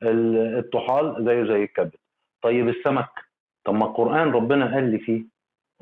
الطحال 0.03 1.25
زيه 1.25 1.43
زي 1.43 1.63
الكبد. 1.63 1.95
طيب 2.41 2.69
السمك 2.69 3.09
طب 3.65 3.73
ما 3.73 3.85
القرآن 3.85 4.31
ربنا 4.31 4.73
قال 4.73 4.91
لي 4.91 4.99
فيه 4.99 5.23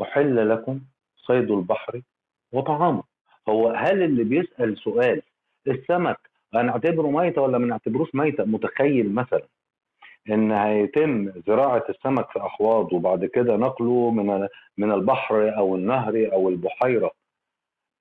أحل 0.02 0.50
لكم 0.50 0.80
صيد 1.18 1.52
البحر 1.52 2.02
وطعامه. 2.52 3.04
هو 3.50 3.68
هل 3.70 4.04
اللي 4.04 4.24
بيسأل 4.24 4.78
سؤال 4.78 5.22
السمك 5.68 6.18
هنعتبره 6.54 7.08
ميتة 7.08 7.42
ولا 7.42 7.58
ما 7.58 7.66
نعتبروش 7.68 8.16
ميتة؟ 8.16 8.44
متخيل 8.44 9.14
مثلا 9.14 9.44
إن 10.30 10.52
هيتم 10.52 11.32
زراعة 11.48 11.84
السمك 11.90 12.30
في 12.32 12.40
احواض 12.40 12.94
وبعد 12.94 13.26
كده 13.26 13.56
نقله 13.58 14.12
من 14.12 14.48
من 14.78 14.92
البحر 14.92 15.58
أو 15.58 15.76
النهر 15.76 16.30
أو 16.34 16.50
البحيرة. 16.50 17.12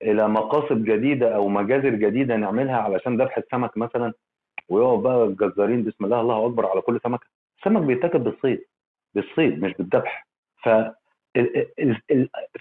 إلى 0.01 0.27
مقاصد 0.27 0.83
جديدة 0.83 1.35
أو 1.35 1.47
مجازر 1.47 1.89
جديدة 1.89 2.35
نعملها 2.35 2.75
علشان 2.77 3.21
ذبح 3.21 3.37
السمك 3.37 3.77
مثلا؟ 3.77 4.13
ويقف 4.69 4.99
بقى 4.99 5.23
الجزارين 5.23 5.83
بسم 5.83 6.05
الله 6.05 6.21
الله 6.21 6.45
أكبر 6.45 6.65
على 6.65 6.81
كل 6.81 6.99
سمكة. 7.03 7.25
السمك 7.59 7.81
بيتاكل 7.81 8.19
بالصيد 8.19 8.65
بالصيد 9.15 9.63
مش 9.63 9.73
بالذبح. 9.73 10.27
ف 10.63 10.69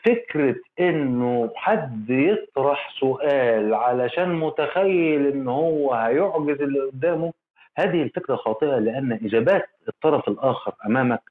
فكرة 0.06 0.56
إنه 0.81 1.51
حد 1.55 2.10
يطرح 2.10 2.94
سؤال 3.01 3.74
علشان 3.74 4.35
متخيل 4.35 5.27
إن 5.27 5.48
هو 5.48 5.94
هيعجز 5.94 6.62
اللي 6.62 6.81
قدامه 6.81 7.32
هذه 7.77 8.02
الفكرة 8.02 8.36
خاطئة 8.36 8.78
لأن 8.78 9.12
إجابات 9.12 9.68
الطرف 9.89 10.28
الآخر 10.28 10.72
أمامك 10.86 11.22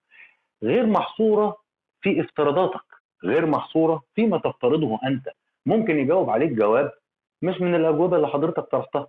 غير 0.64 0.86
محصورة 0.86 1.58
في 2.02 2.22
افتراضاتك 2.22 2.82
غير 3.24 3.46
محصورة 3.46 4.04
فيما 4.16 4.38
تفترضه 4.38 5.00
أنت. 5.08 5.30
ممكن 5.66 5.98
يجاوب 6.00 6.30
عليك 6.30 6.52
جواب 6.52 6.92
مش 7.42 7.62
من 7.62 7.76
الأجوبة 7.76 8.16
اللي 8.18 8.28
حضرتك 8.28 8.64
طرحتها. 8.64 9.08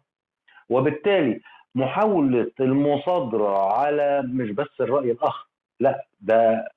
وبالتالي 0.70 1.40
محاولة 1.74 2.50
المصادرة 2.60 3.72
على 3.72 4.22
مش 4.26 4.50
بس 4.50 4.80
الرأي 4.80 5.10
الآخر 5.10 5.46
لا 5.80 6.04
ده 6.20 6.68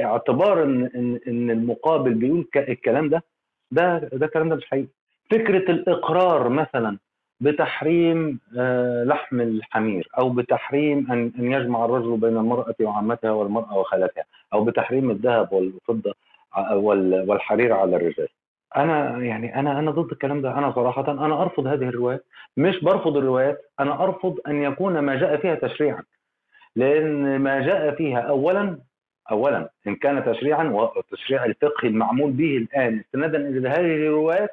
اعتبار 0.00 0.62
إن 0.62 0.90
إن 0.96 1.20
إن 1.28 1.50
المقابل 1.50 2.14
بيقول 2.14 2.46
الكلام 2.56 3.08
ده 3.08 3.22
ده 3.70 3.98
ده 3.98 4.26
الكلام 4.26 4.48
ده 4.48 4.56
مش 4.56 4.64
حقيقي. 4.66 4.88
فكرة 5.30 5.70
الإقرار 5.70 6.48
مثلا 6.48 6.98
بتحريم 7.40 8.40
آه، 8.58 9.04
لحم 9.04 9.40
الحمير 9.40 10.08
أو 10.18 10.30
بتحريم 10.30 11.12
أن 11.12 11.32
أن 11.38 11.52
يجمع 11.52 11.84
الرجل 11.84 12.16
بين 12.16 12.36
المرأة 12.36 12.74
وعمتها 12.80 13.30
والمرأة 13.30 13.78
وخالتها 13.78 14.24
أو 14.52 14.64
بتحريم 14.64 15.10
الذهب 15.10 15.52
والفضة 15.52 16.14
ع- 16.52 16.72
وال- 16.74 17.30
والحرير 17.30 17.72
على 17.72 17.96
الرجال. 17.96 18.28
أنا 18.76 19.18
يعني 19.18 19.60
أنا 19.60 19.78
أنا 19.78 19.90
ضد 19.90 20.12
الكلام 20.12 20.42
ده. 20.42 20.58
أنا 20.58 20.72
صراحة 20.72 21.12
أنا 21.12 21.42
أرفض 21.42 21.66
هذه 21.66 21.88
الروايات. 21.88 22.24
مش 22.56 22.84
برفض 22.84 23.16
الروايات 23.16 23.70
أنا 23.80 24.04
أرفض 24.04 24.38
أن 24.48 24.62
يكون 24.62 24.98
ما 24.98 25.16
جاء 25.16 25.36
فيها 25.36 25.54
تشريعا. 25.54 26.02
لأن 26.76 27.38
ما 27.38 27.60
جاء 27.60 27.94
فيها 27.94 28.20
اولا 28.20 28.78
اولا 29.30 29.70
إن 29.86 29.96
كان 29.96 30.24
تشريعا 30.24 30.64
والتشريع 30.64 31.44
الفقهي 31.44 31.88
المعمول 31.88 32.30
به 32.32 32.56
الآن 32.56 32.98
استنادا 33.00 33.38
إلى 33.48 33.68
هذه 33.68 33.96
الروايات 33.96 34.50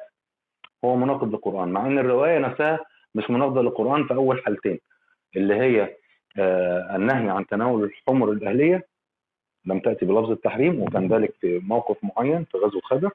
هو 0.84 0.96
مناقض 0.96 1.28
للقرآن. 1.28 1.68
مع 1.68 1.86
إن 1.86 1.98
الرواية 1.98 2.38
نفسها 2.38 2.78
مش 3.14 3.30
مناقضة 3.30 3.62
للقرآن 3.62 4.04
في 4.06 4.14
أول 4.14 4.44
حالتين 4.44 4.78
اللي 5.36 5.54
هي 5.54 5.96
آه 6.38 6.96
النهي 6.96 7.28
عن 7.30 7.46
تناول 7.46 7.84
الحمر 7.84 8.32
الأهلية. 8.32 8.86
لم 9.64 9.80
تأتي 9.80 10.06
بلفظ 10.06 10.30
التحريم 10.30 10.82
وكان 10.82 11.08
ذلك 11.08 11.34
في 11.40 11.58
موقف 11.58 11.96
معين 12.02 12.44
في 12.44 12.58
غزوة 12.58 12.80
خيبر 12.80 13.10